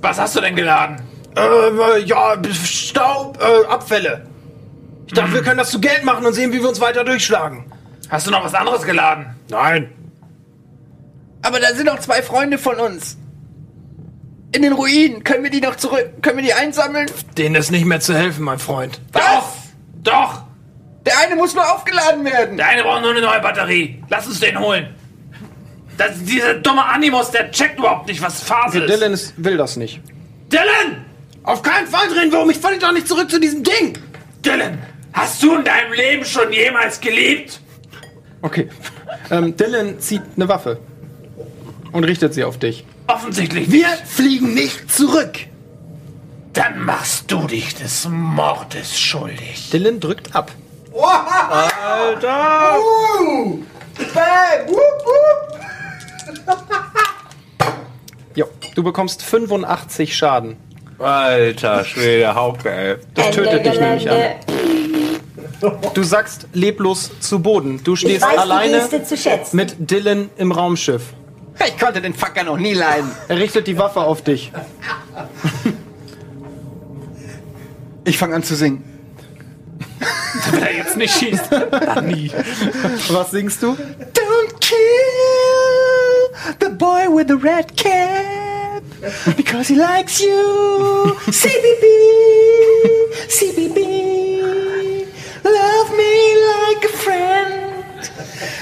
[0.00, 1.02] Was hast du denn geladen?
[1.36, 4.26] Äh, ja, Staub, äh, Abfälle.
[5.06, 7.70] Ich dachte, wir können das zu Geld machen und sehen, wie wir uns weiter durchschlagen.
[8.08, 9.36] Hast du noch was anderes geladen?
[9.50, 9.92] Nein.
[11.42, 13.18] Aber da sind noch zwei Freunde von uns.
[14.54, 15.24] In den Ruinen.
[15.24, 16.10] Können wir die noch zurück?
[16.20, 17.10] Können wir die einsammeln?
[17.38, 19.00] Denen ist nicht mehr zu helfen, mein Freund.
[19.12, 19.48] Doch!
[20.02, 20.42] Doch!
[21.06, 22.58] Der eine muss nur aufgeladen werden.
[22.58, 24.02] Der eine braucht nur eine neue Batterie.
[24.08, 24.94] Lass uns den holen.
[25.96, 28.94] Das, dieser dumme Animus, der checkt überhaupt nicht, was Phase ist.
[28.94, 30.00] Dylan ist, will das nicht.
[30.50, 31.04] Dylan!
[31.44, 33.98] Auf keinen Fall drehen wir um, ich falle doch nicht zurück zu diesem Ding.
[34.44, 34.78] Dylan!
[35.12, 37.60] Hast du in deinem Leben schon jemals geliebt?
[38.42, 38.68] Okay.
[39.30, 40.78] Ähm, Dylan zieht eine Waffe
[41.92, 42.84] und richtet sie auf dich.
[43.06, 45.38] Offensichtlich Wir fliegen nicht zurück.
[46.52, 49.70] Dann machst du dich des Mordes schuldig.
[49.72, 50.52] Dylan drückt ab.
[50.94, 52.76] Alter!
[52.78, 53.58] Uh,
[54.14, 55.60] bang, wup, wup.
[58.34, 60.56] Jo, du bekommst 85 Schaden.
[60.98, 62.96] Alter Schwede, Hauke, ey.
[63.14, 64.18] Das Ende tötet dich nämlich an.
[65.94, 67.82] Du sackst leblos zu Boden.
[67.84, 69.56] Du stehst alleine Geste zu schätzen.
[69.56, 71.12] mit Dylan im Raumschiff.
[71.66, 73.10] Ich konnte den Fucker noch nie leiden.
[73.28, 74.52] Er richtet die Waffe auf dich.
[78.04, 78.84] Ich fange an zu singen.
[80.50, 82.32] Wenn er jetzt nicht schießt, dann nie.
[83.10, 83.76] Was singst du?
[84.14, 84.78] Don't kill
[86.60, 88.82] the boy with the red cap
[89.36, 91.14] because he likes you.
[91.30, 91.84] CBB,
[93.28, 93.78] CBB,
[95.44, 97.71] love me like a friend,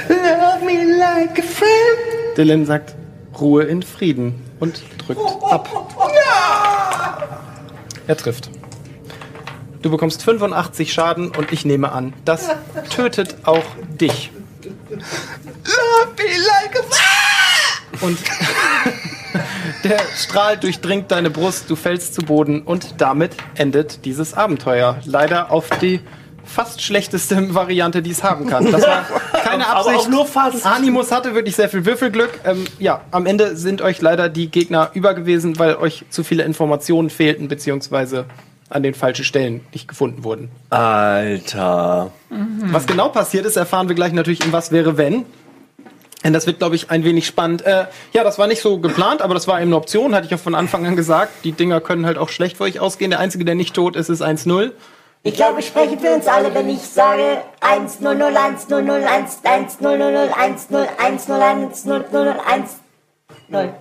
[0.08, 2.36] love me like a friend.
[2.36, 2.94] Dylan sagt
[3.40, 5.68] Ruhe in Frieden und drückt ab.
[8.06, 8.50] Er trifft.
[9.82, 12.48] Du bekommst 85 Schaden und ich nehme an, das
[12.90, 14.30] tötet auch dich.
[14.90, 18.02] Love me like a friend.
[18.02, 18.18] Und
[19.84, 24.98] der Strahl durchdringt deine Brust, du fällst zu Boden und damit endet dieses Abenteuer.
[25.04, 26.00] Leider auf die
[26.44, 28.70] fast schlechteste Variante, die es haben kann.
[28.70, 29.04] Das war
[29.44, 29.98] keine Aber Absicht.
[29.98, 30.66] auch nur fast.
[30.66, 32.40] Animus hatte wirklich sehr viel Würfelglück.
[32.44, 36.44] Ähm, ja, am Ende sind euch leider die Gegner über gewesen, weil euch zu viele
[36.44, 38.24] Informationen fehlten, beziehungsweise
[38.68, 40.48] an den falschen Stellen nicht gefunden wurden.
[40.70, 42.12] Alter.
[42.28, 45.24] Was genau passiert ist, erfahren wir gleich natürlich in Was wäre wenn.
[46.22, 47.62] Denn das wird, glaube ich, ein wenig spannend.
[47.62, 50.34] Äh, ja, das war nicht so geplant, aber das war eben eine Option, hatte ich
[50.34, 51.32] auch von Anfang an gesagt.
[51.44, 53.10] Die Dinger können halt auch schlecht für euch ausgehen.
[53.10, 54.72] Der Einzige, der nicht tot ist, ist 1-0.
[55.22, 58.82] Ich glaube, ich spreche für uns alle, wenn ich sage 1 0 0 1 0
[58.82, 62.70] 0 1 1 0 0 0 1 0 1 0 1 0 0 1
[63.48, 63.74] 0.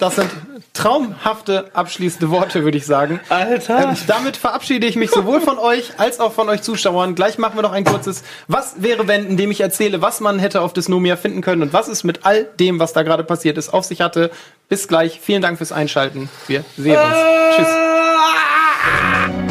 [0.00, 0.30] Das sind
[0.74, 3.20] traumhafte abschließende Worte, würde ich sagen.
[3.28, 3.90] Alter.
[3.90, 7.14] Ähm, damit verabschiede ich mich sowohl von euch als auch von euch Zuschauern.
[7.14, 10.38] Gleich machen wir noch ein kurzes Was wäre wenn, in dem ich erzähle, was man
[10.38, 13.56] hätte auf Dysnomia finden können und was es mit all dem, was da gerade passiert
[13.56, 14.30] ist, auf sich hatte.
[14.68, 15.20] Bis gleich.
[15.20, 16.28] Vielen Dank fürs Einschalten.
[16.46, 17.56] Wir sehen uns.
[17.56, 17.68] Tschüss.
[18.86, 19.40] Ah!